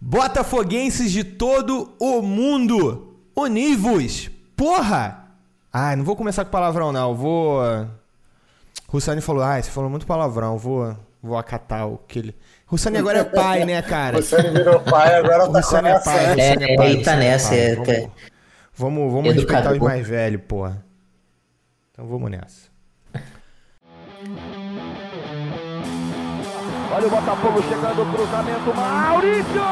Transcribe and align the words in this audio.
Botafoguenses 0.00 1.12
de 1.12 1.22
todo 1.24 1.92
o 1.98 2.22
mundo, 2.22 3.16
univos! 3.36 4.30
Porra! 4.56 5.26
Ah, 5.72 5.94
não 5.94 6.04
vou 6.04 6.16
começar 6.16 6.44
com 6.44 6.50
palavrão, 6.50 6.90
não. 6.92 7.14
Vou. 7.14 7.60
Russani 8.88 9.20
falou, 9.20 9.42
ah, 9.42 9.60
você 9.62 9.70
falou 9.70 9.88
muito 9.90 10.06
palavrão, 10.06 10.58
vou, 10.58 10.96
vou 11.22 11.36
acatar 11.38 11.86
o 11.86 11.98
que 11.98 12.18
ele. 12.18 12.34
Russani 12.66 12.98
agora 12.98 13.18
é 13.20 13.24
pai, 13.24 13.64
né, 13.64 13.80
cara? 13.82 14.16
Russani 14.16 14.50
virou 14.50 14.80
pai, 14.80 15.14
agora 15.16 15.48
tá 15.48 15.58
Russani 15.60 15.88
é 15.88 15.98
pai, 16.00 16.24
É, 16.24 16.28
Russani 16.50 16.64
é 16.64 16.76
pai. 16.76 16.90
ele 16.92 17.04
tá 17.04 17.12
é 17.12 17.16
nessa, 17.18 17.48
pai. 17.50 17.58
é, 17.58 17.74
Vamos, 17.76 17.86
tá- 17.86 18.10
vamos, 18.74 19.12
vamos 19.12 19.34
respeitar 19.34 19.72
os 19.72 19.78
mais 19.78 20.06
velhos, 20.06 20.42
porra. 20.48 20.84
Então 21.92 22.06
vamos 22.06 22.30
nessa. 22.30 22.70
Olha 26.92 27.06
o 27.06 27.10
Botafogo 27.10 27.62
chegando, 27.62 28.02
o 28.02 28.06
cruzamento, 28.12 28.74
Maurício! 28.74 29.62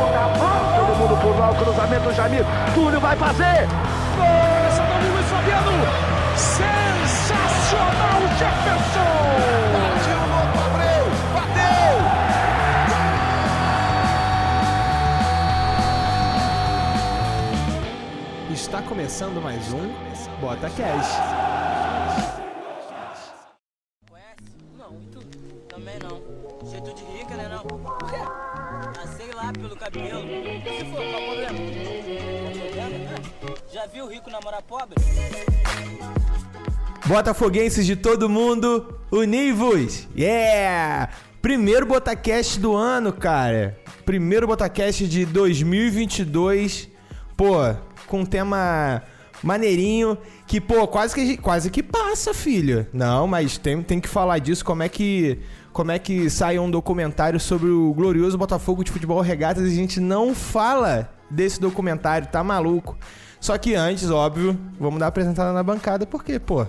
Botafogo! 0.00 0.74
Todo 0.76 0.96
mundo 0.98 1.16
por 1.22 1.38
lá, 1.38 1.50
o 1.50 1.54
cruzamento, 1.54 2.12
Jamil. 2.12 2.44
Túlio 2.74 2.98
vai 3.00 3.14
fazer! 3.14 3.68
Gol! 4.16 4.26
Essa 4.66 4.82
do 4.82 5.12
Luiz 5.12 5.26
Fabiano! 5.26 5.70
Sensacional, 6.36 8.20
Jefferson! 8.38 9.22
Bateu 9.72 10.18
no 10.26 10.34
outro 10.40 10.60
Abreu! 10.66 11.04
Bateu! 11.32 11.94
Está 18.50 18.82
começando 18.82 19.40
mais 19.40 19.72
um 19.72 19.92
Bota 20.40 20.68
Cash. 20.70 21.41
Cabelo. 29.92 30.22
Se 30.78 30.84
for, 30.86 31.04
qual 31.10 31.22
o 31.22 31.26
problema? 31.26 31.58
Já 33.72 33.86
viu 33.86 34.08
rico 34.08 34.30
namorar 34.30 34.62
pobre? 34.62 34.96
Botafoguenses 37.06 37.84
de 37.84 37.96
todo 37.96 38.28
mundo, 38.28 38.98
univos! 39.10 40.08
Yeah! 40.16 41.10
Primeiro 41.40 41.86
Botacast 41.86 42.58
do 42.58 42.74
ano, 42.74 43.12
cara. 43.12 43.78
Primeiro 44.04 44.46
Botacast 44.46 45.06
de 45.06 45.26
2022. 45.26 46.88
Pô, 47.36 47.74
com 48.06 48.24
tema 48.24 49.02
maneirinho 49.42 50.16
que, 50.46 50.60
pô, 50.60 50.86
quase 50.86 51.14
que, 51.14 51.36
quase 51.36 51.70
que 51.70 51.82
passa, 51.82 52.32
filho. 52.32 52.86
Não, 52.92 53.26
mas 53.26 53.58
tem, 53.58 53.82
tem 53.82 54.00
que 54.00 54.08
falar 54.08 54.38
disso, 54.38 54.64
como 54.64 54.82
é 54.82 54.88
que... 54.88 55.40
Como 55.72 55.90
é 55.90 55.98
que 55.98 56.28
sai 56.28 56.58
um 56.58 56.70
documentário 56.70 57.40
sobre 57.40 57.70
o 57.70 57.94
glorioso 57.94 58.36
Botafogo 58.36 58.84
de 58.84 58.92
Futebol 58.92 59.22
Regatas 59.22 59.64
e 59.64 59.72
a 59.72 59.74
gente 59.74 60.00
não 60.00 60.34
fala 60.34 61.08
desse 61.30 61.58
documentário, 61.58 62.28
tá 62.28 62.44
maluco? 62.44 62.98
Só 63.40 63.56
que 63.56 63.74
antes, 63.74 64.10
óbvio, 64.10 64.58
vamos 64.78 65.00
dar 65.00 65.06
a 65.06 65.08
apresentada 65.08 65.50
na 65.50 65.62
bancada, 65.62 66.06
porque, 66.06 66.38
pô, 66.38 66.66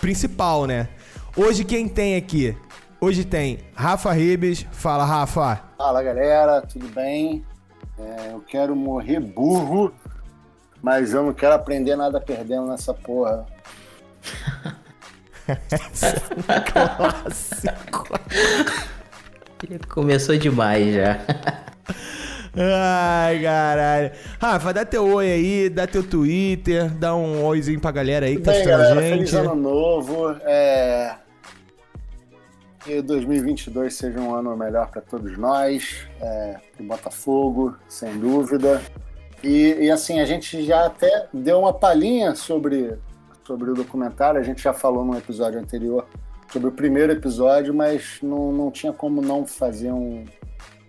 principal, 0.00 0.64
né? 0.64 0.88
Hoje 1.36 1.64
quem 1.64 1.86
tem 1.86 2.16
aqui? 2.16 2.56
Hoje 2.98 3.26
tem 3.26 3.58
Rafa 3.74 4.10
Ribes. 4.10 4.66
Fala, 4.72 5.04
Rafa. 5.04 5.60
Fala 5.76 6.02
galera, 6.02 6.62
tudo 6.62 6.88
bem? 6.88 7.44
É, 7.98 8.32
eu 8.32 8.40
quero 8.40 8.74
morrer 8.74 9.20
burro, 9.20 9.92
mas 10.82 11.12
eu 11.12 11.22
não 11.22 11.34
quero 11.34 11.54
aprender 11.54 11.94
nada 11.94 12.18
perdendo 12.22 12.68
nessa 12.68 12.94
porra. 12.94 13.44
Clássico. 16.72 18.08
Começou 19.88 20.36
demais 20.36 20.94
já. 20.94 21.18
Ai, 22.58 23.42
caralho. 23.42 24.10
Rafa, 24.40 24.72
dá 24.72 24.84
teu 24.84 25.04
oi 25.04 25.30
aí, 25.30 25.68
dá 25.68 25.86
teu 25.86 26.02
Twitter, 26.02 26.90
dá 26.90 27.14
um 27.14 27.44
oizinho 27.44 27.78
pra 27.78 27.90
galera 27.90 28.26
aí 28.26 28.36
que 28.36 28.42
tá 28.42 28.50
bem, 28.50 28.60
assistindo 28.62 28.78
galera? 28.78 28.98
a 28.98 29.02
Feliz 29.02 29.30
gente. 29.30 29.40
ano 29.40 29.54
novo. 29.54 30.30
É... 30.42 31.14
Que 32.80 33.02
2022 33.02 33.94
seja 33.94 34.20
um 34.20 34.34
ano 34.34 34.56
melhor 34.56 34.88
para 34.88 35.02
todos 35.02 35.36
nós, 35.36 36.06
é, 36.20 36.56
pro 36.76 36.86
Botafogo, 36.86 37.76
sem 37.88 38.16
dúvida. 38.16 38.80
E, 39.42 39.74
e, 39.80 39.90
assim, 39.90 40.20
a 40.20 40.24
gente 40.24 40.64
já 40.64 40.86
até 40.86 41.26
deu 41.32 41.58
uma 41.58 41.72
palhinha 41.72 42.34
sobre, 42.34 42.94
sobre 43.46 43.70
o 43.70 43.74
documentário, 43.74 44.40
a 44.40 44.42
gente 44.42 44.62
já 44.62 44.72
falou 44.72 45.04
no 45.04 45.16
episódio 45.16 45.60
anterior 45.60 46.06
sobre 46.52 46.68
o 46.68 46.72
primeiro 46.72 47.12
episódio, 47.12 47.72
mas 47.72 48.18
não, 48.22 48.52
não 48.52 48.70
tinha 48.70 48.92
como 48.92 49.22
não 49.22 49.46
fazer 49.46 49.92
um, 49.92 50.24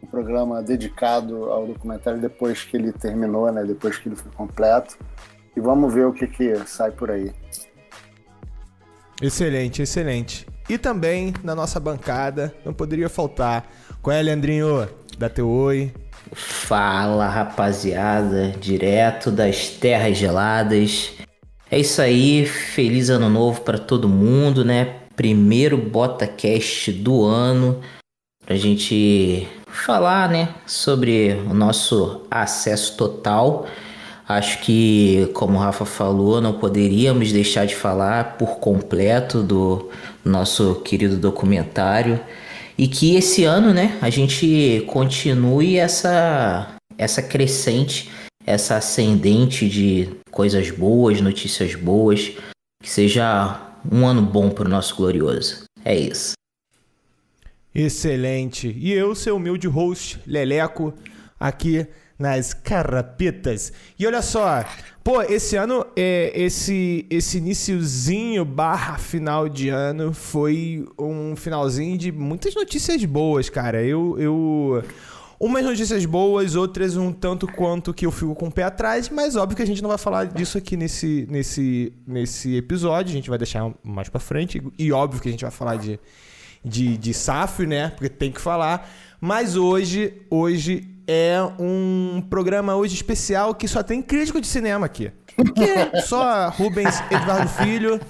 um 0.01 0.07
programa 0.07 0.61
dedicado 0.61 1.45
ao 1.45 1.67
documentário 1.67 2.19
depois 2.19 2.63
que 2.63 2.75
ele 2.75 2.91
terminou, 2.91 3.51
né? 3.51 3.63
Depois 3.63 3.97
que 3.97 4.09
ele 4.09 4.15
foi 4.15 4.31
completo. 4.31 4.97
E 5.55 5.59
vamos 5.59 5.93
ver 5.93 6.05
o 6.05 6.13
que, 6.13 6.27
que 6.27 6.55
sai 6.65 6.91
por 6.91 7.11
aí. 7.11 7.31
Excelente, 9.21 9.81
excelente. 9.81 10.47
E 10.69 10.77
também 10.77 11.33
na 11.43 11.55
nossa 11.55 11.79
bancada, 11.79 12.53
não 12.65 12.73
poderia 12.73 13.09
faltar. 13.09 13.67
Qual 14.01 14.15
é, 14.15 14.21
Leandrinho? 14.21 14.87
Dá 15.17 15.29
teu 15.29 15.49
oi. 15.49 15.91
Fala 16.33 17.27
rapaziada, 17.27 18.49
direto 18.59 19.31
das 19.31 19.69
terras 19.69 20.17
geladas. 20.17 21.17
É 21.69 21.77
isso 21.77 22.01
aí, 22.01 22.45
feliz 22.45 23.09
ano 23.09 23.29
novo 23.29 23.61
pra 23.61 23.77
todo 23.77 24.07
mundo, 24.07 24.63
né? 24.63 24.95
Primeiro 25.15 25.77
BotaCast 25.77 26.93
do 26.93 27.25
ano 27.25 27.81
pra 28.45 28.55
gente 28.55 29.45
falar, 29.67 30.29
né, 30.29 30.49
sobre 30.65 31.33
o 31.49 31.53
nosso 31.53 32.21
acesso 32.31 32.95
total. 32.95 33.67
Acho 34.27 34.59
que, 34.59 35.29
como 35.33 35.57
o 35.57 35.61
Rafa 35.61 35.85
falou, 35.85 36.39
não 36.39 36.53
poderíamos 36.53 37.31
deixar 37.31 37.65
de 37.65 37.75
falar 37.75 38.37
por 38.37 38.57
completo 38.59 39.43
do 39.43 39.89
nosso 40.23 40.75
querido 40.75 41.17
documentário. 41.17 42.19
E 42.77 42.87
que 42.87 43.15
esse 43.15 43.43
ano, 43.43 43.73
né, 43.73 43.97
a 44.01 44.09
gente 44.09 44.83
continue 44.87 45.77
essa, 45.77 46.75
essa 46.97 47.21
crescente, 47.21 48.09
essa 48.47 48.77
ascendente 48.77 49.67
de 49.67 50.09
coisas 50.31 50.71
boas, 50.71 51.19
notícias 51.19 51.75
boas. 51.75 52.31
Que 52.81 52.89
seja 52.89 53.73
um 53.91 54.07
ano 54.07 54.21
bom 54.21 54.49
pro 54.49 54.69
nosso 54.69 54.95
glorioso. 54.95 55.65
É 55.83 55.95
isso. 55.95 56.33
Excelente. 57.75 58.73
E 58.79 58.93
eu, 58.93 59.13
seu 59.13 59.35
humilde 59.35 59.67
host, 59.67 60.19
Leleco, 60.25 60.93
aqui 61.37 61.85
nas 62.17 62.53
Carapetas. 62.53 63.73
E 63.99 64.07
olha 64.07 64.21
só, 64.21 64.63
pô, 65.03 65.21
esse 65.21 65.55
ano, 65.55 65.85
é, 65.95 66.31
esse, 66.33 67.05
esse 67.09 67.39
iniciozinho 67.39 68.45
barra 68.45 68.97
final 68.97 69.49
de 69.49 69.69
ano 69.69 70.13
foi 70.13 70.87
um 70.97 71.35
finalzinho 71.35 71.97
de 71.97 72.11
muitas 72.11 72.55
notícias 72.55 73.03
boas, 73.03 73.49
cara. 73.49 73.83
Eu... 73.83 74.17
eu... 74.17 74.83
Umas 75.39 75.63
notícias 75.63 76.03
boas, 76.05 76.55
outras 76.55 76.97
um 76.97 77.11
tanto 77.11 77.45
quanto 77.45 77.93
que 77.93 78.05
eu 78.05 78.11
fico 78.11 78.33
com 78.33 78.47
o 78.47 78.51
pé 78.51 78.63
atrás, 78.63 79.07
mas 79.09 79.35
óbvio 79.35 79.55
que 79.55 79.61
a 79.61 79.67
gente 79.67 79.83
não 79.83 79.89
vai 79.89 79.97
falar 79.97 80.25
disso 80.25 80.57
aqui 80.57 80.75
nesse, 80.75 81.27
nesse, 81.29 81.93
nesse 82.07 82.55
episódio, 82.55 83.11
a 83.11 83.15
gente 83.15 83.29
vai 83.29 83.37
deixar 83.37 83.71
mais 83.83 84.09
pra 84.09 84.19
frente, 84.19 84.61
e 84.79 84.91
óbvio 84.91 85.21
que 85.21 85.27
a 85.27 85.31
gente 85.31 85.43
vai 85.43 85.51
falar 85.51 85.75
de, 85.75 85.99
de, 86.65 86.97
de 86.97 87.13
SAF, 87.13 87.67
né? 87.67 87.89
Porque 87.89 88.09
tem 88.09 88.31
que 88.31 88.41
falar. 88.41 88.89
Mas 89.21 89.55
hoje, 89.55 90.21
hoje 90.29 90.87
é 91.07 91.39
um 91.59 92.21
programa 92.29 92.75
hoje 92.75 92.95
especial 92.95 93.53
que 93.53 93.67
só 93.67 93.83
tem 93.83 94.01
crítico 94.01 94.41
de 94.41 94.47
cinema 94.47 94.87
aqui. 94.87 95.11
Só 96.05 96.49
Rubens 96.49 96.99
Eduardo 97.11 97.47
Filho. 97.49 98.01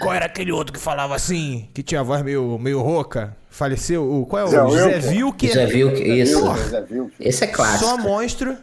Qual 0.00 0.14
era 0.14 0.26
aquele 0.26 0.52
outro 0.52 0.72
que 0.72 0.78
falava 0.80 1.14
assim, 1.14 1.68
que 1.74 1.82
tinha 1.82 2.00
a 2.00 2.04
voz 2.04 2.22
meio, 2.22 2.58
meio 2.58 2.80
rouca? 2.80 3.36
Faleceu? 3.50 4.08
O, 4.08 4.26
qual 4.26 4.42
é 4.42 4.44
o 4.44 4.48
Zé 4.70 5.00
José. 5.00 5.10
Vilker? 5.10 5.50
Isso? 6.06 6.54
Zé 6.68 6.80
Vilker? 6.82 7.14
Esse 7.18 7.44
é 7.44 7.48
Só 7.48 7.52
clássico. 7.54 7.98
monstro. 7.98 8.56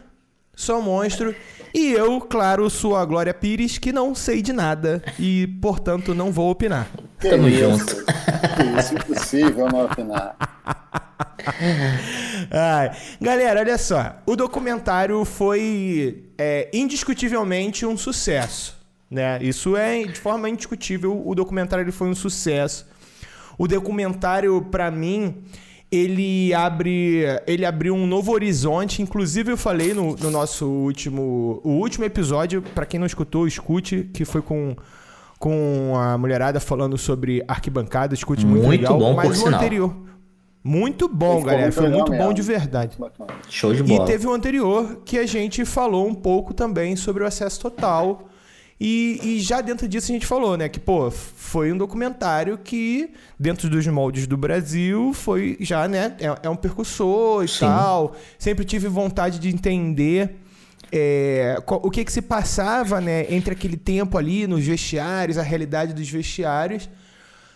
Só 0.54 0.80
monstro. 0.80 1.34
E 1.74 1.92
eu, 1.92 2.18
claro, 2.22 2.70
sou 2.70 2.96
a 2.96 3.04
Glória 3.04 3.34
Pires, 3.34 3.76
que 3.76 3.92
não 3.92 4.14
sei 4.14 4.40
de 4.40 4.52
nada 4.52 5.02
e, 5.18 5.46
portanto, 5.60 6.14
não 6.14 6.32
vou 6.32 6.50
opinar. 6.50 6.88
Que 7.20 7.28
Tamo 7.28 7.48
isso? 7.48 7.60
junto. 7.78 7.96
Que 7.96 8.80
isso, 8.80 8.94
impossível 8.94 9.68
não 9.68 9.84
opinar. 9.84 10.36
Ai. 12.50 12.90
Galera, 13.20 13.60
olha 13.60 13.78
só. 13.78 14.16
O 14.26 14.34
documentário 14.36 15.24
foi 15.24 16.24
é, 16.38 16.70
indiscutivelmente 16.72 17.84
um 17.84 17.96
sucesso. 17.96 18.75
Né? 19.10 19.38
Isso 19.40 19.76
é 19.76 20.02
de 20.04 20.18
forma 20.18 20.48
indiscutível. 20.48 21.22
O 21.24 21.34
documentário 21.34 21.82
ele 21.84 21.92
foi 21.92 22.08
um 22.08 22.14
sucesso. 22.14 22.86
O 23.58 23.66
documentário, 23.68 24.60
pra 24.70 24.90
mim, 24.90 25.36
ele 25.90 26.52
abre, 26.52 27.22
ele 27.46 27.64
abriu 27.64 27.94
um 27.94 28.06
novo 28.06 28.32
horizonte. 28.32 29.00
Inclusive, 29.00 29.52
eu 29.52 29.56
falei 29.56 29.94
no, 29.94 30.14
no 30.16 30.30
nosso 30.30 30.66
último, 30.66 31.60
o 31.64 31.70
último 31.70 32.04
episódio. 32.04 32.60
Pra 32.74 32.84
quem 32.84 32.98
não 33.00 33.06
escutou, 33.06 33.46
escute, 33.46 34.10
que 34.12 34.24
foi 34.24 34.42
com 34.42 34.76
com 35.38 35.92
a 35.96 36.16
mulherada 36.16 36.58
falando 36.58 36.96
sobre 36.96 37.44
arquibancada. 37.46 38.14
Escute 38.14 38.46
muito, 38.46 38.64
Muito 38.64 38.80
legal. 38.80 38.98
bom, 38.98 39.14
por 39.14 39.24
Mas 39.26 39.38
o 39.38 39.42
sinal. 39.44 39.60
anterior, 39.60 39.94
Muito 40.64 41.08
bom, 41.08 41.36
Ficou 41.36 41.44
galera. 41.44 41.62
muito 41.64 41.74
Foi 41.74 41.88
muito 41.90 42.10
bom 42.10 42.16
mesmo. 42.18 42.34
de 42.34 42.42
verdade. 42.42 42.96
Bacana. 42.98 43.28
Show 43.48 43.72
de 43.74 43.80
E 43.80 43.82
bola. 43.82 44.06
teve 44.06 44.26
o 44.26 44.32
anterior 44.32 45.02
que 45.04 45.18
a 45.18 45.26
gente 45.26 45.64
falou 45.66 46.08
um 46.08 46.14
pouco 46.14 46.52
também 46.54 46.96
sobre 46.96 47.22
o 47.22 47.26
acesso 47.26 47.60
total. 47.60 48.28
E, 48.78 49.18
e 49.22 49.40
já 49.40 49.62
dentro 49.62 49.88
disso 49.88 50.12
a 50.12 50.14
gente 50.14 50.26
falou, 50.26 50.56
né? 50.56 50.68
Que, 50.68 50.78
pô, 50.78 51.10
foi 51.10 51.72
um 51.72 51.78
documentário 51.78 52.58
que, 52.58 53.10
dentro 53.38 53.70
dos 53.70 53.86
moldes 53.86 54.26
do 54.26 54.36
Brasil, 54.36 55.12
foi 55.14 55.56
já, 55.60 55.88
né? 55.88 56.14
É, 56.20 56.46
é 56.46 56.50
um 56.50 56.56
percussor 56.56 57.44
e 57.44 57.48
Sim. 57.48 57.60
tal. 57.60 58.14
Sempre 58.38 58.64
tive 58.64 58.86
vontade 58.88 59.38
de 59.38 59.48
entender 59.48 60.36
é, 60.92 61.56
o 61.66 61.90
que, 61.90 62.04
que 62.04 62.12
se 62.12 62.20
passava, 62.20 63.00
né? 63.00 63.32
Entre 63.32 63.52
aquele 63.52 63.78
tempo 63.78 64.18
ali 64.18 64.46
nos 64.46 64.64
vestiários, 64.64 65.38
a 65.38 65.42
realidade 65.42 65.94
dos 65.94 66.08
vestiários. 66.08 66.88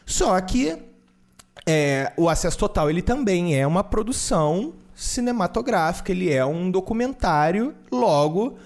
Só 0.06 0.40
que 0.40 0.76
é, 1.66 2.12
o 2.16 2.28
Acesso 2.31 2.58
Total 2.58 2.88
ele 2.88 3.02
também 3.02 3.56
é 3.56 3.66
uma 3.66 3.84
produção 3.84 4.73
cinematográfica, 4.94 6.12
ele 6.12 6.32
é 6.32 6.44
um 6.44 6.70
documentário, 6.70 7.75
logo 7.90 8.58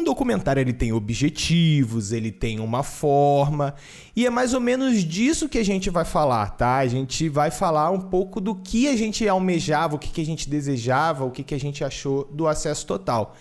um 0.00 0.04
documentário 0.04 0.60
ele 0.60 0.72
tem 0.72 0.92
objetivos, 0.92 2.12
ele 2.12 2.32
tem 2.32 2.58
uma 2.58 2.82
forma, 2.82 3.74
e 4.16 4.26
é 4.26 4.30
mais 4.30 4.54
ou 4.54 4.60
menos 4.60 5.04
disso 5.04 5.48
que 5.48 5.58
a 5.58 5.64
gente 5.64 5.90
vai 5.90 6.04
falar, 6.04 6.50
tá? 6.50 6.78
A 6.78 6.86
gente 6.86 7.28
vai 7.28 7.50
falar 7.50 7.90
um 7.90 8.00
pouco 8.00 8.40
do 8.40 8.54
que 8.54 8.88
a 8.88 8.96
gente 8.96 9.28
almejava, 9.28 9.96
o 9.96 9.98
que, 9.98 10.10
que 10.10 10.20
a 10.20 10.26
gente 10.26 10.48
desejava, 10.48 11.24
o 11.24 11.30
que, 11.30 11.42
que 11.42 11.54
a 11.54 11.60
gente 11.60 11.84
achou 11.84 12.24
do 12.32 12.48
acesso 12.48 12.86
total. 12.86 13.36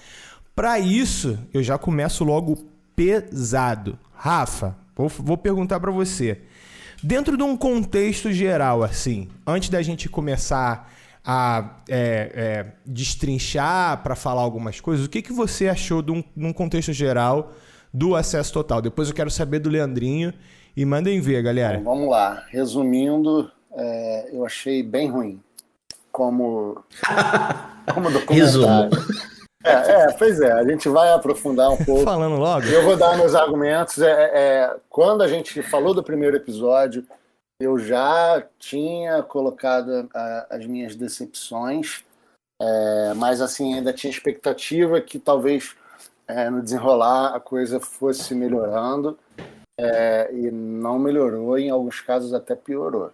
Para 0.56 0.78
isso, 0.80 1.40
eu 1.54 1.64
já 1.64 1.78
começo 1.78 2.24
logo 2.24 2.58
pesado. 2.96 3.98
Rafa, 4.14 4.76
vou, 4.96 5.08
vou 5.08 5.38
perguntar 5.38 5.80
para 5.80 5.92
você. 5.92 6.42
Dentro 7.02 7.38
de 7.38 7.44
um 7.44 7.56
contexto 7.56 8.32
geral, 8.32 8.84
assim, 8.84 9.30
antes 9.48 9.70
da 9.70 9.82
gente 9.82 10.10
começar 10.10 10.92
a 11.32 11.76
é, 11.88 12.32
é, 12.34 12.66
destrinchar 12.84 14.02
para 14.02 14.16
falar 14.16 14.42
algumas 14.42 14.82
coisas, 14.82 15.06
o 15.06 15.10
que, 15.10 15.22
que 15.22 15.32
você 15.32 15.68
achou 15.68 16.02
de 16.02 16.12
um, 16.12 16.24
num 16.36 16.52
contexto 16.52 16.92
geral 16.92 17.52
do 17.94 18.16
acesso 18.16 18.52
total? 18.52 18.82
Depois 18.82 19.10
eu 19.10 19.14
quero 19.14 19.30
saber 19.30 19.60
do 19.60 19.70
Leandrinho 19.70 20.34
e 20.76 20.84
mandem 20.84 21.22
ver, 21.22 21.44
galera. 21.44 21.78
Então, 21.78 21.94
vamos 21.94 22.10
lá. 22.10 22.46
Resumindo, 22.50 23.48
é, 23.76 24.30
eu 24.34 24.44
achei 24.44 24.82
bem 24.82 25.08
ruim. 25.08 25.40
Como, 26.12 26.84
como 27.94 28.10
documentário. 28.10 28.90
É, 29.64 29.72
é, 29.72 30.12
pois 30.18 30.42
é, 30.42 30.52
a 30.52 30.64
gente 30.64 30.90
vai 30.90 31.12
aprofundar 31.14 31.70
um 31.70 31.78
pouco. 31.86 32.06
Falando 32.06 32.38
logo. 32.38 32.66
Eu 32.66 32.84
vou 32.84 32.98
dar 32.98 33.16
meus 33.16 33.36
argumentos. 33.36 34.02
É, 34.02 34.32
é, 34.34 34.76
quando 34.90 35.22
a 35.22 35.28
gente 35.28 35.62
falou 35.62 35.94
do 35.94 36.02
primeiro 36.02 36.36
episódio, 36.36 37.06
eu 37.60 37.78
já 37.78 38.48
tinha 38.58 39.22
colocado 39.22 40.10
a- 40.14 40.48
as 40.50 40.66
minhas 40.66 40.96
decepções, 40.96 42.06
é, 42.62 43.14
mas 43.16 43.42
assim 43.42 43.74
ainda 43.74 43.94
tinha 43.94 44.12
expectativa 44.12 45.02
que 45.02 45.20
talvez 45.20 45.76
é, 46.28 46.50
no 46.50 46.62
desenrolar 46.62 47.36
a 47.36 47.40
coisa 47.40 47.80
fosse 47.80 48.36
melhorando 48.36 49.18
é, 49.80 50.32
e 50.32 50.52
não 50.52 51.00
melhorou, 51.00 51.58
em 51.58 51.70
alguns 51.70 52.02
casos 52.02 52.34
até 52.34 52.56
piorou. 52.56 53.12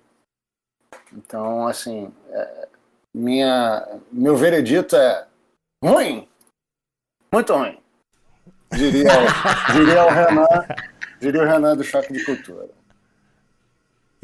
Então, 1.13 1.67
assim, 1.67 2.11
é, 2.29 2.67
minha, 3.13 3.99
meu 4.11 4.35
veredito 4.35 4.95
é 4.95 5.27
ruim, 5.83 6.27
muito 7.31 7.53
ruim. 7.53 7.79
Diria, 8.73 9.09
diria 9.73 10.05
o 10.05 10.09
Renan, 10.09 10.67
diria 11.19 11.41
o 11.41 11.45
Renan 11.45 11.77
do 11.77 11.83
Choque 11.83 12.11
de 12.11 12.25
Cultura. 12.25 12.67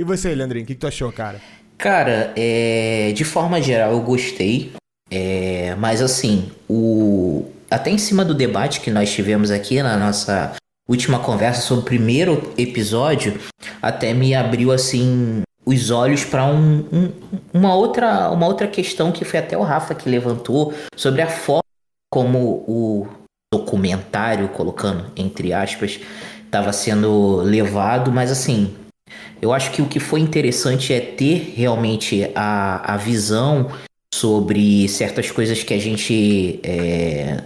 E 0.01 0.03
você, 0.03 0.33
Leandrinho, 0.33 0.63
o 0.63 0.67
que, 0.67 0.73
que 0.73 0.79
tu 0.79 0.87
achou, 0.87 1.11
cara? 1.11 1.39
Cara, 1.77 2.33
é, 2.35 3.11
de 3.11 3.23
forma 3.23 3.61
geral 3.61 3.91
eu 3.91 4.01
gostei, 4.01 4.71
é, 5.11 5.75
mas 5.75 6.01
assim, 6.01 6.49
o 6.67 7.45
até 7.69 7.91
em 7.91 7.99
cima 7.99 8.25
do 8.25 8.33
debate 8.33 8.81
que 8.81 8.89
nós 8.89 9.13
tivemos 9.13 9.51
aqui 9.51 9.79
na 9.83 9.95
nossa 9.97 10.53
última 10.89 11.19
conversa 11.19 11.61
sobre 11.61 11.83
o 11.83 11.85
primeiro 11.85 12.51
episódio, 12.57 13.39
até 13.79 14.11
me 14.11 14.33
abriu 14.33 14.71
assim 14.71 15.43
os 15.63 15.91
olhos 15.91 16.25
para 16.25 16.47
um, 16.47 16.79
um- 16.91 17.11
uma 17.53 17.75
outra 17.75 18.31
uma 18.31 18.47
outra 18.47 18.67
questão 18.67 19.11
que 19.11 19.23
foi 19.23 19.39
até 19.39 19.55
o 19.55 19.61
Rafa 19.61 19.93
que 19.93 20.09
levantou 20.09 20.73
sobre 20.95 21.21
a 21.21 21.27
forma 21.27 21.61
como 22.11 22.65
o 22.67 23.07
documentário, 23.53 24.47
colocando 24.47 25.11
entre 25.15 25.53
aspas, 25.53 25.99
estava 26.43 26.73
sendo 26.73 27.35
levado, 27.43 28.11
mas 28.11 28.31
assim, 28.31 28.75
eu 29.41 29.51
acho 29.53 29.71
que 29.71 29.81
o 29.81 29.87
que 29.87 29.99
foi 29.99 30.19
interessante 30.19 30.93
é 30.93 30.99
ter 30.99 31.53
realmente 31.55 32.29
a, 32.35 32.93
a 32.93 32.97
visão 32.97 33.71
sobre 34.13 34.87
certas 34.87 35.31
coisas 35.31 35.63
que 35.63 35.73
a 35.73 35.79
gente 35.79 36.59
é, 36.63 37.41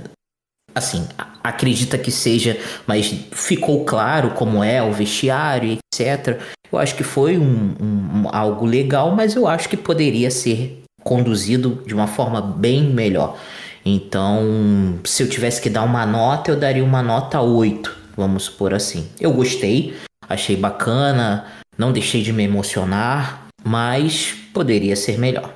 assim 0.73 1.07
acredita 1.43 1.97
que 1.97 2.11
seja, 2.11 2.57
mas 2.87 3.13
ficou 3.31 3.85
claro 3.85 4.31
como 4.31 4.63
é 4.63 4.81
o 4.81 4.91
vestiário, 4.91 5.77
etc. 5.93 6.39
Eu 6.71 6.79
acho 6.79 6.95
que 6.95 7.03
foi 7.03 7.37
um- 7.37 7.75
um- 7.79 8.29
algo 8.31 8.65
legal, 8.65 9.15
mas 9.15 9.35
eu 9.35 9.47
acho 9.47 9.69
que 9.69 9.77
poderia 9.77 10.31
ser 10.31 10.83
conduzido 11.03 11.83
de 11.85 11.93
uma 11.93 12.07
forma 12.07 12.41
bem 12.41 12.83
melhor. 12.83 13.37
Então, 13.85 14.99
se 15.05 15.21
eu 15.21 15.29
tivesse 15.29 15.61
que 15.61 15.69
dar 15.69 15.83
uma 15.83 16.05
nota, 16.05 16.49
eu 16.49 16.55
daria 16.59 16.83
uma 16.83 17.03
nota 17.03 17.39
8, 17.39 17.95
vamos 18.17 18.45
supor 18.45 18.73
assim. 18.73 19.07
Eu 19.21 19.31
gostei, 19.31 19.93
achei 20.27 20.55
bacana, 20.55 21.51
não 21.77 21.91
deixei 21.91 22.21
de 22.21 22.31
me 22.33 22.43
emocionar, 22.43 23.47
mas 23.63 24.31
poderia 24.53 24.95
ser 24.95 25.17
melhor. 25.17 25.53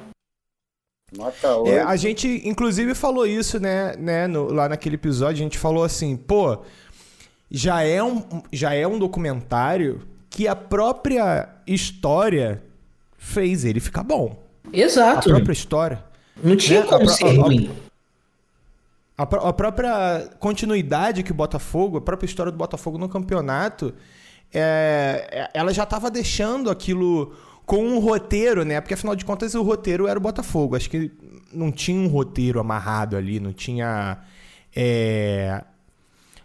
Nota 1.15 1.55
8. 1.55 1.69
É, 1.71 1.81
a 1.81 1.95
gente, 1.95 2.27
inclusive, 2.47 2.93
falou 2.93 3.25
isso, 3.25 3.59
né, 3.59 3.95
né 3.97 4.27
no- 4.27 4.51
lá 4.51 4.69
naquele 4.69 4.95
episódio, 4.95 5.41
a 5.41 5.43
gente 5.43 5.57
falou 5.57 5.83
assim, 5.83 6.15
pô, 6.15 6.59
já 7.49 7.81
é 7.83 8.01
um, 8.03 8.23
já 8.53 8.73
é 8.75 8.85
um 8.85 8.99
documentário 8.99 10.07
que 10.29 10.47
a 10.47 10.55
própria 10.55 11.49
história 11.65 12.61
fez 13.17 13.65
ele 13.65 13.79
ficar 13.79 14.03
bom. 14.03 14.37
A 14.71 14.77
Exato. 14.77 15.29
própria 15.29 15.53
história. 15.53 16.03
Não 16.43 16.55
tinha 16.55 16.81
né? 16.81 16.85
como 16.87 17.03
A 17.05 17.07
ser 17.07 17.25
a- 17.25 17.29
a- 17.29 17.33
ruim. 17.43 17.71
A, 19.17 19.23
a 19.23 19.51
própria 19.53 20.29
continuidade 20.39 21.23
que 21.23 21.31
o 21.31 21.35
Botafogo, 21.35 21.97
a 21.97 22.01
própria 22.01 22.27
história 22.27 22.51
do 22.51 22.57
Botafogo 22.57 22.97
no 22.97 23.09
campeonato, 23.09 23.93
é, 24.53 25.27
é- 25.31 25.49
ela 25.53 25.73
já 25.73 25.83
estava 25.83 26.09
deixando 26.11 26.69
aquilo 26.69 27.33
com 27.65 27.83
um 27.85 27.99
roteiro, 27.99 28.63
né? 28.65 28.81
Porque 28.81 28.93
afinal 28.93 29.15
de 29.15 29.25
contas 29.25 29.53
o 29.55 29.61
roteiro 29.63 30.07
era 30.07 30.17
o 30.17 30.21
Botafogo. 30.21 30.75
Acho 30.75 30.89
que 30.89 31.11
não 31.53 31.71
tinha 31.71 31.99
um 31.99 32.07
roteiro 32.07 32.59
amarrado 32.59 33.15
ali, 33.17 33.39
não 33.39 33.53
tinha. 33.53 34.19
é, 34.75 35.63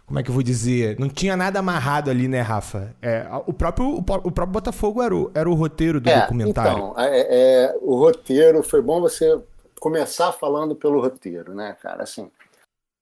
como 0.05 0.19
é 0.19 0.23
que 0.23 0.29
eu 0.29 0.33
vou 0.33 0.43
dizer? 0.43 0.99
Não 0.99 1.09
tinha 1.09 1.35
nada 1.35 1.59
amarrado 1.59 2.11
ali, 2.11 2.27
né, 2.27 2.41
Rafa? 2.41 2.95
É, 3.01 3.25
o, 3.47 3.53
próprio, 3.53 3.87
o, 3.97 4.03
pró- 4.03 4.21
o 4.23 4.31
próprio 4.31 4.53
Botafogo 4.53 5.01
era 5.01 5.15
o, 5.15 5.31
era 5.33 5.49
o 5.49 5.53
roteiro 5.55 5.99
do 5.99 6.11
É, 6.11 6.19
documentário. 6.21 6.71
Então, 6.77 6.93
é, 6.97 7.65
é, 7.65 7.75
o 7.81 7.95
roteiro, 7.95 8.61
foi 8.63 8.81
bom 8.81 9.01
você 9.01 9.39
começar 9.79 10.31
falando 10.31 10.75
pelo 10.75 11.01
roteiro, 11.01 11.53
né, 11.53 11.75
cara? 11.81 12.03
Assim, 12.03 12.29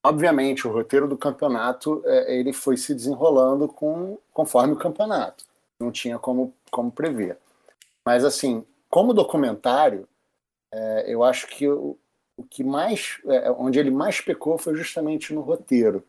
obviamente, 0.04 0.68
o 0.68 0.72
roteiro 0.72 1.08
do 1.08 1.18
campeonato, 1.18 2.04
é, 2.06 2.38
ele 2.38 2.52
foi 2.52 2.76
se 2.76 2.94
desenrolando 2.94 3.68
com, 3.68 4.18
conforme 4.34 4.74
o 4.74 4.78
campeonato. 4.78 5.46
Não 5.80 5.92
tinha 5.92 6.20
como, 6.20 6.54
como 6.70 6.92
prever. 6.92 7.38
Mas, 8.06 8.26
assim, 8.26 8.66
como 8.90 9.14
documentário, 9.14 10.08
é, 10.72 11.06
eu 11.08 11.24
acho 11.24 11.48
que 11.48 11.68
o, 11.68 11.98
o 12.36 12.44
que 12.44 12.64
mais, 12.64 13.20
é, 13.26 13.50
onde 13.52 13.80
ele 13.80 13.92
mais 13.92 14.20
pecou 14.20 14.58
foi 14.58 14.76
justamente 14.76 15.34
no 15.34 15.42
roteiro, 15.42 16.04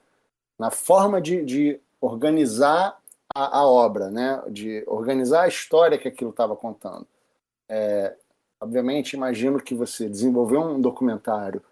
na 0.58 0.70
forma 0.70 1.20
de, 1.20 1.44
de 1.44 1.80
organizar 2.00 2.98
a, 3.34 3.58
a 3.58 3.66
obra, 3.66 4.10
né? 4.10 4.42
De 4.48 4.82
organizar 4.86 5.42
a 5.42 5.48
história 5.48 5.98
que 5.98 6.08
aquilo 6.08 6.30
estava 6.30 6.56
contando. 6.56 7.06
É, 7.68 8.14
obviamente, 8.60 9.14
imagino 9.14 9.60
que 9.60 9.74
você 9.74 10.08
desenvolver 10.08 10.58
um 10.58 10.80
documentário 10.80 11.62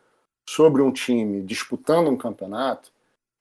sobre 0.48 0.82
um 0.82 0.92
time 0.92 1.42
disputando 1.42 2.08
um 2.10 2.16
campeonato, 2.16 2.92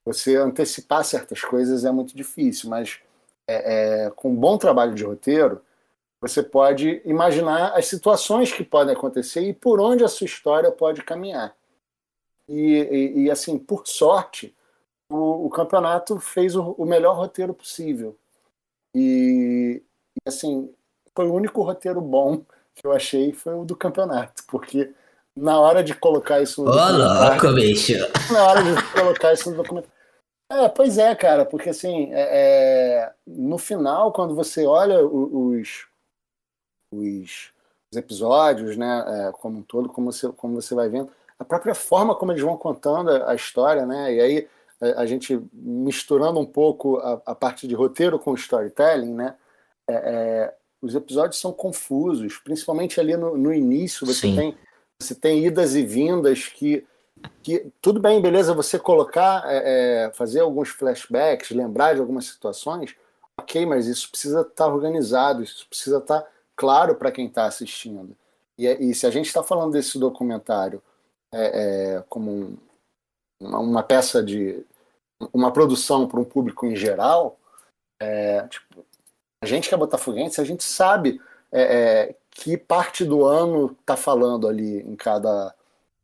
você 0.06 0.38
antecipar 0.38 1.04
certas 1.06 1.42
coisas 1.42 1.86
é 1.86 1.92
muito 1.92 2.16
difícil, 2.16 2.70
mas 2.70 3.00
é, 3.48 4.06
é, 4.08 4.12
com 4.12 4.32
um 4.32 4.36
bom 4.36 4.58
trabalho 4.58 4.96
de 4.96 5.04
roteiro, 5.04 5.62
você 6.22 6.44
pode 6.44 7.02
imaginar 7.06 7.74
as 7.78 7.88
situações 7.88 8.52
que 8.54 8.64
podem 8.64 8.96
acontecer 8.96 9.42
e 9.42 9.54
por 9.54 9.80
onde 9.82 10.04
a 10.04 10.10
sua 10.10 10.26
história 10.26 10.72
pode 10.72 11.04
caminhar. 11.04 11.56
E, 12.48 12.54
e- 12.54 13.24
e, 13.26 13.32
assim, 13.32 13.58
por 13.58 13.88
sorte, 13.88 14.56
o, 15.10 15.48
o 15.48 15.50
campeonato 15.50 16.20
fez 16.20 16.56
o, 16.56 16.74
o 16.74 16.86
melhor 16.86 17.16
roteiro 17.18 17.54
possível. 17.54 18.18
E, 18.96 19.82
e, 20.16 20.30
assim, 20.30 20.74
foi 21.16 21.28
o 21.28 21.34
único 21.34 21.62
roteiro 21.64 22.02
bom 22.02 22.44
que 22.76 22.86
eu 22.88 22.92
achei 22.94 23.34
foi 23.34 23.54
o 23.56 23.66
do 23.66 23.76
campeonato, 23.76 24.44
porque 24.48 24.94
na 25.38 25.60
hora 25.60 25.84
de 25.84 25.94
colocar 25.94 26.42
isso 26.42 26.64
no 26.64 26.70
Ô, 26.70 26.74
documentário- 26.74 27.44
louco, 27.44 27.56
bicho. 27.56 27.94
na 28.32 28.44
hora 28.44 28.64
de 28.64 28.92
colocar 28.94 29.34
isso 29.34 29.50
no 29.52 29.58
documento. 29.58 29.90
É, 30.52 30.68
pois 30.68 30.98
é, 30.98 31.16
cara, 31.16 31.46
porque 31.46 31.70
assim, 31.70 32.12
é, 32.12 32.28
é, 32.30 33.14
no 33.26 33.58
final, 33.58 34.12
quando 34.12 34.36
você 34.36 34.66
olha 34.66 35.02
os, 35.06 35.88
os, 36.94 37.54
os 37.90 37.98
episódios, 37.98 38.76
né, 38.76 39.06
é, 39.08 39.32
como 39.32 39.60
um 39.60 39.64
todo, 39.64 39.88
como 39.88 40.12
você, 40.12 40.30
como 40.34 40.62
você 40.62 40.76
vai 40.76 40.90
vendo, 40.90 41.10
a 41.40 41.46
própria 41.46 41.74
forma 41.74 42.14
como 42.14 42.34
eles 42.34 42.44
vão 42.44 42.58
contando 42.58 43.12
a, 43.26 43.34
história, 43.34 43.86
né, 43.86 44.14
e 44.14 44.20
aí 44.20 44.48
a, 44.82 45.02
a, 45.02 45.06
gente 45.06 45.42
misturando 45.54 46.38
um 46.38 46.46
pouco 46.46 46.98
a, 46.98 47.22
a, 47.28 47.34
parte 47.34 47.66
de 47.66 47.74
roteiro 47.74 48.20
com 48.20 48.36
storytelling, 48.36 49.14
né, 49.14 49.36
é, 49.88 49.94
é, 49.94 50.56
os 50.82 50.96
episódios 50.96 51.40
são 51.40 51.54
confusos, 51.54 52.38
principalmente 52.40 53.00
ali 53.00 53.16
no, 53.16 53.38
no 53.38 53.54
início, 53.54 54.06
você 54.06 54.28
tem, 54.36 54.58
você 55.02 55.16
tem 55.16 55.46
idas 55.46 55.76
e 55.76 55.84
vindas 55.84 56.48
que 56.48 56.86
que 57.44 57.72
tudo 57.82 58.00
bem, 58.00 58.22
beleza, 58.22 58.54
você 58.54 58.80
colocar, 58.80 59.44
é, 59.46 60.06
é, 60.08 60.14
fazer 60.14 60.40
alguns 60.40 60.70
flashbacks, 60.70 61.52
lembrar 61.52 61.94
de 61.94 62.00
algumas 62.00 62.26
situações, 62.26 62.96
ok, 63.38 63.66
mas 63.66 63.88
isso 63.88 64.10
precisa 64.10 64.42
estar 64.42 64.66
tá 64.66 64.68
organizado, 64.68 65.44
isso 65.44 65.68
precisa 65.68 65.98
estar 65.98 66.22
tá 66.22 66.28
claro 66.56 66.96
para 66.96 67.12
quem 67.12 67.28
está 67.28 67.46
assistindo. 67.46 68.16
E, 68.58 68.68
e, 68.68 68.96
se 68.96 69.08
a 69.08 69.12
gente 69.12 69.28
está 69.28 69.44
falando 69.44 69.74
desse 69.74 69.98
documentário 70.00 70.82
é, 71.34 71.96
é 71.98 72.04
como 72.10 72.32
um, 72.32 72.58
uma, 73.40 73.60
uma, 73.60 73.84
peça 73.84 74.22
de. 74.22 74.64
uma 75.34 75.52
produção 75.52 76.08
para 76.08 76.20
um 76.20 76.26
público 76.26 76.66
em 76.66 76.76
geral, 76.76 77.40
é, 78.00 78.48
tipo, 78.48 78.86
a 79.44 79.46
gente 79.46 79.70
que 79.70 79.76
é 79.76 79.78
botafoguense, 79.78 80.42
a 80.42 80.44
gente 80.44 80.64
sabe 80.64 81.20
é, 81.52 82.16
que 82.32 82.58
parte 82.58 83.06
do 83.06 83.26
ano 83.26 83.76
está 83.80 83.96
falando 83.96 84.48
ali 84.48 84.80
em 84.82 84.96
cada 84.96 85.54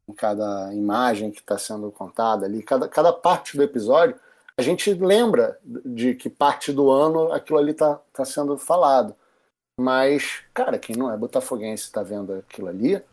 em 0.07 0.13
cada 0.13 0.73
imagem 0.73 1.31
que 1.31 1.41
está 1.41 1.57
sendo 1.57 1.91
contada 1.91 2.45
ali, 2.45 2.63
cada, 2.63 2.87
cada 2.87 3.11
parte 3.11 3.57
do 3.57 3.63
episódio, 3.63 4.15
a 4.57 4.61
gente 4.61 4.93
lembra 4.93 5.59
de 5.63 6.15
que 6.15 6.29
parte 6.29 6.71
do 6.71 6.89
ano 6.89 7.31
aquilo 7.33 7.59
ali 7.59 7.71
está 7.71 7.99
tá 8.13 8.23
sendo 8.23 8.57
falado. 8.57 9.13
Mas, 9.79 10.41
cara, 10.53 10.79
quem 10.79 10.95
não 10.95 11.11
é 11.11 11.17
botafoguense 11.17 11.83
está 11.83 12.01
vendo 12.01 12.33
aquilo 12.33 12.67
ali, 12.67 13.03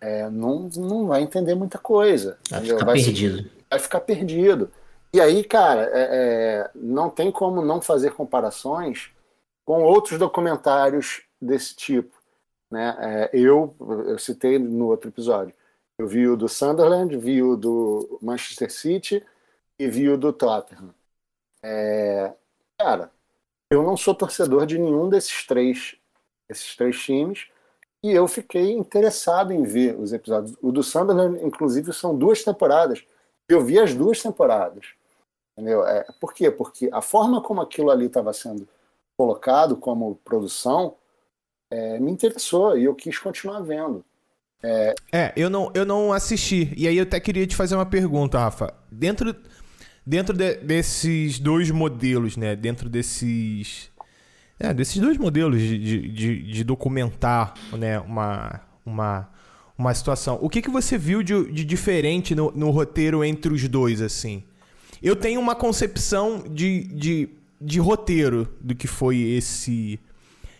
é, 0.00 0.28
não, 0.30 0.68
não 0.76 1.06
vai 1.06 1.22
entender 1.22 1.54
muita 1.54 1.78
coisa. 1.78 2.38
Vai 2.48 2.60
ficar 2.62 2.84
vai 2.84 3.02
perdido. 3.02 3.38
Se, 3.38 3.50
vai 3.70 3.78
ficar 3.78 4.00
perdido. 4.00 4.70
E 5.12 5.20
aí, 5.20 5.42
cara, 5.42 5.90
é, 5.92 6.08
é, 6.10 6.70
não 6.74 7.10
tem 7.10 7.32
como 7.32 7.64
não 7.64 7.80
fazer 7.80 8.12
comparações 8.12 9.10
com 9.64 9.82
outros 9.82 10.18
documentários 10.18 11.22
desse 11.40 11.74
tipo. 11.74 12.17
Né? 12.70 12.96
É, 12.98 13.30
eu, 13.32 13.74
eu 14.06 14.18
citei 14.18 14.58
no 14.58 14.88
outro 14.88 15.08
episódio. 15.08 15.54
Eu 15.98 16.06
vi 16.06 16.28
o 16.28 16.36
do 16.36 16.48
Sunderland, 16.48 17.16
vi 17.16 17.42
o 17.42 17.56
do 17.56 18.18
Manchester 18.22 18.70
City 18.70 19.24
e 19.78 19.88
vi 19.88 20.08
o 20.08 20.16
do 20.18 20.32
Tottenham. 20.32 20.94
É, 21.62 22.32
cara, 22.78 23.10
eu 23.70 23.82
não 23.82 23.96
sou 23.96 24.14
torcedor 24.14 24.64
de 24.64 24.78
nenhum 24.78 25.08
desses 25.08 25.46
três, 25.46 25.96
esses 26.48 26.76
três 26.76 26.98
times 27.00 27.48
e 28.02 28.12
eu 28.12 28.28
fiquei 28.28 28.72
interessado 28.72 29.52
em 29.52 29.62
ver 29.64 29.98
os 29.98 30.12
episódios. 30.12 30.56
O 30.62 30.70
do 30.70 30.82
Sunderland, 30.82 31.44
inclusive, 31.44 31.92
são 31.92 32.16
duas 32.16 32.44
temporadas. 32.44 33.04
Eu 33.48 33.64
vi 33.64 33.78
as 33.78 33.94
duas 33.94 34.22
temporadas. 34.22 34.94
Entendeu? 35.56 35.84
É, 35.86 36.06
por 36.20 36.32
quê? 36.32 36.50
Porque 36.50 36.88
a 36.92 37.02
forma 37.02 37.42
como 37.42 37.60
aquilo 37.60 37.90
ali 37.90 38.06
estava 38.06 38.32
sendo 38.32 38.68
colocado 39.16 39.76
como 39.76 40.14
produção 40.24 40.94
é, 41.70 41.98
me 41.98 42.10
interessou 42.10 42.78
e 42.78 42.84
eu 42.84 42.94
quis 42.94 43.18
continuar 43.18 43.60
vendo. 43.60 44.04
É... 44.62 44.94
é, 45.12 45.32
eu 45.36 45.48
não, 45.48 45.70
eu 45.74 45.84
não 45.84 46.12
assisti. 46.12 46.72
E 46.76 46.88
aí 46.88 46.96
eu 46.96 47.04
até 47.04 47.20
queria 47.20 47.46
te 47.46 47.54
fazer 47.54 47.74
uma 47.74 47.86
pergunta, 47.86 48.38
Rafa. 48.38 48.74
Dentro, 48.90 49.34
dentro 50.04 50.36
de, 50.36 50.56
desses 50.56 51.38
dois 51.38 51.70
modelos, 51.70 52.36
né? 52.36 52.56
Dentro 52.56 52.88
desses. 52.88 53.90
É, 54.58 54.74
desses 54.74 54.98
dois 54.98 55.16
modelos 55.16 55.60
de, 55.60 55.78
de, 56.08 56.42
de 56.42 56.64
documentar 56.64 57.54
né? 57.78 58.00
uma, 58.00 58.60
uma, 58.84 59.28
uma 59.76 59.94
situação. 59.94 60.36
O 60.42 60.48
que, 60.50 60.60
que 60.60 60.70
você 60.70 60.98
viu 60.98 61.22
de, 61.22 61.52
de 61.52 61.64
diferente 61.64 62.34
no, 62.34 62.50
no 62.50 62.70
roteiro 62.70 63.22
entre 63.22 63.52
os 63.52 63.68
dois, 63.68 64.02
assim? 64.02 64.42
Eu 65.00 65.14
tenho 65.14 65.40
uma 65.40 65.54
concepção 65.54 66.42
de, 66.50 66.82
de, 66.88 67.28
de 67.60 67.78
roteiro 67.78 68.48
do 68.60 68.74
que 68.74 68.88
foi 68.88 69.16
esse 69.20 70.00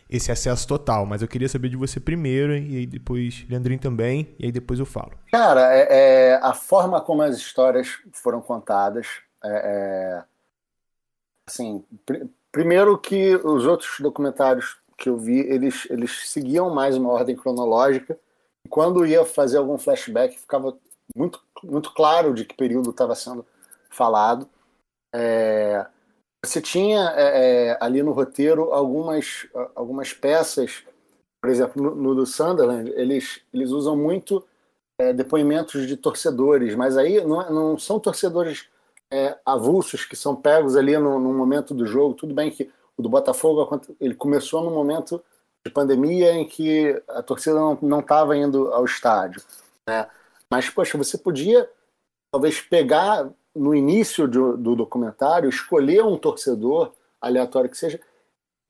esse 0.08 0.32
acesso 0.32 0.66
total. 0.66 1.04
Mas 1.06 1.22
eu 1.22 1.28
queria 1.28 1.48
saber 1.48 1.68
de 1.68 1.76
você 1.76 2.00
primeiro, 2.00 2.56
e 2.56 2.78
aí 2.78 2.86
depois 2.86 3.46
Leandrinho 3.48 3.80
também, 3.80 4.34
e 4.38 4.46
aí 4.46 4.52
depois 4.52 4.80
eu 4.80 4.86
falo. 4.86 5.12
Cara, 5.30 5.74
é, 5.74 5.86
é 6.30 6.40
a 6.42 6.54
forma 6.54 7.00
como 7.00 7.22
as 7.22 7.36
histórias 7.36 7.98
foram 8.12 8.40
contadas, 8.40 9.06
é, 9.44 9.48
é 9.50 10.24
assim, 11.46 11.84
pr 12.04 12.26
primeiro 12.50 12.98
que 12.98 13.36
os 13.36 13.66
outros 13.66 14.00
documentários 14.00 14.78
que 14.96 15.08
eu 15.08 15.18
vi, 15.18 15.40
eles, 15.40 15.86
eles 15.90 16.30
seguiam 16.30 16.74
mais 16.74 16.96
uma 16.96 17.10
ordem 17.10 17.36
cronológica, 17.36 18.18
e 18.64 18.68
quando 18.68 19.06
ia 19.06 19.24
fazer 19.24 19.58
algum 19.58 19.78
flashback, 19.78 20.38
ficava 20.38 20.76
muito, 21.14 21.40
muito 21.62 21.92
claro 21.94 22.34
de 22.34 22.44
que 22.44 22.56
período 22.56 22.90
estava 22.90 23.14
sendo 23.14 23.46
falado. 23.90 24.48
É, 25.12 25.86
você 26.44 26.60
tinha 26.60 27.12
é, 27.16 27.70
é, 27.70 27.78
ali 27.80 28.02
no 28.02 28.12
roteiro 28.12 28.72
algumas, 28.72 29.46
algumas 29.74 30.12
peças, 30.12 30.84
por 31.40 31.50
exemplo, 31.50 31.82
no, 31.82 31.94
no 31.94 32.14
do 32.14 32.26
Sunderland, 32.26 32.90
eles, 32.94 33.40
eles 33.52 33.70
usam 33.70 33.96
muito 33.96 34.44
é, 35.00 35.12
depoimentos 35.12 35.86
de 35.86 35.96
torcedores, 35.96 36.74
mas 36.74 36.96
aí 36.96 37.24
não, 37.24 37.42
é, 37.42 37.50
não 37.50 37.78
são 37.78 37.98
torcedores 38.00 38.68
é, 39.12 39.36
avulsos 39.44 40.04
que 40.04 40.16
são 40.16 40.36
pegos 40.36 40.76
ali 40.76 40.96
no, 40.98 41.18
no, 41.18 41.32
momento 41.32 41.74
do 41.74 41.86
jogo. 41.86 42.14
Tudo 42.14 42.34
bem 42.34 42.50
que 42.50 42.70
o 42.96 43.02
do 43.02 43.08
Botafogo 43.08 43.80
ele 44.00 44.14
começou 44.14 44.62
no 44.62 44.70
momento 44.70 45.22
de 45.64 45.72
pandemia 45.72 46.32
em 46.32 46.46
que 46.46 47.00
a 47.08 47.22
torcida 47.22 47.58
não 47.80 48.00
estava 48.00 48.36
indo 48.36 48.72
ao 48.72 48.84
estádio. 48.84 49.42
Né? 49.88 50.08
Mas, 50.50 50.68
poxa, 50.70 50.98
você 50.98 51.16
podia 51.16 51.68
talvez 52.32 52.60
pegar 52.60 53.30
no 53.58 53.74
início 53.74 54.28
do, 54.28 54.56
do 54.56 54.76
documentário, 54.76 55.48
escolher 55.48 56.04
um 56.04 56.16
torcedor, 56.16 56.92
aleatório 57.20 57.68
que 57.68 57.76
seja, 57.76 58.00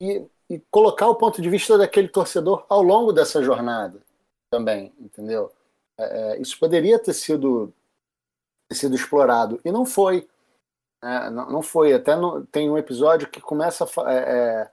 e, 0.01 0.25
e, 0.49 0.59
colocar 0.71 1.07
o 1.07 1.15
ponto 1.15 1.41
de 1.41 1.49
vista 1.49 1.77
daquele 1.77 2.07
torcedor 2.07 2.65
ao 2.67 2.81
longo 2.81 3.11
dessa 3.11 3.43
jornada 3.43 4.01
também, 4.49 4.91
entendeu? 4.99 5.51
É, 5.97 6.03
é 6.03 6.41
isso 6.41 6.57
poderia 6.59 6.97
ter 6.97 7.13
sido, 7.13 7.73
ter 8.69 8.75
sido 8.75 8.95
explorado, 8.95 9.59
e 9.63 9.71
não 9.71 9.85
foi. 9.85 10.27
É, 11.03 11.29
não, 11.29 11.49
não, 11.49 11.61
foi. 11.61 11.93
Até 11.93 12.15
no, 12.15 12.45
tem 12.47 12.69
um 12.69 12.77
episódio 12.77 13.29
que 13.29 13.39
começa 13.39 13.85
é, 14.07 14.15
é, 14.15 14.71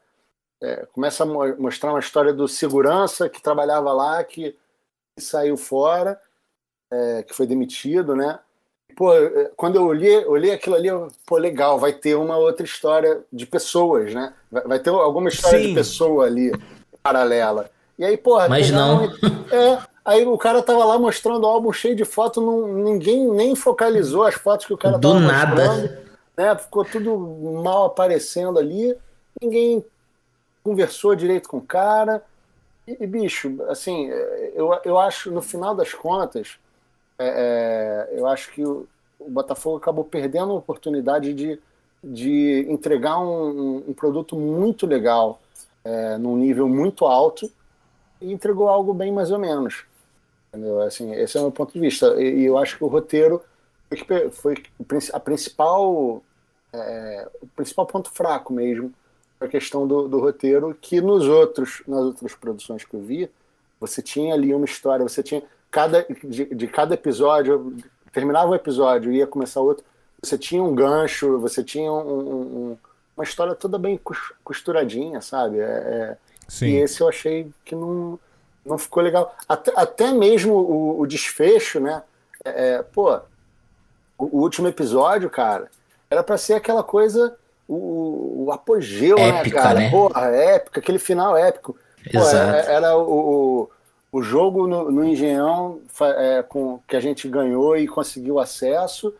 é 0.62 0.86
começa 0.86 1.24
a 1.24 1.26
mostrar 1.26 1.90
uma 1.90 2.00
história 2.00 2.32
do 2.32 2.48
segurança 2.48 3.28
que 3.28 3.42
trabalhava 3.42 3.92
lá, 3.92 4.24
que, 4.24 4.56
que 5.16 5.22
saiu 5.22 5.56
fora, 5.56 6.20
que 7.26 7.34
foi 7.34 7.46
demitido, 7.46 8.14
né? 8.14 8.38
Pô, 8.96 9.10
quando 9.56 9.76
eu 9.76 9.86
olhei, 9.86 10.24
olhei 10.24 10.52
aquilo 10.52 10.74
ali, 10.74 10.88
eu, 10.88 11.08
pô, 11.26 11.36
legal, 11.36 11.78
vai 11.78 11.92
ter 11.92 12.16
uma 12.16 12.38
outra 12.38 12.64
história 12.64 13.20
de 13.30 13.46
pessoas, 13.46 14.14
né? 14.14 14.32
Vai, 14.50 14.62
vai 14.62 14.78
ter 14.78 14.90
alguma 14.90 15.28
história 15.28 15.60
Sim. 15.60 15.68
de 15.68 15.74
pessoa 15.74 16.24
ali 16.24 16.50
paralela. 17.02 17.70
E 17.98 18.04
aí, 18.04 18.16
porra, 18.16 18.48
mas 18.48 18.70
não. 18.70 19.04
É, 19.52 19.78
aí 20.04 20.26
o 20.26 20.36
cara 20.38 20.62
tava 20.62 20.84
lá 20.84 20.98
mostrando 20.98 21.44
o 21.44 21.46
álbum 21.46 21.72
cheio 21.72 21.94
de 21.94 22.04
fotos, 22.04 22.42
não, 22.42 22.66
ninguém 22.66 23.28
nem 23.30 23.54
focalizou 23.54 24.24
as 24.24 24.34
fotos 24.34 24.66
que 24.66 24.74
o 24.74 24.78
cara 24.78 24.98
Do 24.98 25.12
tava 25.12 25.20
nada. 25.20 25.54
mostrando. 25.54 26.06
Né? 26.36 26.56
Ficou 26.56 26.84
tudo 26.84 27.18
mal 27.62 27.86
aparecendo 27.86 28.58
ali, 28.58 28.96
ninguém 29.40 29.84
conversou 30.64 31.14
direito 31.14 31.48
com 31.48 31.58
o 31.58 31.62
cara. 31.62 32.22
E, 32.88 32.96
e 33.00 33.06
bicho, 33.06 33.56
assim, 33.68 34.08
eu, 34.54 34.78
eu 34.84 34.98
acho, 34.98 35.30
no 35.30 35.42
final 35.42 35.74
das 35.74 35.92
contas, 35.92 36.58
é, 37.18 38.08
é, 38.12 38.18
eu 38.18 38.26
acho 38.26 38.52
que 38.52 38.64
o, 38.64 38.86
o, 39.18 39.30
Botafogo 39.30 39.76
acabou 39.76 40.04
perdendo 40.04 40.52
a 40.52 40.56
oportunidade 40.56 41.32
de, 41.32 41.58
de 42.02 42.66
entregar 42.68 43.18
um, 43.18 43.84
um 43.88 43.92
produto 43.92 44.36
muito 44.36 44.86
legal, 44.86 45.40
é, 45.84 46.18
num 46.18 46.36
nível 46.36 46.68
muito 46.68 47.06
alto, 47.06 47.50
e 48.20 48.32
entregou 48.32 48.68
algo 48.68 48.92
bem 48.92 49.12
mais 49.12 49.30
ou 49.30 49.38
menos. 49.38 49.84
Entendeu? 50.48 50.80
Assim, 50.80 51.12
esse 51.14 51.36
é 51.36 51.40
o 51.40 51.44
meu 51.44 51.52
ponto 51.52 51.72
de 51.72 51.80
vista. 51.80 52.14
E, 52.20 52.40
e 52.40 52.44
eu 52.44 52.58
acho 52.58 52.76
que 52.76 52.84
o 52.84 52.88
roteiro 52.88 53.42
foi, 53.88 54.30
foi 54.30 54.54
a 55.12 55.20
principal, 55.20 56.22
é, 56.72 57.28
o 57.40 57.46
principal 57.48 57.86
ponto 57.86 58.10
fraco 58.10 58.52
mesmo 58.52 58.92
a 59.40 59.46
questão 59.46 59.86
do, 59.86 60.08
do, 60.08 60.18
roteiro, 60.18 60.76
que 60.80 61.00
nos 61.00 61.26
outros, 61.26 61.82
nas 61.86 62.04
outras 62.04 62.34
produções 62.34 62.84
que 62.84 62.94
eu 62.94 63.00
vi, 63.00 63.30
você 63.78 64.00
tinha 64.00 64.34
ali 64.34 64.54
uma 64.54 64.64
história, 64.64 65.06
você 65.06 65.22
tinha 65.22 65.42
cada, 65.70 66.06
de, 66.24 66.44
de 66.46 66.66
cada 66.66 66.94
episódio, 66.94 67.76
terminava 68.12 68.50
o 68.50 68.54
episódio 68.54 69.12
e 69.12 69.18
ia 69.18 69.26
começar 69.26 69.60
outro, 69.60 69.84
você 70.22 70.38
tinha 70.38 70.62
um 70.62 70.74
gancho, 70.74 71.38
você 71.38 71.62
tinha 71.62 71.92
um, 71.92 72.18
um, 72.18 72.78
uma 73.16 73.24
história 73.24 73.54
toda 73.54 73.78
bem 73.78 74.00
costuradinha, 74.42 75.20
sabe? 75.20 75.58
É, 75.58 75.62
é, 75.64 76.64
e 76.64 76.76
esse 76.76 77.00
eu 77.00 77.08
achei 77.08 77.50
que 77.64 77.74
não, 77.74 78.18
não 78.64 78.78
ficou 78.78 79.02
legal. 79.02 79.34
Até, 79.48 79.72
até 79.76 80.12
mesmo 80.12 80.54
o, 80.54 81.00
o 81.00 81.06
desfecho, 81.06 81.80
né? 81.80 82.02
É, 82.44 82.74
é 82.74 82.82
pô, 82.82 83.14
o, 84.18 84.38
o, 84.38 84.40
último 84.40 84.68
episódio, 84.68 85.28
cara, 85.30 85.70
era 86.10 86.22
para 86.22 86.38
ser 86.38 86.54
aquela 86.54 86.82
coisa, 86.82 87.36
o, 87.68 88.46
o 88.46 88.52
apogeu, 88.52 89.16
né, 89.16 89.40
épica, 89.40 89.56
né, 89.56 89.62
cara? 89.62 89.78
Né? 89.78 89.90
Porra, 89.90 90.26
épica, 90.28 90.80
aquele 90.80 90.98
final 90.98 91.36
épico. 91.36 91.76
Pô, 92.12 92.20
era, 92.20 92.56
era 92.72 92.96
o, 92.96 93.70
o 94.16 94.22
jogo 94.22 94.66
no, 94.66 94.90
no 94.90 95.04
Engenhão 95.04 95.78
é, 96.00 96.42
com, 96.42 96.80
que 96.88 96.96
a 96.96 97.00
gente 97.00 97.28
ganhou 97.28 97.76
e 97.76 97.86
conseguiu 97.86 98.38
acesso. 98.38 99.12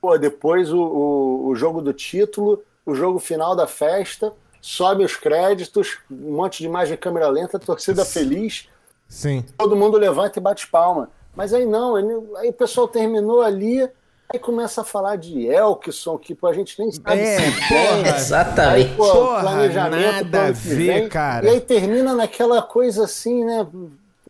Pô, 0.00 0.18
depois 0.18 0.72
o, 0.72 0.80
o, 0.80 1.46
o, 1.46 1.54
jogo 1.54 1.80
do 1.80 1.92
título, 1.92 2.60
o 2.84 2.92
jogo 2.92 3.20
final 3.20 3.54
da 3.54 3.68
festa, 3.68 4.32
sobe 4.60 5.04
os 5.04 5.14
créditos, 5.14 5.98
um 6.10 6.32
monte 6.34 6.58
de 6.58 6.66
imagem 6.66 6.96
de 6.96 7.00
câmera 7.00 7.28
lenta, 7.28 7.60
torcida 7.60 8.04
feliz. 8.04 8.68
Sim. 9.08 9.44
Todo 9.56 9.76
mundo 9.76 9.96
levanta 9.96 10.40
e 10.40 10.42
bate 10.42 10.66
palma. 10.66 11.10
Mas 11.32 11.54
aí 11.54 11.64
não, 11.64 11.94
aí 12.36 12.48
o 12.48 12.52
pessoal 12.52 12.88
terminou 12.88 13.42
ali, 13.42 13.88
aí 14.28 14.38
começa 14.40 14.80
a 14.80 14.84
falar 14.84 15.14
de 15.14 15.46
Elkson, 15.46 16.18
que 16.18 16.34
pô, 16.34 16.48
a 16.48 16.52
gente 16.52 16.76
nem 16.76 16.90
sabe 16.90 17.20
é, 17.20 17.38
se 17.38 17.68
porra, 17.68 18.16
Exatamente. 18.16 18.88
Aí, 18.88 18.96
pô, 18.96 19.12
porra, 19.12 19.40
planejamento, 19.42 20.24
nada 20.24 20.46
a 20.48 20.50
ver, 20.50 20.74
vem, 20.74 21.08
cara. 21.08 21.46
E 21.46 21.50
aí 21.50 21.60
termina 21.60 22.14
naquela 22.14 22.60
coisa 22.60 23.04
assim, 23.04 23.44
né? 23.44 23.64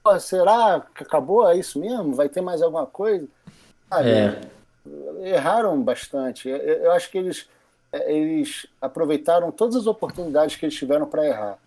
Pô, 0.03 0.19
será 0.19 0.85
que 0.95 1.03
acabou? 1.03 1.49
É 1.49 1.57
isso 1.57 1.79
mesmo? 1.79 2.15
Vai 2.15 2.29
ter 2.29 2.41
mais 2.41 2.63
alguma 2.63 2.87
coisa? 2.87 3.27
Sabe, 3.89 4.11
É. 4.11 4.41
Erraram 5.23 5.81
bastante. 5.81 6.49
Eu, 6.49 6.57
eu 6.57 6.93
acho 6.93 7.11
que 7.11 7.19
eles, 7.19 7.47
eles 7.93 8.67
aproveitaram 8.81 9.53
todas 9.53 9.77
as 9.77 9.87
oportunidades 9.87 10.57
que 10.57 10.65
eles 10.65 10.75
tiveram 10.75 11.07
para 11.07 11.27
errar. 11.27 11.59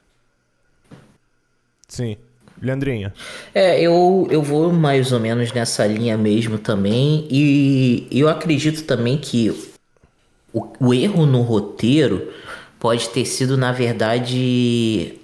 Sim. 1.88 2.18
Leandrinho. 2.62 3.12
É, 3.54 3.80
eu, 3.82 4.28
eu 4.32 4.42
vou 4.42 4.72
mais 4.72 5.12
ou 5.12 5.20
menos 5.20 5.52
nessa 5.52 5.86
linha 5.86 6.18
mesmo 6.18 6.58
também. 6.58 7.28
E 7.30 8.08
eu 8.10 8.30
acredito 8.30 8.86
também 8.86 9.18
que 9.18 9.50
o, 10.54 10.68
o 10.80 10.94
erro 10.94 11.25
no 11.25 11.42
roteiro 11.42 12.34
pode 12.80 13.10
ter 13.10 13.25
sido, 13.25 13.58
na 13.58 13.72
verdade, 13.72 15.20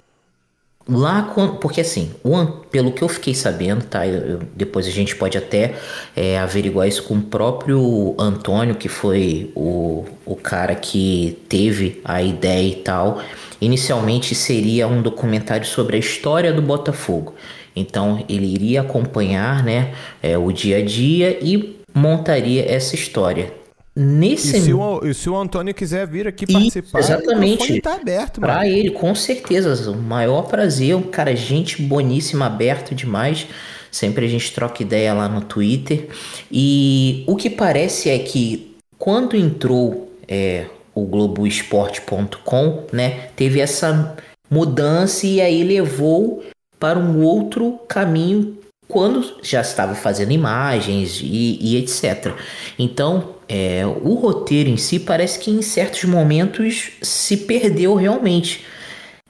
lá 0.89 1.22
com, 1.24 1.50
porque 1.58 1.81
assim, 1.81 2.12
o, 2.24 2.46
pelo 2.72 2.91
que 2.91 3.01
eu 3.01 3.08
fiquei 3.10 3.34
sabendo, 3.36 3.84
tá? 3.86 4.05
eu- 4.08 4.25
eu- 4.25 4.39
depois 4.55 4.88
a 4.88 4.91
gente 4.91 5.15
pode 5.15 5.38
até 5.38 5.75
é, 6.15 6.38
averiguar 6.39 6.88
isso 6.88 7.03
com 7.03 7.15
o 7.15 7.22
próprio 7.22 8.15
Antônio, 8.17 8.75
que 8.75 8.88
foi 8.89 9.51
o, 9.55 10.05
o 10.25 10.36
cara 10.36 10.75
que 10.75 11.38
teve 11.48 12.01
a 12.03 12.22
ideia 12.22 12.67
e 12.67 12.75
tal. 12.75 13.22
Inicialmente 13.62 14.34
seria 14.36 14.88
um 14.88 15.01
documentário 15.01 15.65
sobre 15.65 15.96
a 15.98 16.00
história 16.00 16.51
do 16.53 16.62
Botafogo. 16.62 17.34
Então 17.75 18.24
ele 18.27 18.46
iria 18.53 18.81
acompanhar, 18.81 19.63
né, 19.63 19.93
é, 20.24 20.38
o 20.38 20.51
dia 20.51 20.77
a 20.77 20.81
dia 20.84 21.38
e 21.41 21.77
montaria 21.93 22.65
essa 22.69 22.96
história. 22.96 23.59
E 24.00 24.01
Nesse 24.01 24.62
se, 24.62 24.74
o, 24.74 25.06
e 25.06 25.13
se 25.13 25.29
o 25.29 25.36
Antônio 25.36 25.74
quiser 25.74 26.08
vir 26.08 26.25
aqui 26.25 26.48
participar, 26.51 27.00
exatamente. 27.00 27.74
o 27.74 27.82
tá 27.82 27.96
aberto, 27.96 28.39
mano. 28.39 28.63
ele, 28.63 28.91
com 28.91 29.13
certeza. 29.13 29.91
O 29.91 29.98
maior 29.98 30.44
prazer. 30.44 30.96
Um 30.96 31.01
cara, 31.01 31.36
gente 31.36 31.82
boníssima, 31.82 32.46
aberto 32.46 32.96
demais. 32.96 33.46
Sempre 33.91 34.25
a 34.25 34.29
gente 34.29 34.53
troca 34.53 34.82
ideia 34.82 35.13
lá 35.13 35.27
no 35.27 35.41
Twitter. 35.41 36.08
E 36.50 37.25
o 37.27 37.36
que 37.36 37.50
parece 37.50 38.10
é 38.10 38.18
que 38.20 38.74
quando 38.98 39.36
entrou 39.36 40.10
é, 40.25 40.68
o 40.96 41.03
Globoesporte.com, 41.03 42.86
né? 42.94 43.29
Teve 43.36 43.60
essa 43.60 44.15
mudança 44.50 45.27
e 45.27 45.41
aí 45.41 45.62
levou 45.62 46.41
para 46.79 46.98
um 46.98 47.22
outro 47.22 47.77
caminho 47.88 48.58
quando 48.88 49.36
já 49.44 49.60
estava 49.60 49.94
fazendo 49.94 50.32
imagens 50.32 51.20
e, 51.22 51.60
e 51.62 51.77
etc. 51.77 52.34
Então, 52.77 53.38
é, 53.50 53.84
o 53.86 54.13
roteiro 54.13 54.70
em 54.70 54.77
si 54.77 55.00
parece 55.00 55.39
que 55.39 55.50
em 55.50 55.62
certos 55.63 56.03
momentos 56.03 56.91
se 57.01 57.36
perdeu 57.36 57.96
realmente. 57.96 58.63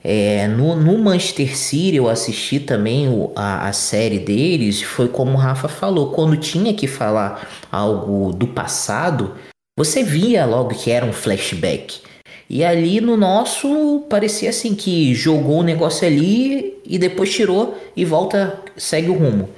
É, 0.02 0.46
no, 0.46 0.76
no 0.76 0.96
Manchester 0.98 1.56
City 1.56 1.96
eu 1.96 2.08
assisti 2.08 2.58
também 2.60 3.08
o- 3.08 3.32
a, 3.36 3.68
a 3.68 3.72
série 3.72 4.18
deles, 4.18 4.80
foi 4.82 5.08
como 5.08 5.32
o 5.32 5.36
Rafa 5.36 5.68
falou, 5.68 6.12
quando 6.12 6.36
tinha 6.38 6.72
que 6.72 6.86
falar 6.86 7.48
algo 7.70 8.32
do 8.32 8.46
passado, 8.46 9.34
você 9.78 10.02
via 10.02 10.46
logo 10.46 10.74
que 10.74 10.90
era 10.90 11.04
um 11.04 11.12
flashback. 11.12 12.00
E 12.48 12.64
ali 12.64 13.00
no 13.00 13.16
nosso 13.16 14.04
parecia 14.10 14.50
assim 14.50 14.74
que 14.74 15.14
jogou 15.14 15.60
o 15.60 15.62
negócio 15.62 16.06
ali 16.06 16.78
e 16.84 16.98
depois 16.98 17.32
tirou 17.32 17.78
e 17.96 18.04
volta, 18.04 18.58
segue 18.76 19.08
o 19.08 19.14
rumo. 19.14 19.50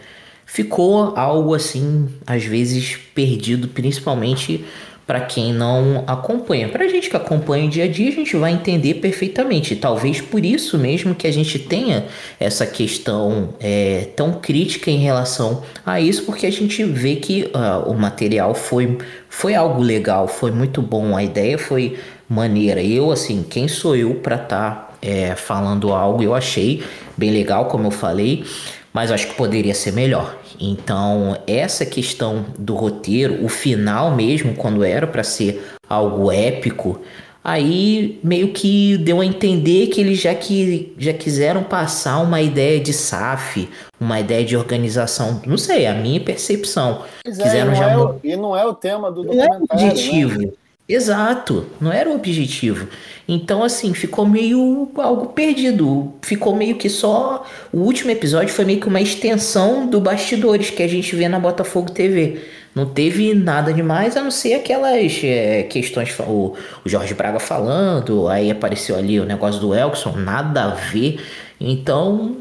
Ficou 0.46 1.16
algo 1.16 1.54
assim, 1.54 2.08
às 2.26 2.44
vezes 2.44 2.98
perdido, 3.14 3.68
principalmente 3.68 4.64
para 5.06 5.20
quem 5.20 5.52
não 5.52 6.04
acompanha. 6.06 6.68
Para 6.68 6.84
a 6.84 6.88
gente 6.88 7.10
que 7.10 7.16
acompanha 7.16 7.66
o 7.66 7.68
dia 7.68 7.84
a 7.84 7.88
dia, 7.88 8.08
a 8.08 8.12
gente 8.12 8.36
vai 8.36 8.52
entender 8.52 8.94
perfeitamente. 8.94 9.74
Talvez 9.74 10.20
por 10.20 10.44
isso 10.44 10.78
mesmo 10.78 11.14
que 11.14 11.26
a 11.26 11.30
gente 11.32 11.58
tenha 11.58 12.06
essa 12.38 12.64
questão 12.66 13.50
é, 13.60 14.08
tão 14.14 14.34
crítica 14.34 14.90
em 14.90 14.98
relação 14.98 15.62
a 15.84 16.00
isso, 16.00 16.24
porque 16.24 16.46
a 16.46 16.52
gente 16.52 16.84
vê 16.84 17.16
que 17.16 17.50
ah, 17.52 17.82
o 17.86 17.94
material 17.94 18.54
foi, 18.54 18.98
foi 19.28 19.54
algo 19.54 19.82
legal, 19.82 20.28
foi 20.28 20.50
muito 20.50 20.80
bom, 20.80 21.16
a 21.16 21.22
ideia 21.22 21.58
foi 21.58 21.98
maneira. 22.28 22.82
Eu, 22.82 23.10
assim, 23.10 23.44
quem 23.48 23.68
sou 23.68 23.96
eu 23.96 24.14
para 24.14 24.36
estar 24.36 24.98
falando 25.36 25.92
algo? 25.92 26.22
Eu 26.22 26.32
achei 26.32 26.82
bem 27.16 27.30
legal, 27.30 27.66
como 27.66 27.88
eu 27.88 27.90
falei, 27.90 28.44
mas 28.92 29.10
acho 29.10 29.28
que 29.28 29.34
poderia 29.34 29.74
ser 29.74 29.92
melhor. 29.92 30.36
Então, 30.60 31.36
essa 31.46 31.84
questão 31.86 32.44
do 32.58 32.74
roteiro, 32.74 33.44
o 33.44 33.48
final 33.48 34.14
mesmo, 34.14 34.54
quando 34.54 34.84
era 34.84 35.06
para 35.06 35.24
ser 35.24 35.64
algo 35.88 36.30
épico, 36.30 37.00
aí 37.42 38.20
meio 38.22 38.52
que 38.52 38.96
deu 38.98 39.20
a 39.20 39.26
entender 39.26 39.88
que 39.88 40.00
eles 40.00 40.20
já, 40.20 40.34
que, 40.34 40.94
já 40.98 41.12
quiseram 41.12 41.62
passar 41.62 42.18
uma 42.18 42.40
ideia 42.40 42.78
de 42.78 42.92
SAF, 42.92 43.68
uma 43.98 44.20
ideia 44.20 44.44
de 44.44 44.56
organização, 44.56 45.40
não 45.46 45.58
sei, 45.58 45.86
a 45.86 45.94
minha 45.94 46.20
percepção. 46.20 47.02
Pois 47.24 47.38
é, 47.38 47.42
Quiseram 47.42 47.72
e, 47.72 47.74
não 47.74 47.76
já 47.76 47.90
é 47.90 47.96
o, 47.96 48.20
e 48.22 48.36
não 48.36 48.56
é 48.56 48.64
o 48.64 48.74
tema 48.74 49.10
do 49.10 49.24
não 49.24 49.32
era 49.32 49.56
o 49.56 49.60
documentário. 49.60 49.86
objetivo. 49.86 50.38
Né? 50.38 50.48
Exato, 50.92 51.64
não 51.80 51.90
era 51.90 52.10
o 52.10 52.14
objetivo. 52.14 52.86
Então, 53.26 53.64
assim, 53.64 53.94
ficou 53.94 54.28
meio 54.28 54.90
algo 54.98 55.28
perdido. 55.28 56.12
Ficou 56.20 56.54
meio 56.54 56.76
que 56.76 56.90
só. 56.90 57.46
O 57.72 57.78
último 57.78 58.10
episódio 58.10 58.52
foi 58.52 58.66
meio 58.66 58.78
que 58.78 58.88
uma 58.88 59.00
extensão 59.00 59.86
do 59.86 59.98
bastidores 59.98 60.68
que 60.68 60.82
a 60.82 60.86
gente 60.86 61.16
vê 61.16 61.30
na 61.30 61.38
Botafogo 61.38 61.90
TV. 61.90 62.42
Não 62.74 62.84
teve 62.84 63.32
nada 63.32 63.72
demais 63.72 64.18
a 64.18 64.22
não 64.22 64.30
ser 64.30 64.52
aquelas 64.52 65.18
é, 65.24 65.62
questões. 65.62 66.14
O, 66.20 66.54
o 66.84 66.88
Jorge 66.88 67.14
Braga 67.14 67.40
falando, 67.40 68.28
aí 68.28 68.50
apareceu 68.50 68.94
ali 68.94 69.18
o 69.18 69.24
negócio 69.24 69.62
do 69.62 69.74
Elkson, 69.74 70.12
nada 70.18 70.64
a 70.64 70.68
ver. 70.74 71.24
Então, 71.58 72.36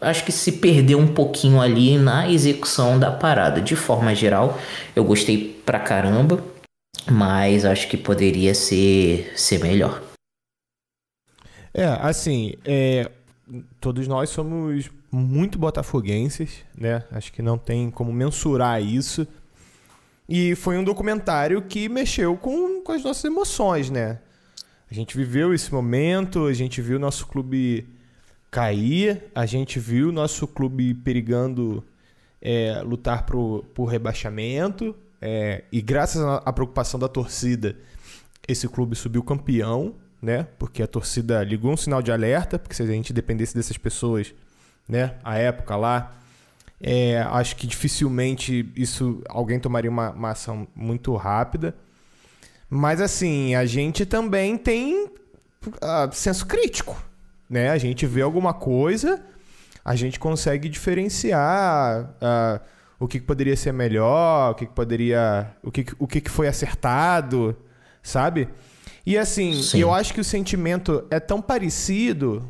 acho 0.00 0.24
que 0.24 0.30
se 0.30 0.52
perdeu 0.52 1.00
um 1.00 1.08
pouquinho 1.08 1.60
ali 1.60 1.98
na 1.98 2.30
execução 2.30 2.96
da 2.96 3.10
parada. 3.10 3.60
De 3.60 3.74
forma 3.74 4.14
geral, 4.14 4.56
eu 4.94 5.02
gostei 5.02 5.60
pra 5.66 5.80
caramba, 5.80 6.38
mas 7.10 7.64
acho 7.64 7.88
que 7.88 7.96
poderia 7.96 8.54
ser, 8.54 9.32
ser 9.36 9.60
melhor. 9.60 10.02
É, 11.72 11.84
assim, 12.00 12.54
é, 12.64 13.10
todos 13.80 14.06
nós 14.08 14.30
somos 14.30 14.90
muito 15.10 15.58
botafoguenses, 15.58 16.64
né? 16.76 17.04
Acho 17.10 17.32
que 17.32 17.42
não 17.42 17.56
tem 17.56 17.90
como 17.90 18.12
mensurar 18.12 18.82
isso. 18.82 19.26
E 20.28 20.54
foi 20.54 20.76
um 20.76 20.84
documentário 20.84 21.62
que 21.62 21.88
mexeu 21.88 22.36
com, 22.36 22.82
com 22.82 22.92
as 22.92 23.02
nossas 23.02 23.24
emoções, 23.24 23.90
né? 23.90 24.18
A 24.90 24.94
gente 24.94 25.16
viveu 25.16 25.54
esse 25.54 25.72
momento, 25.72 26.46
a 26.46 26.52
gente 26.52 26.80
viu 26.80 26.98
nosso 26.98 27.26
clube 27.26 27.86
cair, 28.50 29.24
a 29.34 29.46
gente 29.46 29.78
viu 29.78 30.10
nosso 30.10 30.46
clube 30.46 30.94
perigando 30.94 31.84
é, 32.40 32.80
lutar 32.82 33.24
pro, 33.24 33.64
por 33.74 33.86
rebaixamento. 33.86 34.94
É, 35.20 35.64
e 35.72 35.80
graças 35.82 36.22
à 36.22 36.52
preocupação 36.52 36.98
da 36.98 37.08
torcida, 37.08 37.76
esse 38.46 38.68
clube 38.68 38.94
subiu 38.96 39.22
campeão, 39.22 39.94
né? 40.22 40.46
Porque 40.58 40.82
a 40.82 40.86
torcida 40.86 41.42
ligou 41.42 41.72
um 41.72 41.76
sinal 41.76 42.00
de 42.00 42.12
alerta, 42.12 42.58
porque 42.58 42.74
se 42.74 42.82
a 42.82 42.86
gente 42.86 43.12
dependesse 43.12 43.54
dessas 43.54 43.76
pessoas, 43.76 44.34
né? 44.88 45.16
A 45.22 45.36
época 45.36 45.76
lá, 45.76 46.14
é, 46.80 47.20
acho 47.20 47.56
que 47.56 47.66
dificilmente 47.66 48.70
isso 48.76 49.22
alguém 49.28 49.58
tomaria 49.58 49.90
uma, 49.90 50.10
uma 50.10 50.30
ação 50.30 50.66
muito 50.74 51.14
rápida. 51.16 51.74
Mas 52.70 53.00
assim, 53.00 53.54
a 53.54 53.64
gente 53.66 54.06
também 54.06 54.56
tem 54.56 55.10
ah, 55.80 56.08
senso 56.12 56.46
crítico, 56.46 57.02
né? 57.48 57.70
A 57.70 57.78
gente 57.78 58.06
vê 58.06 58.22
alguma 58.22 58.54
coisa, 58.54 59.20
a 59.84 59.96
gente 59.96 60.18
consegue 60.20 60.68
diferenciar 60.68 62.14
ah, 62.20 62.60
o 63.00 63.06
que, 63.06 63.20
que 63.20 63.26
poderia 63.26 63.56
ser 63.56 63.72
melhor, 63.72 64.52
o 64.52 64.54
que, 64.54 64.66
que 64.66 64.72
poderia, 64.72 65.48
o 65.62 65.70
que, 65.70 65.86
o 65.98 66.06
que, 66.06 66.20
que 66.20 66.30
foi 66.30 66.48
acertado, 66.48 67.56
sabe? 68.02 68.48
E 69.06 69.16
assim, 69.16 69.54
Sim. 69.62 69.78
eu 69.80 69.92
acho 69.94 70.12
que 70.12 70.20
o 70.20 70.24
sentimento 70.24 71.04
é 71.10 71.18
tão 71.20 71.40
parecido 71.40 72.46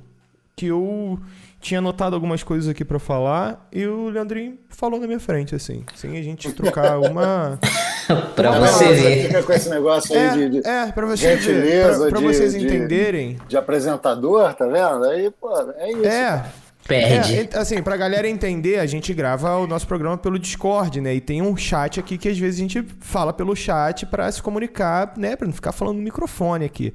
que 0.57 0.67
eu 0.67 1.19
tinha 1.61 1.79
anotado 1.79 2.15
algumas 2.17 2.43
coisas 2.43 2.69
aqui 2.69 2.85
pra 2.85 2.99
falar 2.99 3.69
e 3.73 3.85
o 3.87 4.09
Leandrinho 4.09 4.59
falou 4.69 4.99
na 4.99 5.07
minha 5.07 5.21
frente, 5.21 5.55
assim, 5.55 5.85
sem 5.95 6.17
a 6.19 6.23
gente 6.23 6.53
trocar 6.53 6.99
uma. 6.99 7.59
pra 8.35 8.53
Não, 8.53 8.61
você 8.67 8.85
você 8.87 8.95
ver. 8.95 9.27
Fica 9.27 9.43
com 9.43 9.53
esse 9.53 9.69
negócio 9.69 10.17
aí 10.17 10.25
É, 10.25 10.31
de, 10.35 10.49
de, 10.63 10.67
é, 10.69 10.93
pra 10.93 11.07
vocês, 11.07 11.45
ver, 11.45 11.53
gentileza 11.53 11.99
pra, 12.01 12.11
pra 12.11 12.21
de- 12.21 12.27
vocês 12.27 12.53
de- 12.53 12.65
entenderem. 12.65 13.39
de 13.47 13.57
apresentador, 13.57 14.53
tá 14.55 14.67
vendo? 14.67 15.05
Aí, 15.05 15.31
pô, 15.41 15.51
é 15.77 15.91
isso. 15.93 16.07
É. 16.07 16.45
Perde. 16.89 17.37
É, 17.37 17.59
assim, 17.59 17.83
pra 17.83 17.97
galera 17.97 18.27
entender, 18.29 18.79
a 18.79 18.87
gente 18.87 19.13
grava 19.13 19.57
o 19.59 19.67
nosso 19.67 19.87
programa 19.87 20.17
pelo 20.17 20.39
Discord, 20.39 21.01
né? 21.01 21.15
E 21.15 21.21
tem 21.21 21.43
um 21.43 21.57
chat 21.57 22.01
aqui 22.01 22.17
que 22.17 22.29
às 22.29 22.39
vezes 22.39 22.59
a 22.59 22.63
gente 22.63 22.83
fala 23.01 23.33
pelo 23.33 23.55
chat 23.55 24.07
pra 24.07 24.31
se 24.33 24.43
comunicar, 24.43 25.13
né? 25.17 25.37
Pra 25.37 25.47
não 25.47 25.53
ficar 25.55 25.73
falando 25.73 25.97
no 25.99 26.03
microfone 26.03 26.65
aqui. 26.65 26.95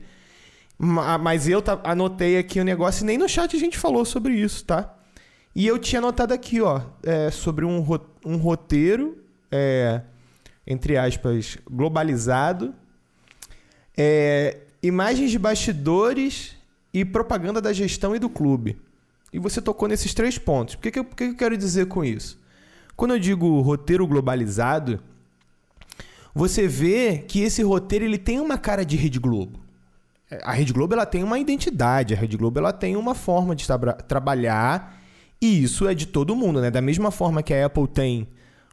Ma- 0.78 1.18
Mas 1.20 1.48
eu 1.48 1.64
anotei 1.84 2.38
aqui 2.38 2.60
o 2.60 2.64
negócio 2.64 3.04
e 3.04 3.06
nem 3.06 3.18
no 3.18 3.30
chat 3.30 3.56
a 3.56 3.60
gente 3.60 3.78
falou 3.78 4.04
sobre 4.04 4.34
isso, 4.34 4.66
tá? 4.66 4.94
E 5.56 5.68
eu 5.68 5.78
tinha 5.78 6.00
anotado 6.00 6.34
aqui, 6.34 6.60
ó, 6.60 6.82
é, 7.04 7.30
sobre 7.30 7.64
um, 7.64 7.80
ro- 7.80 8.10
um 8.26 8.38
roteiro, 8.38 9.24
é, 9.52 10.02
entre 10.66 10.98
aspas, 10.98 11.58
globalizado, 11.70 12.74
é, 13.96 14.58
imagens 14.82 15.30
de 15.32 15.38
bastidores 15.38 16.56
e 16.94 17.06
propaganda 17.06 17.62
da 17.62 17.72
gestão 17.72 18.16
e 18.16 18.20
do 18.20 18.30
clube. 18.30 18.78
E 19.34 19.40
você 19.40 19.60
tocou 19.62 19.88
nesses 19.88 20.14
três 20.14 20.38
pontos. 20.38 20.76
O 20.76 20.78
que, 20.78 20.92
que, 20.92 21.00
eu, 21.00 21.04
que 21.06 21.24
eu 21.24 21.36
quero 21.36 21.58
dizer 21.58 21.88
com 21.88 22.06
isso? 22.06 22.40
Quando 22.96 23.16
eu 23.16 23.20
digo 23.20 23.60
roteiro 23.62 24.06
globalizado, 24.08 25.00
você 26.34 26.68
vê 26.68 27.18
que 27.28 27.42
esse 27.42 27.62
roteiro 27.64 28.06
ele 28.06 28.18
tem 28.18 28.40
uma 28.40 28.58
cara 28.58 28.86
de 28.86 28.96
Rede 28.96 29.20
Globo. 29.20 29.60
É, 30.30 30.40
A 30.44 30.52
Rede 30.52 30.72
Globo 30.72 30.94
ela 30.94 31.06
tem 31.06 31.24
uma 31.24 31.40
identidade, 31.40 32.14
a 32.14 32.18
Rede 32.18 32.38
Globo 32.38 32.60
ela 32.60 32.72
tem 32.72 32.96
uma 32.96 33.16
forma 33.16 33.56
de 33.56 33.66
traba- 33.66 33.94
trabalhar 33.94 35.02
e 35.42 35.64
isso 35.64 35.88
é 35.88 35.94
de 35.94 36.06
todo 36.06 36.36
mundo, 36.36 36.62
né? 36.62 36.72
Da 36.72 36.82
mesma 36.82 37.12
forma 37.12 37.44
que 37.44 37.54
a 37.54 37.66
Apple 37.66 37.88
tem 37.88 38.28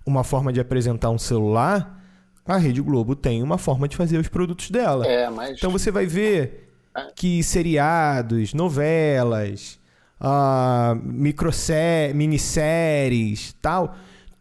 uma 0.07 0.23
forma 0.23 0.53
de 0.53 0.61
apresentar 0.61 1.11
um 1.11 1.19
celular, 1.19 1.99
a 2.47 2.57
Rede 2.59 2.81
Globo 2.83 3.17
tem 3.17 3.43
uma 3.43 3.59
forma 3.59 3.89
de 3.89 3.97
fazer 3.97 4.19
os 4.19 4.29
produtos 4.29 4.71
dela. 4.71 5.07
É, 5.07 5.29
mas. 5.31 5.57
Então 5.57 5.71
você 5.71 5.91
vai 5.91 6.07
ver 6.07 6.69
que 7.17 7.43
seriados, 7.43 8.53
novelas, 8.55 9.80
ah, 10.21 10.97
microsé 11.03 12.13
minisséries, 12.15 13.57
tal, 13.63 13.97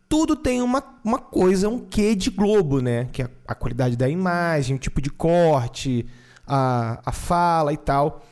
tudo 0.10 0.36
tem 0.36 0.62
uma, 0.62 0.84
uma 1.04 1.20
coisa, 1.20 1.70
um 1.70 1.80
quê 1.80 2.16
de 2.16 2.32
Globo, 2.32 2.82
né? 2.82 3.08
Que 3.12 3.22
é 3.22 3.30
a 3.48 3.54
qualidade 3.54 3.96
da 3.96 4.10
imagem, 4.10 4.76
o 4.76 4.80
tipo 4.80 5.00
de 5.00 5.12
corte, 5.12 6.06
a, 6.46 7.00
a 7.06 7.12
fala 7.12 7.72
e 7.72 7.78
tal. 7.78 8.26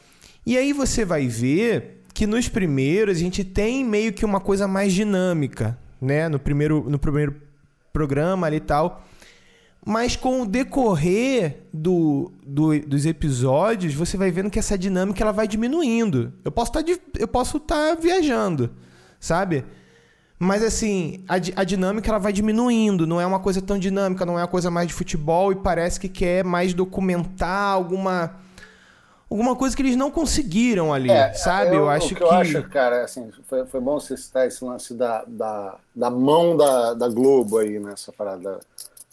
E 0.45 0.57
aí 0.57 0.73
você 0.73 1.05
vai 1.05 1.27
ver 1.27 2.03
que 2.13 2.25
nos 2.25 2.49
primeiros 2.49 3.17
a 3.17 3.19
gente 3.19 3.43
tem 3.43 3.85
meio 3.85 4.11
que 4.11 4.25
uma 4.25 4.39
coisa 4.39 4.67
mais 4.67 4.91
dinâmica, 4.91 5.77
né? 6.01 6.27
No 6.27 6.39
primeiro, 6.39 6.89
no 6.89 6.97
primeiro 6.97 7.35
programa 7.93 8.47
ali 8.47 8.57
e 8.57 8.61
tal. 8.61 9.03
Mas 9.89 10.17
com 10.17 10.41
o 10.41 10.45
decorrer 10.45 11.59
do, 11.71 12.29
do- 12.45 12.77
dos 12.81 13.05
episódios, 13.05 13.93
você 13.93 14.17
vai 14.17 14.29
vendo 14.29 14.49
que 14.49 14.59
essa 14.59 14.77
dinâmica 14.77 15.23
ela 15.23 15.31
vai 15.31 15.47
diminuindo. 15.47 16.33
Eu 16.43 16.51
posso 16.51 16.77
estar 16.77 16.83
eu 17.17 17.27
posso 17.27 17.55
estar 17.55 17.95
viajando, 17.95 18.69
sabe? 19.17 19.63
Mas 20.37 20.61
assim, 20.61 21.23
a, 21.25 21.35
a 21.61 21.63
dinâmica 21.63 22.09
ela 22.09 22.19
vai 22.19 22.33
diminuindo, 22.33 23.07
não 23.07 23.21
é 23.21 23.25
uma 23.25 23.39
coisa 23.39 23.61
tão 23.61 23.79
dinâmica, 23.79 24.25
não 24.25 24.37
é 24.37 24.41
uma 24.41 24.47
coisa 24.49 24.69
mais 24.69 24.89
de 24.89 24.93
futebol 24.93 25.53
e 25.53 25.55
parece 25.55 25.97
que 26.01 26.09
quer 26.09 26.43
mais 26.43 26.73
documentar 26.73 27.71
alguma 27.73 28.35
alguma 29.29 29.55
coisa 29.55 29.73
que 29.75 29.81
eles 29.81 29.95
não 29.95 30.11
conseguiram 30.11 30.93
ali, 30.93 31.09
É, 31.09 31.31
sabe? 31.33 31.75
Eu, 31.77 31.89
acho 31.89 32.07
o 32.07 32.09
que, 32.09 32.15
que, 32.15 32.23
eu 32.23 32.31
acho, 32.31 32.63
cara, 32.63 33.03
assim, 33.05 33.29
foi, 33.47 33.65
foi 33.65 33.79
bom 33.79 33.99
você 33.99 34.17
citar 34.17 34.47
esse 34.47 34.63
lance 34.63 34.93
da, 34.93 35.23
da, 35.27 35.75
da 35.95 36.09
mão 36.09 36.55
da, 36.57 36.93
da 36.93 37.07
Globo 37.09 37.57
aí 37.57 37.79
nessa 37.79 38.11
parada 38.11 38.41
da, 38.41 38.51
da 38.51 38.59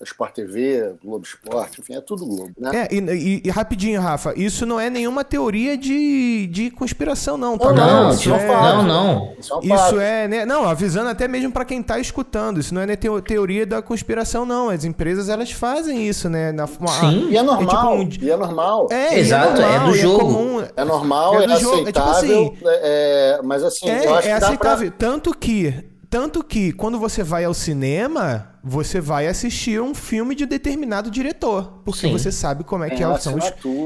Sport 0.04 0.34
TV, 0.34 0.94
Globo 1.02 1.24
Esporte, 1.24 1.80
enfim, 1.80 1.94
é 1.94 2.00
tudo 2.00 2.24
Globo, 2.26 2.52
né? 2.58 2.70
É, 2.90 2.94
e, 2.94 2.98
e- 2.98 3.42
e 3.44 3.50
rapidinho, 3.50 4.00
Rafa, 4.00 4.32
isso 4.36 4.64
não 4.64 4.78
é 4.78 4.88
nenhuma 4.90 5.24
teoria 5.24 5.76
de, 5.76 6.46
de 6.48 6.70
conspiração, 6.70 7.36
não, 7.36 7.58
tá? 7.58 7.72
Não, 7.72 8.02
Não, 8.04 8.10
isso 8.10 8.22
tipo, 8.22 8.34
é 8.36 8.46
não, 8.48 8.82
não. 8.82 9.34
Isso 9.38 9.54
é 9.54 9.74
Isso 9.74 10.00
é, 10.00 10.28
né? 10.28 10.46
Não, 10.46 10.68
avisando 10.68 11.08
até 11.08 11.26
mesmo 11.26 11.50
pra 11.52 11.64
quem 11.64 11.82
tá 11.82 11.98
escutando. 11.98 12.60
Isso 12.60 12.74
não 12.74 12.82
é 12.82 12.86
né, 12.86 12.96
teo- 12.96 13.20
teoria 13.20 13.66
da 13.66 13.80
conspiração, 13.82 14.44
não. 14.46 14.68
As 14.70 14.84
empresas 14.84 15.28
elas 15.28 15.50
fazem 15.50 16.06
isso, 16.06 16.28
né? 16.28 16.52
Na, 16.52 16.66
Sim. 16.66 17.28
E 17.30 17.36
é 17.36 17.42
normal, 17.42 17.98
tipo 18.08 18.24
um- 18.24 18.26
e 18.26 18.30
é 18.30 18.36
normal. 18.36 18.88
É, 18.90 19.16
e 19.16 19.20
Exato, 19.20 19.60
é 19.60 19.66
normal, 19.72 19.88
do 19.90 19.96
e 19.96 19.98
jogo. 19.98 20.18
comum. 20.20 20.64
É 20.76 20.84
normal, 20.84 21.40
É 21.40 21.44
é, 21.44 21.46
do 21.48 21.56
jogo, 21.60 21.88
é 21.88 21.92
tipo 21.92 21.98
aceitável, 22.00 22.42
assim, 22.42 22.56
é, 22.66 23.38
é, 23.38 23.42
mas 23.42 23.62
assim, 23.64 23.88
É, 23.88 24.06
eu 24.06 24.14
acho 24.14 24.28
é 24.28 24.32
aceitável. 24.32 24.90
pra... 24.90 24.98
Tanto 24.98 25.34
que, 25.36 25.74
tanto 26.10 26.42
que 26.44 26.72
quando 26.72 26.98
você 26.98 27.22
vai 27.22 27.44
ao 27.44 27.54
cinema, 27.54 28.53
você 28.66 28.98
vai 28.98 29.27
assistir 29.27 29.79
um 29.79 29.94
filme 29.94 30.35
de 30.35 30.46
determinado 30.46 31.11
diretor. 31.11 31.81
Porque 31.85 32.00
Sim. 32.00 32.12
você 32.12 32.33
sabe 32.33 32.64
como 32.64 32.83
é 32.83 32.88
que 32.88 32.96
Tem 32.96 33.05
é, 33.05 33.09
uma 33.09 33.18
são 33.18 33.37
os. 33.37 33.44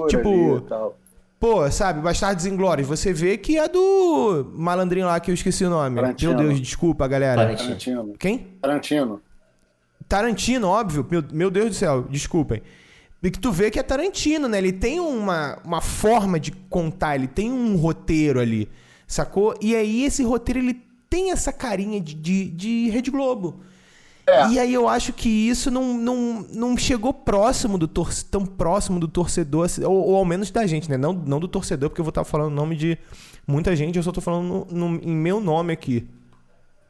Tipo, 0.09 0.59
e 0.59 0.61
tal. 0.69 0.97
Pô, 1.41 1.69
sabe, 1.71 2.01
Bastardos 2.01 2.47
Inglórios, 2.47 2.87
você 2.87 3.12
vê 3.12 3.37
que 3.37 3.59
é 3.59 3.69
do 3.69 4.53
malandrinho 4.55 5.07
lá 5.07 5.19
que 5.19 5.31
eu 5.31 5.35
esqueci 5.35 5.64
o 5.64 5.71
nome. 5.71 5.97
Tarantino. 5.97 6.35
Meu 6.35 6.49
Deus, 6.49 6.61
desculpa, 6.61 7.09
galera. 7.09 7.43
Tarantino. 7.43 7.69
Tarantino. 7.69 8.14
Quem? 8.19 8.38
Tarantino. 8.61 9.23
Tarantino, 10.09 10.69
óbvio. 10.69 11.07
Meu, 11.11 11.25
meu 11.33 11.51
Deus 11.51 11.71
do 11.71 11.75
céu, 11.75 12.03
desculpem. 12.09 12.62
E 13.21 13.31
que 13.31 13.38
tu 13.38 13.51
vê 13.51 13.71
que 13.71 13.81
é 13.81 13.83
Tarantino, 13.83 14.49
né? 14.49 14.59
Ele 14.59 14.73
tem 14.73 15.01
uma, 15.01 15.59
uma 15.64 15.81
forma 15.81 16.38
de 16.38 16.53
contar, 16.53 17.17
ele 17.17 17.27
tem 17.27 17.51
um 17.51 17.77
roteiro 17.77 18.38
ali, 18.38 18.69
sacou? 19.09 19.57
E 19.61 19.75
aí 19.75 20.05
esse 20.05 20.23
roteiro, 20.23 20.61
ele 20.61 20.81
tem 21.11 21.33
essa 21.33 21.53
carinha 21.53 22.01
de, 22.01 22.14
de, 22.14 22.45
de 22.51 22.91
Rede 22.91 23.11
Globo. 23.11 23.61
É. 24.29 24.49
E 24.51 24.59
aí 24.59 24.75
eu 24.75 24.88
acho 24.88 25.12
que 25.12 25.29
isso 25.29 25.71
não, 25.71 25.95
não, 25.95 26.47
não 26.53 26.77
chegou 26.77 27.12
próximo 27.14 27.79
do 27.79 27.88
tor 27.88 28.12
tão 28.31 28.45
próximo 28.45 29.01
do 29.01 29.09
torcedor, 29.09 29.64
assim, 29.67 29.85
ou, 29.85 29.95
ou 29.95 30.17
ao 30.17 30.25
menos 30.25 30.51
da 30.51 30.67
gente, 30.67 30.91
né? 30.91 30.97
Não, 30.97 31.12
não 31.12 31.41
do 31.41 31.49
torcedor, 31.49 31.88
porque 31.91 32.01
eu 32.01 32.05
vou 32.05 32.11
estar 32.11 32.25
falando 32.25 32.49
o 32.49 32.55
nome 32.55 32.77
de 32.77 32.99
muita 33.47 33.75
gente, 33.75 33.97
eu 33.97 34.03
só 34.03 34.12
tô 34.12 34.21
falando 34.21 34.67
no- 34.71 34.88
no- 34.91 35.01
em 35.03 35.14
meu 35.17 35.41
nome 35.41 35.73
aqui. 35.73 36.07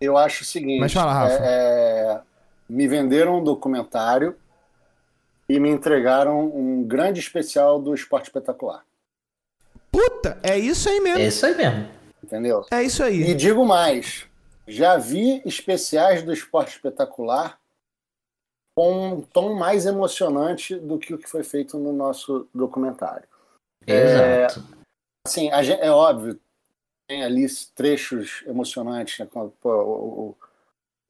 Eu 0.01 0.17
acho 0.17 0.43
o 0.43 0.47
seguinte. 0.47 0.81
Mas 0.81 0.93
fala, 0.93 1.13
Rafa. 1.13 1.35
é- 1.35 1.39
é, 1.43 2.21
me 2.69 2.87
venderam 2.87 3.39
um 3.41 3.45
documentário 3.45 4.35
e 5.49 5.59
me 5.59 5.71
entregaram 5.71 6.47
um 6.55 6.83
grande 6.85 7.21
especial 7.21 7.81
do 7.81 7.95
Esporte 7.95 8.25
Espetacular. 8.27 8.83
Puta, 9.91 10.39
é 10.43 10.59
isso 10.59 10.89
aí 10.89 11.01
mesmo. 11.01 11.19
É 11.21 11.27
isso 11.27 11.47
aí 11.47 11.57
mesmo. 11.57 11.89
Entendeu? 12.23 12.65
É 12.71 12.83
isso 12.83 13.03
aí. 13.03 13.23
E 13.31 13.35
digo 13.35 13.65
mais, 13.67 14.25
já 14.69 14.97
vi 14.97 15.43
especiais 15.45 16.23
do 16.23 16.33
Esporte 16.33 16.73
Espetacular 16.77 17.59
com 18.77 19.09
um 19.15 19.21
tom 19.23 19.55
mais 19.55 19.87
emocionante 19.87 20.77
do 20.77 20.99
que 20.99 21.13
o 21.13 21.19
que 21.19 21.29
foi 21.29 21.43
feito 21.43 21.77
no 21.79 21.93
nosso 21.93 22.47
documentário. 22.55 23.27
Exato. 23.87 24.63
Assim, 25.27 25.51
a 25.51 25.63
gen- 25.63 25.81
é 25.81 25.91
óbvio, 25.91 26.39
tem 27.09 27.25
ali 27.25 27.47
trechos 27.75 28.45
emocionantes, 28.47 29.19
né? 29.19 29.27
Quando, 29.27 29.51
pô, 29.61 29.71
o- 29.71 30.37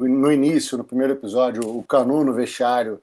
o- 0.00 0.06
no 0.08 0.32
início, 0.32 0.78
no 0.78 0.84
primeiro 0.84 1.12
episódio, 1.12 1.60
o 1.68 1.82
Canu 1.82 2.24
no 2.24 2.32
vestiário, 2.32 3.02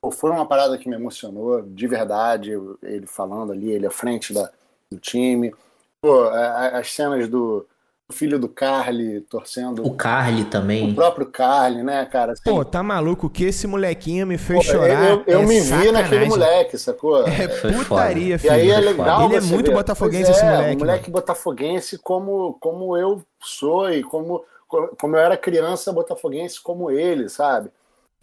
pô, 0.00 0.10
foi 0.10 0.30
uma 0.30 0.46
parada 0.46 0.78
que 0.78 0.88
me 0.88 0.94
emocionou, 0.94 1.60
de 1.62 1.86
verdade, 1.86 2.52
ele 2.82 3.06
falando 3.06 3.52
ali, 3.52 3.70
ele 3.70 3.86
à 3.86 3.90
frente 3.90 4.32
da, 4.32 4.50
do 4.90 4.98
time. 4.98 5.52
Pô, 6.00 6.28
as 6.28 6.92
cenas 6.92 7.28
do 7.28 7.66
filho 8.12 8.38
do 8.38 8.48
Carly 8.48 9.20
torcendo 9.22 9.84
O 9.84 9.96
Carly 9.96 10.44
o 10.80 10.88
também. 10.90 10.94
próprio 10.94 11.26
Carly, 11.30 11.82
né, 11.82 12.04
cara? 12.06 12.32
Assim, 12.32 12.42
Pô, 12.44 12.64
tá 12.64 12.82
maluco 12.82 13.28
que 13.30 13.44
esse 13.44 13.66
molequinho 13.66 14.26
me 14.26 14.38
fez 14.38 14.62
pô, 14.62 14.62
chorar. 14.62 15.04
eu, 15.04 15.24
eu 15.26 15.42
é 15.42 15.46
me 15.46 15.60
vi 15.60 15.60
sacanagem. 15.60 15.92
naquele 15.92 16.24
moleque, 16.26 16.78
sacou? 16.78 17.26
É 17.26 17.48
Foi 17.48 17.72
putaria, 17.72 18.38
E 18.42 18.50
filho. 18.50 18.52
aí 18.52 18.70
é 18.70 18.80
legal. 18.80 19.22
Ele 19.22 19.34
é 19.34 19.40
muito 19.40 19.70
ver. 19.70 19.72
botafoguense, 19.72 20.30
Pois 20.30 20.30
esse 20.30 20.44
é, 20.44 20.46
moleque, 20.46 20.84
Um 20.84 20.86
moleque 20.86 21.10
botafoguense 21.10 21.98
como, 21.98 22.54
como 22.60 22.96
eu 22.96 23.24
sou 23.42 23.90
e 23.90 24.02
como, 24.02 24.44
como 24.68 25.16
eu 25.16 25.20
era 25.20 25.36
criança 25.36 25.92
botafoguense 25.92 26.60
como 26.60 26.90
ele, 26.90 27.28
sabe? 27.28 27.70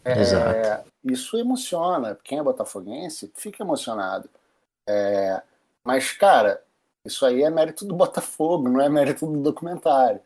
É, 0.04 0.12
Exato. 0.20 0.84
Isso 1.04 1.36
emociona. 1.38 2.18
Quem 2.24 2.38
é 2.38 2.42
botafoguense 2.42 3.30
fica 3.36 3.62
emocionado. 3.62 4.28
É, 4.88 5.42
mas, 5.84 6.12
cara, 6.12 6.62
isso 7.04 7.24
aí 7.26 7.42
é 7.42 7.50
mérito 7.50 7.84
do 7.84 7.94
Botafogo, 7.94 8.68
não 8.68 8.80
é 8.80 8.88
mérito 8.88 9.26
do 9.26 9.40
documentário. 9.40 10.20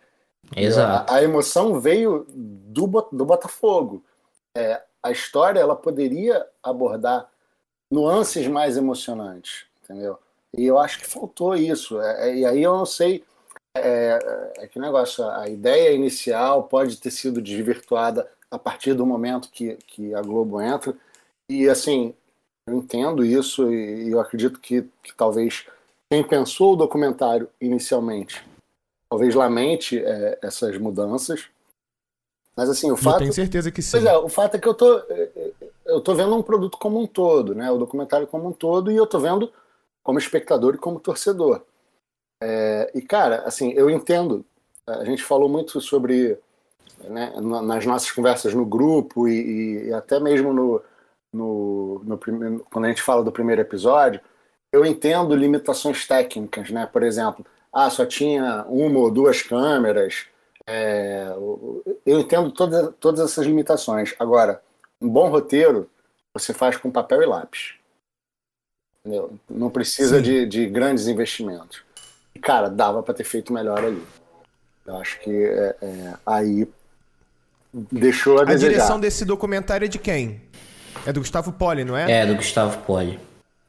Exato. 0.57 1.13
A, 1.13 1.17
a 1.17 1.23
emoção 1.23 1.81
veio 1.81 2.27
do, 2.29 2.87
do 3.13 3.25
Botafogo. 3.25 4.03
É, 4.57 4.83
a 5.03 5.11
história 5.11 5.61
ela 5.61 5.77
poderia 5.77 6.47
abordar 6.63 7.29
nuances 7.91 8.47
mais 8.47 8.77
emocionantes, 8.77 9.65
entendeu? 9.83 10.19
E 10.57 10.65
eu 10.65 10.79
acho 10.79 10.99
que 10.99 11.07
faltou 11.07 11.55
isso. 11.57 12.01
É, 12.01 12.29
é, 12.29 12.37
e 12.37 12.45
aí 12.45 12.63
eu 12.63 12.77
não 12.77 12.87
sei. 12.87 13.25
É, 13.77 14.19
é 14.59 14.67
que 14.67 14.79
negócio, 14.79 15.25
a 15.29 15.49
ideia 15.49 15.93
inicial 15.93 16.65
pode 16.65 16.97
ter 16.97 17.11
sido 17.11 17.41
desvirtuada 17.41 18.29
a 18.51 18.59
partir 18.59 18.95
do 18.95 19.07
momento 19.07 19.51
que, 19.51 19.77
que 19.87 20.15
a 20.15 20.23
Globo 20.23 20.61
entra. 20.61 20.95
E 21.49 21.69
assim, 21.69 22.15
eu 22.67 22.79
entendo 22.79 23.25
isso 23.25 23.73
e, 23.73 24.09
e 24.09 24.11
eu 24.11 24.21
acredito 24.21 24.59
que, 24.59 24.83
que 25.03 25.15
talvez 25.15 25.67
quem 26.11 26.27
pensou 26.27 26.73
o 26.73 26.77
documentário 26.77 27.49
inicialmente 27.61 28.45
talvez 29.11 29.35
lamente 29.35 29.99
é, 29.99 30.39
essas 30.43 30.77
mudanças. 30.77 31.49
Mas 32.57 32.69
assim, 32.69 32.89
o 32.91 32.93
Eu 32.93 32.97
fato. 32.97 33.19
tenho 33.19 33.33
certeza 33.33 33.71
que 33.71 33.81
sim. 33.81 33.93
Pois 33.93 34.05
é, 34.05 34.19
o 34.19 34.29
fato 34.29 34.57
é 34.57 34.59
que 34.59 34.69
eu 34.69 34.75
tô, 34.75 34.99
eu 35.87 36.01
tô 36.01 36.15
vendo 36.15 36.35
um 36.37 36.43
produto 36.43 36.77
como 36.77 37.01
um 37.01 37.07
todo, 37.07 37.55
né? 37.55 37.71
O 37.71 37.79
documentário 37.79 38.27
como 38.27 38.49
um 38.49 38.53
todo, 38.53 38.91
e 38.93 38.97
eu 38.97 39.07
tô 39.07 39.19
vendo 39.19 39.51
como 40.03 40.19
espectador 40.19 40.75
e 40.75 40.79
como 40.79 41.01
torcedor. 41.01 41.63
É, 42.43 42.91
e, 42.95 43.01
cara, 43.01 43.43
assim, 43.47 43.73
eu 43.73 43.89
entendo 43.89 44.45
a 44.87 45.05
gente 45.05 45.23
falou 45.23 45.49
muito 45.49 45.81
sobre, 45.81 46.39
né, 47.05 47.33
na- 47.41 47.61
nas 47.63 47.85
nossas 47.85 48.11
conversas 48.11 48.55
no 48.55 48.65
grupo 48.65 49.29
e, 49.29 49.87
e 49.89 49.93
até 49.93 50.19
mesmo 50.19 50.53
no, 50.53 50.83
no, 51.33 52.01
no 52.05 52.17
primeiro, 52.19 52.65
quando 52.71 52.87
a 52.87 52.89
gente 52.89 53.03
fala 53.03 53.23
do 53.23 53.31
primeiro 53.31 53.61
episódio, 53.61 54.21
eu 54.73 54.85
entendo 54.85 55.35
limitações 55.35 56.07
técnicas, 56.07 56.71
né? 56.71 56.87
Por 56.93 57.03
exemplo, 57.03 57.45
ah, 57.73 57.91
só 57.91 58.05
tinha 58.07 58.65
uma 58.69 58.99
ou 58.99 59.11
duas 59.11 59.43
câmeras. 59.43 60.27
é, 60.67 61.29
eu 62.05 62.21
entendo 62.21 62.51
todas, 62.51 62.95
todas 63.01 63.21
essas 63.21 63.47
limitações. 63.47 64.15
Agora, 64.19 64.63
um 65.01 65.09
bom 65.09 65.29
roteiro 65.31 65.89
você 66.35 66.53
faz 66.53 66.77
com 66.77 66.91
papel 66.91 67.23
e 67.23 67.27
lápis. 67.27 67.75
Entendeu? 69.01 69.39
Não 69.49 69.71
precisa 69.71 70.21
de, 70.21 70.45
de 70.47 70.67
grandes 70.67 71.07
investimentos. 71.07 71.83
Cara, 72.43 72.69
dava 72.69 73.03
para 73.03 73.15
ter 73.15 73.25
feito 73.25 73.53
melhor 73.53 73.83
ali. 73.85 74.03
Eu 74.87 74.97
acho 74.97 75.19
que 75.21 75.31
é, 75.31 75.77
é, 75.81 76.15
aí 76.27 76.69
deixou 77.73 78.39
a, 78.39 78.43
A 78.43 78.45
desejar. 78.45 78.73
direção 78.73 79.01
desse 79.01 79.25
documentário 79.25 79.85
é 79.87 79.89
de 79.89 79.99
quem? 79.99 80.41
É 81.07 81.13
do 81.13 81.21
Gustavo 81.21 81.53
Poli, 81.53 81.85
não 81.85 81.97
é? 81.97 82.11
É, 82.11 82.27
do 82.27 82.35
Gustavo 82.37 82.79
Poli. 82.85 83.19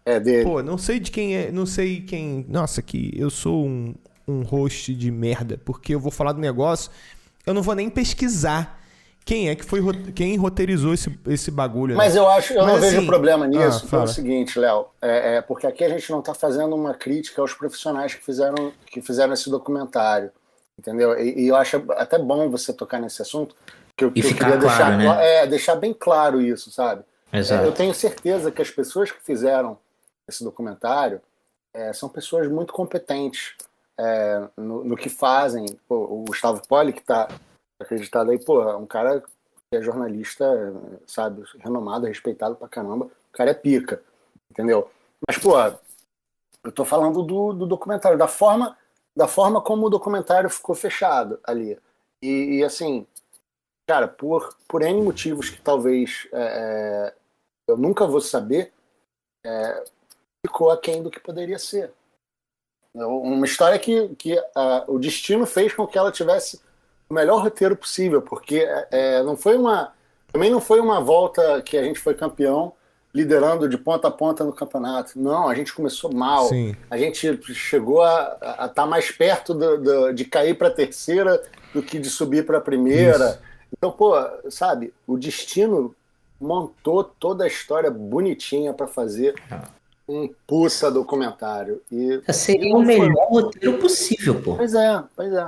É 0.10 0.20
dele. 0.20 0.44
Pô, 0.44 0.64
não 0.64 0.78
sei 0.78 1.00
de 1.00 1.12
quem 1.12 1.36
é, 1.36 1.52
não 1.52 1.66
sei 1.66 2.02
quem. 2.02 2.46
Nossa, 2.50 2.82
que 2.82 3.12
eu 3.16 3.30
sou 3.30 3.66
um, 3.66 3.94
um 4.28 4.42
host 4.42 4.94
de 4.94 5.12
merda, 5.12 5.60
porque 5.64 5.94
eu 5.94 6.00
vou 6.00 6.12
falar 6.12 6.32
do 6.32 6.40
negócio, 6.40 6.90
eu 7.46 7.54
não 7.54 7.62
vou 7.62 7.76
nem 7.76 7.90
pesquisar 7.90 8.80
quem 9.26 9.50
é 9.50 9.56
que 9.56 9.64
foi 9.64 9.82
quem 10.16 10.36
roteirizou 10.38 10.92
esse, 10.94 11.20
esse 11.28 11.52
bagulho. 11.52 11.92
né? 11.94 11.98
Mas 11.98 12.16
eu 12.16 12.28
acho, 12.28 12.54
eu 12.54 12.64
Mas 12.64 12.74
não 12.74 12.80
vejo 12.82 12.98
assim- 12.98 13.06
problema 13.06 13.46
nisso, 13.46 13.62
Ah, 13.62 13.80
pelo 13.82 13.88
fala. 13.88 14.08
seguinte, 14.08 14.58
Léo, 14.58 14.88
é, 15.00 15.36
é 15.36 15.42
porque 15.42 15.68
aqui 15.68 15.84
a 15.84 15.90
gente 15.90 16.10
não 16.10 16.20
está 16.20 16.34
fazendo 16.34 16.76
uma 16.76 16.96
crítica 16.96 17.40
aos 17.42 17.54
profissionais 17.54 18.16
que 18.16 18.26
fizeram, 18.26 18.72
que 18.88 19.02
fizeram 19.02 19.34
esse 19.34 19.48
documentário, 19.50 20.32
entendeu? 20.80 21.16
E, 21.20 21.44
e 21.44 21.48
eu 21.50 21.56
acho 21.56 21.84
até 21.92 22.18
bom 22.18 22.50
você 22.50 22.74
tocar 22.74 23.00
nesse 23.00 23.22
assunto, 23.22 23.56
que 23.96 24.04
eu, 24.06 24.10
E 24.10 24.14
que 24.14 24.20
eu 24.22 24.24
queria 24.34 24.58
claro, 24.58 24.60
deixar, 24.62 24.98
né? 24.98 25.42
é, 25.44 25.46
deixar 25.46 25.76
bem 25.76 25.94
claro 25.94 26.42
isso, 26.42 26.72
sabe? 26.72 27.04
Exato. 27.32 27.64
É, 27.64 27.68
eu 27.68 27.72
tenho 27.74 27.94
certeza 27.94 28.50
que 28.50 28.62
as 28.64 28.72
pessoas 28.72 29.12
que 29.12 29.22
fizeram 29.24 29.78
esse 30.30 30.44
documentário 30.44 31.22
é, 31.74 31.94
são 31.94 32.10
pessoas 32.10 32.48
muito 32.48 32.74
competentes 32.74 33.56
é, 34.00 34.50
no, 34.58 34.84
no 34.84 34.96
que 34.96 35.10
fazem. 35.10 35.66
Pô, 35.88 35.96
o 35.96 36.26
Gustavo 36.26 36.66
Poli, 36.68 36.94
que 36.94 37.02
está 37.02 37.28
acreditado 37.80 38.32
aí, 38.32 38.44
pô, 38.44 38.62
é 38.62 38.76
um 38.76 38.86
cara 38.86 39.22
que 39.22 39.78
é 39.78 39.82
jornalista, 39.82 40.46
sabe, 41.06 41.44
renomado, 41.60 42.08
respeitado 42.08 42.56
pra 42.56 42.68
caramba. 42.68 43.06
O 43.06 43.32
cara 43.34 43.52
é 43.52 43.54
pica, 43.54 44.02
entendeu? 44.50 44.90
Mas, 45.28 45.38
pô, 45.38 45.54
eu 46.64 46.72
tô 46.72 46.84
falando 46.84 47.22
do, 47.24 47.54
do 47.54 47.66
documentário, 47.66 48.18
da 48.18 48.28
forma, 48.28 48.78
da 49.16 49.28
forma 49.28 49.62
como 49.62 49.86
o 49.86 49.90
documentário 49.90 50.50
ficou 50.50 50.76
fechado 50.76 51.40
ali. 51.44 51.78
E, 52.22 52.58
e, 52.58 52.64
assim, 52.64 53.06
cara, 53.88 54.08
por, 54.08 54.58
por 54.68 54.82
N 54.82 55.02
motivos 55.02 55.50
que 55.50 55.62
talvez 55.62 56.28
é, 56.32 56.42
é, 56.42 57.16
eu 57.68 57.78
nunca 57.78 58.08
vou 58.08 58.22
saber, 58.22 58.74
é, 59.46 59.84
ficou 60.50 60.72
aquém 60.72 61.02
do 61.02 61.10
que 61.12 61.20
poderia 61.20 61.60
ser. 61.60 61.92
É 62.96 63.06
Uma 63.06 63.46
história 63.46 63.78
que, 63.78 64.10
que 64.16 64.38
ah, 64.56 64.84
o 64.88 64.98
destino 64.98 65.46
fez 65.46 65.74
com 65.74 65.86
que 65.88 65.98
ela 65.98 66.12
tivesse 66.12 66.60
o 67.10 67.14
melhor 67.14 67.42
roteiro 67.44 67.76
possível, 67.76 68.22
porque 68.22 68.68
é, 68.92 69.22
não 69.24 69.38
foi 69.38 69.56
uma. 69.58 69.94
Também 70.32 70.50
não 70.52 70.60
foi 70.62 70.80
uma 70.80 71.00
volta 71.00 71.62
que 71.62 71.78
a 71.78 71.84
gente 71.84 72.00
foi 72.00 72.14
campeão 72.14 72.74
liderando 73.12 73.68
de 73.68 73.78
ponta 73.78 74.08
a 74.08 74.12
ponta 74.12 74.44
no 74.44 74.54
campeonato. 74.54 75.20
Não, 75.20 75.48
a 75.50 75.56
gente 75.56 75.74
começou 75.74 76.14
mal. 76.14 76.48
Sim. 76.48 76.76
A 76.90 76.98
gente 76.98 77.40
chegou 77.56 78.04
a 78.04 78.66
estar 78.70 78.86
mais 78.86 79.10
perto 79.12 79.54
do- 79.56 79.78
do- 79.82 80.14
de 80.14 80.26
cair 80.26 80.56
para 80.56 80.68
a 80.68 80.72
terceira 80.72 81.42
do 81.74 81.82
que 81.82 81.98
de 81.98 82.10
subir 82.10 82.46
para 82.46 82.60
a 82.60 82.62
primeira. 82.62 83.30
Isso. 83.30 83.40
Então, 83.76 83.92
pô, 83.92 84.14
sabe, 84.52 84.94
o 85.08 85.18
destino 85.18 85.96
montou 86.40 87.04
toda 87.04 87.44
a 87.44 87.48
história 87.48 87.90
bonitinha 87.90 88.74
para 88.74 88.88
fazer 88.88 89.34
um 90.10 90.30
puta 90.48 90.90
documentário. 90.90 91.82
E, 91.92 92.22
Seria 92.34 92.70
e 92.70 92.74
o 92.74 92.78
foi. 92.78 92.86
melhor 92.86 93.30
roteiro 93.30 93.78
possível, 93.78 94.42
pô. 94.42 94.56
Pois 94.56 94.74
é, 94.74 95.04
pois 95.16 95.32
é. 95.32 95.48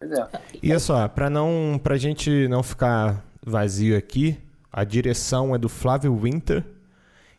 Pois 0.00 0.12
é. 0.12 0.26
E 0.62 0.70
olha 0.70 0.80
só, 0.80 1.06
pra, 1.08 1.28
não, 1.28 1.78
pra 1.82 1.96
gente 1.98 2.48
não 2.48 2.62
ficar 2.62 3.22
vazio 3.44 3.96
aqui, 3.96 4.38
a 4.72 4.84
direção 4.84 5.54
é 5.54 5.58
do 5.58 5.68
Flávio 5.68 6.16
Winter 6.16 6.64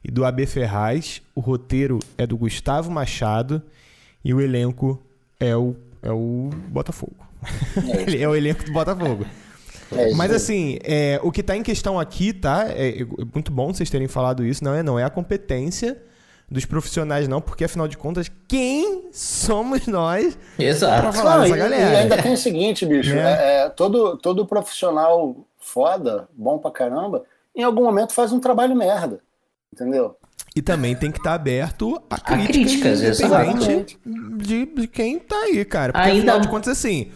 e 0.03 0.11
do 0.11 0.23
AB 0.23 0.45
Ferraz, 0.45 1.21
o 1.33 1.39
roteiro 1.39 1.99
é 2.17 2.27
do 2.27 2.37
Gustavo 2.37 2.91
Machado 2.91 3.61
e 4.23 4.33
o 4.33 4.39
elenco 4.39 5.01
é 5.39 5.55
o, 5.55 5.75
é 6.01 6.11
o 6.11 6.49
Botafogo. 6.67 7.15
Ele 8.05 8.21
é 8.21 8.27
o 8.27 8.35
elenco 8.35 8.63
do 8.63 8.71
Botafogo. 8.71 9.25
É 9.91 10.13
Mas 10.13 10.31
assim, 10.31 10.77
é, 10.83 11.19
o 11.23 11.31
que 11.31 11.41
tá 11.41 11.55
em 11.55 11.63
questão 11.63 11.99
aqui, 11.99 12.31
tá? 12.31 12.67
É, 12.69 13.01
é 13.01 13.05
muito 13.33 13.51
bom 13.51 13.73
vocês 13.73 13.89
terem 13.89 14.07
falado 14.07 14.45
isso, 14.45 14.63
não 14.63 14.73
é? 14.73 14.83
Não 14.83 14.99
é 14.99 15.03
a 15.03 15.09
competência 15.09 15.97
dos 16.51 16.65
profissionais, 16.65 17.27
não, 17.27 17.39
porque 17.41 17.63
afinal 17.63 17.87
de 17.87 17.97
contas, 17.97 18.29
quem 18.47 19.09
somos 19.11 19.85
nós 19.87 20.37
pra 20.55 20.65
Exato. 20.65 21.13
falar 21.13 21.35
Não, 21.35 21.41
dessa 21.43 21.55
e, 21.55 21.59
galera? 21.59 21.81
e 21.93 21.95
ainda 21.97 22.17
tem 22.21 22.33
o 22.33 22.37
seguinte, 22.37 22.85
bicho, 22.85 23.13
Né? 23.13 23.21
é, 23.21 23.65
é, 23.65 23.69
todo, 23.69 24.17
todo 24.17 24.45
profissional 24.45 25.35
foda, 25.59 26.27
bom 26.33 26.57
pra 26.57 26.71
caramba, 26.71 27.23
em 27.55 27.63
algum 27.63 27.83
momento 27.83 28.13
faz 28.13 28.31
um 28.31 28.39
trabalho 28.39 28.75
merda. 28.75 29.19
Entendeu? 29.71 30.15
E 30.55 30.61
também 30.63 30.95
tem 30.95 31.11
que 31.11 31.19
estar 31.19 31.33
aberto 31.35 32.01
a 32.09 32.15
A 32.15 32.19
críticas, 32.19 33.01
independente 33.03 33.99
de, 34.37 34.65
de 34.65 34.87
quem 34.87 35.19
tá 35.19 35.35
aí, 35.35 35.63
cara. 35.63 35.93
Porque 35.93 36.07
Ainda- 36.09 36.19
afinal 36.21 36.39
de 36.39 36.47
contas, 36.47 36.75
assim, 36.75 37.11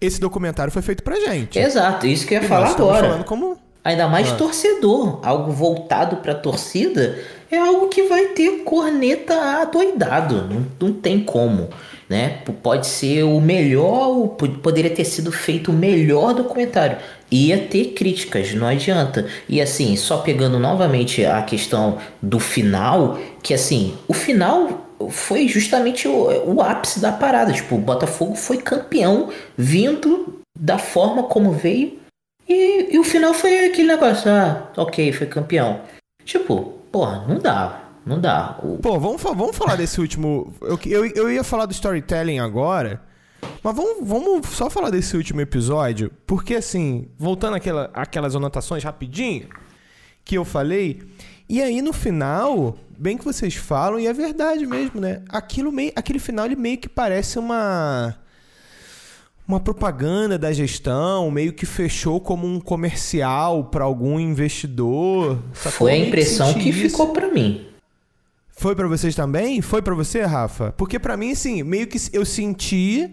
esse 0.00 0.18
documentário 0.20 0.72
foi 0.72 0.82
feito 0.82 1.04
pra 1.04 1.14
gente. 1.20 1.56
Exato, 1.58 2.06
isso 2.08 2.26
que 2.26 2.34
eu 2.34 2.40
ia 2.40 2.44
E 2.44 2.48
falar 2.48 2.70
agora. 2.70 3.06
falando 3.08 3.24
como... 3.24 3.56
Ainda 3.84 4.08
mais 4.08 4.32
Ah. 4.32 4.36
torcedor, 4.36 5.20
algo 5.24 5.52
voltado 5.52 6.16
pra 6.16 6.34
torcida, 6.34 7.18
é 7.52 7.58
algo 7.58 7.88
que 7.88 8.04
vai 8.04 8.28
ter 8.28 8.62
corneta 8.64 9.34
adoidado, 9.60 10.48
não, 10.48 10.66
não 10.80 10.92
tem 10.92 11.22
como, 11.22 11.68
né? 12.08 12.40
Pode 12.62 12.86
ser 12.86 13.24
o 13.24 13.40
melhor, 13.40 14.28
poderia 14.62 14.90
ter 14.90 15.04
sido 15.04 15.30
feito 15.30 15.70
o 15.70 15.74
melhor 15.74 16.34
documentário. 16.34 16.96
Ia 17.30 17.58
ter 17.58 17.92
críticas, 17.92 18.54
não 18.54 18.66
adianta. 18.66 19.26
E 19.48 19.60
assim, 19.60 19.96
só 19.96 20.18
pegando 20.18 20.58
novamente 20.58 21.24
a 21.24 21.42
questão 21.42 21.98
do 22.20 22.40
final, 22.40 23.18
que 23.42 23.54
assim, 23.54 23.94
o 24.08 24.14
final 24.14 24.88
foi 25.10 25.46
justamente 25.48 26.08
o, 26.08 26.54
o 26.54 26.62
ápice 26.62 27.00
da 27.00 27.12
parada. 27.12 27.52
Tipo, 27.52 27.76
o 27.76 27.78
Botafogo 27.78 28.34
foi 28.34 28.58
campeão 28.58 29.28
vindo 29.56 30.40
da 30.58 30.78
forma 30.78 31.24
como 31.24 31.52
veio 31.52 31.98
e, 32.48 32.94
e 32.94 32.98
o 32.98 33.04
final 33.04 33.32
foi 33.32 33.66
aquele 33.66 33.88
negócio, 33.88 34.30
ah, 34.30 34.70
ok, 34.76 35.12
foi 35.12 35.26
campeão. 35.26 35.80
Tipo, 36.24 36.81
porra, 36.92 37.24
não 37.26 37.38
dá, 37.38 37.80
não 38.06 38.20
dá. 38.20 38.58
O- 38.62 38.78
Pô, 38.78 39.00
vamos, 39.00 39.20
vamos 39.22 39.56
falar 39.56 39.76
desse 39.76 40.00
último... 40.00 40.52
Eu, 40.60 40.78
eu, 40.86 41.06
eu 41.06 41.30
ia 41.32 41.42
falar 41.42 41.66
do 41.66 41.72
storytelling 41.72 42.38
agora, 42.38 43.02
mas 43.62 43.74
vamos, 43.74 44.06
vamos 44.08 44.46
só 44.48 44.68
falar 44.70 44.90
desse 44.90 45.16
último 45.16 45.40
episódio, 45.40 46.12
porque 46.26 46.54
assim, 46.56 47.08
voltando 47.18 47.56
àquela, 47.56 47.90
àquelas 47.94 48.36
anotações 48.36 48.84
rapidinho 48.84 49.48
que 50.24 50.36
eu 50.36 50.44
falei, 50.44 51.02
e 51.48 51.60
aí 51.60 51.82
no 51.82 51.92
final, 51.92 52.76
bem 52.96 53.16
que 53.18 53.24
vocês 53.24 53.54
falam, 53.56 53.98
e 53.98 54.06
é 54.06 54.12
verdade 54.12 54.64
mesmo, 54.66 55.00
né? 55.00 55.22
Aquilo 55.28 55.72
meio, 55.72 55.92
aquele 55.96 56.18
final 56.20 56.46
ele 56.46 56.54
meio 56.56 56.78
que 56.78 56.88
parece 56.88 57.38
uma 57.38 58.16
uma 59.52 59.60
propaganda 59.60 60.38
da 60.38 60.52
gestão, 60.52 61.30
meio 61.30 61.52
que 61.52 61.66
fechou 61.66 62.20
como 62.20 62.46
um 62.46 62.58
comercial 62.58 63.64
para 63.64 63.84
algum 63.84 64.18
investidor. 64.18 65.42
sacou? 65.52 65.72
foi 65.72 65.92
a 65.92 65.96
impressão 65.96 66.54
que 66.54 66.70
isso. 66.70 66.90
ficou 66.90 67.12
pra 67.12 67.30
mim. 67.30 67.66
Foi 68.50 68.74
pra 68.74 68.86
vocês 68.86 69.14
também? 69.14 69.60
Foi 69.60 69.82
pra 69.82 69.94
você, 69.94 70.22
Rafa? 70.22 70.72
Porque 70.72 70.98
pra 70.98 71.16
mim, 71.16 71.32
assim, 71.32 71.62
meio 71.62 71.86
que 71.86 71.98
eu 72.12 72.24
senti. 72.24 73.10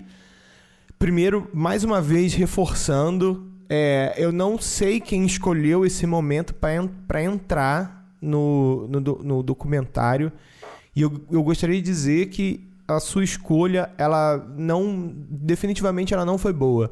Primeiro, 0.97 1.49
mais 1.53 1.83
uma 1.83 2.01
vez, 2.01 2.33
reforçando, 2.33 3.47
é, 3.69 4.13
eu 4.17 4.31
não 4.31 4.57
sei 4.57 4.99
quem 4.99 5.25
escolheu 5.25 5.85
esse 5.85 6.05
momento 6.05 6.53
pra 6.53 7.23
entrar 7.23 8.13
no, 8.21 8.87
no, 8.87 8.99
no 8.99 9.43
documentário. 9.43 10.31
E 10.95 11.01
eu, 11.01 11.21
eu 11.31 11.41
gostaria 11.43 11.75
de 11.75 11.81
dizer 11.81 12.27
que 12.27 12.68
a 12.95 12.99
sua 12.99 13.23
escolha, 13.23 13.89
ela 13.97 14.37
não. 14.55 15.11
Definitivamente 15.13 16.13
ela 16.13 16.25
não 16.25 16.37
foi 16.37 16.53
boa. 16.53 16.91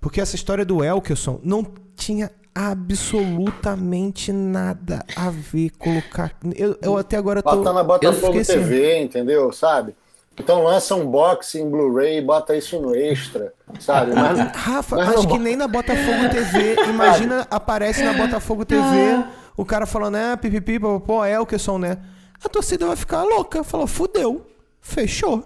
Porque 0.00 0.20
essa 0.20 0.36
história 0.36 0.64
do 0.64 0.84
Elkerson 0.84 1.40
não 1.42 1.66
tinha 1.94 2.30
absolutamente 2.54 4.32
nada 4.32 5.04
a 5.14 5.30
ver 5.30 5.70
colocar. 5.78 6.32
Eu, 6.54 6.76
eu 6.80 6.96
até 6.96 7.16
agora 7.16 7.42
tô. 7.42 7.56
Bota 7.56 7.72
na 7.72 7.80
eu 7.80 7.84
Botafogo 7.84 8.26
fiquei 8.26 8.40
assim, 8.40 8.52
TV, 8.54 8.98
entendeu? 8.98 9.52
Sabe? 9.52 9.94
Então 10.38 10.62
lança 10.62 10.94
um 10.94 11.06
box 11.06 11.54
em 11.54 11.68
Blu-ray 11.68 12.18
e 12.18 12.20
bota 12.20 12.54
isso 12.54 12.80
no 12.80 12.94
extra, 12.94 13.54
sabe? 13.80 14.12
Mas, 14.14 14.38
Rafa, 14.54 14.96
mas 14.96 15.08
acho 15.08 15.22
não 15.22 15.32
que 15.32 15.38
nem 15.38 15.56
na 15.56 15.66
Botafogo 15.66 16.28
TV. 16.30 16.76
Imagina, 16.88 17.46
aparece 17.50 18.04
na 18.04 18.12
Botafogo 18.12 18.64
TV 18.64 19.24
o 19.56 19.64
cara 19.64 19.86
falando, 19.86 20.14
né, 20.14 20.36
pipipi, 20.36 20.78
pô, 20.78 21.24
é 21.24 21.40
o 21.40 21.46
que 21.46 21.58
são, 21.58 21.78
né? 21.78 21.98
A 22.44 22.48
torcida 22.48 22.86
vai 22.86 22.96
ficar 22.96 23.22
louca. 23.22 23.64
Falou, 23.64 23.86
fudeu. 23.86 24.46
Fechou. 24.86 25.44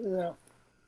É. 0.00 0.30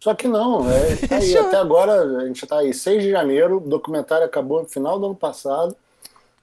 Só 0.01 0.15
que 0.15 0.29
não, 0.29 0.71
é, 0.71 0.95
tá 1.09 1.17
aí, 1.17 1.37
até 1.39 1.57
agora, 1.57 2.03
a 2.21 2.27
gente 2.27 2.47
tá 2.47 2.59
aí, 2.59 2.73
6 2.73 3.03
de 3.03 3.11
janeiro, 3.11 3.57
o 3.57 3.61
documentário 3.61 4.25
acabou 4.25 4.63
no 4.63 4.69
final 4.69 4.99
do 4.99 5.07
ano 5.07 5.15
passado, 5.17 5.75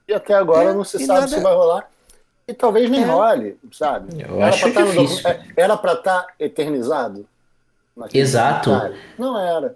e 0.08 0.14
até 0.14 0.34
agora 0.34 0.72
É, 0.72 0.74
não 0.74 0.84
se 0.84 0.98
sabe 1.06 1.22
nada- 1.22 1.28
se 1.30 1.40
vai 1.40 1.54
rolar. 1.54 1.90
E 2.48 2.54
talvez 2.54 2.90
nem 2.92 3.02
É. 3.04 3.06
role, 3.06 3.58
sabe? 3.72 4.22
Eu 4.22 4.44
acho 4.44 4.72
pra 4.72 4.84
no 4.86 4.92
difícil. 4.92 5.24
docu- 5.24 5.46
Era 5.58 5.78
pra 5.78 5.94
estar 5.94 6.28
eternizado? 6.40 7.26
naquele 7.96 8.22
Exato. 8.24 8.70
documentário? 8.70 9.04
Não 9.18 9.40
era. 9.40 9.76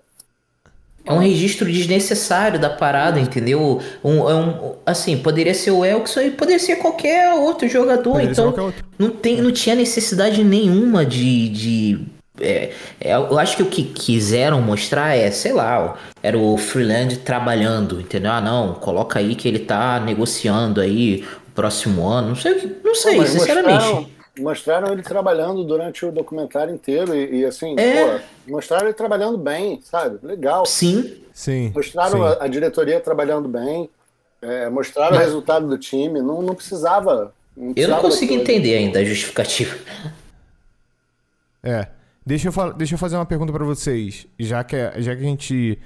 É 1.05 1.13
um 1.13 1.17
registro 1.17 1.71
desnecessário 1.71 2.59
da 2.59 2.69
parada, 2.69 3.19
entendeu? 3.19 3.81
Um, 4.03 4.29
é 4.29 4.35
um- 4.35 4.75
assim, 4.85 5.17
poderia 5.17 5.53
ser 5.53 5.71
o 5.71 5.83
Elkson 5.83 6.21
e 6.21 6.31
poderia 6.31 6.59
ser 6.59 6.75
qualquer 6.75 7.33
outro 7.33 7.67
jogador. 7.67 8.11
Poderia 8.11 8.31
então, 8.31 8.45
qualquer 8.45 8.61
outro. 8.61 8.85
Não, 8.97 9.09
tem, 9.09 9.41
não 9.41 9.51
tinha 9.51 9.75
necessidade 9.75 10.43
nenhuma 10.43 11.05
de. 11.05 11.49
de 11.49 11.99
é, 12.39 12.71
é, 13.01 13.13
eu 13.13 13.37
acho 13.37 13.57
que 13.57 13.63
o 13.63 13.65
que 13.65 13.83
quiseram 13.83 14.61
mostrar 14.61 15.15
é, 15.15 15.29
sei 15.31 15.51
lá, 15.51 15.97
era 16.23 16.37
o 16.37 16.57
Freeland 16.57 17.17
trabalhando, 17.17 17.99
entendeu? 17.99 18.31
Ah, 18.31 18.39
não, 18.39 18.73
coloca 18.75 19.19
aí 19.19 19.35
que 19.35 19.47
ele 19.47 19.59
tá 19.59 19.99
negociando 19.99 20.79
aí 20.79 21.25
o 21.49 21.51
próximo 21.51 22.07
ano. 22.07 22.29
Não 22.29 22.35
sei, 22.35 22.77
não 22.83 22.95
sei, 22.95 23.25
sinceramente. 23.25 23.83
Mostraram, 23.83 24.18
mostraram 24.37 24.91
ele 24.91 25.01
trabalhando 25.01 25.63
durante 25.63 26.05
o 26.05 26.11
documentário 26.11 26.73
inteiro 26.73 27.15
e, 27.15 27.39
e, 27.41 27.45
assim, 27.45 27.75
É. 27.79 28.17
pô, 28.19 28.23
mostraram 28.51 28.85
ele 28.85 28.93
trabalhando 28.93 29.37
bem, 29.37 29.79
sabe? 29.81 30.19
Legal. 30.25 30.65
Sim, 30.65 31.23
Sim. 31.33 31.71
Mostraram 31.73 32.17
sim. 32.19 32.37
a, 32.39 32.43
a 32.43 32.47
diretoria 32.47 32.99
trabalhando 32.99 33.47
bem, 33.47 33.89
é, 34.41 34.69
mostraram 34.69 35.15
o 35.17 35.19
resultado 35.19 35.67
do 35.67 35.77
time, 35.77 36.21
não, 36.21 36.41
não 36.41 36.53
precisava. 36.55 37.33
eu 37.57 37.63
não 37.63 37.73
precisava 37.73 38.01
consigo 38.01 38.33
daquilo. 38.33 38.41
entender 38.41 38.75
ainda 38.77 38.99
a 38.99 39.03
justificativa. 39.05 39.75
É. 41.63 41.87
Deixa 42.25 42.47
eu, 42.47 42.51
fal- 42.51 42.73
deixa 42.73 42.93
eu 42.93 42.99
fazer 42.99 43.15
uma 43.15 43.25
pergunta 43.25 43.51
pra 43.51 43.65
vocês. 43.65 44.27
Já 44.37 44.63
que, 44.63 44.75
já 45.01 45.15
que 45.15 45.21
a 45.21 45.25
gente 45.25 45.79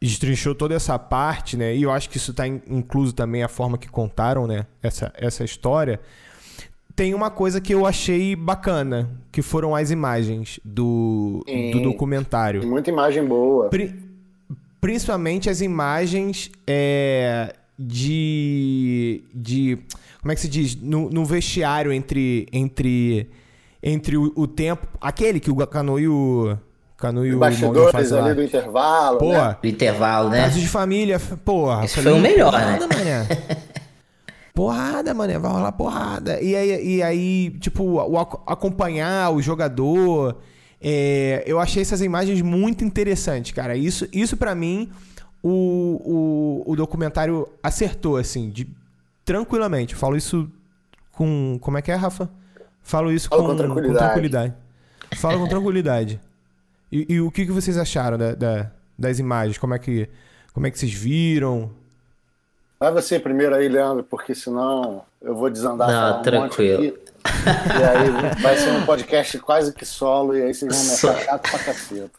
destrinchou 0.00 0.54
toda 0.54 0.74
essa 0.74 0.98
parte, 0.98 1.56
né? 1.56 1.74
E 1.74 1.82
eu 1.82 1.90
acho 1.90 2.08
que 2.08 2.16
isso 2.16 2.32
tá 2.32 2.46
in- 2.46 2.62
incluso 2.68 3.12
também 3.12 3.42
a 3.42 3.48
forma 3.48 3.76
que 3.76 3.88
contaram, 3.88 4.46
né? 4.46 4.66
Essa, 4.82 5.12
essa 5.16 5.42
história. 5.44 6.00
Tem 6.98 7.14
uma 7.14 7.30
coisa 7.30 7.60
que 7.60 7.72
eu 7.72 7.86
achei 7.86 8.34
bacana, 8.34 9.08
que 9.30 9.40
foram 9.40 9.72
as 9.72 9.92
imagens 9.92 10.58
do, 10.64 11.44
do 11.72 11.80
documentário. 11.80 12.60
Tem 12.60 12.68
muita 12.68 12.90
imagem 12.90 13.24
boa. 13.24 13.68
Pri- 13.68 13.94
principalmente 14.80 15.48
as 15.48 15.60
imagens 15.60 16.50
é, 16.66 17.54
de, 17.78 19.22
de. 19.32 19.78
Como 20.20 20.32
é 20.32 20.34
que 20.34 20.40
se 20.40 20.48
diz? 20.48 20.74
No, 20.74 21.08
no 21.08 21.24
vestiário 21.24 21.92
entre. 21.92 22.48
Entre, 22.52 23.30
entre 23.80 24.16
o, 24.16 24.32
o 24.34 24.48
tempo. 24.48 24.88
Aquele 25.00 25.38
que 25.38 25.52
o 25.52 25.66
Canu 25.68 26.00
e 26.00 26.08
o. 26.08 26.58
Canu 26.96 27.24
e 27.24 27.32
o 27.32 27.38
bastidores 27.38 27.92
fazem 27.92 28.18
ali 28.18 28.34
do 28.34 28.42
intervalo. 28.42 29.18
Pô, 29.18 29.30
né? 29.30 29.56
Do 29.62 29.68
intervalo, 29.68 30.30
né? 30.30 30.42
caso 30.42 30.58
de 30.58 30.66
família, 30.66 31.20
porra. 31.44 31.84
Esse 31.84 31.94
falei, 31.94 32.10
foi 32.10 32.18
o 32.18 32.22
melhor, 32.22 32.50
porrada, 32.50 32.88
né? 32.88 33.28
Porrada, 34.58 35.14
mané, 35.14 35.38
vai 35.38 35.52
rolar 35.52 35.70
porrada. 35.70 36.40
E 36.40 36.56
aí, 36.56 36.96
e 36.96 37.00
aí 37.02 37.50
tipo, 37.60 37.84
o, 37.84 38.18
ac- 38.18 38.40
acompanhar 38.44 39.30
o 39.32 39.40
jogador. 39.40 40.36
é, 40.80 41.44
eu 41.46 41.60
achei 41.60 41.80
essas 41.80 42.02
imagens 42.02 42.42
muito 42.42 42.82
interessantes, 42.84 43.52
cara. 43.52 43.76
Isso, 43.76 44.08
isso 44.12 44.36
para 44.36 44.56
mim, 44.56 44.90
o, 45.40 46.64
o, 46.66 46.72
o 46.72 46.74
documentário 46.74 47.46
acertou, 47.62 48.16
assim, 48.16 48.50
de, 48.50 48.66
tranquilamente. 49.24 49.94
Eu 49.94 50.00
falo 50.00 50.16
isso 50.16 50.50
com. 51.12 51.56
Como 51.60 51.78
é 51.78 51.82
que 51.82 51.92
é, 51.92 51.94
Rafa? 51.94 52.28
Falo 52.82 53.12
isso 53.12 53.28
Falo 53.28 53.42
com, 53.42 53.48
com 53.50 53.56
tranquilidade. 53.56 53.98
tranquilidade. 54.06 54.54
Falo 55.18 55.38
com 55.38 55.46
tranquilidade. 55.54 56.20
E, 56.90 57.06
e 57.14 57.20
o 57.20 57.30
que, 57.30 57.46
que 57.46 57.52
vocês 57.52 57.78
acharam 57.78 58.18
da- 58.18 58.34
da- 58.34 58.72
das 58.98 59.20
imagens? 59.20 59.56
Como 59.56 59.72
é 59.72 59.78
que, 59.78 60.08
como 60.52 60.66
é 60.66 60.70
que 60.72 60.76
vocês 60.80 60.92
viram? 60.92 61.70
Vai 62.78 62.92
você 62.92 63.18
primeiro 63.18 63.54
aí, 63.54 63.68
Leandro, 63.68 64.04
porque 64.04 64.34
senão 64.34 65.02
eu 65.20 65.34
vou 65.34 65.50
desandar 65.50 65.88
Não, 65.88 65.94
falar 65.94 66.18
um 66.18 66.22
tranquilo. 66.22 66.82
monte 66.82 66.88
aqui. 66.88 67.08
E 67.80 67.82
aí 67.84 68.40
vai 68.42 68.56
ser 68.56 68.70
um 68.70 68.84
podcast 68.86 69.38
quase 69.40 69.72
que 69.74 69.84
solo, 69.84 70.36
e 70.36 70.42
aí 70.42 70.54
vocês 70.54 70.72
vão 70.74 70.84
me 70.84 70.92
achar 70.92 71.24
chato 71.24 71.50
pra 71.50 71.58
caceta. 71.58 72.10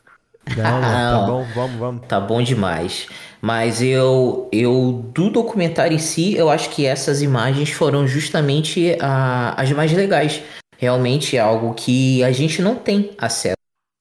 Não, 0.57 0.81
não, 0.81 1.19
tá 1.21 1.25
bom, 1.27 1.45
vamos, 1.55 1.79
vamos. 1.79 2.07
Tá 2.07 2.19
bom 2.19 2.41
demais. 2.41 3.07
Mas 3.41 3.81
eu, 3.81 4.49
eu 4.51 5.01
do 5.13 5.29
documentário 5.29 5.95
em 5.95 5.99
si, 5.99 6.35
eu 6.35 6.49
acho 6.49 6.69
que 6.71 6.85
essas 6.85 7.21
imagens 7.21 7.69
foram 7.71 8.05
justamente 8.07 8.97
a- 8.99 9.53
as 9.61 9.71
mais 9.71 9.93
legais. 9.93 10.41
Realmente 10.77 11.37
é 11.37 11.39
algo 11.39 11.73
que 11.73 12.23
a 12.23 12.31
gente 12.31 12.61
não 12.61 12.75
tem 12.75 13.11
acesso. 13.17 13.55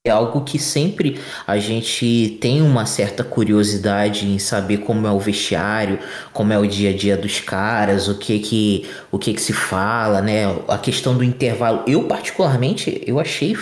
É 0.09 0.11
algo 0.11 0.41
que 0.43 0.59
sempre 0.59 1.21
a 1.47 1.59
gente 1.59 2.39
tem 2.41 2.63
uma 2.63 2.87
certa 2.87 3.23
curiosidade 3.23 4.27
em 4.27 4.39
saber 4.39 4.79
como 4.79 5.07
é 5.07 5.11
o 5.11 5.19
vestiário, 5.19 5.99
como 6.33 6.53
é 6.53 6.59
o 6.59 6.67
dia 6.67 6.91
a 6.91 6.93
dia 6.97 7.17
dos 7.17 7.41
caras, 7.41 8.09
o 8.09 8.15
que 8.19 8.39
que 8.39 8.87
o 9.13 9.19
que 9.19 9.35
que 9.35 9.41
se 9.41 9.53
fala, 9.53 10.21
né? 10.21 10.45
A 10.67 10.79
questão 10.79 11.17
do 11.17 11.23
intervalo. 11.23 11.83
Eu 11.87 12.05
particularmente 12.05 13.03
eu 13.07 13.21
achei 13.21 13.57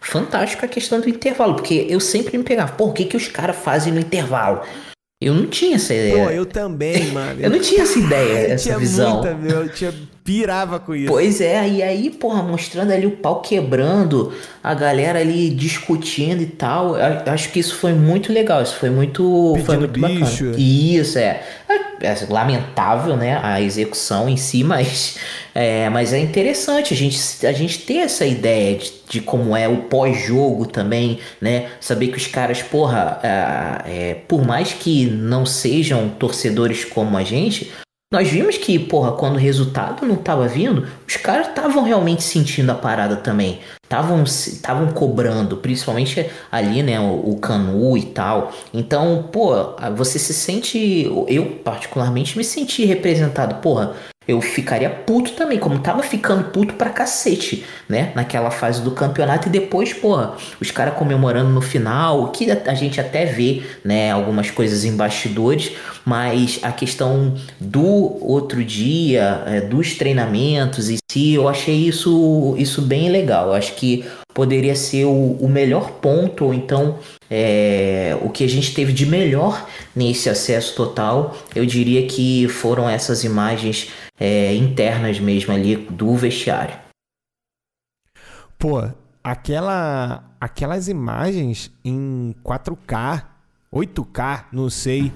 fantástico 0.00 0.64
a 0.64 0.68
questão 0.68 1.00
do 1.00 1.08
intervalo, 1.08 1.54
porque 1.54 1.86
eu 1.88 1.98
sempre 1.98 2.36
me 2.38 2.44
pegava, 2.44 2.72
pô, 2.72 2.86
o 2.86 2.92
que 2.92 3.04
que 3.06 3.16
os 3.16 3.26
caras 3.28 3.56
fazem 3.56 3.92
no 3.92 3.98
intervalo? 4.00 4.60
Eu 5.20 5.34
não 5.34 5.46
tinha 5.46 5.76
essa 5.76 5.94
ideia. 5.94 6.24
Pô, 6.24 6.30
eu 6.30 6.44
também, 6.44 7.06
mano. 7.10 7.40
Eu 7.40 7.50
não 7.50 7.58
tinha 7.58 7.82
essa 7.82 7.98
ideia, 7.98 8.48
Eu 8.48 8.54
essa 8.54 8.64
tinha 8.64 8.78
visão. 8.78 9.14
muita, 9.14 9.34
meu, 9.34 9.62
eu 9.62 9.68
tinha 9.70 9.92
pirava 10.26 10.80
com 10.80 10.94
isso. 10.94 11.06
Pois 11.06 11.40
é, 11.40 11.68
e 11.68 11.82
aí, 11.82 12.10
porra, 12.10 12.42
mostrando 12.42 12.92
ali 12.92 13.06
o 13.06 13.12
pau 13.12 13.40
quebrando, 13.40 14.32
a 14.62 14.74
galera 14.74 15.20
ali 15.20 15.48
discutindo 15.50 16.42
e 16.42 16.46
tal. 16.46 16.96
Acho 17.26 17.52
que 17.52 17.60
isso 17.60 17.76
foi 17.76 17.92
muito 17.92 18.32
legal, 18.32 18.60
isso 18.60 18.74
foi 18.74 18.90
muito, 18.90 19.54
foi 19.64 19.76
Pedindo 19.76 19.98
muito 19.98 20.20
bicho. 20.20 20.44
bacana. 20.44 20.56
Isso, 20.58 21.18
é. 21.18 21.42
É, 21.68 22.08
é 22.08 22.26
lamentável, 22.28 23.16
né, 23.16 23.40
a 23.42 23.60
execução 23.60 24.28
em 24.28 24.36
si, 24.36 24.62
mas 24.64 25.16
é, 25.54 25.88
mas 25.88 26.12
é 26.12 26.18
interessante 26.18 26.92
a 26.92 26.96
gente, 26.96 27.46
a 27.46 27.52
gente 27.52 27.78
ter 27.78 27.98
essa 27.98 28.26
ideia 28.26 28.76
de, 28.76 28.92
de 29.08 29.20
como 29.22 29.56
é 29.56 29.66
o 29.66 29.84
pós-jogo 29.84 30.66
também, 30.66 31.18
né? 31.40 31.68
Saber 31.80 32.08
que 32.08 32.18
os 32.18 32.26
caras, 32.26 32.60
porra, 32.62 33.18
é, 33.22 34.10
é, 34.10 34.14
por 34.28 34.44
mais 34.44 34.74
que 34.74 35.06
não 35.06 35.46
sejam 35.46 36.10
torcedores 36.10 36.84
como 36.84 37.16
a 37.16 37.24
gente, 37.24 37.72
nós 38.12 38.28
vimos 38.28 38.56
que, 38.56 38.78
porra, 38.78 39.12
quando 39.12 39.34
o 39.34 39.38
resultado 39.38 40.06
não 40.06 40.14
tava 40.14 40.46
vindo, 40.46 40.86
os 41.06 41.16
caras 41.16 41.48
estavam 41.48 41.82
realmente 41.82 42.22
sentindo 42.22 42.70
a 42.70 42.74
parada 42.76 43.16
também. 43.16 43.58
Estavam 43.82 44.92
cobrando, 44.92 45.56
principalmente 45.56 46.30
ali, 46.50 46.84
né, 46.84 47.00
o, 47.00 47.30
o 47.30 47.38
Canu 47.40 47.98
e 47.98 48.04
tal. 48.04 48.52
Então, 48.72 49.28
pô, 49.32 49.74
você 49.96 50.20
se 50.20 50.32
sente. 50.32 51.10
Eu, 51.26 51.46
particularmente, 51.64 52.38
me 52.38 52.44
senti 52.44 52.84
representado. 52.84 53.56
Porra, 53.56 53.96
eu 54.26 54.40
ficaria 54.40 54.90
puto 54.90 55.32
também, 55.32 55.58
como 55.58 55.78
tava 55.78 56.02
ficando 56.02 56.44
puto 56.50 56.74
pra 56.74 56.90
cacete, 56.90 57.64
né? 57.88 58.12
Naquela 58.14 58.50
fase 58.50 58.82
do 58.82 58.90
campeonato. 58.90 59.48
E 59.48 59.50
depois, 59.50 59.92
porra, 59.92 60.34
os 60.60 60.70
caras 60.70 60.94
comemorando 60.94 61.50
no 61.50 61.60
final, 61.60 62.30
que 62.32 62.50
a 62.50 62.74
gente 62.74 63.00
até 63.00 63.24
vê, 63.24 63.62
né, 63.84 64.10
algumas 64.10 64.50
coisas 64.50 64.84
em 64.84 64.96
bastidores, 64.96 65.72
mas 66.04 66.58
a 66.62 66.72
questão 66.72 67.34
do 67.60 68.18
outro 68.20 68.64
dia, 68.64 69.42
é, 69.46 69.60
dos 69.60 69.94
treinamentos 69.94 70.90
em 70.90 70.96
si, 71.10 71.34
eu 71.34 71.48
achei 71.48 71.76
isso, 71.76 72.54
isso 72.58 72.82
bem 72.82 73.08
legal. 73.08 73.48
Eu 73.48 73.54
acho 73.54 73.74
que 73.74 74.04
poderia 74.34 74.74
ser 74.74 75.04
o, 75.04 75.36
o 75.40 75.48
melhor 75.48 75.92
ponto, 75.92 76.44
ou 76.44 76.52
então 76.52 76.98
é, 77.30 78.16
o 78.22 78.30
que 78.30 78.44
a 78.44 78.48
gente 78.48 78.74
teve 78.74 78.92
de 78.92 79.06
melhor 79.06 79.68
nesse 79.94 80.28
acesso 80.28 80.74
total, 80.74 81.36
eu 81.54 81.66
diria 81.66 82.06
que 82.06 82.48
foram 82.48 82.88
essas 82.88 83.24
imagens 83.24 83.90
é, 84.18 84.54
internas 84.54 85.18
mesmo 85.18 85.52
ali 85.52 85.76
do 85.76 86.14
vestiário. 86.14 86.76
Pô, 88.58 88.82
aquela, 89.22 90.24
aquelas 90.40 90.88
imagens 90.88 91.70
em 91.84 92.34
4K, 92.44 93.24
8K, 93.72 94.44
não 94.52 94.70
sei, 94.70 95.12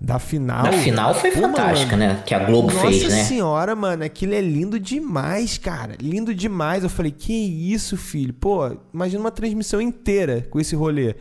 da 0.00 0.18
final. 0.18 0.62
Na 0.62 0.72
final 0.72 1.14
foi 1.14 1.30
Pô, 1.30 1.42
fantástica, 1.42 1.96
mano, 1.96 2.14
né? 2.14 2.22
Que 2.24 2.34
a 2.34 2.38
Globo 2.38 2.72
Nossa 2.72 2.86
fez, 2.86 3.08
né? 3.08 3.24
senhora, 3.24 3.76
mano, 3.76 4.02
aquilo 4.02 4.32
é 4.32 4.40
lindo 4.40 4.80
demais, 4.80 5.58
cara. 5.58 5.94
Lindo 6.00 6.34
demais. 6.34 6.82
Eu 6.82 6.88
falei, 6.88 7.12
que 7.12 7.32
isso, 7.32 7.98
filho? 7.98 8.32
Pô, 8.32 8.78
imagina 8.94 9.20
uma 9.20 9.30
transmissão 9.30 9.80
inteira 9.80 10.46
com 10.48 10.58
esse 10.58 10.74
rolê. 10.74 11.14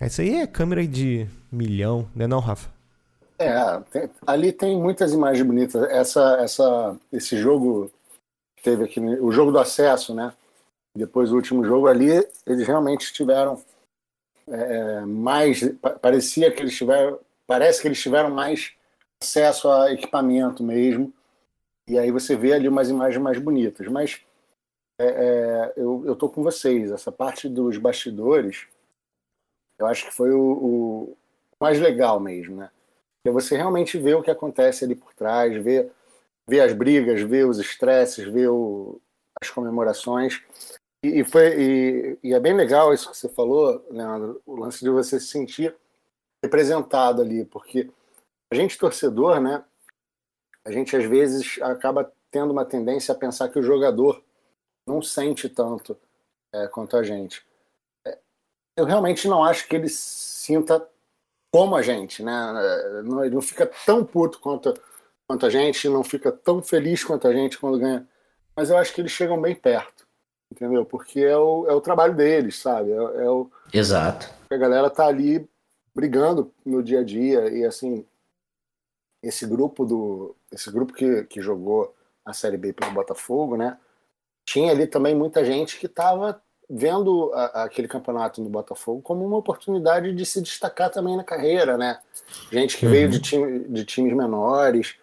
Isso 0.00 0.20
aí 0.20 0.36
é 0.36 0.46
câmera 0.46 0.86
de 0.86 1.26
milhão, 1.50 2.08
né 2.14 2.26
não, 2.26 2.38
Rafa? 2.40 2.70
É, 3.38 3.80
tem- 3.90 4.10
ali 4.26 4.52
tem 4.52 4.76
muitas 4.76 5.12
imagens 5.12 5.46
bonitas. 5.46 5.82
Essa, 5.90 6.36
essa, 6.40 6.96
esse 7.12 7.36
jogo 7.36 7.90
teve 8.62 8.84
aqui, 8.84 9.00
o 9.00 9.30
jogo 9.30 9.52
do 9.52 9.58
acesso, 9.58 10.14
né? 10.14 10.32
Depois 10.96 11.30
do 11.30 11.36
último 11.36 11.64
jogo 11.64 11.86
ali, 11.86 12.08
eles 12.46 12.66
realmente 12.66 13.12
tiveram 13.12 13.62
é, 14.48 15.00
mais. 15.02 15.68
pa- 15.76 15.90
Parecia 15.98 16.50
que 16.50 16.60
eles 16.62 16.76
tiveram. 16.76 17.18
Parece 17.46 17.80
que 17.80 17.88
eles 17.88 18.00
tiveram 18.00 18.30
mais 18.30 18.72
acesso 19.22 19.70
a 19.70 19.92
equipamento 19.92 20.62
mesmo. 20.62 21.12
E 21.88 21.98
aí 21.98 22.10
você 22.10 22.36
vê 22.36 22.52
ali 22.52 22.68
umas 22.68 22.88
imagens 22.88 23.22
mais 23.22 23.38
bonitas. 23.38 23.86
Mas 23.88 24.20
é, 25.00 25.06
é, 25.06 25.72
eu, 25.76 26.02
eu 26.06 26.16
tô 26.16 26.28
com 26.28 26.42
vocês. 26.42 26.90
Essa 26.90 27.12
parte 27.12 27.48
dos 27.48 27.78
bastidores 27.78 28.66
eu 29.78 29.86
acho 29.86 30.06
que 30.06 30.14
foi 30.14 30.30
o, 30.32 30.40
o 30.40 31.16
mais 31.60 31.78
legal 31.80 32.18
mesmo, 32.18 32.56
né? 32.56 32.70
É 33.24 33.30
você 33.30 33.56
realmente 33.56 33.98
ver 33.98 34.16
o 34.16 34.22
que 34.22 34.30
acontece 34.30 34.84
ali 34.84 34.94
por 34.94 35.12
trás, 35.12 35.54
ver, 35.62 35.92
ver 36.46 36.60
as 36.60 36.72
brigas, 36.72 37.20
ver 37.20 37.46
os 37.46 37.58
estresses, 37.58 38.24
ver 38.26 38.48
o, 38.48 39.00
as 39.40 39.50
comemorações. 39.50 40.42
E, 41.04 41.20
e 41.20 41.24
foi, 41.24 41.60
e, 41.60 42.18
e, 42.22 42.34
é 42.34 42.40
bem 42.40 42.54
legal 42.54 42.92
isso 42.92 43.10
que 43.10 43.16
você 43.16 43.28
falou, 43.28 43.84
Leandro, 43.90 44.40
o 44.46 44.56
lance 44.56 44.82
de 44.82 44.90
você 44.90 45.20
se 45.20 45.26
sentir 45.26 45.76
representado 46.42 47.20
ali, 47.20 47.44
porque 47.44 47.90
a 48.50 48.54
gente 48.54 48.78
torcedor, 48.78 49.40
né? 49.40 49.62
A 50.64 50.70
gente 50.70 50.96
às 50.96 51.04
vezes 51.04 51.60
acaba 51.62 52.10
tendo 52.30 52.50
uma 52.50 52.64
tendência 52.64 53.12
a 53.12 53.18
pensar 53.18 53.48
que 53.48 53.58
o 53.58 53.62
jogador 53.62 54.22
não 54.86 55.02
sente 55.02 55.48
tanto 55.48 55.96
é, 56.52 56.66
quanto 56.68 56.96
a 56.96 57.02
gente. 57.02 57.46
Eu 58.78 58.84
realmente 58.84 59.26
não 59.26 59.42
acho 59.42 59.66
que 59.66 59.74
ele 59.74 59.88
sinta 59.88 60.88
como 61.52 61.74
a 61.74 61.82
gente, 61.82 62.22
né? 62.22 63.02
Não, 63.04 63.24
ele 63.24 63.34
não 63.34 63.42
fica 63.42 63.68
tão 63.84 64.04
puto 64.04 64.38
quanto, 64.38 64.72
quanto 65.26 65.44
a 65.44 65.50
gente, 65.50 65.88
não 65.88 66.04
fica 66.04 66.30
tão 66.30 66.62
feliz 66.62 67.02
quanto 67.02 67.26
a 67.26 67.32
gente 67.32 67.58
quando 67.58 67.80
ganha. 67.80 68.06
Mas 68.54 68.70
eu 68.70 68.78
acho 68.78 68.94
que 68.94 69.00
eles 69.00 69.10
chegam 69.10 69.40
bem 69.42 69.52
perto, 69.52 70.06
entendeu? 70.52 70.84
Porque 70.84 71.18
é 71.18 71.36
o, 71.36 71.66
é 71.68 71.74
o 71.74 71.80
trabalho 71.80 72.14
deles, 72.14 72.56
sabe? 72.60 72.92
É, 72.92 72.94
é 72.94 73.28
o, 73.28 73.50
Exato. 73.74 74.32
A 74.48 74.56
galera 74.56 74.88
tá 74.88 75.08
ali 75.08 75.50
brigando 75.92 76.54
no 76.64 76.80
dia 76.80 77.00
a 77.00 77.04
dia 77.04 77.48
e 77.48 77.64
assim 77.64 78.06
esse 79.20 79.44
grupo 79.44 79.84
do 79.84 80.36
esse 80.52 80.70
grupo 80.70 80.92
que, 80.92 81.24
que 81.24 81.40
jogou 81.40 81.92
a 82.24 82.32
série 82.32 82.56
B 82.56 82.72
pelo 82.72 82.92
Botafogo, 82.92 83.56
né? 83.56 83.76
Tinha 84.46 84.70
ali 84.70 84.86
também 84.86 85.16
muita 85.16 85.44
gente 85.44 85.80
que 85.80 85.86
estava 85.86 86.40
vendo 86.68 87.32
a, 87.34 87.64
aquele 87.64 87.88
campeonato 87.88 88.42
no 88.42 88.50
Botafogo 88.50 89.00
como 89.00 89.24
uma 89.24 89.38
oportunidade 89.38 90.12
de 90.12 90.26
se 90.26 90.42
destacar 90.42 90.90
também 90.90 91.16
na 91.16 91.24
carreira, 91.24 91.78
né? 91.78 91.98
Gente 92.52 92.76
que 92.76 92.84
uhum. 92.84 92.92
veio 92.92 93.08
de, 93.08 93.20
time, 93.20 93.60
de 93.60 93.84
times 93.84 94.12
menores, 94.14 94.96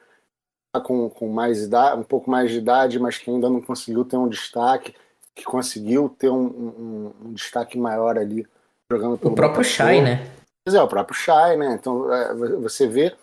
tá 0.73 0.79
com, 0.79 1.09
com 1.09 1.27
mais 1.27 1.63
idade, 1.63 1.99
um 1.99 2.03
pouco 2.03 2.29
mais 2.29 2.51
de 2.51 2.57
idade, 2.57 2.99
mas 2.99 3.17
que 3.17 3.31
ainda 3.31 3.49
não 3.49 3.61
conseguiu 3.61 4.05
ter 4.05 4.17
um 4.17 4.27
destaque, 4.27 4.93
que 5.33 5.43
conseguiu 5.43 6.07
ter 6.09 6.29
um, 6.29 6.45
um, 6.45 7.13
um 7.25 7.33
destaque 7.33 7.77
maior 7.77 8.17
ali 8.17 8.47
jogando 8.91 9.17
pelo 9.17 9.33
O 9.33 9.35
próprio 9.35 9.63
Botafogo. 9.63 9.89
Chay, 9.89 10.01
né? 10.01 10.31
Pois 10.63 10.75
é, 10.75 10.81
o 10.81 10.87
próprio 10.87 11.17
Chay, 11.17 11.57
né? 11.57 11.73
Então 11.79 12.13
é, 12.13 12.33
você 12.33 12.87
vê, 12.87 13.15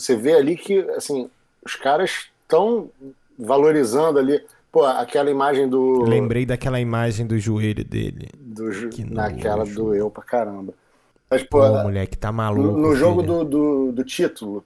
você 0.00 0.14
vê 0.14 0.34
ali 0.34 0.56
que 0.56 0.80
assim, 0.90 1.30
os 1.64 1.74
caras 1.74 2.28
estão 2.42 2.90
valorizando 3.38 4.18
ali 4.18 4.44
Pô, 4.70 4.84
aquela 4.84 5.30
imagem 5.30 5.68
do. 5.68 6.02
Lembrei 6.02 6.44
daquela 6.44 6.78
imagem 6.78 7.26
do 7.26 7.38
joelho 7.38 7.84
dele. 7.84 8.28
Do 8.38 8.70
jo... 8.70 8.90
Naquela 9.10 9.58
nojo. 9.58 9.74
doeu 9.74 10.10
pra 10.10 10.22
caramba. 10.22 10.74
Mas, 11.30 11.42
pô, 11.42 11.60
Pô 11.60 11.82
moleque, 11.82 12.16
tá 12.16 12.30
maluco. 12.32 12.76
No, 12.76 12.88
no 12.88 12.96
jogo 12.96 13.22
do, 13.22 13.44
do, 13.44 13.92
do, 13.92 14.04
título, 14.04 14.64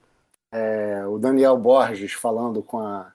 é, 0.51 1.03
o 1.07 1.17
Daniel 1.17 1.57
Borges 1.57 2.13
falando 2.13 2.61
com 2.61 2.79
a, 2.79 3.11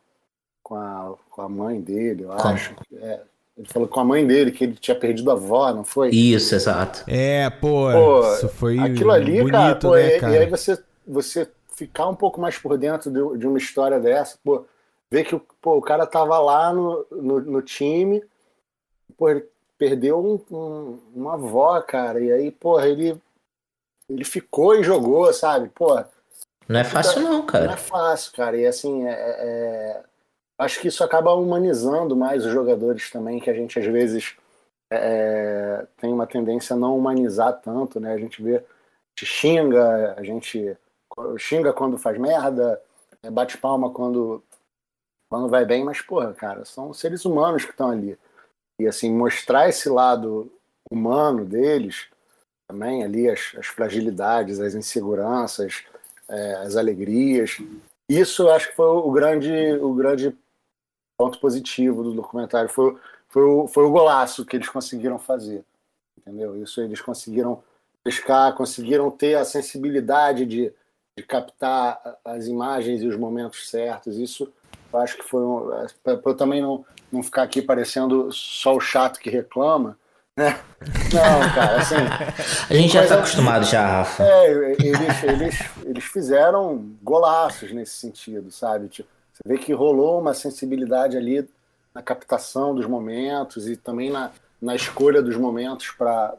com 0.62 0.74
a, 0.74 1.14
com 1.30 1.42
a 1.42 1.48
mãe 1.48 1.80
dele, 1.80 2.24
eu 2.24 2.28
Como? 2.28 2.54
acho. 2.54 2.74
É, 2.94 3.20
ele 3.56 3.68
falou 3.68 3.88
com 3.88 4.00
a 4.00 4.04
mãe 4.04 4.26
dele 4.26 4.52
que 4.52 4.64
ele 4.64 4.74
tinha 4.74 4.94
perdido 4.94 5.30
a 5.30 5.34
avó, 5.34 5.72
não 5.72 5.84
foi? 5.84 6.10
Isso, 6.10 6.54
exato. 6.54 7.04
É, 7.06 7.50
pô, 7.50 7.90
pô 7.90 8.34
isso 8.34 8.48
foi 8.50 8.78
aquilo 8.78 9.10
ali, 9.10 9.38
bonito, 9.38 9.52
cara, 9.52 9.76
pô, 9.76 9.94
né, 9.94 10.16
e, 10.16 10.20
cara? 10.20 10.32
e 10.32 10.38
aí 10.38 10.46
você, 10.46 10.78
você 11.06 11.48
ficar 11.74 12.06
um 12.08 12.14
pouco 12.14 12.40
mais 12.40 12.56
por 12.58 12.76
dentro 12.78 13.10
de, 13.10 13.38
de 13.38 13.46
uma 13.46 13.58
história 13.58 13.98
dessa, 13.98 14.38
pô, 14.44 14.64
ver 15.10 15.24
que 15.24 15.38
pô, 15.60 15.76
o 15.76 15.82
cara 15.82 16.06
tava 16.06 16.38
lá 16.38 16.72
no, 16.72 17.06
no, 17.10 17.40
no 17.40 17.62
time, 17.62 18.22
pô, 19.16 19.28
ele 19.28 19.48
perdeu 19.76 20.18
um, 20.18 20.54
um, 20.54 21.00
uma 21.14 21.34
avó, 21.34 21.80
cara, 21.80 22.20
e 22.20 22.32
aí, 22.32 22.50
porra, 22.50 22.88
ele, 22.88 23.20
ele 24.08 24.24
ficou 24.24 24.74
e 24.74 24.82
jogou, 24.82 25.32
sabe? 25.32 25.68
Pô, 25.68 26.02
não 26.68 26.80
é 26.80 26.84
fácil 26.84 27.22
não, 27.22 27.46
cara. 27.46 27.66
Não 27.66 27.72
é 27.72 27.76
fácil, 27.76 28.32
cara, 28.32 28.56
e 28.56 28.66
assim, 28.66 29.06
é, 29.06 29.12
é, 29.12 30.02
acho 30.58 30.80
que 30.80 30.88
isso 30.88 31.02
acaba 31.02 31.32
humanizando 31.32 32.14
mais 32.14 32.44
os 32.44 32.52
jogadores 32.52 33.10
também, 33.10 33.40
que 33.40 33.48
a 33.48 33.54
gente 33.54 33.78
às 33.78 33.86
vezes 33.86 34.36
é, 34.92 35.86
tem 35.96 36.12
uma 36.12 36.26
tendência 36.26 36.74
a 36.74 36.78
não 36.78 36.96
humanizar 36.96 37.58
tanto, 37.60 37.98
né? 37.98 38.12
A 38.12 38.18
gente 38.18 38.42
vê, 38.42 38.56
a 38.56 38.60
gente 39.10 39.26
xinga, 39.26 40.14
a 40.18 40.22
gente 40.22 40.76
xinga 41.38 41.72
quando 41.72 41.96
faz 41.96 42.18
merda, 42.18 42.80
é, 43.22 43.30
bate 43.30 43.56
palma 43.56 43.90
quando 43.90 44.42
quando 45.30 45.48
vai 45.48 45.64
bem, 45.64 45.84
mas, 45.84 46.00
porra, 46.00 46.32
cara, 46.32 46.64
são 46.64 46.92
seres 46.92 47.24
humanos 47.24 47.64
que 47.64 47.70
estão 47.70 47.90
ali. 47.90 48.18
E, 48.80 48.86
assim, 48.86 49.12
mostrar 49.12 49.68
esse 49.68 49.88
lado 49.88 50.50
humano 50.90 51.44
deles, 51.44 52.08
também 52.66 53.02
ali, 53.02 53.28
as, 53.28 53.52
as 53.58 53.66
fragilidades, 53.66 54.60
as 54.60 54.74
inseguranças, 54.74 55.84
é, 56.28 56.54
as 56.56 56.76
alegrias. 56.76 57.58
Isso 58.08 58.42
eu 58.42 58.52
acho 58.52 58.68
que 58.68 58.76
foi 58.76 58.86
o 58.86 59.10
grande, 59.10 59.52
o 59.80 59.92
grande 59.94 60.36
ponto 61.18 61.38
positivo 61.40 62.02
do 62.02 62.14
documentário. 62.14 62.68
Foi, 62.70 62.96
foi, 63.28 63.42
o, 63.42 63.66
foi 63.66 63.84
o 63.84 63.90
golaço 63.90 64.44
que 64.44 64.56
eles 64.56 64.68
conseguiram 64.68 65.18
fazer. 65.18 65.64
Entendeu? 66.18 66.56
Isso 66.62 66.80
eles 66.80 67.00
conseguiram 67.00 67.62
pescar, 68.04 68.54
conseguiram 68.54 69.10
ter 69.10 69.34
a 69.34 69.44
sensibilidade 69.44 70.46
de, 70.46 70.72
de 71.16 71.24
captar 71.24 72.18
as 72.24 72.46
imagens 72.46 73.02
e 73.02 73.06
os 73.06 73.16
momentos 73.16 73.68
certos. 73.68 74.16
Isso 74.16 74.52
eu 74.92 74.98
acho 75.00 75.16
que 75.16 75.24
foi 75.24 75.40
um, 75.40 75.70
para 76.02 76.20
eu 76.24 76.34
também 76.34 76.62
não, 76.62 76.84
não 77.10 77.22
ficar 77.22 77.42
aqui 77.42 77.60
parecendo 77.60 78.30
só 78.32 78.74
o 78.74 78.80
chato 78.80 79.18
que 79.18 79.30
reclama, 79.30 79.98
né? 80.36 80.58
Não, 81.12 81.54
cara, 81.54 81.78
assim. 81.78 81.96
A 82.70 82.74
gente 82.74 82.92
já 82.92 83.02
está 83.02 83.16
acostumado 83.16 83.64
já, 83.64 83.84
Rafa. 83.84 84.22
É, 84.22 84.72
eles, 84.78 85.22
eles, 85.24 85.58
eles 85.84 86.04
fizeram 86.04 86.92
golaços 87.02 87.72
nesse 87.72 87.96
sentido, 87.96 88.50
sabe? 88.52 88.88
Tipo, 88.88 89.08
você 89.32 89.42
vê 89.44 89.58
que 89.58 89.72
rolou 89.72 90.20
uma 90.20 90.34
sensibilidade 90.34 91.16
ali 91.16 91.48
na 91.94 92.02
captação 92.02 92.74
dos 92.74 92.86
momentos 92.86 93.68
e 93.68 93.76
também 93.76 94.10
na, 94.10 94.30
na 94.60 94.76
escolha 94.76 95.20
dos 95.20 95.36
momentos 95.36 95.90
para 95.90 96.36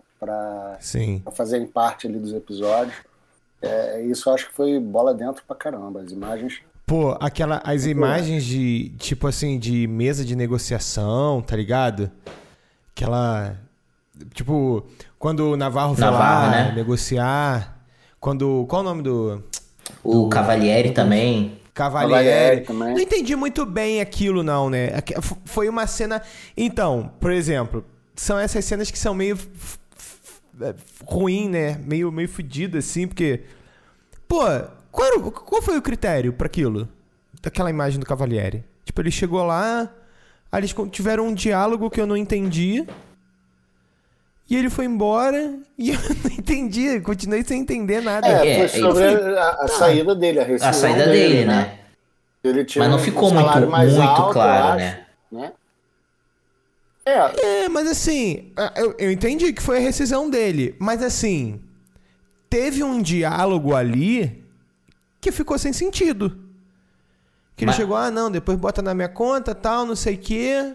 fazerem 1.33 1.67
parte 1.67 2.07
ali 2.07 2.17
dos 2.17 2.33
episódios. 2.33 2.95
É, 3.61 4.01
isso 4.03 4.29
eu 4.29 4.33
acho 4.33 4.47
que 4.47 4.53
foi 4.53 4.79
bola 4.79 5.13
dentro 5.13 5.43
pra 5.45 5.55
caramba. 5.55 6.01
As 6.01 6.11
imagens 6.11 6.61
Pô, 6.89 7.15
aquela, 7.19 7.61
as 7.63 7.85
imagens 7.85 8.43
de, 8.43 8.89
tipo 8.97 9.27
assim, 9.27 9.59
de 9.59 9.85
mesa 9.85 10.25
de 10.25 10.35
negociação, 10.35 11.39
tá 11.39 11.55
ligado? 11.55 12.09
Aquela, 12.95 13.55
tipo, 14.33 14.83
quando 15.19 15.51
o 15.51 15.55
Navarro 15.55 15.93
foi 15.93 16.03
Navarro, 16.03 16.45
lá 16.47 16.51
né? 16.51 16.71
negociar, 16.75 17.79
quando, 18.19 18.65
qual 18.67 18.81
o 18.81 18.85
nome 18.85 19.03
do... 19.03 19.43
O 20.03 20.23
do, 20.23 20.29
Cavalieri 20.29 20.89
do, 20.89 20.95
também. 20.95 21.59
Cavalieri. 21.75 22.61
também. 22.61 22.95
Não 22.95 22.99
entendi 22.99 23.35
muito 23.35 23.67
bem 23.67 24.01
aquilo 24.01 24.41
não, 24.41 24.67
né? 24.67 24.89
Foi 25.45 25.69
uma 25.69 25.85
cena... 25.85 26.23
Então, 26.57 27.11
por 27.19 27.31
exemplo, 27.31 27.85
são 28.15 28.39
essas 28.39 28.65
cenas 28.65 28.89
que 28.89 28.97
são 28.97 29.13
meio 29.13 29.37
é, 30.59 30.73
ruim, 31.05 31.49
né? 31.49 31.79
Meio, 31.85 32.11
meio 32.11 32.27
fodido, 32.27 32.79
assim, 32.79 33.05
porque... 33.05 33.43
Pô, 34.27 34.43
qual, 34.91 35.07
era, 35.07 35.19
qual 35.19 35.61
foi 35.61 35.77
o 35.77 35.81
critério 35.81 36.33
para 36.33 36.47
aquilo? 36.47 36.87
Daquela 37.41 37.69
imagem 37.69 37.99
do 37.99 38.05
Cavalieri? 38.05 38.63
Tipo, 38.83 39.01
ele 39.01 39.11
chegou 39.11 39.43
lá, 39.43 39.89
aí 40.51 40.59
eles 40.59 40.75
tiveram 40.91 41.27
um 41.27 41.33
diálogo 41.33 41.89
que 41.89 42.01
eu 42.01 42.07
não 42.07 42.17
entendi. 42.17 42.85
E 44.49 44.55
ele 44.55 44.69
foi 44.69 44.85
embora 44.85 45.59
e 45.77 45.91
eu 45.93 45.99
não 46.23 46.31
entendi, 46.31 46.99
continuei 47.01 47.43
sem 47.43 47.61
entender 47.61 48.01
nada. 48.01 48.27
É, 48.27 48.67
foi 48.67 48.81
sobre 48.81 49.05
a, 49.05 49.49
a, 49.49 49.67
saída 49.67 50.15
dele, 50.15 50.39
a 50.39 50.69
A 50.69 50.73
saída 50.73 51.05
dele, 51.05 51.35
dele 51.35 51.45
né? 51.45 51.55
né? 51.55 51.79
Ele 52.43 52.65
tinha 52.65 52.83
mas 52.83 52.91
não 52.91 52.99
ficou 52.99 53.29
um 53.29 53.33
muito, 53.33 53.67
muito 53.67 54.01
alto, 54.01 54.33
claro, 54.33 54.79
né? 54.79 55.05
né? 55.31 55.51
É. 57.05 57.63
é, 57.63 57.69
mas 57.69 57.87
assim, 57.87 58.51
eu, 58.75 58.95
eu 58.97 59.11
entendi 59.11 59.51
que 59.51 59.61
foi 59.61 59.77
a 59.77 59.81
rescisão 59.81 60.29
dele. 60.29 60.75
Mas 60.79 61.01
assim, 61.01 61.59
teve 62.49 62.83
um 62.83 63.01
diálogo 63.01 63.75
ali 63.75 64.38
que 65.19 65.31
ficou 65.31 65.57
sem 65.57 65.73
sentido. 65.73 66.29
Que 67.55 67.65
Mas... 67.65 67.75
ele 67.75 67.83
chegou, 67.83 67.97
ah, 67.97 68.09
não, 68.09 68.31
depois 68.31 68.57
bota 68.57 68.81
na 68.81 68.93
minha 68.93 69.09
conta, 69.09 69.53
tal, 69.53 69.85
não 69.85 69.95
sei 69.95 70.15
o 70.15 70.17
quê. 70.17 70.73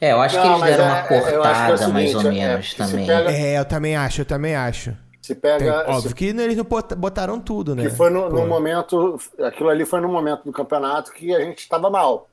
É, 0.00 0.12
eu 0.12 0.20
acho 0.20 0.36
não, 0.36 0.42
que 0.42 0.48
eles 0.48 0.76
deram 0.76 0.84
é, 0.84 0.88
uma 0.88 1.02
cortada, 1.02 1.72
é 1.72 1.76
seguinte, 1.76 1.92
mais 1.92 2.14
ou 2.14 2.20
é, 2.20 2.34
menos, 2.34 2.74
também. 2.74 3.06
Pega... 3.06 3.32
É, 3.32 3.58
eu 3.58 3.64
também 3.64 3.96
acho, 3.96 4.20
eu 4.20 4.24
também 4.24 4.54
acho. 4.54 4.96
Se 5.22 5.34
pega. 5.34 5.84
Tem, 5.84 5.94
óbvio 5.94 6.10
se... 6.10 6.14
que 6.14 6.26
eles 6.26 6.56
não 6.56 6.64
botaram 6.96 7.40
tudo, 7.40 7.74
né? 7.74 7.82
Que 7.82 7.90
foi 7.90 8.10
no, 8.10 8.28
no, 8.28 8.46
momento. 8.46 9.18
Aquilo 9.40 9.70
ali 9.70 9.84
foi 9.84 10.00
no 10.00 10.08
momento 10.08 10.44
do 10.44 10.52
campeonato 10.52 11.12
que 11.12 11.34
a 11.34 11.40
gente 11.40 11.58
estava 11.58 11.90
mal. 11.90 12.28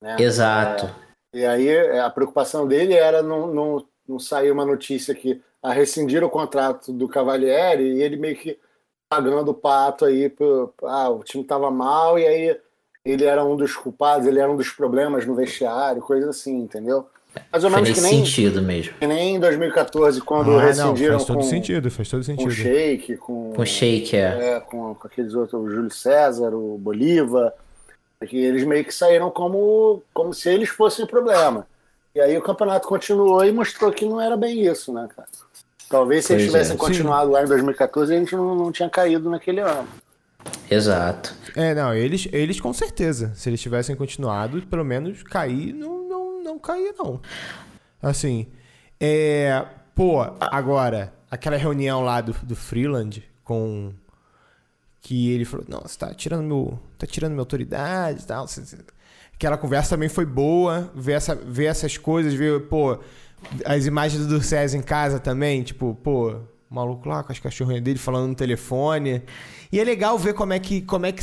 Né? 0.00 0.16
Exato. 0.18 0.86
É, 1.32 1.38
e 1.38 1.46
aí 1.46 1.98
a 1.98 2.08
preocupação 2.08 2.66
dele 2.66 2.94
era 2.94 3.22
não, 3.22 3.52
não, 3.52 3.84
não 4.08 4.18
sair 4.18 4.50
uma 4.50 4.64
notícia 4.64 5.14
que 5.14 5.42
a 5.62 5.72
rescindir 5.72 6.22
o 6.22 6.30
contrato 6.30 6.92
do 6.92 7.08
Cavalieri 7.08 7.84
e 7.84 8.02
ele 8.02 8.16
meio 8.16 8.36
que 8.36 8.58
pagando 9.14 9.50
o 9.52 9.54
pato 9.54 10.04
aí, 10.04 10.28
pro, 10.28 10.72
ah, 10.82 11.08
o 11.10 11.22
time 11.22 11.44
tava 11.44 11.70
mal 11.70 12.18
e 12.18 12.26
aí 12.26 12.60
ele 13.04 13.24
era 13.24 13.44
um 13.44 13.56
dos 13.56 13.76
culpados, 13.76 14.26
ele 14.26 14.40
era 14.40 14.50
um 14.50 14.56
dos 14.56 14.70
problemas 14.70 15.24
no 15.26 15.34
vestiário, 15.34 16.02
coisa 16.02 16.30
assim, 16.30 16.56
entendeu? 16.56 17.06
Mais 17.52 17.64
ou 17.64 17.70
Faz 17.70 17.82
menos 17.82 17.90
que 17.92 18.00
nem, 18.00 18.24
sentido 18.24 18.62
mesmo. 18.62 18.94
que 18.98 19.06
nem 19.06 19.36
em 19.36 19.40
2014, 19.40 20.20
quando 20.20 20.58
Ah, 20.58 20.72
não, 20.74 20.92
rescindiram 20.92 21.14
faz 21.14 21.24
todo 21.24 21.36
com, 21.38 21.42
sentido, 21.42 21.90
faz 21.90 22.08
todo 22.08 22.24
com 22.24 22.24
sentido. 22.24 22.48
o 22.48 22.50
Sheik, 22.50 23.16
com, 23.18 23.52
Com 23.54 23.62
o 23.62 23.66
Shake, 23.66 24.16
é. 24.16 24.54
é, 24.56 24.60
com, 24.60 24.94
com 24.94 25.06
aqueles 25.06 25.34
outros, 25.34 25.60
o 25.62 25.68
Júlio 25.70 25.90
César, 25.90 26.54
o 26.54 26.78
Bolívar, 26.78 27.52
que 28.28 28.36
eles 28.36 28.64
meio 28.64 28.84
que 28.84 28.94
saíram 28.94 29.30
como, 29.30 30.02
como 30.12 30.32
se 30.32 30.48
eles 30.48 30.68
fossem 30.68 31.04
o 31.04 31.08
problema. 31.08 31.66
E 32.14 32.20
aí 32.20 32.36
o 32.38 32.42
campeonato 32.42 32.88
continuou 32.88 33.44
e 33.44 33.52
mostrou 33.52 33.90
que 33.92 34.04
não 34.06 34.20
era 34.20 34.36
bem 34.36 34.60
isso, 34.66 34.92
né, 34.92 35.08
cara? 35.14 35.28
Talvez 35.88 36.24
se 36.24 36.32
eles 36.32 36.44
Pois 36.44 36.54
é. 36.54 36.58
tivessem 36.58 36.76
continuado 36.76 37.30
lá 37.30 37.42
em 37.42 37.46
2014, 37.46 38.14
a 38.14 38.18
gente 38.18 38.34
não, 38.34 38.54
não 38.54 38.72
tinha 38.72 38.88
caído 38.90 39.30
naquele 39.30 39.60
ano. 39.60 39.86
Exato. 40.70 41.34
É, 41.56 41.74
não, 41.74 41.94
eles, 41.94 42.28
eles 42.32 42.60
com 42.60 42.72
certeza. 42.72 43.32
Se 43.34 43.48
eles 43.48 43.60
tivessem 43.60 43.94
continuado, 43.96 44.60
pelo 44.66 44.84
menos 44.84 45.22
cair, 45.22 45.72
não, 45.72 46.08
não, 46.08 46.42
não 46.42 46.58
caía, 46.58 46.92
não. 46.98 47.20
Assim, 48.02 48.46
é. 49.00 49.64
Pô, 49.94 50.20
agora, 50.40 51.12
aquela 51.30 51.56
reunião 51.56 52.02
lá 52.02 52.20
do, 52.20 52.32
do 52.42 52.56
Freeland 52.56 53.22
com. 53.44 53.92
Que 55.00 55.30
ele 55.32 55.44
falou, 55.44 55.66
não, 55.68 55.80
você 55.82 55.98
tá 55.98 56.12
tirando 56.14 56.42
meu. 56.44 56.78
tá 56.98 57.06
tirando 57.06 57.32
minha 57.32 57.42
autoridade 57.42 58.22
e 58.22 58.26
tal. 58.26 58.48
você- 58.48 58.62
você-" 58.62 58.78
Aquela 59.34 59.56
conversa 59.58 59.90
também 59.90 60.08
foi 60.08 60.24
boa. 60.24 60.90
Ver, 60.94 61.12
essa, 61.12 61.34
ver 61.34 61.66
essas 61.66 61.96
coisas, 61.98 62.32
ver, 62.34 62.60
pô, 62.62 62.98
as 63.64 63.86
imagens 63.86 64.26
do 64.26 64.42
César 64.42 64.76
em 64.76 64.82
casa 64.82 65.18
também, 65.18 65.62
tipo, 65.62 65.94
pô, 66.02 66.30
o 66.30 66.74
maluco 66.74 67.08
lá 67.08 67.22
com 67.22 67.32
as 67.32 67.38
cachorrinhas 67.38 67.82
dele 67.82 67.98
falando 67.98 68.28
no 68.28 68.34
telefone. 68.34 69.22
E 69.70 69.80
é 69.80 69.84
legal 69.84 70.18
ver 70.18 70.34
como 70.34 70.52
é 70.52 70.58
que. 70.58 70.82
Como 70.82 71.06
é 71.06 71.12
que 71.12 71.22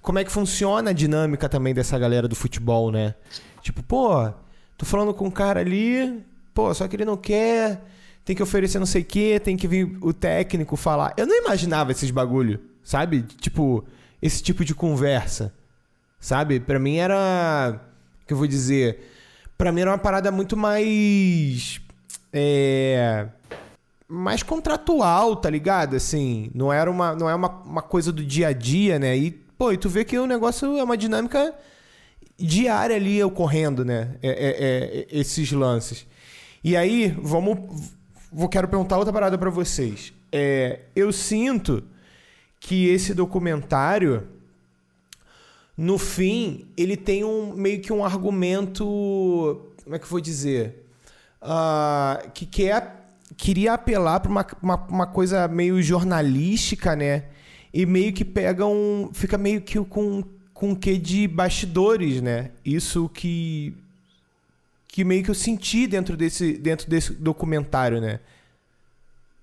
como 0.00 0.18
é 0.18 0.24
que 0.24 0.32
funciona 0.32 0.90
a 0.90 0.92
dinâmica 0.92 1.48
também 1.48 1.74
dessa 1.74 1.98
galera 1.98 2.26
do 2.26 2.34
futebol, 2.34 2.90
né? 2.90 3.14
Tipo, 3.60 3.82
pô, 3.82 4.32
tô 4.76 4.86
falando 4.86 5.12
com 5.12 5.26
um 5.26 5.30
cara 5.30 5.60
ali, 5.60 6.24
pô, 6.54 6.72
só 6.72 6.88
que 6.88 6.96
ele 6.96 7.04
não 7.04 7.16
quer, 7.16 7.84
tem 8.24 8.34
que 8.34 8.42
oferecer 8.42 8.78
não 8.78 8.86
sei 8.86 9.02
o 9.02 9.04
quê, 9.04 9.40
tem 9.42 9.56
que 9.56 9.68
vir 9.68 9.98
o 10.00 10.12
técnico 10.12 10.76
falar. 10.76 11.12
Eu 11.16 11.26
não 11.26 11.36
imaginava 11.36 11.92
esses 11.92 12.10
bagulho, 12.10 12.60
sabe? 12.82 13.22
Tipo, 13.22 13.84
esse 14.22 14.42
tipo 14.42 14.64
de 14.64 14.74
conversa, 14.74 15.52
sabe? 16.18 16.60
Pra 16.60 16.78
mim 16.78 16.96
era. 16.96 17.78
Que 18.26 18.32
eu 18.32 18.36
vou 18.38 18.46
dizer? 18.46 19.07
Pra 19.58 19.72
mim 19.72 19.80
era 19.82 19.90
uma 19.90 19.98
parada 19.98 20.30
muito 20.30 20.56
mais. 20.56 21.80
É 22.32 23.26
mais 24.08 24.42
contratual, 24.42 25.36
tá 25.36 25.50
ligado? 25.50 25.94
Assim, 25.94 26.50
não 26.54 26.72
era 26.72 26.90
uma, 26.90 27.14
não 27.14 27.28
é 27.28 27.34
uma, 27.34 27.50
uma 27.62 27.82
coisa 27.82 28.10
do 28.10 28.24
dia 28.24 28.48
a 28.48 28.52
dia, 28.54 28.98
né? 28.98 29.14
E, 29.16 29.30
pô, 29.30 29.70
e 29.70 29.76
tu 29.76 29.88
vê 29.88 30.02
que 30.02 30.18
o 30.18 30.26
negócio 30.26 30.78
é 30.78 30.82
uma 30.82 30.96
dinâmica 30.96 31.54
diária 32.38 32.96
ali 32.96 33.22
ocorrendo, 33.22 33.84
né? 33.84 34.16
É, 34.22 34.28
é- 34.30 35.06
é- 35.12 35.20
esses 35.20 35.52
lances. 35.52 36.06
E 36.64 36.74
aí, 36.74 37.14
vamos. 37.20 37.58
Vou 38.32 38.48
quero 38.48 38.68
perguntar 38.68 38.96
outra 38.96 39.12
parada 39.12 39.36
pra 39.36 39.50
vocês. 39.50 40.12
É, 40.32 40.80
eu 40.96 41.12
sinto 41.12 41.82
que 42.60 42.88
esse 42.88 43.12
documentário, 43.14 44.26
no 45.78 45.96
fim, 45.96 46.66
ele 46.76 46.96
tem 46.96 47.22
um 47.22 47.54
meio 47.54 47.80
que 47.80 47.92
um 47.92 48.04
argumento. 48.04 48.84
Como 49.84 49.94
é 49.94 49.98
que 50.00 50.04
eu 50.04 50.10
vou 50.10 50.20
dizer? 50.20 50.84
Ah, 51.40 52.20
que 52.34 52.44
quer, 52.44 53.06
queria 53.36 53.74
apelar 53.74 54.18
para 54.18 54.28
uma, 54.28 54.46
uma, 54.60 54.86
uma 54.88 55.06
coisa 55.06 55.46
meio 55.46 55.80
jornalística, 55.80 56.96
né? 56.96 57.26
E 57.72 57.86
meio 57.86 58.12
que 58.12 58.24
pega 58.24 58.66
um. 58.66 59.10
Fica 59.12 59.38
meio 59.38 59.60
que 59.60 59.78
com, 59.84 60.24
com 60.52 60.72
o 60.72 60.76
que 60.76 60.98
de 60.98 61.28
bastidores, 61.28 62.20
né? 62.20 62.50
Isso 62.64 63.08
que. 63.08 63.72
Que 64.88 65.04
meio 65.04 65.22
que 65.22 65.30
eu 65.30 65.34
senti 65.34 65.86
dentro 65.86 66.16
desse, 66.16 66.54
dentro 66.54 66.90
desse 66.90 67.12
documentário, 67.12 68.00
né? 68.00 68.18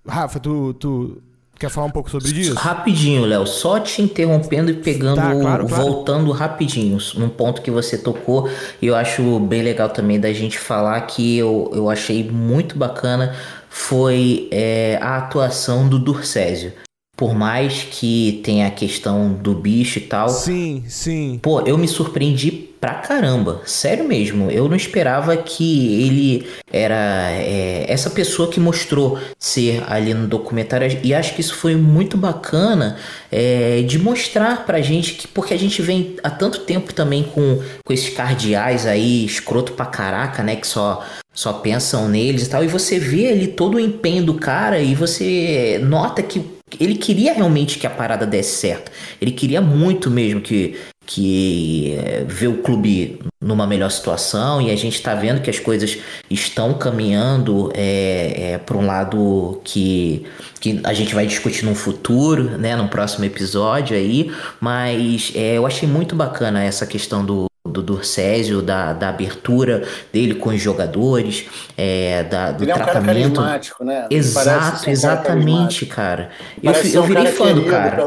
Rafa, 0.06 0.38
tu, 0.38 0.74
tu 0.74 1.22
quer 1.58 1.70
falar 1.70 1.86
um 1.86 1.90
pouco 1.90 2.10
sobre 2.10 2.28
isso? 2.30 2.54
Rapidinho, 2.54 3.24
Léo, 3.24 3.46
só 3.46 3.80
te 3.80 4.02
interrompendo 4.02 4.70
e 4.70 4.74
pegando, 4.74 5.16
Tá, 5.16 5.34
claro, 5.34 5.66
claro. 5.66 5.82
voltando 5.84 6.30
rapidinho, 6.32 6.98
num 7.14 7.28
ponto 7.28 7.62
que 7.62 7.70
você 7.70 7.98
tocou, 7.98 8.48
e 8.80 8.86
eu 8.86 8.94
acho 8.94 9.40
bem 9.40 9.62
legal 9.62 9.88
também 9.88 10.20
da 10.20 10.32
gente 10.32 10.58
falar 10.58 11.00
que 11.02 11.36
eu, 11.38 11.70
eu 11.74 11.90
achei 11.90 12.28
muito 12.28 12.76
bacana 12.76 13.34
foi 13.68 14.48
é, 14.50 14.98
a 15.02 15.18
atuação 15.18 15.86
do 15.86 15.98
Durcésio. 15.98 16.72
Por 17.16 17.34
mais 17.34 17.86
que 17.90 18.40
tenha 18.44 18.66
a 18.66 18.70
questão 18.70 19.32
do 19.32 19.54
bicho 19.54 19.98
e 19.98 20.02
tal, 20.02 20.28
Sim, 20.28 20.84
sim. 20.86 21.38
Pô, 21.42 21.60
eu 21.62 21.78
me 21.78 21.88
surpreendi 21.88 22.66
pra 22.80 22.94
caramba. 22.94 23.62
Sério 23.64 24.06
mesmo. 24.06 24.50
Eu 24.50 24.68
não 24.68 24.76
esperava 24.76 25.36
que 25.36 26.02
ele 26.02 26.46
era 26.72 27.30
é, 27.32 27.84
essa 27.88 28.10
pessoa 28.10 28.50
que 28.50 28.60
mostrou 28.60 29.18
ser 29.38 29.82
ali 29.88 30.14
no 30.14 30.26
documentário. 30.26 30.86
E 31.02 31.14
acho 31.14 31.34
que 31.34 31.40
isso 31.40 31.54
foi 31.54 31.74
muito 31.74 32.16
bacana 32.16 32.96
é, 33.30 33.82
de 33.82 33.98
mostrar 33.98 34.64
pra 34.66 34.80
gente 34.80 35.14
que. 35.14 35.26
Porque 35.26 35.54
a 35.54 35.58
gente 35.58 35.82
vem 35.82 36.16
há 36.22 36.30
tanto 36.30 36.60
tempo 36.60 36.92
também 36.94 37.24
com, 37.24 37.60
com 37.84 37.92
esses 37.92 38.10
cardeais 38.10 38.86
aí, 38.86 39.24
escroto 39.24 39.72
pra 39.72 39.86
caraca, 39.86 40.42
né? 40.42 40.56
Que 40.56 40.66
só. 40.66 41.04
Só 41.32 41.52
pensam 41.52 42.08
neles 42.08 42.46
e 42.46 42.48
tal, 42.48 42.64
e 42.64 42.66
você 42.66 42.98
vê 42.98 43.28
ali 43.28 43.48
todo 43.48 43.74
o 43.74 43.80
empenho 43.80 44.24
do 44.24 44.32
cara 44.32 44.80
e 44.80 44.94
você 44.94 45.78
nota 45.82 46.22
que 46.22 46.55
ele 46.80 46.96
queria 46.96 47.32
realmente 47.32 47.78
que 47.78 47.86
a 47.86 47.90
parada 47.90 48.26
desse 48.26 48.58
certo. 48.58 48.90
Ele 49.20 49.30
queria 49.30 49.60
muito 49.60 50.10
mesmo 50.10 50.40
que, 50.40 50.76
que 51.06 51.96
é, 51.96 52.24
ver 52.26 52.48
o 52.48 52.58
clube 52.58 53.20
numa 53.40 53.66
melhor 53.66 53.90
situação 53.90 54.60
e 54.60 54.70
a 54.72 54.76
gente 54.76 55.00
tá 55.00 55.14
vendo 55.14 55.40
que 55.40 55.48
as 55.48 55.60
coisas 55.60 55.98
estão 56.28 56.74
caminhando 56.74 57.70
é, 57.72 58.52
é, 58.54 58.58
para 58.58 58.76
um 58.76 58.84
lado 58.84 59.60
que, 59.62 60.26
que 60.60 60.80
a 60.82 60.92
gente 60.92 61.14
vai 61.14 61.26
discutir 61.26 61.64
no 61.64 61.74
futuro, 61.74 62.58
né, 62.58 62.74
no 62.74 62.88
próximo 62.88 63.24
episódio 63.24 63.96
aí, 63.96 64.32
mas 64.60 65.32
é, 65.36 65.56
eu 65.56 65.64
achei 65.66 65.88
muito 65.88 66.16
bacana 66.16 66.64
essa 66.64 66.84
questão 66.84 67.24
do 67.24 67.46
do 67.76 67.82
Durcésio, 67.82 68.62
da, 68.62 68.92
da 68.92 69.08
abertura 69.10 69.84
dele 70.12 70.34
com 70.34 70.50
os 70.50 70.60
jogadores, 70.60 71.44
é, 71.76 72.24
da, 72.24 72.52
do 72.52 72.64
Ele 72.64 72.70
é 72.70 72.74
um 72.74 72.78
cara 72.78 72.90
tratamento. 72.92 73.34
carismático, 73.40 73.84
né? 73.84 74.06
Um 74.10 74.14
Exato, 74.14 74.78
cara 74.80 74.90
exatamente, 74.90 75.86
carismático. 75.86 75.94
cara. 75.94 76.30
Eu, 76.62 76.72
eu 76.72 77.02
um 77.02 77.06
virei 77.06 77.24
cara 77.24 77.36
fã 77.36 77.54
do 77.54 77.64
cara. 77.64 78.02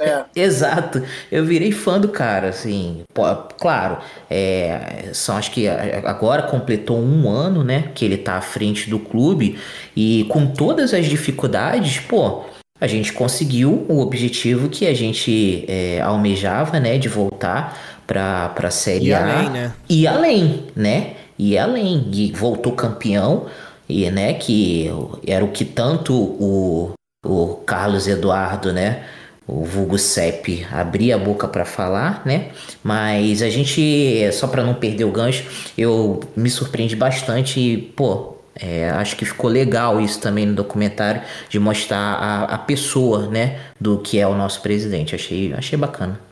É. 0.00 0.24
Exato, 0.40 1.02
eu 1.30 1.44
virei 1.44 1.72
fã 1.72 2.00
do 2.00 2.08
cara, 2.08 2.48
assim. 2.48 3.02
Pô, 3.12 3.22
claro, 3.58 3.98
é, 4.28 5.10
são 5.12 5.36
acho 5.36 5.50
que 5.50 5.68
a- 5.68 6.02
agora 6.04 6.42
completou 6.42 6.98
um 6.98 7.28
ano, 7.28 7.62
né, 7.64 7.90
que 7.94 8.04
ele 8.04 8.16
tá 8.16 8.34
à 8.34 8.40
frente 8.40 8.88
do 8.88 8.98
clube 8.98 9.58
e 9.96 10.24
com 10.28 10.46
todas 10.46 10.94
as 10.94 11.06
dificuldades, 11.06 11.98
pô, 12.00 12.44
a 12.80 12.86
gente 12.86 13.12
conseguiu 13.12 13.84
o 13.88 14.00
objetivo 14.00 14.68
que 14.70 14.86
a 14.86 14.94
gente 14.94 15.64
é, 15.68 16.00
almejava, 16.00 16.80
né, 16.80 16.96
de 16.96 17.08
voltar 17.08 17.99
pra, 18.10 18.48
pra 18.48 18.72
Série 18.72 19.06
E 19.06 19.14
A. 19.14 19.22
além, 19.22 19.50
né? 19.50 19.72
E 19.88 20.04
além, 20.04 20.64
né? 20.74 21.12
E 21.38 21.56
além, 21.56 22.10
e 22.12 22.32
voltou 22.32 22.72
campeão, 22.72 23.46
e 23.88 24.10
né, 24.10 24.34
que 24.34 24.90
era 25.24 25.44
o 25.44 25.52
que 25.52 25.64
tanto 25.64 26.12
o, 26.12 26.92
o 27.24 27.54
Carlos 27.64 28.08
Eduardo, 28.08 28.72
né, 28.72 29.04
o 29.46 29.64
vulgo 29.64 29.96
CEP, 29.96 30.66
abria 30.72 31.14
a 31.14 31.18
boca 31.18 31.46
para 31.46 31.64
falar, 31.64 32.22
né? 32.26 32.48
Mas 32.82 33.42
a 33.42 33.48
gente, 33.48 34.28
só 34.32 34.48
para 34.48 34.64
não 34.64 34.74
perder 34.74 35.04
o 35.04 35.12
gancho, 35.12 35.44
eu 35.78 36.20
me 36.36 36.50
surpreendi 36.50 36.96
bastante 36.96 37.60
e, 37.60 37.76
pô, 37.76 38.36
é, 38.56 38.90
acho 38.90 39.16
que 39.16 39.24
ficou 39.24 39.48
legal 39.48 40.00
isso 40.00 40.20
também 40.20 40.46
no 40.46 40.54
documentário, 40.54 41.22
de 41.48 41.60
mostrar 41.60 41.98
a, 41.98 42.44
a 42.44 42.58
pessoa, 42.58 43.28
né, 43.28 43.60
do 43.80 43.98
que 43.98 44.18
é 44.18 44.26
o 44.26 44.34
nosso 44.34 44.60
presidente. 44.62 45.14
Achei, 45.14 45.54
achei 45.54 45.78
bacana. 45.78 46.29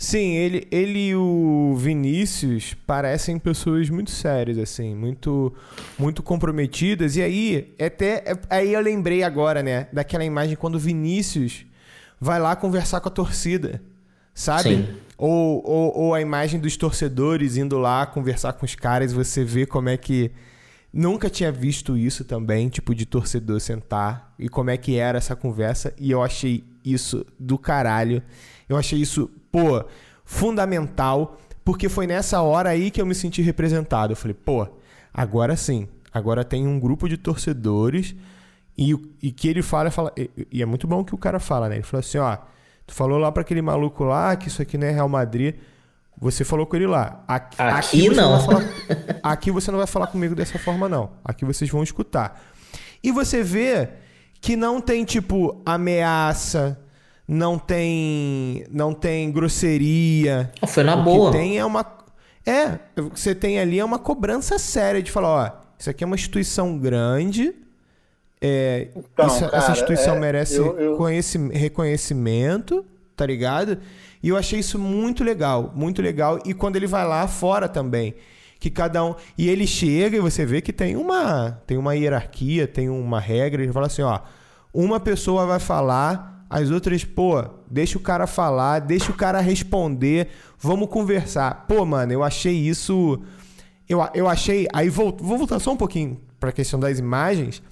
Sim, 0.00 0.36
ele, 0.36 0.68
ele 0.70 1.08
e 1.08 1.16
o 1.16 1.74
Vinícius 1.76 2.72
parecem 2.86 3.36
pessoas 3.36 3.90
muito 3.90 4.12
sérias, 4.12 4.56
assim, 4.56 4.94
muito 4.94 5.52
muito 5.98 6.22
comprometidas. 6.22 7.16
E 7.16 7.22
aí, 7.22 7.74
até 7.84 8.22
aí 8.48 8.72
eu 8.72 8.80
lembrei 8.80 9.24
agora, 9.24 9.60
né, 9.60 9.88
daquela 9.92 10.24
imagem 10.24 10.54
quando 10.54 10.76
o 10.76 10.78
Vinícius 10.78 11.66
vai 12.20 12.38
lá 12.38 12.54
conversar 12.54 13.00
com 13.00 13.08
a 13.08 13.10
torcida, 13.10 13.82
sabe? 14.32 14.76
Sim. 14.76 14.88
Ou, 15.16 15.68
ou, 15.68 15.96
ou 15.96 16.14
a 16.14 16.20
imagem 16.20 16.60
dos 16.60 16.76
torcedores 16.76 17.56
indo 17.56 17.76
lá 17.76 18.06
conversar 18.06 18.52
com 18.52 18.64
os 18.64 18.76
caras, 18.76 19.12
você 19.12 19.44
vê 19.44 19.66
como 19.66 19.88
é 19.88 19.96
que. 19.96 20.30
Nunca 20.90 21.28
tinha 21.28 21.52
visto 21.52 21.98
isso 21.98 22.24
também, 22.24 22.68
tipo, 22.68 22.94
de 22.94 23.04
torcedor 23.04 23.60
sentar 23.60 24.32
e 24.38 24.48
como 24.48 24.70
é 24.70 24.76
que 24.76 24.96
era 24.96 25.18
essa 25.18 25.36
conversa. 25.36 25.92
E 25.98 26.10
eu 26.10 26.22
achei 26.22 26.64
isso 26.84 27.26
do 27.38 27.58
caralho. 27.58 28.22
Eu 28.68 28.76
achei 28.76 28.98
isso, 29.00 29.30
pô, 29.50 29.84
fundamental, 30.24 31.38
porque 31.64 31.88
foi 31.88 32.06
nessa 32.06 32.40
hora 32.42 32.70
aí 32.70 32.90
que 32.90 33.00
eu 33.00 33.06
me 33.06 33.14
senti 33.14 33.42
representado. 33.42 34.12
Eu 34.12 34.16
falei, 34.16 34.34
pô, 34.34 34.66
agora 35.12 35.56
sim, 35.56 35.88
agora 36.12 36.44
tem 36.44 36.66
um 36.66 36.78
grupo 36.78 37.08
de 37.08 37.16
torcedores 37.16 38.14
e, 38.76 38.94
e 39.22 39.30
que 39.32 39.48
ele 39.48 39.62
fala, 39.62 39.90
fala 39.90 40.12
e, 40.16 40.30
e 40.52 40.62
é 40.62 40.66
muito 40.66 40.86
bom 40.86 41.02
que 41.04 41.14
o 41.14 41.18
cara 41.18 41.40
fala, 41.40 41.68
né? 41.68 41.76
Ele 41.76 41.82
falou 41.82 42.00
assim, 42.00 42.18
ó, 42.18 42.36
tu 42.86 42.94
falou 42.94 43.18
lá 43.18 43.30
pra 43.32 43.40
aquele 43.42 43.62
maluco 43.62 44.04
lá 44.04 44.36
que 44.36 44.48
isso 44.48 44.60
aqui 44.62 44.76
não 44.78 44.86
é 44.86 44.90
Real 44.90 45.08
Madrid. 45.08 45.54
Você 46.20 46.44
falou 46.44 46.66
com 46.66 46.74
ele 46.76 46.86
lá. 46.86 47.22
Aqui, 47.28 47.56
Aqui 47.62 48.08
você 48.08 48.20
não. 48.20 48.36
vai 48.36 48.44
falar- 48.46 49.20
aqui 49.22 49.50
você 49.52 49.70
não 49.70 49.78
vai 49.78 49.86
falar 49.86 50.06
comigo 50.08 50.34
dessa 50.34 50.58
forma, 50.58 50.88
não. 50.88 51.10
Aqui 51.24 51.44
vocês 51.44 51.70
vão 51.70 51.82
escutar. 51.82 52.42
E 53.02 53.12
você 53.12 53.42
vê 53.42 53.88
que 54.40 54.56
não 54.56 54.80
tem, 54.80 55.04
tipo, 55.04 55.62
ameaça, 55.64 56.76
não 57.28 57.58
tem. 57.58 58.64
Não 58.70 58.92
tem 58.94 59.30
grosseria. 59.30 60.50
Foi 60.66 60.82
na 60.82 60.96
o 60.96 61.02
boa. 61.04 61.30
que 61.30 61.36
tem 61.36 61.58
é 61.58 61.64
uma. 61.64 61.84
É, 62.46 62.78
o 63.00 63.10
que 63.10 63.20
você 63.20 63.34
tem 63.34 63.60
ali 63.60 63.78
é 63.78 63.84
uma 63.84 63.98
cobrança 63.98 64.58
séria 64.58 65.02
de 65.02 65.10
falar, 65.10 65.28
ó, 65.28 65.68
isso 65.78 65.90
aqui 65.90 66.02
é 66.02 66.06
uma 66.06 66.16
instituição 66.16 66.78
grande. 66.78 67.54
É, 68.40 68.88
Então, 68.96 69.26
isso- 69.26 69.44
essa 69.44 69.50
cara, 69.50 69.72
instituição 69.72 70.16
é, 70.16 70.20
merece 70.20 70.56
eu- 70.56 70.78
eu- 70.78 70.96
conheci- 70.96 71.48
reconhecimento, 71.52 72.84
tá 73.16 73.26
ligado? 73.26 73.78
E 74.22 74.28
eu 74.30 74.36
achei 74.36 74.60
isso 74.60 74.78
muito 74.78 75.22
legal, 75.22 75.72
muito 75.74 76.00
legal. 76.00 76.38
E 76.46 76.54
quando 76.54 76.76
ele 76.76 76.86
vai 76.86 77.06
lá 77.06 77.26
fora 77.28 77.68
também, 77.68 78.14
que 78.58 78.70
cada 78.70 79.04
um. 79.04 79.14
E 79.36 79.48
ele 79.48 79.66
chega 79.66 80.16
e 80.16 80.20
você 80.20 80.46
vê 80.46 80.60
que 80.60 80.72
tem 80.72 80.96
uma, 80.96 81.60
tem 81.66 81.76
uma 81.76 81.94
hierarquia, 81.94 82.66
tem 82.66 82.88
uma 82.88 83.20
regra. 83.20 83.62
Ele 83.62 83.72
fala 83.72 83.86
assim: 83.86 84.02
ó, 84.02 84.20
uma 84.72 84.98
pessoa 84.98 85.44
vai 85.46 85.60
falar, 85.60 86.37
as 86.50 86.70
outras, 86.70 87.04
pô, 87.04 87.44
deixa 87.70 87.98
o 87.98 88.00
cara 88.00 88.26
falar, 88.26 88.78
deixa 88.80 89.10
o 89.10 89.14
cara 89.14 89.40
responder, 89.40 90.28
vamos 90.58 90.88
conversar. 90.88 91.66
Pô, 91.66 91.84
mano, 91.84 92.12
eu 92.12 92.22
achei 92.24 92.54
isso. 92.54 93.20
Eu, 93.88 94.00
eu 94.14 94.28
achei. 94.28 94.66
Aí 94.72 94.88
vou, 94.88 95.16
vou 95.18 95.36
voltar 95.38 95.58
só 95.58 95.72
um 95.72 95.76
pouquinho 95.76 96.20
pra 96.40 96.52
questão 96.52 96.78
das 96.80 96.98
imagens. 96.98 97.62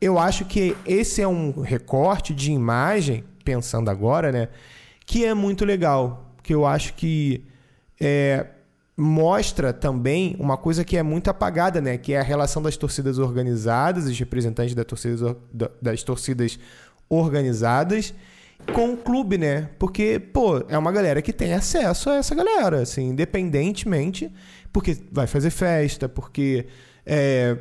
Eu 0.00 0.18
acho 0.18 0.44
que 0.44 0.76
esse 0.86 1.20
é 1.22 1.28
um 1.28 1.60
recorte 1.60 2.34
de 2.34 2.52
imagem, 2.52 3.24
pensando 3.44 3.90
agora, 3.90 4.30
né? 4.32 4.48
Que 5.06 5.24
é 5.24 5.32
muito 5.34 5.64
legal. 5.64 6.32
Que 6.42 6.54
eu 6.54 6.66
acho 6.66 6.94
que 6.94 7.42
é, 8.00 8.46
mostra 8.96 9.72
também 9.72 10.36
uma 10.38 10.56
coisa 10.56 10.84
que 10.84 10.96
é 10.96 11.02
muito 11.02 11.28
apagada, 11.28 11.80
né? 11.80 11.96
Que 11.98 12.12
é 12.12 12.20
a 12.20 12.22
relação 12.22 12.62
das 12.62 12.76
torcidas 12.76 13.18
organizadas, 13.18 14.04
os 14.06 14.18
representantes 14.18 14.74
das 14.74 14.84
torcidas, 14.84 15.22
or- 15.22 15.36
da- 15.52 15.70
das 15.80 16.02
torcidas 16.02 16.58
organizadas 17.08 18.14
com 18.72 18.92
o 18.92 18.96
clube, 18.96 19.38
né? 19.38 19.68
Porque, 19.78 20.18
pô, 20.18 20.58
é 20.68 20.76
uma 20.76 20.90
galera 20.90 21.22
que 21.22 21.32
tem 21.32 21.52
acesso 21.54 22.10
a 22.10 22.16
essa 22.16 22.34
galera, 22.34 22.82
assim, 22.82 23.08
independentemente, 23.08 24.32
porque 24.72 24.96
vai 25.10 25.26
fazer 25.26 25.50
festa, 25.50 26.08
porque 26.08 26.66
é, 27.04 27.56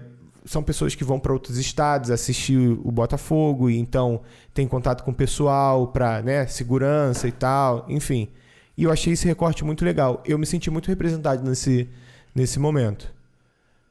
são 0.46 0.64
pessoas 0.64 0.96
que 0.96 1.04
vão 1.04 1.20
para 1.20 1.34
outros 1.34 1.58
estados 1.58 2.12
assistir 2.12 2.58
o 2.58 2.92
Botafogo 2.92 3.70
e 3.70 3.78
então 3.78 4.22
tem 4.54 4.68
contato 4.68 5.04
com 5.04 5.12
o 5.12 5.16
pessoal 5.16 5.88
para, 5.88 6.22
né, 6.22 6.48
segurança 6.48 7.28
e 7.28 7.32
tal, 7.32 7.86
enfim. 7.90 8.30
E 8.78 8.84
eu 8.84 8.92
achei 8.92 9.14
esse 9.14 9.26
recorte 9.26 9.64
muito 9.64 9.86
legal. 9.86 10.22
Eu 10.26 10.38
me 10.38 10.46
senti 10.46 10.70
muito 10.70 10.88
representado 10.88 11.48
nesse, 11.48 11.90
nesse 12.34 12.60
momento. 12.60 13.14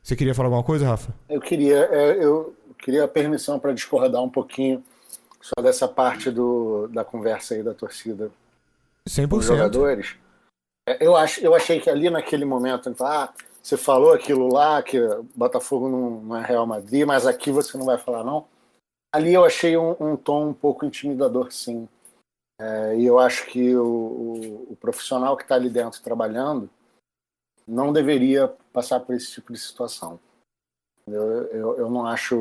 Você 0.03 0.15
queria 0.15 0.35
falar 0.35 0.49
alguma 0.49 0.63
coisa, 0.63 0.87
Rafa? 0.87 1.15
Eu 1.29 1.41
queria, 1.41 1.89
é, 1.91 2.23
eu 2.23 2.55
queria 2.79 3.05
a 3.05 3.09
permissão 3.09 3.59
para 3.59 3.73
discordar 3.73 4.23
um 4.23 4.29
pouquinho 4.29 4.83
só 5.45 5.61
dessa 5.63 5.87
parte 5.87 6.31
do, 6.31 6.89
da 6.89 7.05
conversa 7.05 7.55
aí 7.55 7.63
da 7.63 7.75
torcida 7.75 8.29
com 8.29 9.07
os 9.07 9.13
100%. 9.13 9.43
jogadores. 9.43 10.17
É, 10.89 11.05
Eu, 11.05 11.15
acho, 11.15 11.45
eu 11.45 11.55
achei 11.55 11.79
que 11.81 11.91
ali 11.91 12.09
naquele 12.09 12.47
momento, 12.47 12.95
ah, 13.03 13.33
você 13.63 13.77
falou 13.77 14.15
aquilo 14.15 14.51
lá, 14.51 14.83
que 14.83 14.99
Botafogo 15.37 15.89
não, 15.89 16.11
não 16.23 16.37
é 16.37 16.43
Real 16.47 16.67
Madrid, 16.67 17.07
mas 17.07 17.27
aqui 17.27 17.51
você 17.51 17.77
não 17.77 17.85
vai 17.85 17.99
falar, 17.99 18.25
não. 18.25 18.47
Ali 19.15 19.35
eu 19.35 19.45
achei 19.45 19.77
um, 19.77 19.95
um 20.01 20.17
tom 20.17 20.49
um 20.49 20.55
pouco 20.55 20.87
intimidador, 20.87 21.53
sim. 21.53 21.87
É, 22.59 22.97
e 22.97 23.05
eu 23.05 23.19
acho 23.19 23.47
que 23.47 23.77
o, 23.77 23.85
o- 23.87 24.73
o 24.73 24.77
profissional 24.77 25.37
que 25.37 25.43
está 25.43 25.57
ali 25.57 25.69
dentro 25.69 26.01
trabalhando 26.03 26.71
não 27.67 27.93
deveria 27.93 28.49
passar 28.73 29.01
por 29.01 29.15
esse 29.15 29.31
tipo 29.33 29.53
de 29.53 29.59
situação. 29.59 30.19
Eu, 31.07 31.23
eu, 31.49 31.79
eu 31.79 31.91
não 31.91 32.07
acho, 32.07 32.35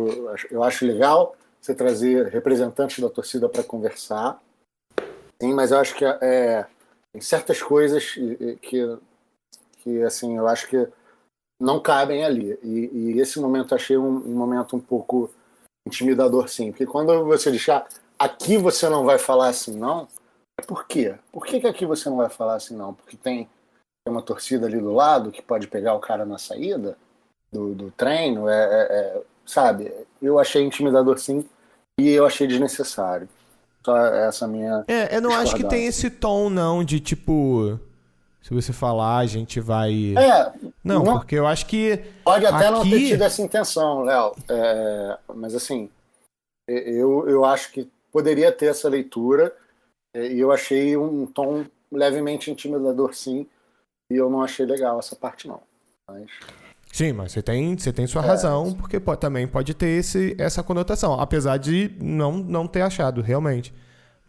eu 0.50 0.64
acho 0.64 0.86
legal 0.86 1.36
você 1.64 1.74
trazer 1.74 2.28
representantes 2.28 3.00
da 3.00 3.10
torcida 3.10 3.48
para 3.48 3.64
conversar, 3.64 4.42
sim, 5.42 5.54
mas 5.54 5.72
eu 5.72 5.80
acho 5.80 5.96
que 5.96 6.04
é, 6.04 6.68
tem 7.14 7.22
certas 7.22 7.62
coisas 7.62 8.12
que, 8.62 9.00
que 9.82 10.04
assim, 10.04 10.38
eu 10.38 10.48
acho 10.48 10.68
que 10.68 10.88
não 11.62 11.80
cabem 11.80 12.26
ali. 12.26 12.60
E, 12.62 12.90
e 13.14 13.20
esse 13.22 13.40
momento 13.40 13.74
achei 13.74 13.98
um, 13.98 14.18
um 14.18 14.36
momento 14.36 14.76
um 14.76 14.80
pouco 14.80 15.32
intimidador, 15.88 16.50
sim, 16.50 16.72
porque 16.72 16.86
quando 16.86 17.24
você 17.24 17.50
deixar 17.50 17.88
aqui 18.20 18.58
você 18.58 18.90
não 18.90 19.06
vai 19.06 19.18
falar 19.18 19.48
assim, 19.48 19.78
não. 19.78 20.08
Por 20.68 20.86
quê? 20.86 21.18
Por 21.32 21.46
que, 21.46 21.62
que 21.62 21.68
aqui 21.68 21.86
você 21.86 22.10
não 22.10 22.18
vai 22.18 22.30
falar 22.30 22.56
assim, 22.56 22.76
não? 22.76 22.94
Porque 22.94 23.16
tem 23.16 23.50
tem 24.06 24.14
uma 24.14 24.22
torcida 24.22 24.68
ali 24.68 24.80
do 24.80 24.92
lado 24.92 25.32
que 25.32 25.42
pode 25.42 25.68
pegar 25.68 25.94
o 25.94 26.00
cara 26.00 26.26
na 26.26 26.38
saída 26.38 26.98
do, 27.50 27.74
do 27.74 27.92
treino, 27.92 28.50
é, 28.50 28.64
é- 28.64 28.88
é- 28.92 29.22
sabe? 29.46 29.92
Eu 30.22 30.40
achei 30.40 30.64
intimidador 30.64 31.18
sim 31.18 31.46
e 32.00 32.10
eu 32.10 32.26
achei 32.26 32.48
desnecessário. 32.48 33.28
Só 33.86 33.98
essa 33.98 34.48
minha. 34.48 34.84
É, 34.88 35.18
eu 35.18 35.22
não 35.22 35.32
acho 35.34 35.56
que 35.56 35.64
tem 35.68 35.86
esse 35.86 36.10
tom, 36.10 36.50
não, 36.50 36.84
de 36.84 37.00
tipo. 37.00 37.80
Se 38.42 38.54
você 38.54 38.72
falar, 38.74 39.18
a 39.20 39.26
gente 39.26 39.60
vai. 39.60 40.14
É, 40.18 40.52
Não, 40.84 41.04
não- 41.04 41.18
porque 41.20 41.36
eu 41.36 41.46
acho 41.48 41.66
que. 41.66 41.98
pode 42.24 42.46
até 42.46 42.70
não 42.72 42.82
ter 42.84 42.96
aqui- 42.96 43.08
tido 43.10 43.22
essa 43.24 43.42
intenção, 43.42 44.02
Léo. 44.04 44.34
É, 44.50 45.18
mas 45.36 45.54
assim, 45.56 45.90
eu, 46.68 47.28
eu 47.28 47.46
acho 47.46 47.72
que 47.72 47.90
poderia 48.12 48.52
ter 48.52 48.68
essa 48.68 48.88
leitura 48.90 49.54
e 50.16 50.40
eu 50.40 50.52
achei 50.52 50.96
um 50.98 51.26
tom 51.26 51.66
levemente 51.92 52.52
intimidador, 52.52 53.14
sim. 53.14 53.46
E 54.12 54.16
eu 54.16 54.30
não 54.30 54.42
achei 54.44 54.66
legal 54.66 55.00
essa 55.00 55.16
parte, 55.16 55.48
não. 55.48 55.62
Mas, 56.10 56.28
Sim, 56.94 57.12
mas 57.14 57.32
você 57.32 57.42
tem, 57.42 57.76
você 57.78 57.92
tem 57.92 58.06
sua 58.06 58.22
É, 58.22 58.28
razão, 58.28 58.72
porque 58.74 59.00
pô, 59.00 59.18
também 59.18 59.48
pode 59.48 59.74
ter 59.74 59.88
esse, 60.00 60.36
essa 60.40 60.62
conotação. 60.62 61.20
Apesar 61.20 61.58
de 61.58 61.92
não, 62.00 62.34
não 62.34 62.68
ter 62.68 62.82
achado, 62.82 63.22
realmente. 63.22 63.74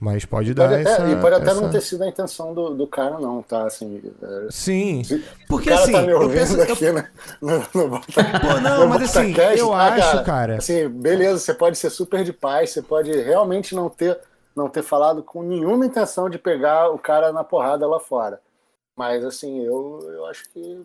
Mas 0.01 0.25
pode 0.25 0.55
dar 0.55 0.69
pode 0.69 0.81
até, 0.81 0.93
essa. 0.93 1.09
e 1.09 1.17
pode 1.21 1.35
até 1.35 1.51
essa- 1.51 1.61
não 1.61 1.71
ter 1.71 1.81
sido 1.83 2.03
a 2.05 2.09
intenção 2.09 2.55
do, 2.55 2.71
do 2.75 2.87
cara, 2.87 3.19
não, 3.21 3.43
tá? 3.43 3.67
Assim, 3.67 4.03
é, 4.23 4.47
Sim. 4.51 5.03
Porque 5.49 5.69
cara 5.71 5.83
assim. 5.83 5.93
tá 5.93 6.03
eu 6.05 6.31
penso, 6.31 6.57
eu- 6.57 6.63
aqui 6.63 6.93
né? 6.93 7.11
no, 7.41 7.59
no, 7.75 7.89
no 7.89 8.01
Pô, 8.01 8.61
não, 8.61 8.87
mas 8.89 9.17
assim, 9.17 9.35
eu 9.57 9.71
tá, 9.71 9.77
acho, 9.79 10.25
cara. 10.25 10.57
Assim, 10.57 10.89
beleza, 10.89 11.39
você 11.39 11.55
pode 11.55 11.77
ser 11.79 11.91
super 11.91 12.25
de 12.25 12.33
paz, 12.33 12.71
você 12.71 12.83
pode 12.83 13.11
realmente 13.13 13.75
não 13.75 13.89
ter, 13.91 14.19
não 14.57 14.69
ter 14.69 14.83
falado 14.83 15.23
com 15.23 15.43
nenhuma 15.43 15.87
intenção 15.87 16.29
de 16.31 16.39
pegar 16.39 16.91
o 16.91 16.99
cara 16.99 17.33
na 17.33 17.45
porrada 17.45 17.87
lá 17.87 18.01
fora. 18.01 18.41
Mas 18.97 19.25
assim, 19.25 19.65
eu, 19.65 20.01
eu 20.13 20.27
acho 20.27 20.49
que 20.51 20.85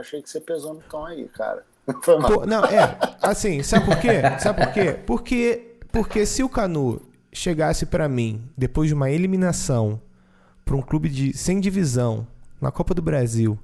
achei 0.00 0.22
que 0.22 0.28
você 0.28 0.40
pesou 0.40 0.74
no 0.74 0.80
tom 0.80 1.04
aí, 1.04 1.28
cara. 1.28 1.64
Pô, 2.04 2.46
não, 2.46 2.64
é, 2.64 2.96
assim, 3.22 3.62
sabe 3.62 3.86
por 3.86 3.98
quê? 3.98 4.20
Sabe 4.38 4.64
por 4.64 4.72
quê? 4.72 4.92
Porque, 5.06 5.76
porque 5.90 6.26
se 6.26 6.42
o 6.42 6.48
Canu 6.48 7.00
chegasse 7.32 7.86
pra 7.86 8.08
mim 8.08 8.48
depois 8.56 8.88
de 8.88 8.94
uma 8.94 9.10
eliminação 9.10 10.00
pra 10.64 10.76
um 10.76 10.82
clube 10.82 11.08
de 11.08 11.36
sem 11.36 11.60
divisão 11.60 12.26
na 12.60 12.70
Copa 12.70 12.94
do 12.94 13.02
Brasil 13.02 13.58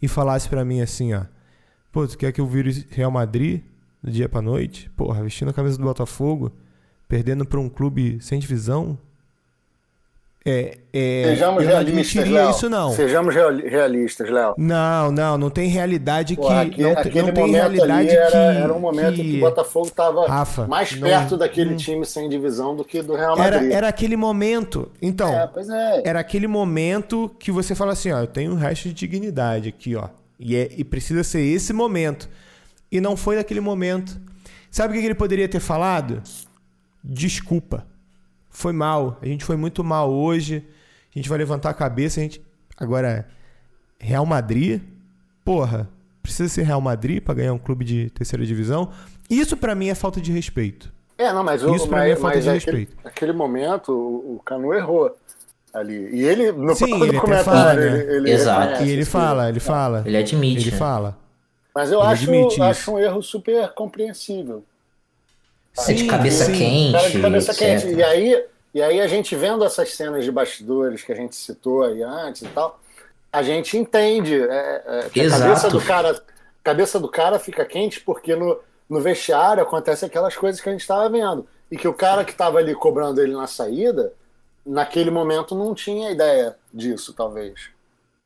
e 0.00 0.08
falasse 0.08 0.48
pra 0.48 0.64
mim 0.64 0.80
assim, 0.80 1.14
ó, 1.14 1.24
pô, 1.92 2.06
tu 2.06 2.16
quer 2.16 2.32
que 2.32 2.40
eu 2.40 2.46
vire 2.46 2.86
Real 2.90 3.10
Madrid 3.10 3.62
do 4.02 4.10
dia 4.10 4.28
pra 4.28 4.42
noite? 4.42 4.90
Porra, 4.90 5.22
vestindo 5.22 5.50
a 5.50 5.54
camisa 5.54 5.76
do 5.76 5.84
Botafogo, 5.84 6.52
perdendo 7.06 7.44
pra 7.44 7.60
um 7.60 7.68
clube 7.68 8.18
sem 8.20 8.38
divisão? 8.38 8.98
É, 10.46 10.78
é, 10.94 11.22
Sejamos 11.26 11.62
eu 11.62 11.68
não 11.68 11.76
realistas, 11.76 12.16
admitiria 12.16 12.40
Léo. 12.42 12.50
isso 12.50 12.70
não. 12.70 12.92
Sejamos 12.92 13.34
reali- 13.34 13.68
realistas, 13.68 14.30
Léo. 14.30 14.54
Não, 14.56 15.10
não, 15.12 15.36
não 15.36 15.50
tem 15.50 15.68
realidade 15.68 16.36
que 16.36 16.40
Pô, 16.40 16.48
aque- 16.48 16.80
não, 16.82 16.92
aquele 16.92 17.22
não 17.22 17.32
tem 17.32 17.42
momento 17.44 17.60
realidade 17.60 17.92
ali 17.92 18.10
era, 18.10 18.30
que 18.30 18.36
era 18.36 18.72
um 18.72 18.78
momento 18.80 19.14
que, 19.16 19.36
o 19.36 19.40
Botafogo 19.40 19.86
estava 19.88 20.26
Rafa, 20.26 20.66
mais 20.66 20.92
não- 20.92 21.06
perto 21.08 21.36
daquele 21.36 21.70
não- 21.70 21.76
time 21.76 22.06
sem 22.06 22.28
divisão 22.30 22.74
do 22.74 22.82
que 22.84 23.02
do 23.02 23.14
Real 23.14 23.38
Era, 23.38 23.56
Madrid. 23.56 23.72
era 23.72 23.88
aquele 23.88 24.16
momento. 24.16 24.90
Então, 25.02 25.28
É, 25.34 25.46
pois 25.48 25.68
é. 25.68 26.02
era 26.04 26.20
aquele 26.20 26.46
momento 26.46 27.30
que 27.38 27.52
você 27.52 27.74
fala 27.74 27.92
assim, 27.92 28.10
ó, 28.12 28.20
eu 28.20 28.26
tenho 28.26 28.52
um 28.52 28.56
resto 28.56 28.88
de 28.88 28.94
dignidade 28.94 29.68
aqui, 29.68 29.96
ó. 29.96 30.08
E, 30.40 30.56
é, 30.56 30.68
e 30.76 30.84
precisa 30.84 31.22
ser 31.24 31.40
esse 31.42 31.72
momento. 31.74 32.28
E 32.90 33.00
não 33.00 33.16
foi 33.16 33.36
naquele 33.36 33.60
momento. 33.60 34.18
Sabe 34.70 34.92
o 34.92 34.94
que 34.94 35.00
que 35.00 35.06
ele 35.08 35.14
poderia 35.14 35.48
ter 35.48 35.60
falado? 35.60 36.22
Desculpa. 37.04 37.84
Foi 38.50 38.72
mal. 38.72 39.18
A 39.20 39.26
gente 39.26 39.44
foi 39.44 39.56
muito 39.56 39.82
mal 39.84 40.10
hoje. 40.10 40.66
A 41.14 41.18
gente 41.18 41.28
vai 41.28 41.38
levantar 41.38 41.70
a 41.70 41.74
cabeça. 41.74 42.20
A 42.20 42.22
gente... 42.22 42.42
Agora, 42.76 43.28
Real 43.98 44.24
Madrid? 44.26 44.80
Porra, 45.44 45.88
precisa 46.22 46.48
ser 46.48 46.62
Real 46.62 46.80
Madrid 46.80 47.22
pra 47.22 47.34
ganhar 47.34 47.52
um 47.52 47.58
clube 47.58 47.84
de 47.84 48.10
terceira 48.10 48.44
divisão? 48.44 48.90
Isso 49.28 49.56
pra 49.56 49.74
mim 49.74 49.88
é 49.88 49.94
falta 49.94 50.20
de 50.20 50.32
respeito. 50.32 50.92
É, 51.18 51.32
não, 51.32 51.42
mas, 51.42 51.64
o, 51.64 51.74
Isso 51.74 51.88
pra 51.88 51.98
mas, 51.98 52.06
mim 52.06 52.12
é 52.12 52.16
falta 52.16 52.40
de 52.40 52.48
aquele, 52.48 52.76
respeito. 52.76 52.96
aquele 53.04 53.32
momento 53.32 53.92
o, 53.92 54.36
o 54.36 54.42
Canu 54.44 54.72
errou 54.72 55.14
ali. 55.74 56.14
E 56.14 56.22
ele, 56.22 56.52
no 56.52 56.74
Sim, 56.76 57.02
ele 57.02 57.18
comentário, 57.18 57.44
fala, 57.44 57.74
né? 57.74 57.86
ele, 57.86 58.12
ele 58.12 58.30
Exato. 58.30 58.84
E 58.84 58.90
ele 58.90 59.04
fala, 59.04 59.48
ele 59.48 59.60
fala. 59.60 60.02
Ele 60.06 60.16
admite. 60.16 60.62
Ele 60.62 60.70
né? 60.70 60.76
fala. 60.76 61.18
Mas 61.74 61.90
eu 61.90 62.00
ele 62.00 62.08
acho, 62.08 62.34
isso. 62.34 62.62
acho 62.62 62.92
um 62.92 62.98
erro 62.98 63.22
super 63.22 63.68
compreensível. 63.74 64.64
É 65.86 65.92
de 65.92 66.06
cabeça 66.06 66.44
sim. 66.46 66.52
quente. 66.52 66.92
Cara 66.92 67.10
de 67.10 67.20
cabeça 67.20 67.52
etc. 67.52 67.60
quente. 67.60 67.94
E 67.94 68.02
aí, 68.02 68.44
e 68.74 68.82
aí 68.82 69.00
a 69.00 69.06
gente 69.06 69.34
vendo 69.36 69.64
essas 69.64 69.94
cenas 69.94 70.24
de 70.24 70.32
bastidores 70.32 71.02
que 71.02 71.12
a 71.12 71.14
gente 71.14 71.36
citou 71.36 71.82
aí 71.82 72.02
antes 72.02 72.42
e 72.42 72.48
tal, 72.48 72.80
a 73.32 73.42
gente 73.42 73.76
entende. 73.76 74.34
É, 74.34 74.82
é, 74.86 75.08
que 75.12 75.20
a 75.20 75.24
Exato. 75.24 75.42
cabeça 75.42 75.70
do 75.70 75.80
cara, 75.80 76.22
cabeça 76.64 77.00
do 77.00 77.08
cara 77.08 77.38
fica 77.38 77.64
quente 77.64 78.00
porque 78.00 78.34
no, 78.34 78.58
no 78.88 79.00
vestiário 79.00 79.62
acontece 79.62 80.04
aquelas 80.04 80.36
coisas 80.36 80.60
que 80.60 80.68
a 80.68 80.72
gente 80.72 80.80
estava 80.82 81.08
vendo. 81.08 81.46
E 81.70 81.76
que 81.76 81.86
o 81.86 81.92
cara 81.92 82.24
que 82.24 82.32
estava 82.32 82.58
ali 82.58 82.74
cobrando 82.74 83.20
ele 83.20 83.34
na 83.34 83.46
saída, 83.46 84.12
naquele 84.64 85.10
momento 85.10 85.54
não 85.54 85.74
tinha 85.74 86.10
ideia 86.10 86.56
disso, 86.72 87.12
talvez. 87.12 87.68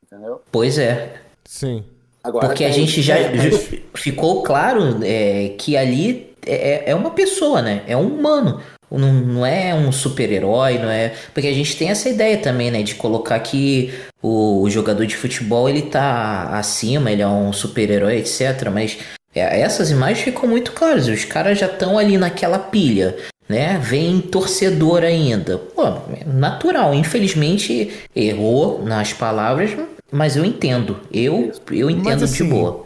Entendeu? 0.03 0.41
Pois 0.51 0.77
é. 0.77 1.21
Sim. 1.43 1.85
Agora 2.23 2.47
Porque 2.47 2.63
a 2.63 2.71
gente 2.71 3.01
já 3.01 3.35
ju- 3.35 3.59
ficou 3.93 4.43
claro 4.43 4.99
é, 5.03 5.55
que 5.57 5.75
ali 5.75 6.33
é, 6.45 6.91
é 6.91 6.95
uma 6.95 7.11
pessoa, 7.11 7.61
né? 7.61 7.83
É 7.85 7.97
um 7.97 8.07
humano. 8.07 8.61
Não, 8.89 9.11
não 9.11 9.45
é 9.45 9.73
um 9.73 9.91
super-herói, 9.91 10.77
não 10.77 10.89
é. 10.89 11.13
Porque 11.33 11.47
a 11.47 11.53
gente 11.53 11.75
tem 11.75 11.89
essa 11.89 12.07
ideia 12.09 12.37
também, 12.37 12.69
né? 12.69 12.83
De 12.83 12.95
colocar 12.95 13.39
que 13.39 13.91
o, 14.21 14.61
o 14.61 14.69
jogador 14.69 15.05
de 15.05 15.15
futebol 15.17 15.67
ele 15.67 15.81
tá 15.81 16.49
acima, 16.53 17.11
ele 17.11 17.21
é 17.23 17.27
um 17.27 17.51
super-herói, 17.51 18.17
etc. 18.19 18.69
Mas 18.71 18.97
é, 19.35 19.59
essas 19.61 19.89
imagens 19.91 20.21
ficam 20.21 20.47
muito 20.47 20.71
claras. 20.73 21.07
Os 21.07 21.25
caras 21.25 21.57
já 21.57 21.65
estão 21.65 21.97
ali 21.97 22.17
naquela 22.17 22.59
pilha, 22.59 23.17
né? 23.49 23.79
Vem 23.81 24.21
torcedor 24.21 25.03
ainda. 25.03 25.57
Pô, 25.57 25.87
é 25.87 26.23
natural. 26.25 26.93
Infelizmente 26.93 27.91
errou 28.15 28.83
nas 28.83 29.11
palavras, 29.11 29.71
mas 30.13 30.35
eu 30.37 30.45
entendo. 30.45 30.99
Eu, 31.11 31.51
eu 31.71 31.89
entendo 31.89 32.23
assim, 32.23 32.43
de 32.45 32.49
boa. 32.49 32.85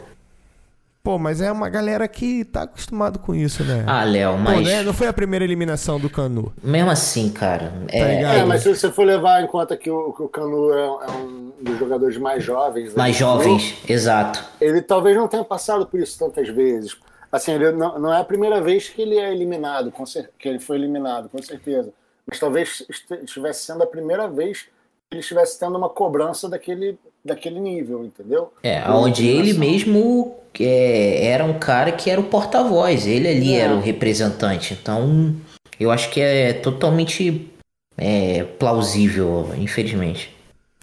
Pô, 1.02 1.18
mas 1.18 1.40
é 1.40 1.50
uma 1.50 1.70
galera 1.70 2.06
que 2.06 2.44
tá 2.44 2.62
acostumado 2.62 3.18
com 3.18 3.34
isso, 3.34 3.64
né? 3.64 3.82
Ah, 3.86 4.04
Léo, 4.04 4.32
Pô, 4.32 4.38
mas 4.38 4.66
né? 4.66 4.82
Não 4.82 4.92
foi 4.92 5.06
a 5.06 5.12
primeira 5.12 5.44
eliminação 5.44 5.98
do 5.98 6.10
Canu. 6.10 6.52
mesmo 6.62 6.90
assim, 6.90 7.30
cara. 7.30 7.72
Tá 7.88 7.96
É, 7.96 8.16
ligado? 8.16 8.36
É, 8.38 8.44
mas 8.44 8.62
se 8.62 8.68
você 8.68 8.90
for 8.92 9.04
levar 9.06 9.42
em 9.42 9.46
conta 9.46 9.74
que 9.76 9.88
o, 9.88 10.12
que 10.12 10.22
o 10.22 10.28
Canu 10.28 10.70
é, 10.74 10.84
é 10.86 11.10
um 11.12 11.52
dos 11.62 11.78
jogadores 11.78 12.18
mais 12.18 12.44
jovens. 12.44 12.94
mais 12.94 13.14
né, 13.14 13.18
jovens, 13.20 13.74
exato. 13.88 14.44
Ele 14.60 14.82
talvez 14.82 15.16
não 15.16 15.28
tenha 15.28 15.44
passado 15.44 15.86
por 15.86 15.98
isso 15.98 16.18
tantas 16.18 16.48
vezes. 16.48 16.96
Assim, 17.32 17.52
ele 17.52 17.72
não, 17.72 17.98
não 17.98 18.12
é 18.12 18.20
a 18.20 18.24
primeira 18.24 18.60
vez 18.60 18.88
que 18.88 19.00
ele 19.00 19.16
é 19.18 19.32
eliminado, 19.32 19.90
com 19.90 20.04
cer- 20.04 20.30
que 20.38 20.48
ele 20.48 20.58
foi 20.58 20.76
eliminado, 20.76 21.28
com 21.30 21.40
certeza. 21.42 21.90
Mas 22.26 22.38
talvez 22.38 22.84
estivesse 23.22 23.64
sendo 23.64 23.82
a 23.82 23.86
primeira 23.86 24.28
vez 24.28 24.62
que 24.62 24.68
ele 25.12 25.20
estivesse 25.20 25.58
tendo 25.58 25.78
uma 25.78 25.88
cobrança 25.88 26.48
daquele, 26.50 26.98
daquele 27.28 27.60
nível, 27.60 28.04
entendeu? 28.04 28.52
É, 28.62 28.82
onde 28.90 29.26
ele 29.26 29.52
mesmo 29.54 30.36
é, 30.58 31.26
era 31.26 31.44
um 31.44 31.58
cara 31.58 31.92
que 31.92 32.10
era 32.10 32.20
o 32.20 32.24
porta-voz, 32.24 33.06
ele 33.06 33.28
ali 33.28 33.54
É. 33.54 33.58
era 33.60 33.74
o 33.74 33.80
representante. 33.80 34.74
Então, 34.80 35.34
eu 35.78 35.90
acho 35.90 36.10
que 36.10 36.20
é 36.20 36.52
totalmente 36.52 37.48
é, 37.96 38.42
plausível, 38.58 39.50
infelizmente. 39.56 40.34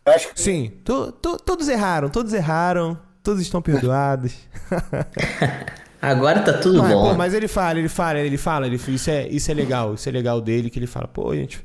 Eu 0.05 0.13
acho 0.13 0.33
que 0.33 0.39
Sim, 0.39 0.71
to- 0.83 1.11
to- 1.11 1.37
todos 1.37 1.67
erraram, 1.67 2.09
todos 2.09 2.31
erraram, 2.33 2.97
todos 3.23 3.41
estão 3.41 3.61
perdoados. 3.61 4.33
Agora 6.01 6.41
tá 6.41 6.53
tudo 6.53 6.79
Mas, 6.83 6.93
bom. 6.93 7.09
pô, 7.09 7.13
mas 7.15 7.33
ele 7.33 7.47
fala, 7.47 7.79
ele 7.79 7.89
fala, 7.89 8.19
ele 8.19 8.37
fala, 8.37 8.67
ele, 8.67 8.75
isso, 8.75 9.09
é, 9.09 9.27
isso 9.27 9.49
é 9.49 9.53
legal, 9.55 9.95
isso 9.95 10.07
é 10.07 10.11
legal 10.11 10.39
dele, 10.39 10.69
que 10.69 10.77
ele 10.77 10.85
fala, 10.85 11.07
pô, 11.07 11.31
a 11.31 11.35
gente 11.35 11.59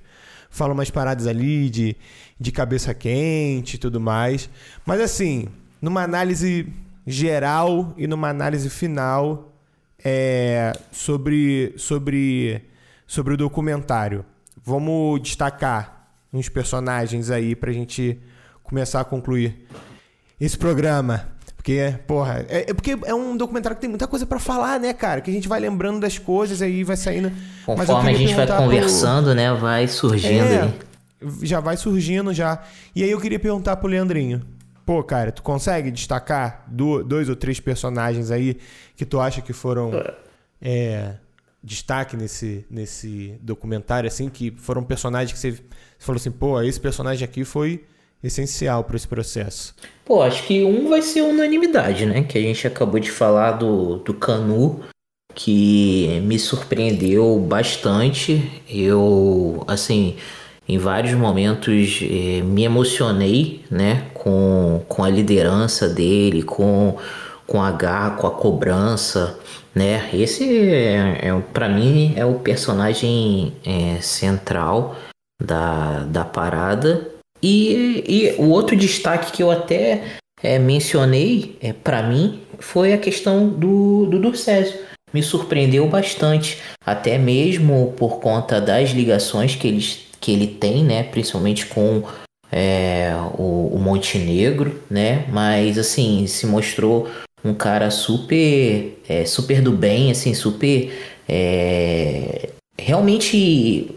fala 0.49 0.73
umas 0.73 0.91
paradas 0.91 1.27
ali 1.27 1.69
de, 1.69 1.95
de 2.41 2.51
cabeça 2.51 2.95
quente 2.95 3.75
e 3.75 3.79
tudo 3.79 4.01
mais. 4.01 4.49
Mas 4.87 5.01
assim, 5.01 5.47
numa 5.81 6.03
análise 6.03 6.67
geral 7.07 7.93
e 7.99 8.07
numa 8.07 8.29
análise 8.31 8.71
final 8.71 9.53
é, 10.03 10.73
sobre, 10.91 11.75
sobre, 11.77 12.63
sobre 13.07 13.35
o 13.35 13.37
documentário, 13.37 14.25
vamos 14.65 15.21
destacar 15.23 16.09
uns 16.33 16.49
personagens 16.49 17.31
aí 17.31 17.55
pra 17.55 17.73
gente 17.73 18.19
começar 18.63 19.01
a 19.01 19.05
concluir 19.05 19.67
esse 20.41 20.57
programa. 20.57 21.29
Porque, 21.57 21.95
porra, 22.07 22.47
é, 22.49 22.71
é 22.71 22.73
porque 22.75 22.97
é 23.05 23.15
um 23.15 23.37
documentário 23.37 23.77
que 23.77 23.83
tem 23.83 23.91
muita 23.91 24.07
coisa 24.07 24.25
pra 24.25 24.39
falar, 24.39 24.81
né, 24.81 24.95
cara? 24.95 25.21
Que 25.21 25.31
a 25.31 25.35
gente 25.35 25.47
vai 25.47 25.61
lembrando 25.61 26.01
das 26.01 26.17
coisas 26.17 26.63
aí 26.63 26.83
vai 26.83 26.97
saindo. 26.97 27.31
Conforme 27.67 28.11
a 28.11 28.15
gente 28.15 28.29
vai 28.35 28.47
perguntar 28.47 28.57
pro- 28.57 28.65
conversando, 28.65 29.35
né, 29.35 29.53
vai 29.53 29.87
surgindo 29.87 30.43
É, 30.45 30.63
aí. 30.63 30.75
Já 31.43 31.61
vai 31.61 31.77
surgindo 31.77 32.33
já. 32.33 32.63
E 32.95 33.03
aí 33.05 33.11
eu 33.11 33.21
queria 33.21 33.39
perguntar 33.39 33.77
pro 33.77 33.89
Leandrinho. 33.89 34.43
Pô, 34.87 35.03
cara, 35.05 35.31
tu 35.31 35.43
consegue 35.43 35.91
destacar 35.91 36.65
do- 36.67 37.05
dois 37.05 37.29
ou 37.29 37.37
três 37.37 37.61
personagens 37.61 38.31
aí 38.31 38.57
que 38.97 39.05
tu 39.05 39.21
acha 39.21 39.41
que 39.41 39.53
foram 39.53 39.91
é, 40.61 41.15
destaque 41.63 42.17
nesse, 42.17 42.65
nesse 42.71 43.35
documentário, 43.41 44.09
assim, 44.09 44.29
que 44.29 44.51
foram 44.51 44.83
personagens 44.83 45.33
que 45.33 45.39
você, 45.39 45.53
você 45.53 45.63
falou 45.99 46.17
assim, 46.19 46.31
pô, 46.31 46.61
esse 46.63 46.81
personagem 46.81 47.25
aqui 47.25 47.45
foi 47.45 47.85
essencial 48.23 48.83
para 48.85 48.97
esse 48.97 49.07
processo. 49.09 49.75
Pô, 50.05 50.23
acho 50.23 50.43
que 50.45 50.63
um 50.65 50.89
vai 50.89 51.03
ser 51.03 51.23
unanimidade, 51.23 52.05
né? 52.05 52.23
Que 52.25 52.37
a 52.37 52.43
gente 52.43 52.67
acabou 52.67 52.99
de 53.01 53.11
falar 53.11 53.53
do, 53.53 53.97
do 53.99 54.13
Canu, 54.13 54.81
que 55.35 56.21
me 56.25 56.39
surpreendeu 56.39 57.39
bastante. 57.39 58.63
Eu, 58.69 59.65
assim, 59.67 60.17
em 60.71 60.79
vários 60.79 61.15
momentos 61.15 61.99
eh, 62.01 62.43
me 62.45 62.63
emocionei, 62.63 63.65
né? 63.69 64.05
Com, 64.15 64.81
com 64.89 65.03
a 65.03 65.11
liderança 65.11 65.89
dele, 65.89 66.45
com, 66.45 66.97
com 67.45 67.61
a 67.61 67.73
garra, 67.73 68.13
com 68.13 68.29
a 68.29 68.31
cobrança, 68.31 69.37
né? 69.75 70.09
Esse, 70.15 70.45
é, 70.71 71.19
é, 71.23 71.43
para 71.53 71.69
mim, 71.69 72.13
é 72.15 72.25
o 72.25 72.35
personagem 72.35 73.53
eh, 73.67 73.99
central 74.01 74.95
da, 75.43 76.05
da 76.05 76.25
parada. 76.25 77.11
E, 77.43 78.05
e 78.07 78.35
o 78.41 78.51
outro 78.51 78.77
destaque 78.77 79.33
que 79.33 79.43
eu 79.43 79.51
até 79.51 80.05
é, 80.41 80.57
mencionei, 80.57 81.59
é, 81.61 81.73
para 81.73 82.01
mim, 82.01 82.43
foi 82.61 82.93
a 82.93 82.99
questão 82.99 83.49
do, 83.49 84.07
do 84.07 84.21
Durcésio. 84.21 84.79
Me 85.13 85.21
surpreendeu 85.21 85.89
bastante, 85.89 86.59
até 86.87 87.19
mesmo 87.19 87.93
por 87.97 88.21
conta 88.21 88.61
das 88.61 88.91
ligações 88.91 89.57
que 89.57 89.67
ele, 89.67 90.10
que 90.21 90.33
ele 90.33 90.47
tem, 90.47 90.85
né? 90.85 91.03
Principalmente 91.03 91.67
com 91.67 92.03
é, 92.53 93.13
o, 93.39 93.71
o 93.75 93.79
Montenegro, 93.79 94.83
né? 94.91 95.27
Mas 95.29 95.79
assim, 95.79 96.27
se 96.27 96.47
mostrou 96.47 97.09
um 97.45 97.55
cara 97.55 97.91
super, 97.91 98.99
é, 99.09 99.25
super 99.25 99.63
do 99.63 99.73
bem, 99.73 100.11
assim, 100.11 100.35
super 100.35 100.93
é, 101.29 102.51
realmente 102.79 103.97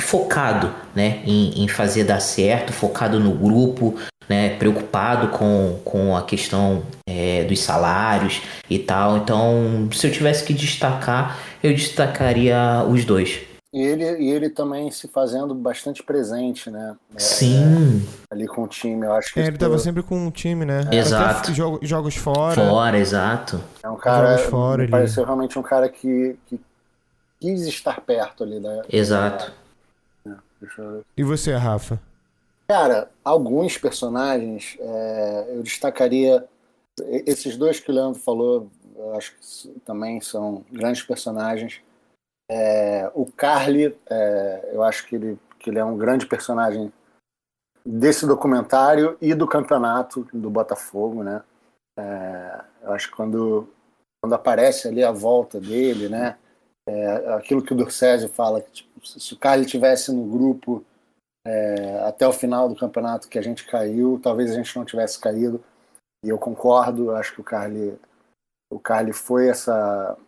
focado 0.00 0.74
né, 0.94 1.22
em, 1.26 1.62
em 1.62 1.68
fazer 1.68 2.04
dar 2.04 2.20
certo, 2.20 2.72
focado 2.72 3.20
no 3.20 3.32
grupo, 3.32 3.96
né, 4.28 4.56
preocupado 4.56 5.28
com, 5.28 5.78
com 5.84 6.16
a 6.16 6.22
questão 6.22 6.82
é, 7.06 7.44
dos 7.44 7.60
salários 7.60 8.40
e 8.68 8.78
tal. 8.78 9.18
Então, 9.18 9.88
se 9.92 10.06
eu 10.06 10.12
tivesse 10.12 10.44
que 10.44 10.54
destacar, 10.54 11.38
eu 11.62 11.74
destacaria 11.74 12.84
os 12.88 13.04
dois. 13.04 13.49
E 13.72 13.80
ele, 13.80 14.04
e 14.18 14.28
ele 14.30 14.50
também 14.50 14.90
se 14.90 15.06
fazendo 15.06 15.54
bastante 15.54 16.02
presente, 16.02 16.68
né? 16.70 16.96
É, 17.14 17.18
Sim, 17.20 18.04
Ali 18.28 18.48
com 18.48 18.64
o 18.64 18.68
time. 18.68 19.06
Eu 19.06 19.12
acho 19.12 19.32
que 19.32 19.38
É, 19.38 19.42
ele 19.44 19.50
isso 19.52 19.58
tava 19.60 19.78
sempre 19.78 20.02
com 20.02 20.16
um 20.26 20.30
time, 20.30 20.64
né? 20.64 20.80
Exato. 20.90 21.38
Até 21.44 21.54
jogo- 21.54 21.78
jogos 21.80 22.16
fora. 22.16 22.54
fora, 22.56 22.98
exato. 22.98 23.60
é 23.82 23.88
um 23.88 23.96
cara. 23.96 24.36
jogos 24.36 24.50
fora 24.50 24.82
ali. 24.82 24.90
pareceu 24.90 25.24
realmente 25.24 25.56
um 25.56 25.62
cara 25.62 25.88
que, 25.88 26.36
que 26.46 26.60
quis 27.40 27.62
estar 27.62 28.00
perto 28.00 28.42
ali 28.42 28.58
da. 28.58 28.82
Exato. 28.90 29.52
Eu 30.26 30.34
ver. 30.76 31.04
E 31.16 31.22
você, 31.22 31.54
Rafa? 31.54 32.00
Cara, 32.66 33.08
alguns 33.24 33.78
personagens 33.78 34.76
é, 34.80 35.46
eu 35.54 35.62
destacaria. 35.62 36.44
Esses 37.24 37.56
dois 37.56 37.78
que 37.80 37.90
o 37.90 37.94
Leandro 37.94 38.20
falou, 38.20 38.68
eu 38.96 39.14
acho 39.16 39.32
que 39.36 39.68
também 39.86 40.20
são 40.20 40.64
grandes 40.72 41.02
personagens. 41.02 41.80
É, 42.52 43.08
o 43.14 43.30
Carly, 43.30 43.96
é, 44.10 44.70
eu 44.72 44.82
acho 44.82 45.06
que 45.06 45.14
ele, 45.14 45.38
que 45.56 45.70
ele 45.70 45.78
é 45.78 45.84
um 45.84 45.96
grande 45.96 46.26
personagem 46.26 46.92
desse 47.86 48.26
documentário 48.26 49.16
e 49.20 49.34
do 49.34 49.46
campeonato 49.46 50.26
do 50.32 50.50
Botafogo, 50.50 51.22
né? 51.22 51.44
É, 51.96 52.64
eu 52.82 52.92
acho 52.92 53.08
que 53.08 53.16
quando, 53.16 53.68
quando 54.20 54.34
aparece 54.34 54.88
ali 54.88 55.04
a 55.04 55.12
volta 55.12 55.60
dele, 55.60 56.08
né? 56.08 56.36
É, 56.88 57.34
aquilo 57.34 57.62
que 57.62 57.72
o 57.72 57.76
Dorcésio 57.76 58.28
fala, 58.28 58.60
que 58.60 58.70
tipo, 58.72 59.06
se 59.06 59.32
o 59.32 59.38
Carly 59.38 59.64
tivesse 59.64 60.12
no 60.12 60.24
grupo 60.24 60.84
é, 61.46 62.00
até 62.00 62.26
o 62.26 62.32
final 62.32 62.68
do 62.68 62.74
campeonato 62.74 63.28
que 63.28 63.38
a 63.38 63.42
gente 63.42 63.64
caiu, 63.64 64.18
talvez 64.20 64.50
a 64.50 64.54
gente 64.54 64.76
não 64.76 64.84
tivesse 64.84 65.20
caído. 65.20 65.62
E 66.24 66.28
eu 66.28 66.36
concordo, 66.36 67.10
eu 67.10 67.16
acho 67.16 67.32
que 67.32 67.40
o 67.40 67.44
Carly, 67.44 67.96
o 68.72 68.80
Carly 68.80 69.12
foi 69.12 69.48
essa, 69.48 70.18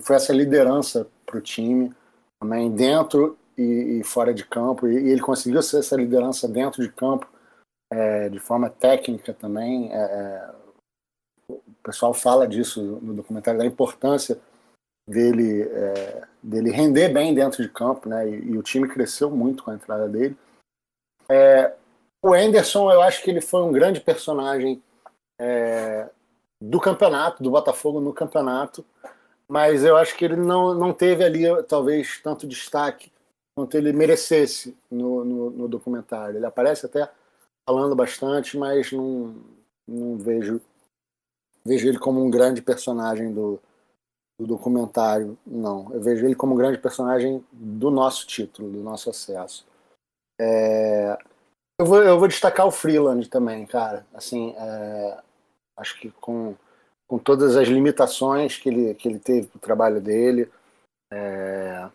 foi 0.00 0.16
essa 0.16 0.32
liderança 0.32 1.06
para 1.28 1.38
o 1.38 1.42
time, 1.42 1.94
também 2.40 2.70
dentro 2.70 3.36
e, 3.56 3.98
e 4.00 4.04
fora 4.04 4.32
de 4.32 4.44
campo. 4.44 4.88
E, 4.88 4.94
e 4.94 5.08
ele 5.10 5.20
conseguiu 5.20 5.62
ser 5.62 5.80
essa 5.80 5.96
liderança 5.96 6.48
dentro 6.48 6.82
de 6.82 6.90
campo, 6.90 7.28
é, 7.92 8.28
de 8.28 8.38
forma 8.38 8.70
técnica 8.70 9.34
também. 9.34 9.92
É, 9.92 9.96
é, 9.96 10.50
o 11.50 11.60
pessoal 11.82 12.14
fala 12.14 12.46
disso 12.46 12.98
no 13.02 13.14
documentário, 13.14 13.58
da 13.60 13.66
importância 13.66 14.38
dele, 15.08 15.62
é, 15.62 16.26
dele 16.42 16.70
render 16.70 17.08
bem 17.08 17.34
dentro 17.34 17.62
de 17.62 17.68
campo, 17.68 18.08
né? 18.08 18.28
E, 18.28 18.52
e 18.52 18.58
o 18.58 18.62
time 18.62 18.88
cresceu 18.88 19.30
muito 19.30 19.62
com 19.64 19.70
a 19.70 19.74
entrada 19.74 20.08
dele. 20.08 20.36
É, 21.30 21.74
O 22.22 22.34
Anderson, 22.34 22.90
eu 22.90 23.00
acho 23.00 23.22
que 23.22 23.30
ele 23.30 23.40
foi 23.40 23.62
um 23.62 23.72
grande 23.72 24.00
personagem 24.00 24.82
é, 25.40 26.10
do 26.60 26.80
campeonato, 26.80 27.42
do 27.42 27.50
Botafogo 27.50 28.00
no 28.00 28.12
campeonato, 28.12 28.84
mas 29.50 29.84
eu 29.84 29.96
acho 29.96 30.16
que 30.16 30.24
ele 30.24 30.36
não, 30.36 30.74
não 30.74 30.92
teve 30.92 31.24
ali, 31.24 31.44
talvez, 31.64 32.20
tanto 32.22 32.46
destaque 32.46 33.10
quanto 33.56 33.76
ele 33.76 33.92
merecesse 33.92 34.76
no, 34.90 35.24
no, 35.24 35.50
no 35.50 35.68
documentário. 35.68 36.36
Ele 36.36 36.46
aparece 36.46 36.86
até 36.86 37.10
falando 37.68 37.96
bastante, 37.96 38.56
mas 38.56 38.92
não, 38.92 39.34
não 39.86 40.16
vejo, 40.18 40.60
vejo 41.64 41.88
ele 41.88 41.98
como 41.98 42.22
um 42.22 42.30
grande 42.30 42.62
personagem 42.62 43.32
do, 43.32 43.58
do 44.38 44.46
documentário, 44.46 45.36
não. 45.46 45.92
Eu 45.92 46.00
vejo 46.00 46.24
ele 46.24 46.34
como 46.34 46.54
um 46.54 46.58
grande 46.58 46.78
personagem 46.78 47.44
do 47.52 47.90
nosso 47.90 48.26
título, 48.26 48.70
do 48.70 48.80
nosso 48.80 49.10
acesso. 49.10 49.66
É... 50.40 51.18
Eu, 51.80 51.86
vou, 51.86 52.02
eu 52.02 52.18
vou 52.18 52.28
destacar 52.28 52.66
o 52.66 52.70
Freeland 52.70 53.28
também, 53.28 53.66
cara. 53.66 54.06
Assim, 54.14 54.54
é... 54.56 55.20
acho 55.76 55.98
que 56.00 56.10
com, 56.12 56.54
com 57.08 57.18
todas 57.18 57.56
as 57.56 57.66
limitações 57.66 58.58
que 58.58 58.68
ele, 58.68 58.94
que 58.94 59.08
ele 59.08 59.18
teve 59.18 59.48
para 59.48 59.56
o 59.56 59.60
trabalho 59.60 60.00
dele, 60.00 60.50
é... 61.10 61.88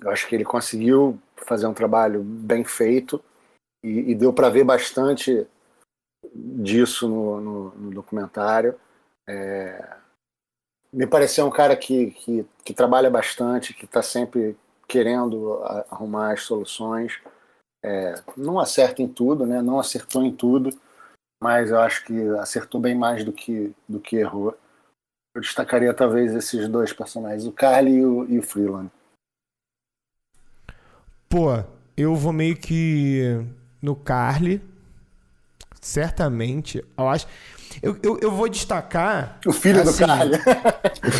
eu 0.00 0.10
acho 0.10 0.28
que 0.28 0.34
ele 0.34 0.44
conseguiu 0.44 1.18
fazer 1.36 1.66
um 1.66 1.74
trabalho 1.74 2.22
bem 2.22 2.64
feito 2.64 3.22
e, 3.84 4.12
e 4.12 4.14
deu 4.14 4.32
para 4.32 4.48
ver 4.48 4.64
bastante 4.64 5.46
disso 6.34 7.08
no, 7.08 7.40
no, 7.40 7.70
no 7.70 7.90
documentário. 7.90 8.78
É, 9.28 9.96
me 10.92 11.06
pareceu 11.06 11.46
um 11.46 11.50
cara 11.50 11.76
que, 11.76 12.10
que, 12.12 12.46
que 12.64 12.74
trabalha 12.74 13.10
bastante, 13.10 13.74
que 13.74 13.84
está 13.84 14.02
sempre 14.02 14.56
querendo 14.86 15.62
arrumar 15.90 16.32
as 16.32 16.42
soluções. 16.42 17.20
É, 17.84 18.14
não 18.36 18.58
acerta 18.58 19.02
em 19.02 19.08
tudo, 19.08 19.46
né? 19.46 19.62
não 19.62 19.78
acertou 19.78 20.22
em 20.24 20.34
tudo, 20.34 20.70
mas 21.42 21.70
eu 21.70 21.78
acho 21.80 22.04
que 22.04 22.28
acertou 22.38 22.80
bem 22.80 22.96
mais 22.96 23.24
do 23.24 23.32
que, 23.32 23.72
do 23.88 24.00
que 24.00 24.16
errou. 24.16 24.56
Eu 25.34 25.40
destacaria 25.40 25.94
talvez 25.94 26.34
esses 26.34 26.68
dois 26.68 26.92
personagens, 26.92 27.46
o 27.46 27.52
Carly 27.52 27.96
e 27.96 28.04
o, 28.04 28.24
e 28.28 28.38
o 28.38 28.42
Freeland. 28.42 28.90
Pô, 31.28 31.62
eu 31.96 32.14
vou 32.16 32.32
meio 32.32 32.56
que 32.56 33.44
no 33.80 33.94
Carly, 33.94 34.62
certamente. 35.80 36.84
Eu 36.96 37.08
acho. 37.08 37.26
Eu, 37.82 37.96
eu, 38.02 38.18
eu 38.20 38.30
vou 38.32 38.48
destacar. 38.48 39.38
O 39.46 39.52
filho 39.52 39.82
assim, 39.82 39.92
do 39.92 40.06
Carly. 40.06 40.38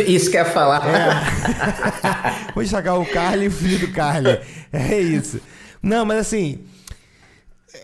Isso 0.09 0.31
quer 0.31 0.47
falar. 0.47 0.83
É. 0.89 2.51
vou 2.55 2.63
destacar 2.63 2.99
o 2.99 3.07
Carly 3.07 3.45
e 3.45 3.49
o 3.49 3.53
filho 3.53 3.87
do 3.87 3.93
Carly. 3.93 4.41
É 4.73 4.99
isso. 4.99 5.41
Não, 5.83 6.05
mas 6.05 6.19
assim. 6.19 6.67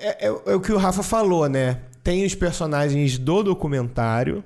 É, 0.01 0.27
é, 0.27 0.29
é 0.29 0.55
o 0.55 0.61
que 0.61 0.73
o 0.73 0.79
Rafa 0.79 1.03
falou, 1.03 1.49
né? 1.49 1.81
Tem 2.05 2.25
os 2.25 2.35
personagens 2.35 3.19
do 3.19 3.43
documentário 3.43 4.45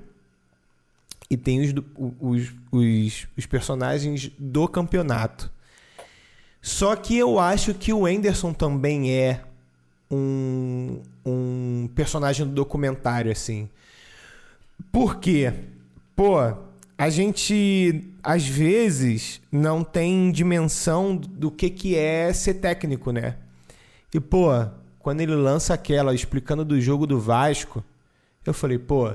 e 1.29 1.37
tem 1.37 1.61
os, 1.61 1.73
os, 2.19 2.53
os, 2.71 3.27
os 3.37 3.45
personagens 3.45 4.31
do 4.39 4.67
campeonato. 4.67 5.51
Só 6.61 6.95
que 6.95 7.17
eu 7.17 7.37
acho 7.37 7.73
que 7.73 7.93
o 7.93 8.05
Anderson 8.05 8.53
também 8.53 9.11
é 9.11 9.43
um, 10.09 11.01
um 11.25 11.89
personagem 11.93 12.45
do 12.47 12.53
documentário, 12.53 13.31
assim. 13.31 13.69
Por 14.91 15.17
quê? 15.17 15.53
Pô, 16.15 16.37
a 16.97 17.09
gente 17.09 18.09
às 18.23 18.45
vezes 18.45 19.41
não 19.51 19.83
tem 19.83 20.31
dimensão 20.31 21.15
do 21.15 21.51
que, 21.51 21.69
que 21.69 21.95
é 21.95 22.33
ser 22.33 22.55
técnico, 22.55 23.11
né? 23.11 23.37
E, 24.13 24.19
pô, 24.19 24.49
quando 24.99 25.21
ele 25.21 25.35
lança 25.35 25.73
aquela 25.73 26.13
explicando 26.13 26.63
do 26.63 26.79
jogo 26.79 27.07
do 27.07 27.19
Vasco, 27.19 27.83
eu 28.45 28.53
falei, 28.53 28.77
pô, 28.77 29.13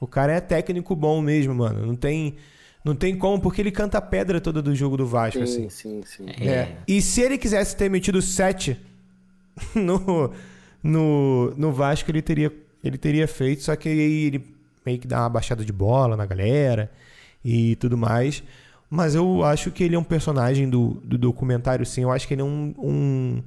o 0.00 0.06
cara 0.06 0.32
é 0.32 0.40
técnico 0.40 0.94
bom 0.96 1.20
mesmo, 1.20 1.54
mano. 1.54 1.86
Não 1.86 1.96
tem. 1.96 2.36
Não 2.84 2.94
tem 2.94 3.18
como, 3.18 3.42
porque 3.42 3.60
ele 3.60 3.72
canta 3.72 3.98
a 3.98 4.00
pedra 4.00 4.40
toda 4.40 4.62
do 4.62 4.74
jogo 4.74 4.96
do 4.96 5.04
Vasco, 5.04 5.44
sim, 5.46 5.66
assim. 5.66 5.68
Sim, 5.68 6.02
sim, 6.06 6.26
sim. 6.32 6.48
É. 6.48 6.76
E 6.86 7.02
se 7.02 7.20
ele 7.20 7.36
quisesse 7.36 7.76
ter 7.76 7.90
metido 7.90 8.22
7 8.22 8.78
no, 9.74 10.32
no, 10.82 11.52
no 11.56 11.72
Vasco, 11.72 12.10
ele 12.10 12.22
teria, 12.22 12.52
ele 12.82 12.96
teria 12.96 13.26
feito, 13.26 13.64
só 13.64 13.74
que 13.76 13.88
aí 13.88 14.26
ele 14.26 14.44
meio 14.86 14.98
que 14.98 15.08
dá 15.08 15.20
uma 15.20 15.28
baixada 15.28 15.64
de 15.64 15.72
bola 15.72 16.16
na 16.16 16.24
galera 16.24 16.90
e 17.44 17.76
tudo 17.76 17.98
mais. 17.98 18.42
Mas 18.88 19.14
eu 19.14 19.44
acho 19.44 19.70
que 19.70 19.84
ele 19.84 19.96
é 19.96 19.98
um 19.98 20.04
personagem 20.04 20.70
do, 20.70 21.02
do 21.04 21.18
documentário, 21.18 21.84
sim. 21.84 22.02
Eu 22.02 22.12
acho 22.12 22.26
que 22.26 22.32
ele 22.32 22.42
é 22.42 22.44
um, 22.44 22.74
um 22.78 23.42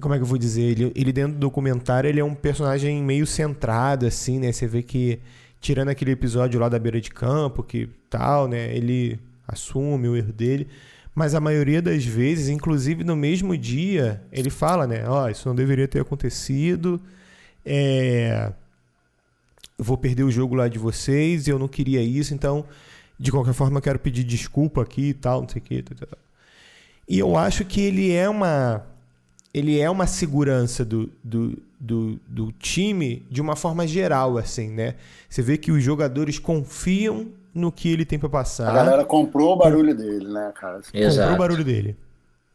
como 0.00 0.14
é 0.14 0.16
que 0.16 0.22
eu 0.22 0.26
vou 0.26 0.38
dizer? 0.38 0.62
Ele, 0.62 0.92
ele 0.94 1.12
dentro 1.12 1.34
do 1.34 1.38
documentário, 1.38 2.08
ele 2.08 2.20
é 2.20 2.24
um 2.24 2.34
personagem 2.34 3.02
meio 3.02 3.26
centrado, 3.26 4.06
assim, 4.06 4.38
né? 4.38 4.52
Você 4.52 4.66
vê 4.66 4.82
que, 4.82 5.18
tirando 5.60 5.88
aquele 5.88 6.12
episódio 6.12 6.60
lá 6.60 6.68
da 6.68 6.78
beira 6.78 7.00
de 7.00 7.10
campo, 7.10 7.62
que 7.62 7.88
tal, 8.08 8.48
né? 8.48 8.74
Ele 8.76 9.18
assume 9.46 10.08
o 10.08 10.16
erro 10.16 10.32
dele. 10.32 10.68
Mas 11.14 11.34
a 11.34 11.40
maioria 11.40 11.82
das 11.82 12.04
vezes, 12.04 12.48
inclusive 12.48 13.02
no 13.02 13.16
mesmo 13.16 13.56
dia, 13.56 14.22
ele 14.32 14.50
fala, 14.50 14.86
né? 14.86 15.08
Ó, 15.08 15.24
oh, 15.24 15.28
isso 15.28 15.48
não 15.48 15.54
deveria 15.54 15.88
ter 15.88 16.00
acontecido. 16.00 17.00
É 17.66 18.52
vou 19.78 19.96
perder 19.96 20.24
o 20.24 20.30
jogo 20.30 20.56
lá 20.56 20.66
de 20.66 20.78
vocês, 20.78 21.46
eu 21.46 21.58
não 21.58 21.68
queria 21.68 22.02
isso, 22.02 22.34
então, 22.34 22.64
de 23.18 23.30
qualquer 23.30 23.54
forma, 23.54 23.78
eu 23.78 23.82
quero 23.82 23.98
pedir 23.98 24.24
desculpa 24.24 24.82
aqui 24.82 25.10
e 25.10 25.14
tal, 25.14 25.42
não 25.42 25.48
sei 25.48 25.62
o 25.62 25.64
que. 25.64 25.82
Tal, 25.82 25.96
tal. 25.96 26.18
E 27.08 27.18
eu 27.18 27.36
acho 27.36 27.64
que 27.64 27.80
ele 27.80 28.12
é 28.12 28.28
uma. 28.28 28.84
Ele 29.58 29.80
é 29.80 29.90
uma 29.90 30.06
segurança 30.06 30.84
do, 30.84 31.10
do, 31.22 31.58
do, 31.80 32.20
do 32.28 32.52
time 32.52 33.26
de 33.28 33.40
uma 33.40 33.56
forma 33.56 33.86
geral, 33.86 34.38
assim, 34.38 34.70
né? 34.70 34.94
Você 35.28 35.42
vê 35.42 35.58
que 35.58 35.72
os 35.72 35.82
jogadores 35.82 36.38
confiam 36.38 37.26
no 37.52 37.72
que 37.72 37.92
ele 37.92 38.04
tem 38.04 38.18
para 38.18 38.28
passar. 38.28 38.70
A 38.70 38.72
galera 38.72 39.04
comprou 39.04 39.54
o 39.54 39.56
barulho 39.56 39.96
dele, 39.96 40.28
né, 40.28 40.52
cara? 40.54 40.80
Exato. 40.94 41.30
Comprou 41.30 41.34
o 41.34 41.38
barulho 41.38 41.64
dele. 41.64 41.96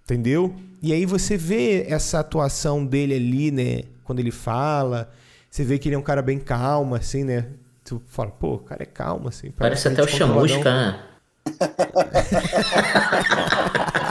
Entendeu? 0.06 0.56
E 0.82 0.94
aí 0.94 1.06
você 1.06 1.36
vê 1.36 1.86
essa 1.90 2.20
atuação 2.20 2.86
dele 2.86 3.16
ali, 3.16 3.52
né? 3.52 3.82
Quando 4.06 4.20
ele 4.20 4.32
fala, 4.32 5.10
você 5.50 5.64
vê 5.64 5.78
que 5.78 5.90
ele 5.90 5.96
é 5.96 6.00
um 6.00 6.04
cara 6.04 6.22
bem 6.22 6.40
calmo, 6.40 6.96
assim, 6.96 7.26
né? 7.26 7.48
Tu 7.84 8.02
fala, 8.08 8.32
pô, 8.32 8.56
o 8.56 8.60
cara 8.60 8.84
é 8.84 8.86
calmo, 8.86 9.28
assim. 9.28 9.52
Parece, 9.52 9.84
parece 9.84 9.88
até 9.90 10.04
o 10.04 10.08
Chamusca, 10.08 10.72
né? 10.72 11.00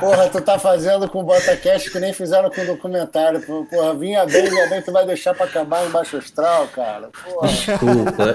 Porra, 0.00 0.28
tu 0.28 0.40
tá 0.40 0.58
fazendo 0.58 1.08
com 1.08 1.20
o 1.20 1.22
Botacast 1.22 1.90
que 1.90 2.00
nem 2.00 2.12
fizeram 2.12 2.50
com 2.50 2.60
o 2.60 2.66
documentário. 2.66 3.40
Porra, 3.40 3.94
vinha 3.94 4.24
bem, 4.26 4.48
vinha 4.48 4.68
bem, 4.68 4.82
tu 4.82 4.92
vai 4.92 5.06
deixar 5.06 5.34
pra 5.34 5.46
acabar 5.46 5.86
em 5.86 5.90
baixo 5.90 6.16
astral, 6.16 6.68
cara. 6.68 7.10
Porra. 7.24 7.48
Desculpa. 7.48 8.34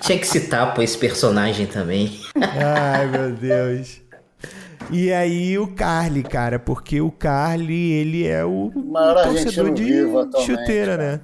Tinha 0.00 0.18
que 0.18 0.26
citar, 0.26 0.74
pô, 0.74 0.82
esse 0.82 0.96
personagem 0.96 1.66
também. 1.66 2.20
Ai, 2.36 3.06
meu 3.06 3.32
Deus. 3.32 4.02
E 4.90 5.12
aí 5.12 5.58
o 5.58 5.68
Carly, 5.68 6.22
cara, 6.22 6.58
porque 6.58 7.00
o 7.00 7.10
Carly, 7.10 7.92
ele 7.92 8.26
é 8.26 8.44
o 8.44 8.70
maior 8.74 9.22
torcedor 9.22 9.72
de 9.72 10.04
chuteira, 10.44 10.96
né? 10.96 11.20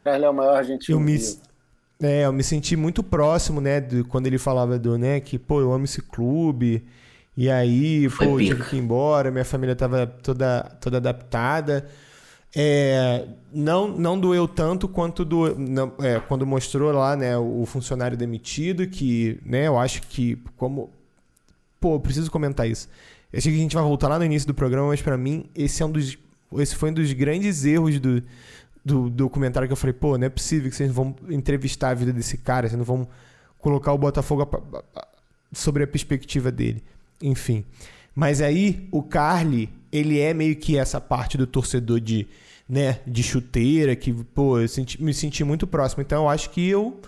O 0.00 0.04
Carly 0.04 0.24
é 0.24 0.30
o 0.30 0.34
maior 0.34 0.56
argentino 0.56 0.96
eu 0.96 1.00
me, 1.00 1.16
vivo. 1.16 1.40
É, 2.02 2.24
eu 2.24 2.32
me 2.32 2.42
senti 2.42 2.76
muito 2.76 3.02
próximo, 3.02 3.60
né, 3.60 3.80
de, 3.80 4.04
quando 4.04 4.26
ele 4.26 4.38
falava 4.38 4.78
do, 4.78 4.96
né, 4.96 5.20
que, 5.20 5.38
pô, 5.38 5.60
eu 5.60 5.72
amo 5.72 5.84
esse 5.84 6.00
clube. 6.00 6.84
E 7.36 7.48
aí, 7.48 8.08
Foi 8.08 8.26
pô, 8.26 8.38
tive 8.38 8.64
que 8.64 8.76
ir 8.76 8.80
embora, 8.80 9.30
minha 9.30 9.44
família 9.44 9.74
tava 9.74 10.06
toda, 10.06 10.62
toda 10.80 10.96
adaptada. 10.98 11.88
É, 12.54 13.26
não, 13.52 13.88
não 13.88 14.18
doeu 14.18 14.48
tanto 14.48 14.88
quanto 14.88 15.24
do, 15.24 15.56
não, 15.56 15.92
é, 16.00 16.18
quando 16.20 16.44
mostrou 16.44 16.92
lá, 16.92 17.14
né, 17.14 17.38
o 17.38 17.64
funcionário 17.64 18.16
demitido, 18.16 18.86
que, 18.88 19.38
né, 19.44 19.68
eu 19.68 19.78
acho 19.78 20.02
que 20.02 20.36
como 20.56 20.90
Pô, 21.80 21.94
eu 21.94 22.00
preciso 22.00 22.30
comentar 22.30 22.68
isso. 22.68 22.88
Eu 23.32 23.40
sei 23.40 23.52
que 23.52 23.58
a 23.58 23.62
gente 23.62 23.74
vai 23.74 23.82
voltar 23.82 24.08
lá 24.08 24.18
no 24.18 24.24
início 24.24 24.46
do 24.46 24.52
programa, 24.52 24.88
mas 24.88 25.00
para 25.00 25.16
mim 25.16 25.48
esse 25.54 25.82
é 25.82 25.86
um 25.86 25.90
dos 25.90 26.18
esse 26.58 26.74
foi 26.74 26.90
um 26.90 26.92
dos 26.92 27.12
grandes 27.12 27.64
erros 27.64 27.98
do, 28.00 28.20
do, 28.20 29.04
do 29.04 29.10
documentário 29.10 29.68
que 29.68 29.72
eu 29.72 29.76
falei, 29.76 29.94
pô, 29.94 30.18
não 30.18 30.26
é 30.26 30.28
possível 30.28 30.68
que 30.68 30.76
vocês 30.76 30.90
vão 30.90 31.14
entrevistar 31.28 31.90
a 31.90 31.94
vida 31.94 32.12
desse 32.12 32.36
cara, 32.36 32.68
vocês 32.68 32.76
não 32.76 32.84
vão 32.84 33.08
colocar 33.58 33.92
o 33.92 33.98
Botafogo 33.98 34.42
a, 34.42 34.98
a, 34.98 35.08
sobre 35.52 35.84
a 35.84 35.86
perspectiva 35.86 36.50
dele. 36.50 36.82
Enfim. 37.22 37.64
Mas 38.14 38.40
aí 38.40 38.88
o 38.90 39.02
Carly, 39.02 39.70
ele 39.92 40.18
é 40.18 40.34
meio 40.34 40.56
que 40.56 40.76
essa 40.76 41.00
parte 41.00 41.36
do 41.38 41.46
torcedor 41.46 42.00
de, 42.00 42.26
né, 42.68 43.00
de 43.06 43.22
chuteira, 43.22 43.94
que, 43.96 44.12
pô, 44.12 44.58
eu 44.58 44.68
senti, 44.68 45.02
me 45.02 45.14
senti 45.14 45.44
muito 45.44 45.66
próximo. 45.66 46.02
Então 46.02 46.24
eu 46.24 46.28
acho 46.28 46.50
que 46.50 46.68
eu 46.68 47.00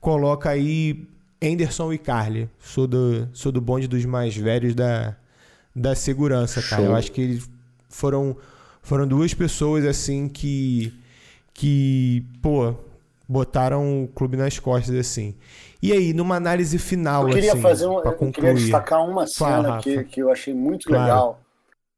coloco 0.00 0.48
aí 0.48 1.06
Anderson 1.42 1.92
e 1.92 1.98
Carly. 1.98 2.48
Sou 2.58 2.86
do, 2.86 3.28
sou 3.32 3.50
do 3.52 3.60
bonde 3.60 3.86
dos 3.86 4.04
mais 4.04 4.36
velhos 4.36 4.74
da, 4.74 5.16
da 5.74 5.94
segurança, 5.94 6.62
cara. 6.62 6.82
Show. 6.82 6.90
Eu 6.90 6.96
acho 6.96 7.12
que 7.12 7.20
eles 7.20 7.50
foram, 7.88 8.36
foram 8.82 9.06
duas 9.06 9.32
pessoas 9.34 9.84
assim 9.84 10.28
que, 10.28 10.92
que, 11.54 12.24
pô, 12.42 12.74
botaram 13.30 14.02
o 14.02 14.08
clube 14.08 14.36
nas 14.36 14.58
costas 14.58 14.94
assim. 14.96 15.36
E 15.80 15.92
aí, 15.92 16.12
numa 16.12 16.34
análise 16.34 16.76
final, 16.78 17.28
eu 17.28 17.34
queria 17.34 17.52
assim, 17.52 17.62
fazer 17.62 17.86
um, 17.86 18.00
eu 18.00 18.32
queria 18.32 18.54
destacar 18.54 19.08
uma 19.08 19.26
cena 19.26 19.62
Fala, 19.62 19.80
que, 19.80 20.04
que 20.04 20.20
eu 20.20 20.30
achei 20.30 20.52
muito 20.52 20.88
claro. 20.88 21.04
legal, 21.04 21.40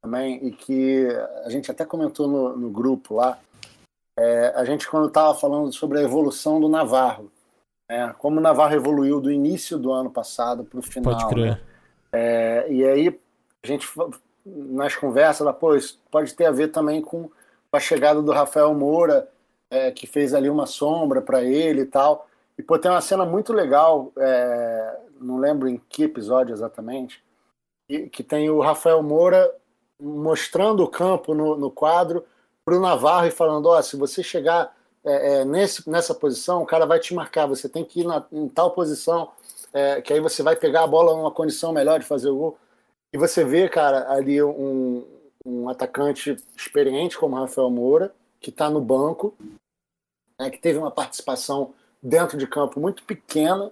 também, 0.03 0.47
e 0.47 0.53
que 0.53 1.09
a 1.45 1.49
gente 1.49 1.70
até 1.70 1.87
comentou 1.87 2.28
no, 2.28 2.57
no 2.57 2.70
grupo 2.70 3.14
lá, 3.14 3.39
é, 4.18 4.53
a 4.55 4.64
gente 4.66 4.89
quando 4.89 5.09
estava 5.09 5.35
falando 5.35 5.72
sobre 5.72 6.01
a 6.01 6.03
evolução 6.03 6.61
do 6.61 6.68
Navarro, 6.68 7.33
né, 7.89 8.14
como 8.18 8.39
o 8.39 8.43
Navarro 8.43 8.74
evoluiu 8.74 9.18
do 9.18 9.33
início 9.33 9.78
do 9.78 9.91
ano 9.91 10.11
passado 10.11 10.64
para 10.64 10.78
o 10.78 10.83
final. 10.83 11.14
Pode 11.14 11.28
crer. 11.28 11.53
Né, 11.53 11.61
é, 12.12 12.66
e 12.70 12.85
aí 12.85 13.20
a 13.62 13.66
gente 13.66 13.89
nas 14.45 14.95
conversas, 14.95 15.41
ela, 15.41 15.53
pô, 15.53 15.74
isso 15.74 16.01
pode 16.11 16.35
ter 16.35 16.45
a 16.45 16.51
ver 16.51 16.68
também 16.68 17.01
com 17.01 17.30
a 17.72 17.80
chegada 17.80 18.20
do 18.20 18.33
Rafael 18.33 18.74
Moura, 18.74 19.28
é, 19.73 19.91
que 19.91 20.07
fez 20.07 20.35
ali 20.35 20.51
uma 20.51 20.66
sombra 20.66 21.23
para 21.23 21.43
ele 21.43 21.81
e 21.81 21.87
tal. 21.87 22.29
E 22.59 22.62
pô, 22.62 22.79
tem 22.79 22.91
uma 22.91 23.01
cena 23.01 23.25
muito 23.25 23.55
legal, 23.55 24.12
é, 24.18 24.99
não 25.18 25.39
lembro 25.39 25.66
em 25.66 25.81
que 25.89 26.05
episódio 26.05 26.53
exatamente, 26.53 27.25
que, 27.89 28.09
que 28.11 28.23
tem 28.23 28.51
o 28.51 28.61
Rafael 28.61 29.03
Moura 29.03 29.51
mostrando 29.99 30.85
o 30.85 30.89
campo 30.89 31.35
no, 31.35 31.57
no 31.57 31.70
quadro 31.70 32.23
para 32.64 32.77
o 32.77 32.81
Navarro 32.81 33.27
e 33.27 33.31
falando: 33.31 33.66
ó, 33.66 33.79
oh, 33.79 33.83
se 33.83 33.97
você 33.97 34.23
chegar 34.23 34.77
é, 35.03 35.41
é, 35.41 35.45
nesse, 35.45 35.89
nessa 35.89 36.14
posição, 36.14 36.62
o 36.62 36.66
cara 36.66 36.85
vai 36.85 37.01
te 37.01 37.14
marcar, 37.14 37.47
você 37.47 37.66
tem 37.66 37.83
que 37.83 38.01
ir 38.01 38.05
na, 38.05 38.23
em 38.31 38.49
tal 38.49 38.73
posição, 38.73 39.31
é, 39.73 40.03
que 40.03 40.12
aí 40.12 40.20
você 40.20 40.43
vai 40.43 40.55
pegar 40.55 40.85
a 40.85 40.87
bola 40.87 41.16
numa 41.16 41.31
condição 41.31 41.73
melhor 41.73 41.99
de 41.99 42.05
fazer 42.05 42.29
o 42.29 42.37
gol. 42.37 42.59
E 43.11 43.16
você 43.16 43.43
vê, 43.43 43.68
cara, 43.70 44.12
ali 44.12 44.43
um, 44.43 45.07
um 45.47 45.68
atacante 45.70 46.37
experiente 46.57 47.18
como 47.18 47.37
Rafael 47.37 47.70
Moura, 47.70 48.14
que 48.39 48.51
está 48.51 48.68
no 48.68 48.81
banco, 48.81 49.35
né, 50.43 50.51
que 50.51 50.59
teve 50.59 50.78
uma 50.78 50.90
participação 50.90 51.72
dentro 52.03 52.36
de 52.36 52.47
campo 52.47 52.80
muito 52.80 53.05
pequena, 53.05 53.70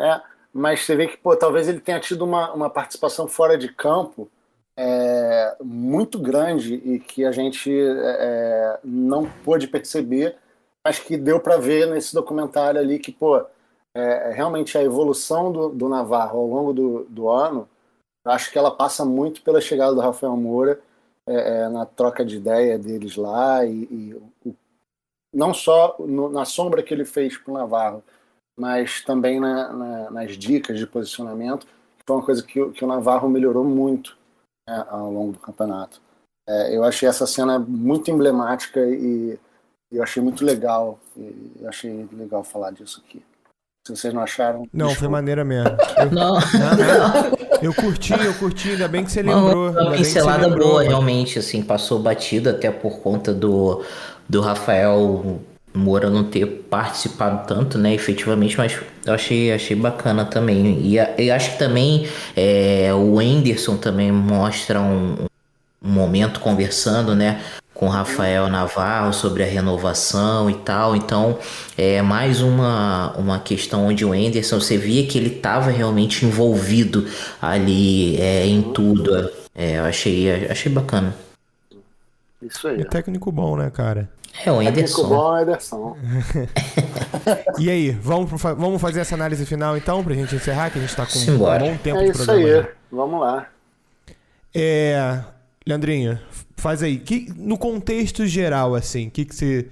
né, 0.00 0.22
mas 0.52 0.84
você 0.84 0.94
vê 0.94 1.08
que 1.08 1.16
pô, 1.16 1.36
talvez 1.36 1.68
ele 1.68 1.80
tenha 1.80 1.98
tido 1.98 2.24
uma, 2.24 2.52
uma 2.52 2.70
participação 2.70 3.26
fora 3.26 3.58
de 3.58 3.68
campo 3.68 4.30
é, 4.76 5.56
muito 5.62 6.18
grande 6.18 6.74
e 6.74 7.00
que 7.00 7.24
a 7.24 7.32
gente 7.32 7.70
é, 7.72 8.78
não 8.84 9.28
pôde 9.44 9.66
perceber, 9.66 10.36
mas 10.84 10.98
que 11.00 11.16
deu 11.16 11.40
para 11.40 11.56
ver 11.56 11.88
nesse 11.88 12.14
documentário 12.14 12.80
ali 12.80 13.00
que 13.00 13.10
pô, 13.10 13.44
é, 13.94 14.30
realmente 14.32 14.78
a 14.78 14.82
evolução 14.82 15.50
do, 15.50 15.68
do 15.70 15.88
Navarro 15.88 16.38
ao 16.38 16.46
longo 16.46 16.72
do, 16.72 17.04
do 17.08 17.28
ano, 17.28 17.68
acho 18.24 18.52
que 18.52 18.58
ela 18.58 18.70
passa 18.70 19.04
muito 19.04 19.42
pela 19.42 19.60
chegada 19.60 19.94
do 19.94 20.00
Rafael 20.00 20.36
Moura 20.36 20.80
é, 21.26 21.34
é, 21.62 21.68
na 21.68 21.86
troca 21.86 22.24
de 22.24 22.36
ideia 22.36 22.78
deles 22.78 23.16
lá 23.16 23.64
e, 23.64 23.84
e 23.90 24.22
não 25.34 25.52
só 25.52 25.96
no, 25.98 26.28
na 26.28 26.44
sombra 26.44 26.82
que 26.82 26.94
ele 26.94 27.04
fez 27.04 27.36
para 27.36 27.50
o 27.50 27.54
Navarro, 27.54 28.02
mas 28.58 29.02
também 29.02 29.40
na, 29.40 29.72
na, 29.72 30.10
nas 30.10 30.36
dicas 30.38 30.78
de 30.78 30.86
posicionamento, 30.86 31.66
foi 32.06 32.16
uma 32.16 32.24
coisa 32.24 32.42
que, 32.42 32.70
que 32.70 32.84
o 32.84 32.88
Navarro 32.88 33.28
melhorou 33.28 33.64
muito 33.64 34.16
né, 34.68 34.84
ao 34.88 35.10
longo 35.10 35.32
do 35.32 35.38
campeonato. 35.38 36.00
É, 36.48 36.76
eu 36.76 36.84
achei 36.84 37.08
essa 37.08 37.26
cena 37.26 37.58
muito 37.58 38.10
emblemática 38.10 38.80
e, 38.80 39.38
e 39.92 39.96
eu 39.96 40.02
achei 40.02 40.22
muito 40.22 40.44
legal. 40.44 40.98
E 41.16 41.52
eu 41.60 41.68
achei 41.68 42.08
legal 42.12 42.44
falar 42.44 42.70
disso 42.70 43.02
aqui. 43.04 43.22
Se 43.86 43.94
vocês 43.94 44.14
não 44.14 44.22
acharam. 44.22 44.66
Não, 44.72 44.86
desculpa. 44.86 45.00
foi 45.00 45.08
maneira 45.08 45.44
mesmo. 45.44 45.76
Eu, 45.98 46.10
não. 46.10 46.34
não. 46.34 47.44
Eu 47.62 47.72
curti, 47.74 48.12
eu 48.12 48.34
curti, 48.34 48.70
ainda 48.70 48.88
bem 48.88 49.04
que 49.04 49.12
você 49.12 49.22
lembrou. 49.22 49.70
Uma 49.70 49.92
pincelada 49.92 50.48
boa, 50.50 50.82
realmente, 50.82 51.38
assim, 51.38 51.62
passou 51.62 51.98
batida 51.98 52.50
até 52.50 52.70
por 52.70 53.00
conta 53.00 53.32
do, 53.32 53.82
do 54.28 54.40
Rafael 54.40 55.40
Moura 55.74 56.08
não 56.08 56.22
ter 56.22 56.46
participado 56.70 57.46
tanto, 57.48 57.76
né, 57.76 57.92
efetivamente, 57.92 58.56
mas 58.56 58.78
eu 59.04 59.12
achei, 59.12 59.52
achei 59.52 59.74
bacana 59.76 60.24
também. 60.24 60.80
E 60.80 60.96
eu 60.96 61.34
acho 61.34 61.52
que 61.52 61.58
também 61.58 62.08
é, 62.36 62.94
o 62.94 63.18
Anderson 63.18 63.76
também 63.76 64.12
mostra 64.12 64.80
um, 64.80 65.26
um 65.82 65.90
momento 65.90 66.38
conversando, 66.38 67.12
né, 67.16 67.42
com 67.74 67.88
Rafael 67.88 68.48
Navarro 68.48 69.12
sobre 69.12 69.42
a 69.42 69.46
renovação 69.46 70.48
e 70.48 70.54
tal. 70.54 70.94
Então, 70.94 71.40
é 71.76 72.00
mais 72.00 72.40
uma, 72.40 73.12
uma 73.18 73.40
questão 73.40 73.86
onde 73.86 74.04
o 74.04 74.12
Anderson, 74.12 74.60
você 74.60 74.78
via 74.78 75.04
que 75.06 75.18
ele 75.18 75.36
estava 75.36 75.72
realmente 75.72 76.24
envolvido 76.24 77.04
ali 77.42 78.16
é, 78.20 78.46
em 78.46 78.62
tudo. 78.62 79.28
É, 79.52 79.78
eu 79.78 79.84
achei, 79.84 80.46
achei 80.46 80.70
bacana. 80.70 81.14
Isso 82.40 82.68
aí. 82.68 82.80
É 82.80 82.84
técnico 82.84 83.32
bom, 83.32 83.56
né, 83.56 83.70
cara? 83.70 84.08
É 84.42 84.50
o 84.50 84.60
Ederson. 84.60 85.02
Técnico 85.02 85.08
bom 85.08 85.36
é 85.36 85.38
o 85.38 85.42
Ederson. 85.42 85.96
e 87.58 87.70
aí, 87.70 87.90
vamos, 87.90 88.30
vamos 88.40 88.80
fazer 88.80 89.00
essa 89.00 89.14
análise 89.14 89.44
final 89.46 89.76
então, 89.76 90.02
pra 90.02 90.14
gente 90.14 90.34
encerrar, 90.34 90.70
que 90.70 90.78
a 90.78 90.80
gente 90.80 90.96
tá 90.96 91.04
com 91.04 91.12
Simbora. 91.12 91.64
um 91.64 91.68
bom 91.68 91.76
tempo 91.76 91.98
é 91.98 92.04
de 92.06 92.12
programa. 92.12 92.40
É 92.40 92.42
isso 92.42 92.56
aí, 92.56 92.62
já. 92.62 92.68
vamos 92.90 93.20
lá. 93.20 93.48
É, 94.54 95.20
Leandrinho, 95.66 96.18
faz 96.56 96.82
aí. 96.82 96.98
Que, 96.98 97.32
no 97.36 97.56
contexto 97.56 98.26
geral, 98.26 98.74
assim, 98.74 99.08
o 99.08 99.10
que, 99.10 99.24
que 99.24 99.34
você, 99.34 99.68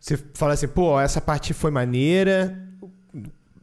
você 0.00 0.18
fala 0.34 0.54
assim, 0.54 0.68
pô, 0.68 0.98
essa 1.00 1.20
parte 1.20 1.52
foi 1.52 1.70
maneira, 1.70 2.56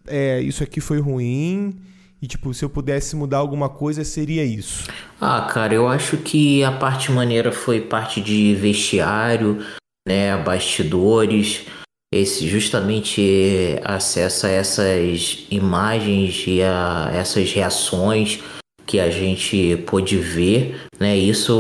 é, 0.08 0.40
isso 0.40 0.64
aqui 0.64 0.80
foi 0.80 1.00
ruim, 1.00 1.80
e 2.22 2.28
tipo, 2.28 2.54
se 2.54 2.64
eu 2.64 2.70
pudesse 2.70 3.16
mudar 3.16 3.38
alguma 3.38 3.70
coisa, 3.70 4.04
seria 4.04 4.46
isso. 4.46 4.90
Ah, 5.20 5.42
cara, 5.52 5.74
eu 5.74 5.88
acho 5.88 6.18
que 6.18 6.64
a 6.64 6.72
parte 6.72 7.12
maneira 7.12 7.52
foi 7.52 7.82
parte 7.82 8.22
de 8.22 8.56
vestiário, 8.56 9.64
né, 10.08 10.36
bastidores, 10.38 11.66
esse 12.14 12.48
justamente 12.48 13.80
acesso 13.84 14.46
a 14.46 14.50
essas 14.50 15.46
imagens 15.50 16.44
e 16.48 16.62
a 16.62 17.12
essas 17.14 17.52
reações 17.52 18.40
que 18.86 19.00
a 19.00 19.10
gente 19.10 19.78
pôde 19.88 20.18
ver, 20.18 20.82
né? 21.00 21.18
Isso 21.18 21.52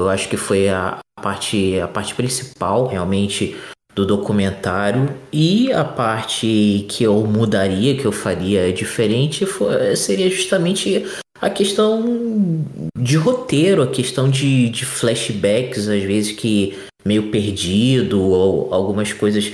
eu 0.00 0.10
acho 0.10 0.28
que 0.28 0.36
foi 0.36 0.68
a 0.68 0.98
parte, 1.22 1.78
a 1.80 1.88
parte 1.88 2.14
principal 2.14 2.86
realmente 2.86 3.56
do 3.94 4.04
documentário 4.04 5.08
e 5.32 5.72
a 5.72 5.84
parte 5.84 6.86
que 6.88 7.04
eu 7.04 7.24
mudaria, 7.26 7.96
que 7.96 8.04
eu 8.04 8.12
faria 8.12 8.72
diferente, 8.72 9.46
foi, 9.46 9.94
seria 9.96 10.30
justamente 10.30 11.06
a 11.40 11.50
questão 11.50 12.64
de 12.96 13.16
roteiro, 13.16 13.82
a 13.82 13.86
questão 13.86 14.28
de, 14.30 14.68
de 14.68 14.84
flashbacks, 14.84 15.88
às 15.88 16.02
vezes 16.02 16.32
que 16.32 16.78
meio 17.04 17.30
perdido, 17.30 18.20
ou 18.20 18.72
algumas 18.72 19.12
coisas 19.12 19.52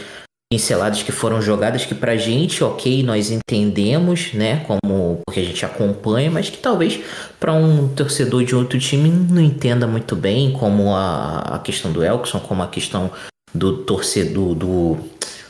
pinceladas 0.51 1.03
que 1.03 1.13
foram 1.13 1.43
jogadas 1.43 1.85
que 1.85 1.95
pra 1.95 2.17
gente, 2.17 2.65
ok, 2.65 3.03
nós 3.03 3.31
entendemos, 3.31 4.33
né, 4.33 4.65
como 4.67 5.21
porque 5.27 5.41
a 5.41 5.45
gente 5.45 5.65
acompanha, 5.65 6.31
mas 6.31 6.49
que 6.49 6.57
talvez 6.57 6.99
para 7.39 7.53
um 7.53 7.89
torcedor 7.89 8.45
de 8.45 8.55
outro 8.55 8.79
time 8.79 9.11
não 9.11 9.43
entenda 9.43 9.87
muito 9.87 10.17
bem, 10.17 10.51
como 10.53 10.95
a, 10.95 11.41
a 11.41 11.59
questão 11.59 11.93
do 11.93 12.03
Elkson, 12.03 12.41
como 12.41 12.63
a 12.63 12.69
questão 12.69 13.11
do 13.55 13.79
torcedor 13.79 14.55
do, 14.55 14.97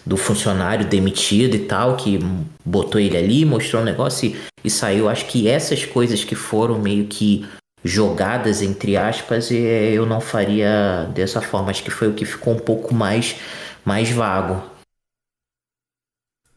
do 0.04 0.16
funcionário 0.16 0.84
demitido 0.86 1.54
e 1.54 1.60
tal, 1.60 1.96
que 1.96 2.18
botou 2.64 3.00
ele 3.00 3.16
ali, 3.16 3.44
mostrou 3.44 3.82
um 3.82 3.84
negócio 3.84 4.30
e, 4.30 4.36
e 4.64 4.70
saiu. 4.70 5.08
Acho 5.08 5.26
que 5.26 5.46
essas 5.46 5.84
coisas 5.84 6.24
que 6.24 6.34
foram 6.34 6.78
meio 6.78 7.06
que 7.06 7.46
jogadas 7.84 8.62
entre 8.62 8.96
aspas, 8.96 9.50
eu 9.50 10.04
não 10.06 10.20
faria 10.20 11.04
dessa 11.14 11.40
forma. 11.40 11.70
Acho 11.70 11.82
que 11.82 11.90
foi 11.90 12.08
o 12.08 12.14
que 12.14 12.24
ficou 12.24 12.54
um 12.54 12.58
pouco 12.58 12.94
mais 12.94 13.36
mais 13.84 14.10
vago. 14.10 14.62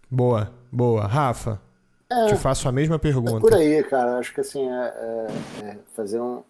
Boa, 0.09 0.51
boa. 0.71 1.07
Rafa, 1.07 1.61
é, 2.11 2.27
te 2.27 2.35
faço 2.35 2.67
a 2.67 2.71
mesma 2.71 2.99
pergunta. 2.99 3.37
É 3.37 3.39
por 3.39 3.53
aí, 3.53 3.83
cara. 3.83 4.17
Acho 4.17 4.33
que 4.33 4.41
assim, 4.41 4.69
é, 4.69 4.83
é, 4.83 5.65
é 5.65 5.77
fazer 5.95 6.19
um. 6.19 6.43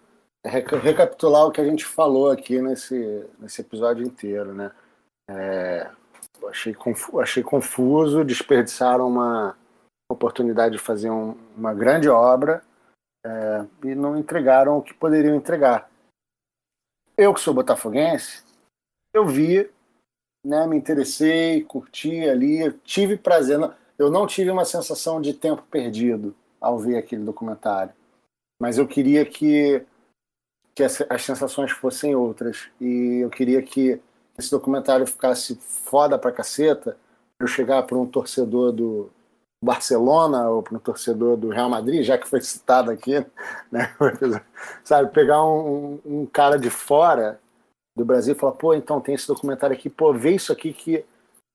É 0.43 0.49
recapitular 0.49 1.45
o 1.45 1.51
que 1.51 1.61
a 1.61 1.65
gente 1.65 1.85
falou 1.85 2.31
aqui 2.31 2.59
nesse, 2.59 3.23
nesse 3.39 3.61
episódio 3.61 4.03
inteiro, 4.03 4.55
né? 4.55 4.71
É, 5.29 5.87
achei, 6.49 6.73
confuso, 6.73 7.19
achei 7.19 7.43
confuso, 7.43 8.23
desperdiçaram 8.23 9.07
uma 9.07 9.55
oportunidade 10.11 10.73
de 10.73 10.81
fazer 10.81 11.11
um, 11.11 11.35
uma 11.55 11.75
grande 11.75 12.09
obra 12.09 12.63
é, 13.25 13.65
e 13.83 13.95
não 13.95 14.17
entregaram 14.17 14.77
o 14.77 14.81
que 14.81 14.93
poderiam 14.93 15.35
entregar. 15.35 15.89
Eu 17.17 17.33
que 17.33 17.39
sou 17.39 17.53
botafoguense, 17.53 18.43
eu 19.13 19.25
vi 19.25 19.69
né, 20.43 20.65
me 20.65 20.75
interessei, 20.75 21.63
curti 21.63 22.27
ali, 22.27 22.71
tive 22.83 23.17
prazer. 23.17 23.59
Eu 23.97 24.09
não 24.09 24.25
tive 24.25 24.49
uma 24.49 24.65
sensação 24.65 25.21
de 25.21 25.33
tempo 25.33 25.63
perdido 25.69 26.35
ao 26.59 26.77
ver 26.77 26.97
aquele 26.97 27.23
documentário, 27.23 27.93
mas 28.59 28.77
eu 28.77 28.87
queria 28.87 29.25
que, 29.25 29.83
que 30.75 30.83
as, 30.83 31.01
as 31.09 31.23
sensações 31.23 31.71
fossem 31.71 32.15
outras 32.15 32.69
e 32.79 33.19
eu 33.23 33.29
queria 33.29 33.61
que 33.61 33.99
esse 34.37 34.49
documentário 34.49 35.05
ficasse 35.05 35.55
foda 35.55 36.17
pra 36.17 36.31
caceta, 36.31 36.97
eu 37.39 37.47
chegar 37.47 37.83
para 37.83 37.97
um 37.97 38.05
torcedor 38.05 38.71
do 38.71 39.11
Barcelona 39.63 40.49
ou 40.49 40.63
para 40.63 40.75
um 40.75 40.79
torcedor 40.79 41.37
do 41.37 41.49
Real 41.49 41.69
Madrid, 41.69 42.03
já 42.03 42.17
que 42.17 42.27
foi 42.27 42.41
citado 42.41 42.89
aqui, 42.89 43.25
né? 43.71 43.95
sabe, 44.83 45.11
pegar 45.11 45.43
um, 45.45 45.99
um 46.03 46.25
cara 46.25 46.57
de 46.57 46.69
fora 46.69 47.39
do 47.95 48.03
Brasil 48.03 48.33
e 48.33 48.37
falar, 48.37 48.53
pô, 48.53 48.73
então 48.73 48.99
tem 48.99 49.13
esse 49.13 49.27
documentário 49.27 49.75
aqui, 49.75 49.89
pô, 49.89 50.13
vê 50.13 50.31
isso 50.35 50.51
aqui 50.51 50.73
que 50.73 51.05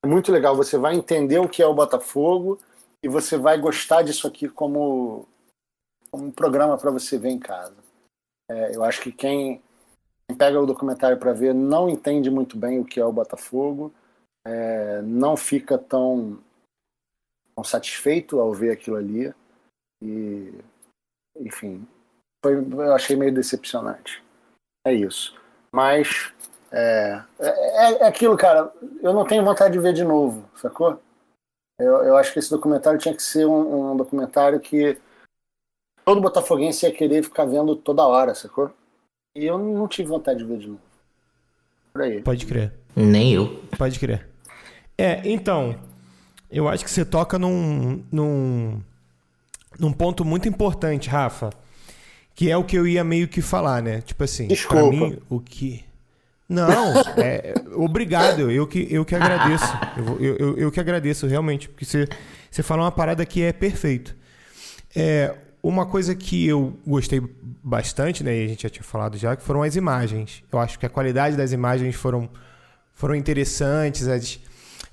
é 0.04 0.06
muito 0.06 0.30
legal. 0.30 0.54
Você 0.54 0.78
vai 0.78 0.94
entender 0.94 1.38
o 1.38 1.48
que 1.48 1.62
é 1.62 1.66
o 1.66 1.74
Botafogo 1.74 2.58
e 3.02 3.08
você 3.08 3.36
vai 3.36 3.58
gostar 3.58 4.02
disso 4.02 4.26
aqui 4.26 4.48
como, 4.48 5.26
como 6.10 6.26
um 6.26 6.30
programa 6.30 6.78
para 6.78 6.90
você 6.90 7.18
ver 7.18 7.30
em 7.30 7.38
casa. 7.38 7.76
É, 8.48 8.76
eu 8.76 8.84
acho 8.84 9.00
que 9.00 9.10
quem 9.10 9.60
pega 10.38 10.60
o 10.60 10.66
documentário 10.66 11.18
para 11.18 11.32
ver 11.32 11.54
não 11.54 11.88
entende 11.88 12.30
muito 12.30 12.56
bem 12.56 12.78
o 12.78 12.84
que 12.84 13.00
é 13.00 13.04
o 13.04 13.12
Botafogo, 13.12 13.92
é, 14.46 15.02
não 15.02 15.36
fica 15.36 15.76
tão 15.76 16.38
satisfeito 17.64 18.40
ao 18.40 18.52
ver 18.52 18.70
aquilo 18.70 18.96
ali. 18.96 19.32
E, 20.02 20.52
enfim, 21.40 21.86
foi, 22.44 22.54
eu 22.56 22.94
achei 22.94 23.16
meio 23.16 23.32
decepcionante. 23.32 24.22
É 24.86 24.92
isso. 24.92 25.34
Mas 25.72 26.32
é, 26.70 27.22
é, 27.38 27.92
é, 28.02 28.06
aquilo, 28.06 28.36
cara. 28.36 28.72
Eu 29.02 29.12
não 29.12 29.24
tenho 29.24 29.44
vontade 29.44 29.72
de 29.72 29.78
ver 29.78 29.92
de 29.92 30.04
novo, 30.04 30.48
sacou? 30.56 31.00
Eu, 31.78 32.04
eu 32.04 32.16
acho 32.16 32.32
que 32.32 32.38
esse 32.38 32.50
documentário 32.50 32.98
tinha 32.98 33.14
que 33.14 33.22
ser 33.22 33.46
um, 33.46 33.92
um 33.92 33.96
documentário 33.96 34.60
que 34.60 34.98
todo 36.04 36.20
botafoguense 36.20 36.86
ia 36.86 36.92
querer 36.92 37.22
ficar 37.22 37.44
vendo 37.44 37.76
toda 37.76 38.06
hora, 38.06 38.34
sacou? 38.34 38.70
E 39.34 39.44
eu 39.44 39.58
não 39.58 39.86
tive 39.86 40.08
vontade 40.08 40.38
de 40.38 40.44
ver 40.44 40.58
de 40.58 40.68
novo. 40.68 40.80
Por 41.92 42.02
aí. 42.02 42.22
Pode 42.22 42.46
crer. 42.46 42.72
Nem 42.94 43.34
eu. 43.34 43.62
Pode 43.76 43.98
crer. 43.98 44.28
É, 44.96 45.20
então, 45.28 45.78
eu 46.50 46.68
acho 46.68 46.84
que 46.84 46.90
você 46.90 47.04
toca 47.04 47.38
num, 47.38 48.04
num, 48.10 48.80
num 49.78 49.92
ponto 49.92 50.24
muito 50.24 50.48
importante, 50.48 51.08
Rafa, 51.08 51.50
que 52.34 52.50
é 52.50 52.56
o 52.56 52.64
que 52.64 52.76
eu 52.76 52.86
ia 52.86 53.02
meio 53.02 53.28
que 53.28 53.40
falar, 53.40 53.82
né? 53.82 54.00
Tipo 54.00 54.24
assim, 54.24 54.46
Desculpa. 54.46 54.90
mim, 54.90 55.18
o 55.28 55.40
que... 55.40 55.84
Não, 56.48 56.94
é, 57.16 57.54
obrigado, 57.74 58.50
eu 58.50 58.66
que, 58.68 58.86
eu 58.88 59.04
que 59.04 59.16
agradeço. 59.16 59.66
Eu, 59.96 60.20
eu, 60.20 60.36
eu, 60.36 60.58
eu 60.58 60.70
que 60.70 60.78
agradeço, 60.78 61.26
realmente, 61.26 61.68
porque 61.68 61.84
você, 61.84 62.06
você 62.48 62.62
fala 62.62 62.82
uma 62.82 62.92
parada 62.92 63.26
que 63.26 63.42
é 63.42 63.52
perfeito. 63.52 64.14
É, 64.94 65.34
uma 65.60 65.84
coisa 65.84 66.14
que 66.14 66.46
eu 66.46 66.78
gostei 66.86 67.20
bastante, 67.62 68.22
né, 68.22 68.36
e 68.36 68.44
a 68.44 68.48
gente 68.48 68.62
já 68.62 68.70
tinha 68.70 68.84
falado 68.84 69.16
já, 69.18 69.34
que 69.34 69.42
foram 69.42 69.64
as 69.64 69.74
imagens. 69.74 70.44
Eu 70.52 70.60
acho 70.60 70.78
que 70.78 70.86
a 70.86 70.88
qualidade 70.88 71.36
das 71.36 71.50
imagens 71.50 71.96
foram, 71.96 72.30
foram 72.94 73.16
interessantes, 73.16 74.06
as, 74.06 74.38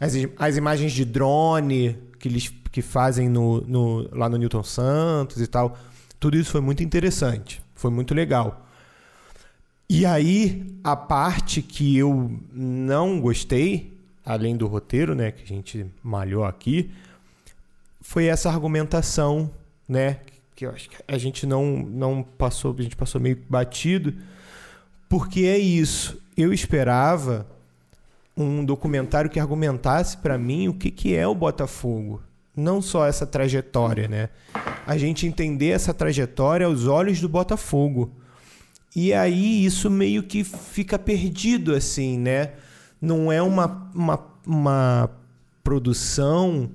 as, 0.03 0.13
as 0.37 0.57
imagens 0.57 0.91
de 0.91 1.05
drone 1.05 1.97
que 2.19 2.27
eles 2.27 2.53
que 2.71 2.81
fazem 2.81 3.29
no, 3.29 3.61
no, 3.61 4.09
lá 4.17 4.27
no 4.27 4.35
Newton 4.35 4.63
Santos 4.63 5.39
e 5.39 5.45
tal. 5.45 5.77
Tudo 6.19 6.35
isso 6.37 6.51
foi 6.51 6.61
muito 6.61 6.81
interessante, 6.81 7.61
foi 7.75 7.91
muito 7.91 8.15
legal. 8.15 8.67
E 9.87 10.07
aí, 10.07 10.75
a 10.83 10.95
parte 10.95 11.61
que 11.61 11.95
eu 11.95 12.39
não 12.51 13.21
gostei, 13.21 13.95
além 14.25 14.57
do 14.57 14.65
roteiro, 14.65 15.13
né, 15.13 15.31
que 15.31 15.43
a 15.43 15.45
gente 15.45 15.85
malhou 16.01 16.43
aqui, 16.43 16.89
foi 18.01 18.25
essa 18.25 18.49
argumentação, 18.49 19.51
né, 19.87 20.21
que 20.55 20.65
eu 20.65 20.71
acho 20.71 20.89
que 20.89 20.97
a 21.07 21.17
gente 21.19 21.45
não, 21.45 21.77
não 21.77 22.23
passou, 22.23 22.75
a 22.77 22.81
gente 22.81 22.95
passou 22.95 23.21
meio 23.21 23.37
batido, 23.47 24.15
porque 25.07 25.41
é 25.41 25.59
isso. 25.59 26.19
Eu 26.35 26.51
esperava 26.51 27.45
um 28.35 28.65
documentário 28.65 29.29
que 29.29 29.39
argumentasse 29.39 30.17
para 30.17 30.37
mim 30.37 30.67
o 30.67 30.73
que, 30.73 30.89
que 30.89 31.15
é 31.15 31.27
o 31.27 31.35
Botafogo. 31.35 32.21
Não 32.55 32.81
só 32.81 33.05
essa 33.05 33.25
trajetória, 33.25 34.07
né? 34.07 34.29
A 34.85 34.97
gente 34.97 35.25
entender 35.25 35.69
essa 35.69 35.93
trajetória 35.93 36.65
aos 36.65 36.87
olhos 36.87 37.19
do 37.19 37.29
Botafogo. 37.29 38.11
E 38.95 39.13
aí 39.13 39.65
isso 39.65 39.89
meio 39.89 40.23
que 40.23 40.43
fica 40.43 40.99
perdido, 40.99 41.73
assim, 41.73 42.17
né? 42.17 42.51
Não 43.01 43.31
é 43.31 43.41
uma, 43.41 43.89
uma, 43.93 44.19
uma 44.45 45.09
produção 45.63 46.69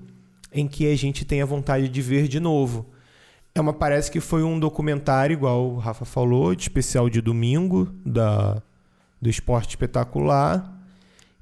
em 0.52 0.66
que 0.66 0.90
a 0.90 0.96
gente 0.96 1.24
tenha 1.24 1.46
vontade 1.46 1.88
de 1.88 2.02
ver 2.02 2.26
de 2.26 2.40
novo. 2.40 2.86
É 3.54 3.60
uma, 3.60 3.72
parece 3.72 4.10
que 4.10 4.20
foi 4.20 4.42
um 4.42 4.58
documentário, 4.58 5.34
igual 5.34 5.70
o 5.70 5.78
Rafa 5.78 6.04
falou, 6.04 6.54
de 6.54 6.62
especial 6.62 7.08
de 7.08 7.20
domingo, 7.20 7.88
da, 8.04 8.62
do 9.20 9.28
esporte 9.28 9.70
espetacular. 9.70 10.77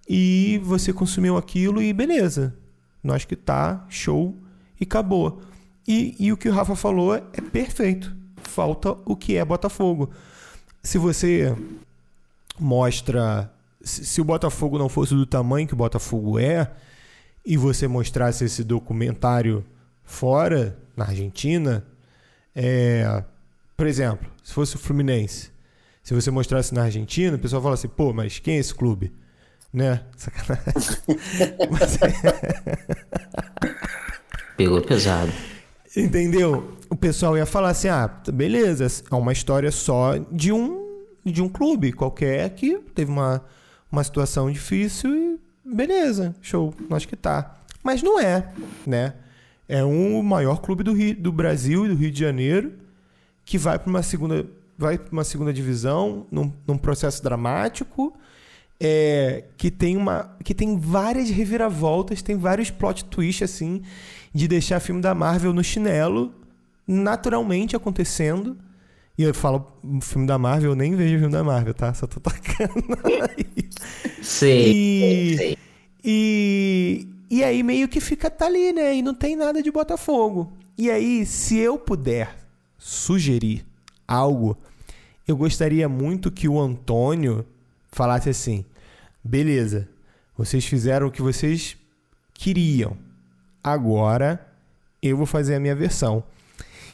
E 0.08 0.60
você 0.62 0.92
consumiu 0.92 1.36
aquilo 1.36 1.82
e 1.82 1.92
beleza. 1.92 2.56
Nós 3.02 3.24
que 3.24 3.36
tá, 3.36 3.84
show, 3.88 4.36
e 4.80 4.84
acabou. 4.84 5.40
E, 5.86 6.16
e 6.18 6.32
o 6.32 6.36
que 6.36 6.48
o 6.48 6.52
Rafa 6.52 6.76
falou 6.76 7.14
é 7.14 7.40
perfeito. 7.52 8.14
Falta 8.36 8.96
o 9.04 9.16
que 9.16 9.36
é 9.36 9.44
Botafogo. 9.44 10.10
Se 10.82 10.98
você 10.98 11.54
mostra. 12.58 13.52
Se, 13.80 14.04
se 14.04 14.20
o 14.20 14.24
Botafogo 14.24 14.78
não 14.78 14.88
fosse 14.88 15.14
do 15.14 15.26
tamanho 15.26 15.66
que 15.66 15.74
o 15.74 15.76
Botafogo 15.76 16.38
é, 16.38 16.70
e 17.44 17.56
você 17.56 17.86
mostrasse 17.86 18.44
esse 18.44 18.64
documentário 18.64 19.64
fora, 20.04 20.76
na 20.96 21.04
Argentina, 21.04 21.84
é, 22.54 23.22
por 23.76 23.86
exemplo, 23.86 24.28
se 24.42 24.52
fosse 24.52 24.76
o 24.76 24.78
Fluminense, 24.78 25.50
se 26.02 26.14
você 26.14 26.30
mostrasse 26.30 26.74
na 26.74 26.84
Argentina, 26.84 27.36
o 27.36 27.38
pessoal 27.38 27.60
fala 27.60 27.74
assim, 27.74 27.88
pô, 27.88 28.12
mas 28.12 28.38
quem 28.38 28.56
é 28.56 28.58
esse 28.58 28.74
clube? 28.74 29.12
Né? 29.76 30.00
Sacanagem. 30.16 30.98
Mas 31.70 31.98
Pegou 34.56 34.80
pesado. 34.80 35.30
Entendeu? 35.94 36.78
O 36.88 36.96
pessoal 36.96 37.36
ia 37.36 37.44
falar 37.44 37.68
assim: 37.68 37.88
ah, 37.88 38.08
beleza, 38.32 38.86
é 39.10 39.14
uma 39.14 39.34
história 39.34 39.70
só 39.70 40.16
de 40.32 40.50
um, 40.50 41.04
de 41.22 41.42
um 41.42 41.48
clube 41.50 41.92
qualquer 41.92 42.48
que 42.54 42.78
teve 42.94 43.10
uma, 43.10 43.44
uma 43.92 44.02
situação 44.02 44.50
difícil 44.50 45.14
e 45.14 45.38
beleza, 45.62 46.34
show, 46.40 46.72
acho 46.90 47.06
que 47.06 47.16
tá. 47.16 47.56
Mas 47.82 48.02
não 48.02 48.18
é, 48.18 48.50
né? 48.86 49.12
É 49.68 49.84
um 49.84 50.18
o 50.18 50.24
maior 50.24 50.62
clube 50.62 50.82
do, 50.82 50.94
Rio, 50.94 51.14
do 51.14 51.30
Brasil 51.30 51.84
e 51.84 51.90
do 51.90 51.96
Rio 51.96 52.10
de 52.10 52.18
Janeiro 52.18 52.72
que 53.44 53.58
vai 53.58 53.78
para 53.78 53.90
uma 53.90 54.02
segunda 54.02 54.46
vai 54.78 54.96
para 54.96 55.12
uma 55.12 55.24
segunda 55.24 55.52
divisão 55.52 56.26
num, 56.30 56.50
num 56.66 56.78
processo 56.78 57.22
dramático 57.22 58.16
é, 58.80 59.44
que 59.56 59.70
tem 59.70 59.96
uma 59.96 60.36
que 60.44 60.54
tem 60.54 60.78
várias 60.78 61.30
reviravoltas 61.30 62.20
tem 62.22 62.36
vários 62.36 62.70
plot 62.70 63.04
twists 63.06 63.50
assim 63.50 63.82
de 64.34 64.46
deixar 64.46 64.80
filme 64.80 65.00
da 65.00 65.14
Marvel 65.14 65.52
no 65.52 65.64
chinelo 65.64 66.34
naturalmente 66.86 67.74
acontecendo 67.74 68.56
e 69.18 69.22
eu 69.22 69.32
falo 69.34 69.66
filme 70.02 70.26
da 70.26 70.38
Marvel 70.38 70.72
eu 70.72 70.76
nem 70.76 70.94
vejo 70.94 71.18
filme 71.18 71.32
da 71.32 71.42
Marvel 71.42 71.72
tá 71.72 71.92
só 71.94 72.06
tô 72.06 72.20
tacando 72.20 72.72
aí. 73.36 73.68
Sei, 74.22 74.72
E- 74.72 75.36
sei. 75.36 75.58
E, 76.08 77.08
e 77.28 77.42
aí 77.42 77.62
meio 77.62 77.88
que 77.88 78.00
fica 78.00 78.30
tá 78.30 78.46
ali, 78.46 78.72
né? 78.72 78.94
E 78.94 79.02
não 79.02 79.12
tem 79.14 79.34
nada 79.34 79.60
de 79.60 79.72
Botafogo. 79.72 80.52
E 80.78 80.88
aí, 80.88 81.26
se 81.26 81.58
eu 81.58 81.76
puder 81.78 82.36
sugerir 82.78 83.66
algo, 84.06 84.56
eu 85.26 85.36
gostaria 85.36 85.88
muito 85.88 86.30
que 86.30 86.46
o 86.48 86.60
Antônio 86.60 87.44
falasse 87.96 88.28
assim: 88.28 88.64
beleza, 89.24 89.88
vocês 90.36 90.64
fizeram 90.66 91.06
o 91.06 91.10
que 91.10 91.22
vocês 91.22 91.76
queriam. 92.34 92.96
Agora 93.64 94.46
eu 95.02 95.16
vou 95.16 95.26
fazer 95.26 95.54
a 95.54 95.60
minha 95.60 95.74
versão. 95.74 96.22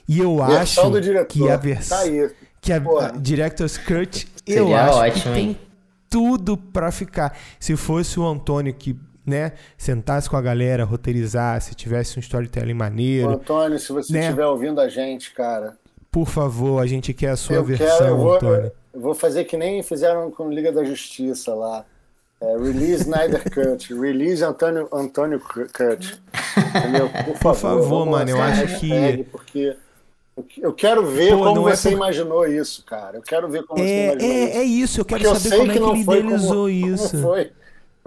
E 0.08 0.18
eu 0.18 0.36
Versão 0.44 0.84
acho 0.84 0.90
do 0.90 1.00
diretor. 1.00 1.26
que 1.28 1.48
a 1.50 1.56
versão 1.56 1.96
Tá 1.98 2.04
aí. 2.04 2.30
que 2.60 2.72
a, 2.72 2.80
Porra. 2.80 3.06
a 3.08 3.10
Director's 3.12 3.78
Cut, 3.78 4.26
eu 4.46 4.64
Seria 4.66 4.84
acho 4.84 4.98
ótimo, 4.98 5.22
que 5.34 5.40
hein? 5.40 5.54
tem 5.54 5.58
tudo 6.10 6.56
pra 6.56 6.90
ficar. 6.90 7.36
Se 7.60 7.76
fosse 7.76 8.18
o 8.18 8.26
Antônio 8.26 8.74
que, 8.74 8.98
né, 9.24 9.52
sentasse 9.78 10.28
com 10.28 10.36
a 10.36 10.42
galera, 10.42 10.84
roteirizasse, 10.84 11.74
tivesse 11.74 12.18
um 12.18 12.20
storytelling 12.20 12.74
maneiro, 12.74 13.30
Antônio, 13.30 13.78
se 13.78 13.92
você 13.92 14.12
Né? 14.12 14.20
estiver 14.20 14.46
ouvindo 14.46 14.80
a 14.80 14.88
gente, 14.88 15.32
cara, 15.32 15.76
por 16.10 16.28
favor, 16.28 16.82
a 16.82 16.86
gente 16.86 17.14
quer 17.14 17.30
a 17.30 17.36
sua 17.36 17.56
eu 17.56 17.64
versão, 17.64 17.86
quero, 17.98 18.08
eu 18.08 18.16
vou, 18.18 18.34
Antônio. 18.34 18.72
Eu 18.92 19.00
vou 19.00 19.14
fazer 19.14 19.44
que 19.44 19.56
nem 19.56 19.82
fizeram 19.82 20.30
com 20.30 20.50
Liga 20.50 20.70
da 20.72 20.84
Justiça 20.84 21.54
lá. 21.54 21.84
É, 22.40 22.56
release 22.56 23.02
Snyder 23.02 23.42
Cut, 23.54 23.94
release 23.94 24.42
Antônio, 24.44 24.88
Antônio 24.92 25.38
Cut. 25.40 26.20
Entendeu? 26.76 27.08
Por 27.24 27.36
favor, 27.36 27.54
favor, 27.54 27.88
vamos 27.88 28.08
mano, 28.10 28.30
eu 28.30 28.42
acho 28.42 28.80
que- 28.80 29.26
Porque 29.30 29.76
eu 30.62 30.72
quero 30.72 31.06
ver 31.06 31.36
Pô, 31.36 31.44
como 31.54 31.68
é 31.68 31.76
você 31.76 31.90
por- 31.90 31.96
imaginou 31.96 32.46
isso, 32.46 32.82
cara. 32.84 33.18
Eu 33.18 33.22
quero 33.22 33.48
ver 33.48 33.64
como 33.64 33.78
você 33.78 33.88
É, 33.88 34.12
imaginou 34.12 34.32
é, 34.32 34.44
isso. 34.48 34.56
é 34.58 34.62
isso, 34.64 35.00
eu 35.00 35.04
quero 35.04 35.20
Porque 35.22 35.36
eu 35.36 35.40
saber 35.40 35.48
sei 35.50 35.58
como 35.58 35.70
é 35.70 35.74
que 35.74 35.78
que 35.80 35.86
não 35.86 35.92
ele 35.94 36.02
idealizou 36.02 36.56
como, 36.68 36.68
isso. 36.94 37.10
como 37.10 37.22
foi 37.22 37.50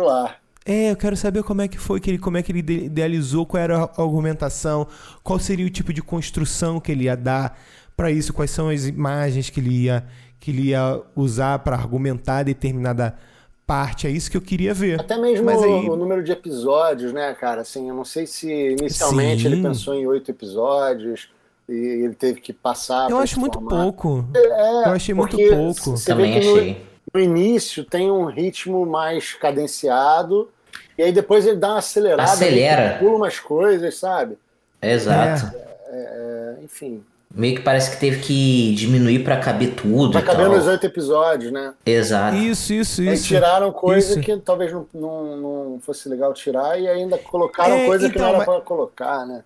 ar. 0.10 0.42
É, 0.66 0.92
eu 0.92 0.96
quero 0.96 1.16
saber 1.16 1.44
como 1.44 1.62
é 1.62 1.68
que 1.68 1.78
foi 1.78 2.00
que 2.00 2.10
ele, 2.10 2.18
como 2.18 2.38
é 2.38 2.42
que 2.44 2.52
ele 2.52 2.60
ide- 2.60 2.86
idealizou, 2.86 3.46
qual 3.46 3.62
era 3.62 3.78
a 3.78 4.02
argumentação, 4.02 4.88
qual 5.24 5.38
seria 5.40 5.66
o 5.66 5.70
tipo 5.70 5.94
de 5.94 6.02
construção 6.02 6.80
que 6.80 6.92
ele 6.92 7.04
ia 7.04 7.16
dar 7.16 7.58
para 7.96 8.10
isso, 8.12 8.34
quais 8.34 8.50
são 8.52 8.70
as 8.70 8.86
imagens 8.88 9.50
que 9.52 9.60
ele 9.60 9.84
ia 9.84 10.04
que 10.46 10.52
ele 10.52 10.70
ia 10.70 11.02
usar 11.16 11.58
para 11.58 11.76
argumentar 11.76 12.44
determinada 12.44 13.18
parte. 13.66 14.06
É 14.06 14.12
isso 14.12 14.30
que 14.30 14.38
eu 14.38 14.42
queria 14.42 14.76
ver. 14.76 15.00
Até 15.00 15.18
mesmo 15.18 15.44
Mas 15.44 15.64
aí, 15.64 15.90
o, 15.90 15.96
número 15.96 16.24
de 16.24 16.32
episódios, 16.32 17.12
né, 17.12 17.34
cara? 17.34 17.62
Assim, 17.62 17.90
eu 17.90 17.96
não 17.96 18.06
sei 18.06 18.28
se 18.28 18.48
inicialmente 18.48 19.42
Sim. 19.42 19.48
ele 19.48 19.62
pensou 19.64 19.96
em 19.96 20.06
oito 20.06 20.30
episódios 20.30 21.32
e 21.68 21.74
ele 21.74 22.14
teve 22.14 22.42
que 22.42 22.54
passar. 22.54 23.10
eu 23.10 23.18
acho 23.18 23.40
muito 23.40 23.60
pouco. 23.60 24.24
É, 24.36 24.88
Eu 24.88 24.92
achei 24.92 25.16
muito 25.16 25.36
pouco. 25.36 25.98
Você 25.98 26.06
Também 26.06 26.36
vê 26.36 26.40
que 26.40 26.46
no, 26.46 26.56
achei. 26.58 26.86
no 27.12 27.20
início 27.20 27.84
tem 27.84 28.12
um 28.12 28.26
ritmo 28.26 28.86
mais 28.86 29.34
cadenciado 29.34 30.48
e 30.96 31.02
aí 31.02 31.12
depois 31.12 31.48
ele 31.48 31.58
dá 31.58 31.70
uma 31.70 31.80
acelerada, 31.80 32.32
Acelera. 32.32 32.92
ele 32.92 33.00
pula 33.00 33.16
umas 33.18 33.40
coisas, 33.40 33.98
sabe? 33.98 34.38
Exato. 34.80 35.52
É, 35.88 36.58
enfim. 36.64 37.04
Meio 37.36 37.56
que 37.58 37.62
parece 37.62 37.92
que 37.92 37.98
teve 38.00 38.22
que 38.22 38.74
diminuir 38.76 39.24
pra 39.24 39.38
caber 39.38 39.74
tudo 39.74 40.14
Pra 40.14 40.22
caber 40.22 40.46
tal. 40.48 40.56
nos 40.56 40.66
oito 40.68 40.86
episódios, 40.86 41.52
né? 41.52 41.74
Exato. 41.86 42.38
Isso, 42.38 42.74
isso, 42.74 43.02
Aí 43.02 43.14
isso. 43.14 43.26
tiraram 43.26 43.72
coisa 43.74 44.12
Isso. 44.14 44.22
que 44.22 44.38
talvez 44.38 44.72
não, 44.72 44.88
não, 44.94 45.70
não 45.72 45.80
fosse 45.82 46.08
legal 46.08 46.34
tirar 46.34 46.80
e 46.80 46.88
ainda 46.88 47.18
colocaram 47.18 47.76
É, 47.76 47.86
coisa 47.88 48.10
que 48.10 48.16
então, 48.16 48.22
não 48.32 48.36
era 48.36 48.38
mas- 48.38 48.46
pra 48.46 48.62
colocar, 48.62 49.26
né? 49.26 49.44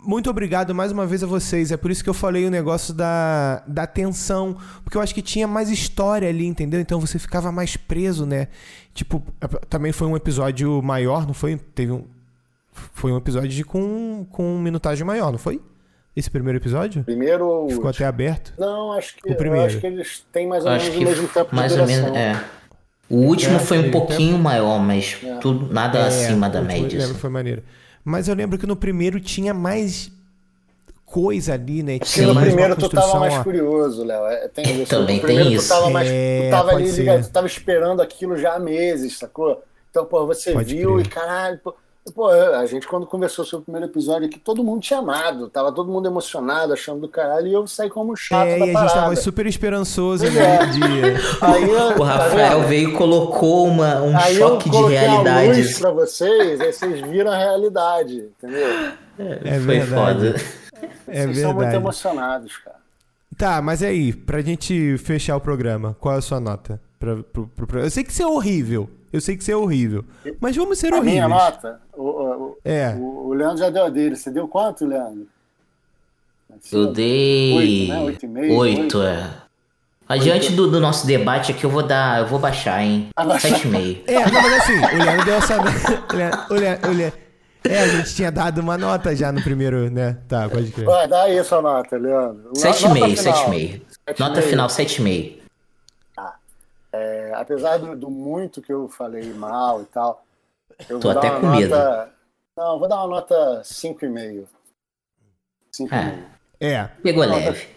Muito 0.00 0.28
obrigado 0.30 0.74
mais 0.74 0.90
uma 0.90 1.06
vez 1.06 1.22
a 1.22 1.26
vocês. 1.28 1.70
É 1.70 1.76
por 1.76 1.90
isso 1.92 2.02
que 2.02 2.10
eu 2.10 2.14
falei 2.14 2.44
o 2.44 2.50
negócio 2.50 2.92
da, 2.92 3.62
da 3.68 3.86
tensão. 3.86 4.56
Porque 4.82 4.96
eu 4.96 5.00
acho 5.00 5.14
que 5.14 5.22
tinha 5.22 5.46
mais 5.46 5.68
história 5.70 6.28
ali, 6.28 6.44
entendeu? 6.44 6.80
Então 6.80 7.00
você 7.00 7.18
ficava 7.20 7.52
mais 7.52 7.76
preso, 7.76 8.26
né? 8.26 8.48
Tipo, 8.94 9.22
também 9.68 9.92
foi 9.92 10.08
um 10.08 10.16
episódio 10.16 10.82
maior, 10.82 11.24
não 11.24 11.34
foi? 11.34 11.56
Teve 11.74 11.92
um. 11.92 12.04
Foi 12.72 13.12
um 13.12 13.16
episódio 13.16 13.48
de, 13.48 13.62
com, 13.64 14.26
com 14.30 14.58
minutagem 14.58 15.04
maior, 15.06 15.30
não 15.30 15.38
foi? 15.38 15.60
Esse 16.16 16.30
primeiro 16.30 16.58
episódio? 16.58 17.04
Primeiro 17.04 17.46
ou 17.46 17.68
Ficou 17.68 17.90
até 17.90 18.06
aberto. 18.06 18.54
Não, 18.58 18.92
acho 18.92 19.14
que, 19.16 19.30
O 19.30 19.36
primeiro. 19.36 19.64
eu 19.64 19.66
acho 19.66 19.80
que 19.80 19.86
eles 19.86 20.24
têm 20.32 20.46
mais 20.48 20.64
ou 20.64 20.70
menos 20.72 20.88
o 20.88 21.00
mesmo 21.00 21.28
tempo 21.28 21.54
mais 21.54 21.72
de 21.74 21.78
ou 21.80 21.86
duração. 21.86 22.12
menos. 22.12 22.18
É. 22.18 22.44
O 23.08 23.16
último 23.18 23.56
É, 23.56 23.58
foi 23.60 23.78
um 23.78 23.82
sim, 23.84 23.90
pouquinho 23.90 24.38
maior, 24.38 24.78
mas 24.80 25.16
tudo, 25.40 25.72
nada 25.72 25.98
É, 25.98 26.06
acima 26.08 26.48
da 26.48 26.60
média. 26.62 26.84
lembro 26.84 27.04
assim. 27.04 27.14
que 27.14 27.20
foi 27.20 27.30
maneiro. 27.30 27.62
Mas 28.04 28.28
eu 28.28 28.34
lembro 28.34 28.58
que 28.58 28.66
no 28.66 28.74
primeiro 28.76 29.20
tinha 29.20 29.52
mais 29.52 30.10
coisa 31.04 31.54
ali, 31.54 31.82
né? 31.82 31.98
Porque 31.98 32.12
Tinha 32.14 32.26
no 32.28 32.34
mais 32.34 32.46
uma 32.48 32.52
primeiro 32.54 32.76
tu 32.80 32.88
tava 32.88 33.20
mais 33.20 33.34
ó. 33.34 33.44
curioso, 33.44 34.02
Léo. 34.04 34.26
É, 34.26 34.48
tem 34.48 34.82
isso. 34.82 34.90
Também 34.90 35.16
no 35.16 35.22
primeiro 35.22 35.50
tem 35.50 35.58
tu 35.58 35.60
isso. 35.60 35.68
tava, 35.68 35.90
mais, 35.90 36.08
É, 36.10 36.48
tu 36.48 36.50
tava 36.50 36.70
ali 36.72 36.90
ligado, 36.90 37.22
tu 37.24 37.30
tava 37.30 37.46
esperando 37.46 38.00
aquilo 38.02 38.36
já 38.36 38.54
há 38.54 38.58
meses, 38.58 39.18
sacou? 39.18 39.62
Então, 39.90 40.04
pô, 40.06 40.26
você 40.26 40.52
Pode 40.52 40.74
viu 40.74 40.94
crer. 40.94 41.06
e 41.06 41.08
caralho, 41.08 41.60
pô, 41.62 41.74
pô, 42.14 42.28
a 42.28 42.64
gente 42.66 42.86
quando 42.86 43.06
conversou 43.06 43.44
sobre 43.44 43.62
o 43.62 43.64
primeiro 43.64 43.86
episódio 43.90 44.26
aqui, 44.28 44.38
todo 44.38 44.62
mundo 44.64 44.80
tinha 44.80 44.98
amado, 45.00 45.48
tava 45.48 45.72
todo 45.72 45.90
mundo 45.90 46.06
emocionado, 46.06 46.72
achando 46.72 47.00
do 47.00 47.08
caralho, 47.08 47.46
e 47.46 47.52
eu 47.52 47.66
saí 47.66 47.90
como 47.90 48.16
chato 48.16 48.46
É, 48.48 48.58
da 48.58 48.66
e 48.66 48.76
a 48.76 48.80
gente 48.82 48.94
tava 48.94 49.16
super 49.16 49.46
esperançoso, 49.46 50.24
né? 50.30 50.56
é. 50.62 50.66
De... 50.66 50.82
Aí, 51.42 51.64
O 51.64 51.98
tá 51.98 52.04
Rafael 52.04 52.62
veio 52.62 52.90
e 52.90 52.92
colocou 52.92 53.66
uma, 53.66 54.00
um 54.02 54.16
Aí 54.16 54.36
choque 54.36 54.68
eu 54.68 54.72
de 54.72 54.76
coloquei 54.78 54.96
a 54.96 55.00
realidade. 55.00 55.48
luz 55.62 55.78
pra 55.78 55.90
vocês, 55.90 56.60
aí 56.60 56.72
vocês 56.72 57.00
viram 57.02 57.30
a 57.32 57.36
realidade, 57.36 58.30
entendeu? 58.38 58.68
É 59.18 59.50
Foi 59.54 59.58
verdade. 59.60 59.88
foda. 60.32 60.36
É 61.08 61.22
vocês 61.24 61.36
são 61.38 61.46
muito 61.46 61.58
verdade. 61.58 61.76
emocionados, 61.76 62.56
cara. 62.58 62.76
Tá, 63.36 63.60
mas 63.60 63.82
aí, 63.82 64.12
pra 64.14 64.40
gente 64.40 64.96
fechar 64.98 65.36
o 65.36 65.40
programa, 65.40 65.94
qual 66.00 66.14
é 66.14 66.18
a 66.18 66.22
sua 66.22 66.40
nota? 66.40 66.80
Pra, 66.98 67.16
pro, 67.16 67.46
pro- 67.48 67.66
pro- 67.66 67.80
Eu 67.80 67.90
sei 67.90 68.02
que 68.04 68.12
você 68.12 68.22
é 68.22 68.26
horrível. 68.26 68.88
Eu 69.12 69.20
sei 69.20 69.36
que 69.36 69.44
você 69.44 69.52
é 69.52 69.56
horrível. 69.56 70.04
Mas 70.40 70.56
vamos 70.56 70.78
ser 70.78 70.92
A 70.92 70.96
horríveis. 70.96 71.14
minha 71.14 71.28
nota, 71.28 71.80
o, 71.96 72.02
o, 72.04 72.56
É. 72.64 72.94
o, 72.98 73.28
o 73.28 73.32
Leandro 73.34 73.58
já 73.58 73.70
deu 73.70 73.84
a 73.84 73.88
dele. 73.88 74.16
Você 74.16 74.30
deu 74.30 74.48
quanto, 74.48 74.84
Leandro? 74.86 75.26
Eu 76.72 76.92
dei. 76.92 77.54
Oito, 77.54 77.88
né? 77.92 78.00
Oito 78.00 78.24
e 78.24 78.28
meio, 78.28 78.54
Oito, 78.56 78.80
oito. 78.98 79.02
é. 79.02 79.30
Adiante 80.08 80.52
do, 80.52 80.70
do 80.70 80.80
nosso 80.80 81.06
debate 81.06 81.52
aqui, 81.52 81.64
eu 81.64 81.70
vou 81.70 81.82
dar. 81.82 82.20
Eu 82.20 82.26
vou 82.26 82.38
baixar, 82.38 82.82
hein? 82.82 83.08
Sete 83.40 83.66
e 83.66 83.70
meio. 83.70 83.98
É, 84.06 84.14
não, 84.30 84.42
mas 84.42 84.52
assim, 84.62 84.78
o 84.78 85.04
Leandro 85.04 85.24
deu 85.24 85.34
essa 85.34 85.56
nota. 85.56 86.04
O 86.08 86.14
Leandro, 86.16 86.40
o 86.50 86.54
Leandro- 86.54 86.90
o 86.90 86.94
Leandro- 86.94 87.18
É, 87.64 87.78
a 87.80 87.88
gente 87.88 88.14
tinha 88.14 88.30
dado 88.30 88.58
uma 88.60 88.78
nota 88.78 89.14
já 89.16 89.32
no 89.32 89.42
primeiro, 89.42 89.90
né? 89.90 90.16
Tá, 90.28 90.48
pode 90.48 90.70
crer. 90.70 90.86
Vai, 90.86 91.08
dá 91.08 91.22
aí 91.24 91.38
a 91.38 91.42
sua 91.44 91.60
nota, 91.60 91.96
Leandro. 91.98 92.50
Sete 92.54 92.84
e 92.84 92.88
Nota 92.88 92.94
meio, 93.00 93.16
final. 93.16 93.34
sete 93.34 93.46
e 93.46 93.50
meio. 93.50 93.82
Nota 94.18 94.42
final, 94.42 94.68
sete 94.70 94.98
e 94.98 95.02
meio. 95.02 95.36
É, 96.92 97.32
apesar 97.34 97.78
do, 97.78 97.94
do 97.96 98.10
muito 98.10 98.62
que 98.62 98.72
eu 98.72 98.88
falei 98.88 99.24
mal 99.34 99.82
e 99.82 99.86
tal, 99.86 100.24
eu 100.88 100.98
Tô 101.00 101.08
vou 101.12 101.18
até 101.18 101.30
dar 101.30 101.40
com 101.40 101.46
uma 101.46 101.56
medo. 101.56 101.76
nota. 101.76 102.12
Não, 102.56 102.78
vou 102.78 102.88
dar 102.88 102.96
uma 102.96 103.08
nota 103.08 103.60
5,5. 103.62 104.46
5,5. 105.72 106.24
É. 106.60 106.72
É. 106.74 106.84
Pegou 107.02 107.24
leve. 107.24 107.68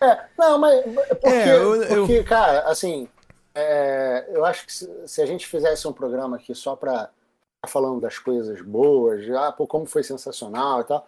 É, 0.00 0.24
não, 0.38 0.58
mas 0.58 0.82
porque, 1.20 1.26
É, 1.28 1.56
eu- 1.56 1.74
eu- 1.82 1.88
porque 2.06 2.24
cara, 2.24 2.60
assim, 2.68 3.08
é, 3.54 4.26
eu 4.30 4.44
acho 4.44 4.66
que 4.66 4.72
se, 4.72 4.90
se 5.08 5.22
a 5.22 5.26
gente 5.26 5.46
fizesse 5.46 5.86
um 5.86 5.92
programa 5.92 6.36
aqui 6.36 6.54
só 6.54 6.74
pra 6.76 7.10
ficar 7.56 7.68
falando 7.68 8.00
das 8.00 8.18
coisas 8.18 8.60
boas, 8.62 9.28
ah, 9.30 9.52
pô, 9.52 9.66
como 9.66 9.84
foi 9.86 10.02
sensacional 10.02 10.80
e 10.80 10.84
tal, 10.84 11.06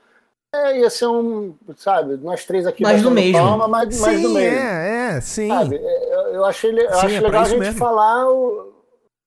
é, 0.54 0.78
ia 0.80 0.90
ser 0.90 1.06
um, 1.06 1.54
sabe, 1.76 2.16
nós 2.18 2.44
três 2.44 2.66
aqui 2.66 2.82
Mais 2.82 3.00
do 3.02 3.10
mesmo. 3.10 3.38
palma, 3.38 3.66
mais, 3.68 3.98
mais 4.00 4.20
do 4.20 4.28
Sim, 4.28 4.34
mesmo. 4.34 4.58
é, 4.58 5.16
é, 5.16 5.20
sim. 5.22 5.48
Sabe? 5.48 5.76
É, 5.76 6.11
Eu, 6.32 6.44
achei, 6.44 6.70
eu 6.70 6.76
Sim, 6.94 7.06
acho 7.06 7.14
é 7.16 7.20
legal 7.20 7.42
a 7.42 7.48
gente 7.48 7.58
mesmo. 7.58 7.78
falar, 7.78 8.30
o, 8.30 8.72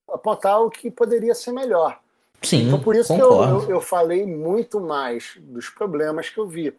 apontar 0.10 0.60
o 0.62 0.70
que 0.72 0.90
poderia 0.90 1.36
ser 1.36 1.52
melhor. 1.52 2.00
Sim, 2.42 2.68
Então 2.68 2.82
por 2.82 2.96
isso 2.96 3.14
que 3.14 3.22
eu, 3.22 3.30
concordo. 3.30 3.64
eu, 3.66 3.70
eu 3.72 3.82
falei 3.82 4.26
muito 4.26 4.80
mais 4.80 5.36
dos 5.40 5.70
problemas 5.70 6.30
que 6.30 6.40
eu 6.40 6.48
vi. 6.48 6.74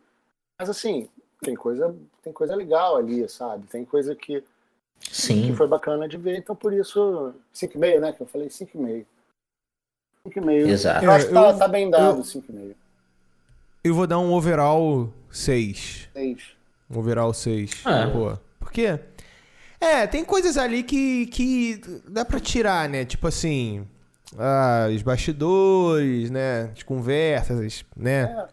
Mas 0.58 0.68
assim, 0.70 1.08
tem 1.40 1.54
coisa, 1.54 1.94
tem 2.22 2.32
coisa 2.32 2.54
legal 2.54 2.96
ali, 2.96 3.28
sabe? 3.28 3.66
Tem 3.68 3.84
coisa 3.84 4.14
que, 4.14 4.42
que 5.00 5.14
Sim. 5.14 5.54
foi 5.54 5.66
bacana 5.66 6.08
de 6.08 6.16
ver. 6.16 6.36
Então 6.38 6.54
por 6.56 6.72
isso, 6.72 7.32
5,5, 7.54 8.00
né? 8.00 8.12
Que 8.12 8.22
eu 8.22 8.26
falei 8.26 8.48
5,5. 8.48 9.04
5,5. 10.28 10.50
Exato. 10.68 11.04
Eu 11.04 11.10
acho 11.10 11.26
que 11.28 11.32
tá, 11.34 11.50
Eu- 11.50 11.58
tá 11.58 11.68
bem 11.68 11.88
dado 11.90 12.18
eu- 12.18 12.24
5,5. 12.24 12.74
Eu 13.84 13.94
vou 13.94 14.06
dar 14.06 14.18
um 14.18 14.32
overall 14.32 15.08
6. 15.30 16.08
6. 16.12 16.56
Um 16.90 16.98
overall 16.98 17.32
6. 17.32 17.84
É. 17.86 18.06
Pô. 18.10 18.36
Por 18.58 18.72
quê? 18.72 18.98
É, 19.80 20.06
tem 20.06 20.24
coisas 20.24 20.56
ali 20.56 20.82
que, 20.82 21.26
que 21.26 21.80
dá 22.08 22.24
pra 22.24 22.40
tirar, 22.40 22.88
né? 22.88 23.04
Tipo 23.04 23.26
assim, 23.28 23.86
ah, 24.38 24.88
os 24.94 25.02
bastidores, 25.02 26.30
né? 26.30 26.70
As 26.76 26.82
conversas, 26.82 27.84
né? 27.96 28.22
É. 28.22 28.46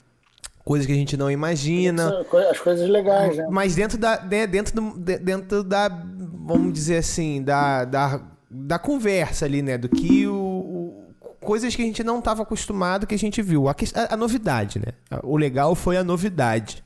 Coisas 0.65 0.85
que 0.87 0.93
a 0.93 0.95
gente 0.95 1.17
não 1.17 1.29
imagina. 1.29 2.21
As 2.49 2.59
coisas 2.59 2.87
legais, 2.89 3.37
né? 3.37 3.47
Mas 3.49 3.75
dentro 3.75 3.97
da, 3.97 4.21
né, 4.23 4.47
dentro, 4.47 4.73
do, 4.75 4.97
de- 4.97 5.17
dentro 5.19 5.63
da, 5.63 5.89
vamos 5.89 6.71
dizer 6.71 6.97
assim, 6.97 7.41
da, 7.43 7.83
da, 7.83 8.21
da 8.49 8.79
conversa 8.79 9.45
ali, 9.45 9.61
né? 9.61 9.77
Do 9.77 9.89
que 9.89 10.25
o, 10.25 10.33
o- 10.35 11.13
coisas 11.41 11.75
que 11.75 11.81
a 11.81 11.85
gente 11.85 12.01
não 12.03 12.19
estava 12.19 12.43
acostumado, 12.43 13.05
que 13.05 13.13
a 13.15 13.19
gente 13.19 13.41
viu. 13.41 13.67
A, 13.67 13.71
a- 13.71 14.13
a 14.13 14.17
novidade, 14.17 14.79
né? 14.79 14.93
O 15.23 15.35
legal 15.35 15.75
foi 15.75 15.97
a 15.97 16.03
novidade, 16.03 16.81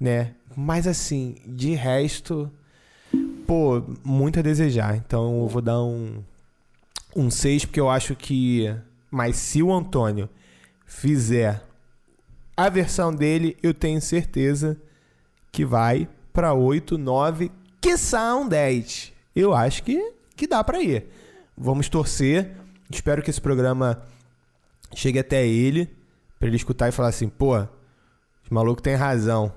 né? 0.00 0.32
Mas 0.56 0.88
assim, 0.88 1.36
de 1.46 1.74
resto, 1.74 2.50
pô, 3.46 3.82
muito 4.04 4.38
a 4.38 4.42
desejar. 4.42 4.96
Então 4.96 5.42
eu 5.42 5.48
vou 5.48 5.62
dar 5.62 5.82
um 5.82 6.22
um 7.14 7.30
6 7.30 7.66
porque 7.66 7.80
eu 7.80 7.90
acho 7.90 8.16
que 8.16 8.74
mas 9.10 9.36
se 9.36 9.62
o 9.62 9.70
Antônio 9.70 10.26
fizer 10.86 11.62
a 12.56 12.70
versão 12.70 13.14
dele, 13.14 13.56
eu 13.62 13.74
tenho 13.74 14.00
certeza 14.00 14.80
que 15.50 15.66
vai 15.66 16.08
pra 16.32 16.54
8, 16.54 16.96
9, 16.96 17.52
quiçá 17.78 18.34
um 18.34 18.48
10. 18.48 19.12
Eu 19.36 19.52
acho 19.52 19.82
que, 19.82 20.14
que 20.34 20.46
dá 20.46 20.64
pra 20.64 20.80
ir. 20.80 21.06
Vamos 21.54 21.90
torcer. 21.90 22.56
Espero 22.90 23.22
que 23.22 23.28
esse 23.28 23.40
programa 23.40 24.02
chegue 24.94 25.18
até 25.18 25.46
ele, 25.46 25.90
pra 26.38 26.48
ele 26.48 26.56
escutar 26.56 26.88
e 26.88 26.92
falar 26.92 27.08
assim, 27.08 27.28
pô, 27.28 27.58
os 27.58 28.50
malucos 28.50 28.82
têm 28.82 28.94
razão. 28.94 29.52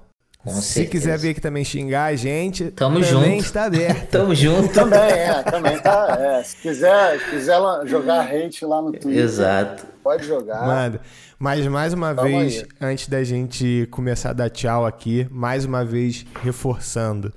Com 0.45 0.51
Se 0.61 0.73
certeza. 0.73 0.91
quiser 0.91 1.17
vir 1.17 1.29
aqui 1.29 1.41
também 1.41 1.65
xingar 1.65 2.05
a 2.05 2.15
gente, 2.15 2.65
Tamo 2.69 2.99
também 3.01 3.39
junto. 3.39 3.45
está 3.45 3.65
aberto. 3.65 4.09
Tamo 4.11 4.35
junto. 4.35 4.71
Também, 4.71 4.99
é, 4.99 5.41
também 5.41 5.79
tá. 5.79 6.17
é. 6.19 6.43
se 6.43 6.55
quiser, 6.57 7.19
se 7.19 7.29
quiser 7.31 7.59
jogar 7.85 8.21
hate 8.31 8.63
lá 8.63 8.79
no 8.79 8.91
Twitter, 8.91 9.23
Exato. 9.23 9.87
pode 10.03 10.23
jogar. 10.27 10.67
Manda. 10.67 11.01
Mas 11.39 11.65
mais 11.65 11.93
uma 11.93 12.13
Tamo 12.13 12.27
vez, 12.29 12.59
aí. 12.59 12.65
antes 12.79 13.07
da 13.09 13.23
gente 13.23 13.87
começar 13.89 14.29
a 14.29 14.33
dar 14.33 14.49
tchau 14.51 14.85
aqui, 14.85 15.27
mais 15.31 15.65
uma 15.65 15.83
vez 15.83 16.23
reforçando. 16.43 17.33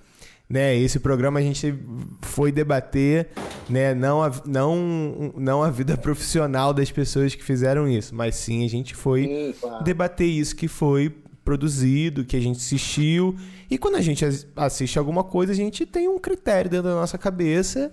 Né, 0.51 0.75
esse 0.77 0.99
programa 0.99 1.41
a 1.41 1.43
gente 1.43 1.75
foi 2.23 2.51
debater 2.51 3.29
né, 3.69 3.95
não, 3.95 4.23
a, 4.23 4.33
não, 4.47 5.31
não 5.37 5.63
a 5.63 5.69
vida 5.71 5.95
profissional 6.01 6.73
das 6.73 6.91
pessoas 6.91 7.35
que 7.35 7.45
fizeram 7.45 7.87
isso, 7.87 8.15
mas 8.15 8.35
sim 8.35 8.65
a 8.65 8.69
gente 8.69 8.95
foi 8.95 9.25
Sim, 9.25 9.55
claro. 9.61 9.85
debater 9.85 10.27
isso 10.27 10.57
que 10.57 10.67
foi 10.67 11.15
produzido, 11.49 12.27
que 12.27 12.37
a 12.37 12.41
gente 12.41 12.59
assistiu. 12.59 13.35
E 13.71 13.79
quando 13.79 13.95
a 13.97 14.03
gente 14.03 14.23
as- 14.23 14.47
assiste 14.55 14.99
alguma 14.99 15.25
coisa, 15.25 15.51
a 15.51 15.55
gente 15.57 15.87
tem 15.87 16.07
um 16.07 16.19
critério 16.19 16.71
dentro 16.71 16.89
da 16.91 16.95
nossa 16.95 17.17
cabeça. 17.17 17.91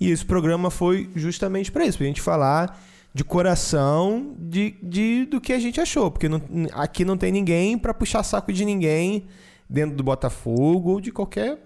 E 0.00 0.10
esse 0.10 0.24
programa 0.24 0.70
foi 0.70 1.10
justamente 1.14 1.70
para 1.70 1.84
isso, 1.84 1.98
pra 1.98 2.06
gente 2.06 2.22
falar 2.22 2.82
de 3.12 3.22
coração 3.22 4.34
de, 4.38 4.76
de, 4.82 5.26
do 5.26 5.40
que 5.42 5.52
a 5.52 5.58
gente 5.58 5.78
achou. 5.78 6.10
Porque 6.10 6.26
não- 6.26 6.40
aqui 6.72 7.04
não 7.04 7.18
tem 7.18 7.30
ninguém 7.30 7.76
para 7.76 7.92
puxar 7.92 8.22
saco 8.22 8.50
de 8.50 8.64
ninguém 8.64 9.26
dentro 9.68 9.94
do 9.94 10.02
Botafogo 10.02 10.92
ou 10.92 11.00
de 11.00 11.12
qualquer 11.12 11.58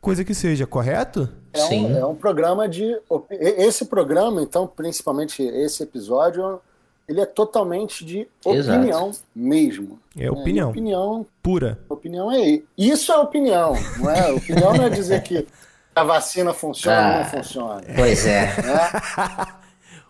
coisa 0.00 0.24
que 0.24 0.34
seja, 0.34 0.66
correto? 0.66 1.28
É 1.52 1.60
Sim. 1.60 1.86
um, 1.86 1.96
é 1.98 2.04
um 2.04 2.16
programa 2.16 2.68
de. 2.68 2.84
Esse 3.30 3.84
programa, 3.84 4.42
então, 4.42 4.66
principalmente 4.66 5.40
esse 5.40 5.84
episódio, 5.84 6.58
ele 7.08 7.20
é 7.20 7.26
totalmente 7.26 8.04
de 8.04 8.26
Exato. 8.46 8.78
opinião 8.78 9.10
mesmo. 9.34 9.98
É 10.18 10.30
opinião. 10.30 10.68
E 10.68 10.70
opinião, 10.70 11.26
Pura. 11.42 11.78
opinião 11.88 12.30
é 12.32 12.60
isso 12.78 13.12
é 13.12 13.18
opinião, 13.18 13.74
não 13.98 14.10
é? 14.10 14.32
Opinião 14.32 14.74
não 14.74 14.84
é 14.84 14.88
dizer 14.90 15.22
que 15.22 15.46
a 15.94 16.02
vacina 16.04 16.52
funciona 16.52 16.96
ou 16.98 17.04
Ah. 17.14 17.18
não 17.18 17.24
funciona. 17.26 17.82
Pois 17.96 18.26
é. 18.26 18.46
Né? 18.46 19.54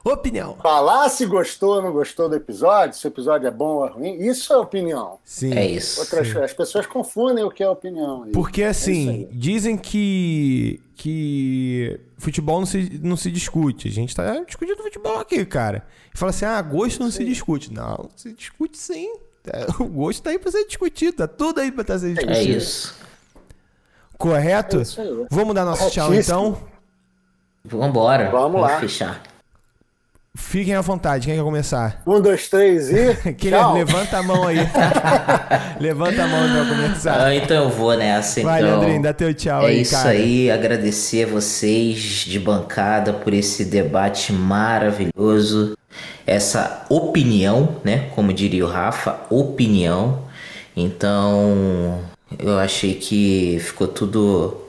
Opinião. 0.04 0.56
Falar 0.62 1.08
se 1.08 1.24
gostou 1.24 1.76
ou 1.76 1.82
não 1.82 1.90
gostou 1.90 2.28
do 2.28 2.34
episódio, 2.36 2.94
se 2.98 3.06
o 3.06 3.08
episódio 3.08 3.48
é 3.48 3.50
bom 3.50 3.76
ou 3.76 3.86
ruim, 3.88 4.16
isso 4.26 4.52
é 4.52 4.56
opinião. 4.58 5.18
Sim. 5.24 5.54
É 5.54 5.66
isso. 5.66 5.98
Outras, 6.00 6.28
Sim. 6.28 6.38
as 6.42 6.52
pessoas 6.52 6.86
confundem 6.86 7.42
o 7.42 7.50
que 7.50 7.62
é 7.62 7.68
opinião. 7.68 8.28
Porque 8.34 8.62
É 8.62 8.68
assim, 8.68 9.08
aí. 9.10 9.28
dizem 9.32 9.76
que 9.78 10.78
que 10.96 11.98
futebol 12.18 12.60
não 12.60 12.66
se, 12.66 13.00
não 13.02 13.16
se 13.16 13.30
discute. 13.30 13.88
A 13.88 13.90
gente 13.90 14.14
tá 14.14 14.40
discutindo 14.46 14.76
futebol 14.82 15.18
aqui, 15.18 15.44
cara. 15.46 15.84
E 16.14 16.18
fala 16.18 16.30
assim: 16.30 16.44
"Ah, 16.44 16.60
gosto 16.62 17.00
não 17.02 17.10
se 17.10 17.24
discute". 17.24 17.72
Não, 17.72 18.08
se 18.14 18.32
discute 18.32 18.76
sim. 18.78 19.10
É, 19.46 19.66
O 19.82 19.86
gosto 19.86 20.22
tá 20.22 20.30
aí 20.30 20.38
pra 20.38 20.50
ser 20.52 20.64
discutido, 20.66 21.16
tá 21.16 21.26
tudo 21.26 21.60
aí 21.60 21.72
pra 21.72 21.80
estar 21.82 21.98
sendo 21.98 22.14
discutido. 22.14 22.38
É 22.38 22.42
isso. 22.42 22.94
Correto? 24.18 24.78
É 24.78 24.82
isso 24.82 25.00
aí. 25.00 25.26
Vamos 25.30 25.54
dar 25.54 25.64
nosso 25.64 25.90
tchau 25.90 26.06
Corretíssimo. 26.08 26.38
então. 26.38 26.58
Vambora. 27.64 28.30
Vamos 28.30 28.60
lá. 28.60 28.78
fechar. 28.80 29.22
Fiquem 30.36 30.74
à 30.74 30.80
vontade, 30.80 31.26
quem 31.28 31.36
quer 31.36 31.42
começar? 31.44 32.02
Um, 32.04 32.20
dois, 32.20 32.48
três 32.48 32.90
e. 32.90 33.14
Quem 33.34 33.52
Tchau. 33.52 33.74
levanta 33.74 34.18
a 34.18 34.22
mão 34.22 34.46
aí. 34.46 34.58
levanta 35.78 36.24
a 36.24 36.26
mão 36.26 36.48
pra 36.48 36.74
começar. 36.74 37.20
Ah, 37.26 37.34
então 37.34 37.64
eu 37.64 37.70
vou 37.70 37.96
nessa. 37.96 38.42
Vai, 38.42 38.60
então. 38.60 38.78
Leandrinho, 38.80 39.02
dá 39.02 39.12
teu 39.12 39.32
tchau 39.32 39.62
É 39.62 39.66
aí, 39.66 39.82
isso 39.82 39.92
cara. 39.92 40.10
aí, 40.10 40.50
agradecer 40.50 41.24
a 41.24 41.26
vocês 41.28 41.98
de 42.26 42.40
bancada 42.40 43.12
por 43.12 43.32
esse 43.32 43.64
debate 43.64 44.32
maravilhoso, 44.32 45.76
essa 46.26 46.84
opinião, 46.88 47.76
né? 47.84 48.08
Como 48.16 48.32
diria 48.32 48.64
o 48.64 48.68
Rafa, 48.68 49.20
opinião. 49.30 50.24
Então, 50.76 52.00
eu 52.40 52.58
achei 52.58 52.94
que 52.94 53.58
ficou 53.60 53.86
tudo. 53.86 54.66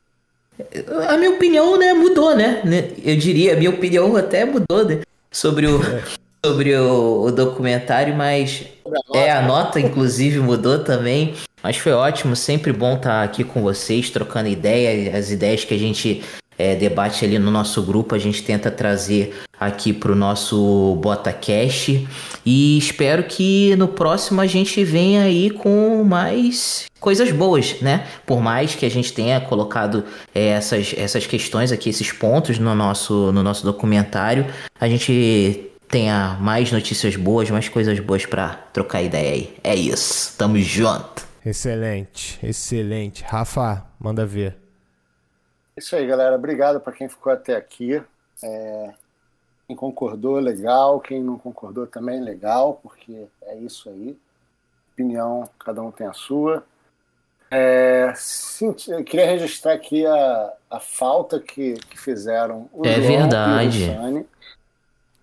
A 1.09 1.17
minha 1.17 1.31
opinião, 1.31 1.77
né, 1.77 1.91
mudou, 1.93 2.35
né? 2.35 2.61
Eu 3.03 3.17
diria, 3.17 3.53
a 3.53 3.57
minha 3.57 3.71
opinião 3.71 4.15
até 4.15 4.45
mudou, 4.45 4.85
né? 4.85 4.99
Sobre 5.35 5.67
o, 5.67 5.81
sobre 6.45 6.73
o, 6.77 7.23
o 7.23 7.31
documentário, 7.31 8.15
mas 8.15 8.65
é, 9.13 9.29
a 9.29 9.41
nota, 9.41 9.81
inclusive, 9.81 10.39
mudou 10.39 10.79
também. 10.79 11.35
Mas 11.61 11.75
foi 11.75 11.91
ótimo, 11.91 12.37
sempre 12.37 12.71
bom 12.71 12.95
estar 12.95 13.21
aqui 13.21 13.43
com 13.43 13.61
vocês, 13.61 14.09
trocando 14.09 14.47
ideia, 14.47 15.17
as 15.17 15.31
ideias 15.31 15.65
que 15.65 15.73
a 15.73 15.77
gente 15.77 16.23
é, 16.57 16.75
debate 16.75 17.25
ali 17.25 17.37
no 17.37 17.51
nosso 17.51 17.81
grupo, 17.83 18.15
a 18.15 18.19
gente 18.19 18.43
tenta 18.43 18.71
trazer 18.71 19.33
aqui 19.59 19.93
pro 19.93 20.15
nosso 20.15 20.95
BotaCast. 21.01 22.07
E 22.45 22.77
espero 22.77 23.23
que 23.23 23.75
no 23.75 23.87
próximo 23.87 24.41
a 24.41 24.47
gente 24.47 24.83
venha 24.83 25.23
aí 25.23 25.49
com 25.49 26.03
mais 26.03 26.85
coisas 26.99 27.31
boas, 27.31 27.79
né? 27.81 28.05
Por 28.25 28.41
mais 28.41 28.75
que 28.75 28.85
a 28.85 28.89
gente 28.89 29.13
tenha 29.13 29.39
colocado 29.39 30.03
é, 30.33 30.49
essas, 30.49 30.93
essas 30.97 31.25
questões 31.27 31.71
aqui, 31.71 31.89
esses 31.89 32.11
pontos 32.11 32.57
no 32.59 32.73
nosso, 32.73 33.31
no 33.31 33.43
nosso 33.43 33.63
documentário, 33.63 34.45
a 34.79 34.87
gente 34.87 35.71
tenha 35.87 36.37
mais 36.41 36.71
notícias 36.71 37.15
boas, 37.15 37.49
mais 37.49 37.69
coisas 37.69 37.99
boas 37.99 38.25
pra 38.25 38.49
trocar 38.73 39.01
ideia 39.01 39.33
aí. 39.33 39.55
É 39.63 39.75
isso, 39.75 40.33
tamo 40.37 40.57
junto. 40.59 41.25
Excelente, 41.45 42.39
excelente. 42.41 43.23
Rafa, 43.27 43.85
manda 43.99 44.25
ver. 44.25 44.64
Isso 45.77 45.95
aí, 45.95 46.05
galera. 46.07 46.35
Obrigado 46.35 46.79
para 46.79 46.93
quem 46.93 47.09
ficou 47.09 47.31
até 47.31 47.55
aqui. 47.55 48.01
É, 48.43 48.93
Quem 49.67 49.75
concordou, 49.75 50.39
legal. 50.39 50.99
Quem 50.99 51.21
não 51.21 51.37
concordou 51.37 51.87
também, 51.87 52.21
legal, 52.21 52.79
porque 52.81 53.27
é 53.43 53.55
isso 53.57 53.89
aí. 53.89 54.17
Opinião, 54.93 55.49
cada 55.59 55.81
um 55.81 55.91
tem 55.91 56.07
a 56.07 56.13
sua. 56.13 56.63
É, 57.51 58.13
sim, 58.15 58.75
eu 58.89 59.03
queria 59.03 59.27
registrar 59.27 59.73
aqui 59.73 60.05
a, 60.05 60.53
a 60.69 60.79
falta 60.79 61.39
que, 61.39 61.73
que 61.75 61.97
fizeram 61.99 62.69
o 62.73 62.85
É 62.85 62.95
João 62.95 63.07
verdade. 63.07 63.83
e 63.83 63.89
o 63.89 63.95
Sani. 63.95 64.27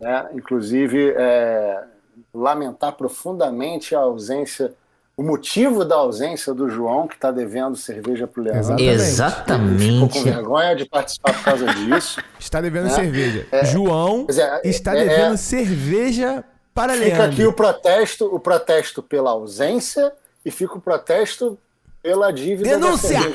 né? 0.00 0.30
Inclusive, 0.34 1.14
é, 1.16 1.84
lamentar 2.32 2.92
profundamente 2.94 3.94
a 3.94 4.00
ausência, 4.00 4.74
o 5.16 5.22
motivo 5.22 5.84
da 5.84 5.96
ausência 5.96 6.54
do 6.54 6.68
João, 6.70 7.06
que 7.06 7.14
está 7.14 7.30
devendo 7.30 7.76
cerveja 7.76 8.26
para 8.26 8.40
o 8.40 8.44
Leandro. 8.44 8.80
Exatamente. 8.80 9.92
Ficou 9.92 10.08
com 10.08 10.22
vergonha 10.22 10.74
de 10.74 10.84
participar 10.86 11.34
por 11.34 11.44
causa 11.44 11.66
disso. 11.74 12.20
Está 12.40 12.60
devendo 12.60 12.86
É. 12.86 12.90
cerveja. 12.90 13.46
João 13.64 14.24
Pois 14.24 14.38
é, 14.38 14.60
está 14.64 14.96
é- 14.96 15.04
devendo 15.04 15.34
é- 15.34 15.36
cerveja 15.36 16.44
para 16.74 16.94
Fica 16.94 17.04
Leandro. 17.04 17.24
aqui 17.32 17.44
o 17.46 17.52
protesto, 17.52 18.26
o 18.34 18.40
protesto 18.40 19.02
pela 19.02 19.30
ausência 19.30 20.12
e 20.44 20.50
fica 20.50 20.74
o 20.76 20.80
protesto 20.80 21.58
pela 22.02 22.32
dívida. 22.32 22.70
da 22.70 22.76
Denúncia! 22.76 23.18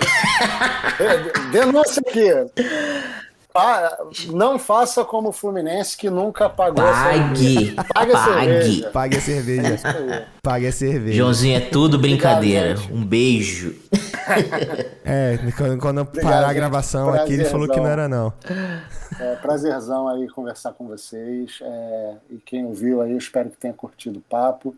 É, 1.00 1.52
Denúncia 1.52 2.02
aqui. 2.06 2.28
Pa- 3.58 3.98
Não 4.34 4.60
faça 4.60 5.04
como 5.04 5.30
o 5.30 5.32
Fluminense 5.32 5.98
que 5.98 6.10
nunca 6.10 6.48
pagou 6.50 6.86
a 6.86 6.94
cerveja. 7.12 7.74
Pague. 7.76 7.94
Pague 7.94 8.12
a 8.12 8.18
Pague. 8.18 8.34
cerveja. 8.42 8.90
Pague 8.92 9.18
a 9.18 9.22
cerveja. 9.22 10.28
Pague 10.44 10.68
a 10.68 10.72
cerveja. 10.72 11.18
Joãozinho, 11.18 11.58
é 11.58 11.60
tudo 11.62 11.98
brincadeira. 11.98 12.76
gente. 12.76 12.94
Um 12.94 13.04
beijo. 13.06 13.76
É, 15.10 15.38
quando, 15.56 15.80
quando 15.80 15.98
eu 16.00 16.04
Obrigado, 16.04 16.32
parar 16.34 16.50
a 16.50 16.54
gravação 16.54 17.14
aqui, 17.14 17.32
ele 17.32 17.46
falou 17.46 17.66
que 17.66 17.78
não 17.80 17.88
era 17.88 18.10
não. 18.10 18.34
É 19.18 19.36
prazerzão 19.38 20.06
aí 20.10 20.28
conversar 20.28 20.74
com 20.74 20.86
vocês. 20.86 21.60
é, 21.62 22.14
e 22.32 22.36
quem 22.46 22.66
ouviu 22.66 23.02
aí, 23.02 23.12
eu 23.14 23.18
espero 23.18 23.50
que 23.50 23.56
tenha 23.56 23.74
curtido 23.74 24.20
o 24.20 24.22
papo. 24.22 24.76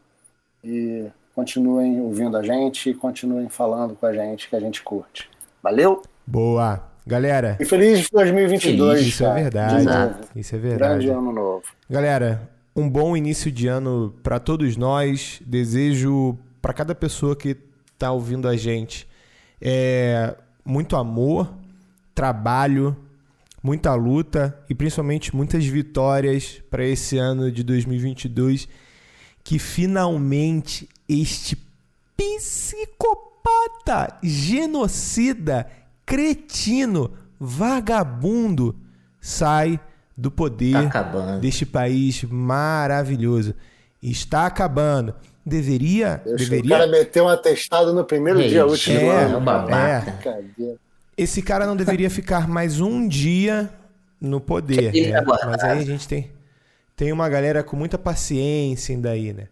E 0.64 1.08
continuem 1.34 2.00
ouvindo 2.00 2.38
a 2.38 2.44
gente 2.44 2.92
e 2.92 2.94
continuem 2.94 3.50
falando 3.50 3.96
com 3.96 4.06
a 4.06 4.14
gente 4.14 4.48
que 4.48 4.56
a 4.56 4.60
gente 4.60 4.84
curte. 4.84 5.28
Valeu? 5.64 6.04
Boa. 6.28 6.89
Galera, 7.10 7.58
E 7.60 7.66
feliz 7.66 8.08
2022. 8.12 9.08
isso 9.08 9.24
é 9.24 9.28
cara, 9.28 9.42
verdade. 9.42 9.78
de 9.80 9.86
novo. 9.86 10.16
Isso 10.36 10.56
é 10.56 10.60
Grande 10.60 10.78
verdade. 10.78 11.10
ano 11.10 11.32
novo. 11.32 11.64
Galera, 11.90 12.48
um 12.76 12.88
bom 12.88 13.18
início 13.18 13.52
de 13.52 13.68
ano 13.68 14.14
para 14.22 14.40
todos 14.40 14.78
nós. 14.78 15.42
Desejo 15.44 16.38
para 16.62 16.72
cada 16.72 16.94
pessoa 16.94 17.36
que 17.36 17.58
tá 17.98 18.12
ouvindo 18.12 18.48
a 18.48 18.56
gente 18.56 19.08
é, 19.60 20.36
muito 20.64 20.96
amor, 20.96 21.52
trabalho, 22.14 22.96
muita 23.64 23.96
luta 23.96 24.56
e 24.70 24.76
principalmente 24.76 25.36
muitas 25.36 25.66
vitórias 25.66 26.62
para 26.70 26.86
esse 26.86 27.18
ano 27.18 27.52
de 27.52 27.64
2022 27.64 28.68
que 29.44 29.58
finalmente 29.58 30.88
este 31.08 31.58
psicopata, 32.16 34.16
genocida, 34.22 35.66
cretino, 36.10 37.12
vagabundo 37.40 38.76
sai 39.22 39.80
do 40.18 40.32
poder 40.32 40.90
Tá 40.90 41.38
deste 41.40 41.68
país 41.68 42.24
maravilhoso. 42.24 43.54
Está 44.02 44.48
acabando. 44.48 45.14
Deveria, 45.46 46.22
O 46.26 46.36
deveria. 46.36 46.78
cara 46.78 46.88
meteu 46.88 47.26
um 47.26 47.28
atestado 47.28 47.94
no 47.94 48.04
primeiro 48.04 48.40
dia 48.40 48.64
Gente, 48.64 48.72
útil 48.74 48.94
do 48.96 49.06
é, 49.06 49.24
ano. 49.24 49.72
é? 49.72 50.76
Esse 51.16 51.44
cara 51.44 51.68
não 51.68 51.76
deveria 51.76 52.10
ficar 52.10 52.48
mais 52.48 52.82
um 52.82 53.08
dia 53.08 53.70
no 54.20 54.42
poder. 54.42 54.92
Né? 54.92 55.22
Mas 55.46 55.64
aí 55.64 55.80
a 55.80 55.86
gente 55.86 56.08
tem, 56.08 56.32
tem 56.96 57.12
uma 57.12 57.30
galera 57.30 57.64
com 57.64 57.78
muita 57.78 58.00
paciência 58.00 58.96
ainda 58.96 59.12
aí, 59.12 59.32
né? 59.32 59.48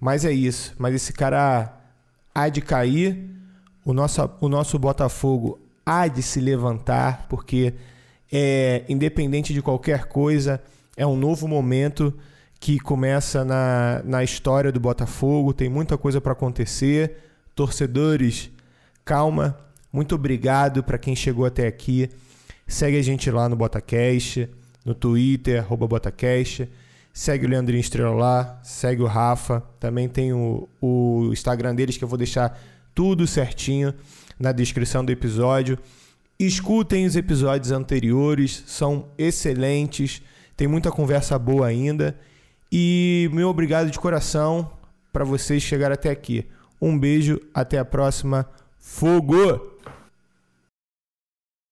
Mas 0.00 0.24
é 0.24 0.32
isso. 0.32 0.74
Mas 0.78 0.94
esse 0.94 1.12
cara 1.12 1.74
há 2.34 2.48
de 2.48 2.62
cair. 2.62 3.36
O 3.84 3.92
nosso, 3.92 4.30
o 4.40 4.48
nosso 4.50 4.78
Botafogo 4.78 5.67
há 5.88 6.06
de 6.06 6.22
se 6.22 6.38
levantar, 6.38 7.26
porque 7.30 7.72
é, 8.30 8.84
independente 8.90 9.54
de 9.54 9.62
qualquer 9.62 10.04
coisa, 10.04 10.62
é 10.94 11.06
um 11.06 11.16
novo 11.16 11.48
momento 11.48 12.12
que 12.60 12.78
começa 12.78 13.42
na, 13.42 14.02
na 14.04 14.22
história 14.22 14.70
do 14.70 14.78
Botafogo. 14.78 15.54
Tem 15.54 15.68
muita 15.70 15.96
coisa 15.96 16.20
para 16.20 16.32
acontecer. 16.32 17.16
Torcedores, 17.54 18.50
calma. 19.02 19.58
Muito 19.90 20.14
obrigado 20.14 20.82
para 20.82 20.98
quem 20.98 21.16
chegou 21.16 21.46
até 21.46 21.66
aqui. 21.66 22.10
Segue 22.66 22.98
a 22.98 23.02
gente 23.02 23.30
lá 23.30 23.48
no 23.48 23.56
Botacast, 23.56 24.46
no 24.84 24.94
Twitter, 24.94 25.60
arroba 25.60 25.86
Botacast. 25.86 26.68
Segue 27.14 27.46
o 27.46 27.48
Leandrinho 27.48 27.80
Estrela 27.80 28.14
lá, 28.14 28.60
segue 28.62 29.00
o 29.00 29.06
Rafa. 29.06 29.62
Também 29.80 30.06
tem 30.06 30.34
o, 30.34 30.68
o 30.82 31.30
Instagram 31.32 31.74
deles 31.74 31.96
que 31.96 32.04
eu 32.04 32.08
vou 32.08 32.18
deixar 32.18 32.60
tudo 32.94 33.26
certinho 33.26 33.94
na 34.38 34.52
descrição 34.52 35.04
do 35.04 35.10
episódio. 35.10 35.78
Escutem 36.38 37.04
os 37.04 37.16
episódios 37.16 37.72
anteriores, 37.72 38.62
são 38.66 39.08
excelentes. 39.18 40.22
Tem 40.56 40.68
muita 40.68 40.90
conversa 40.90 41.38
boa 41.38 41.66
ainda. 41.66 42.18
E 42.70 43.28
meu 43.32 43.48
obrigado 43.48 43.90
de 43.90 43.98
coração 43.98 44.70
para 45.12 45.24
vocês 45.24 45.62
chegarem 45.62 45.94
até 45.94 46.10
aqui. 46.10 46.46
Um 46.80 46.98
beijo, 46.98 47.40
até 47.52 47.78
a 47.78 47.84
próxima. 47.84 48.48
Fogo! 48.78 49.77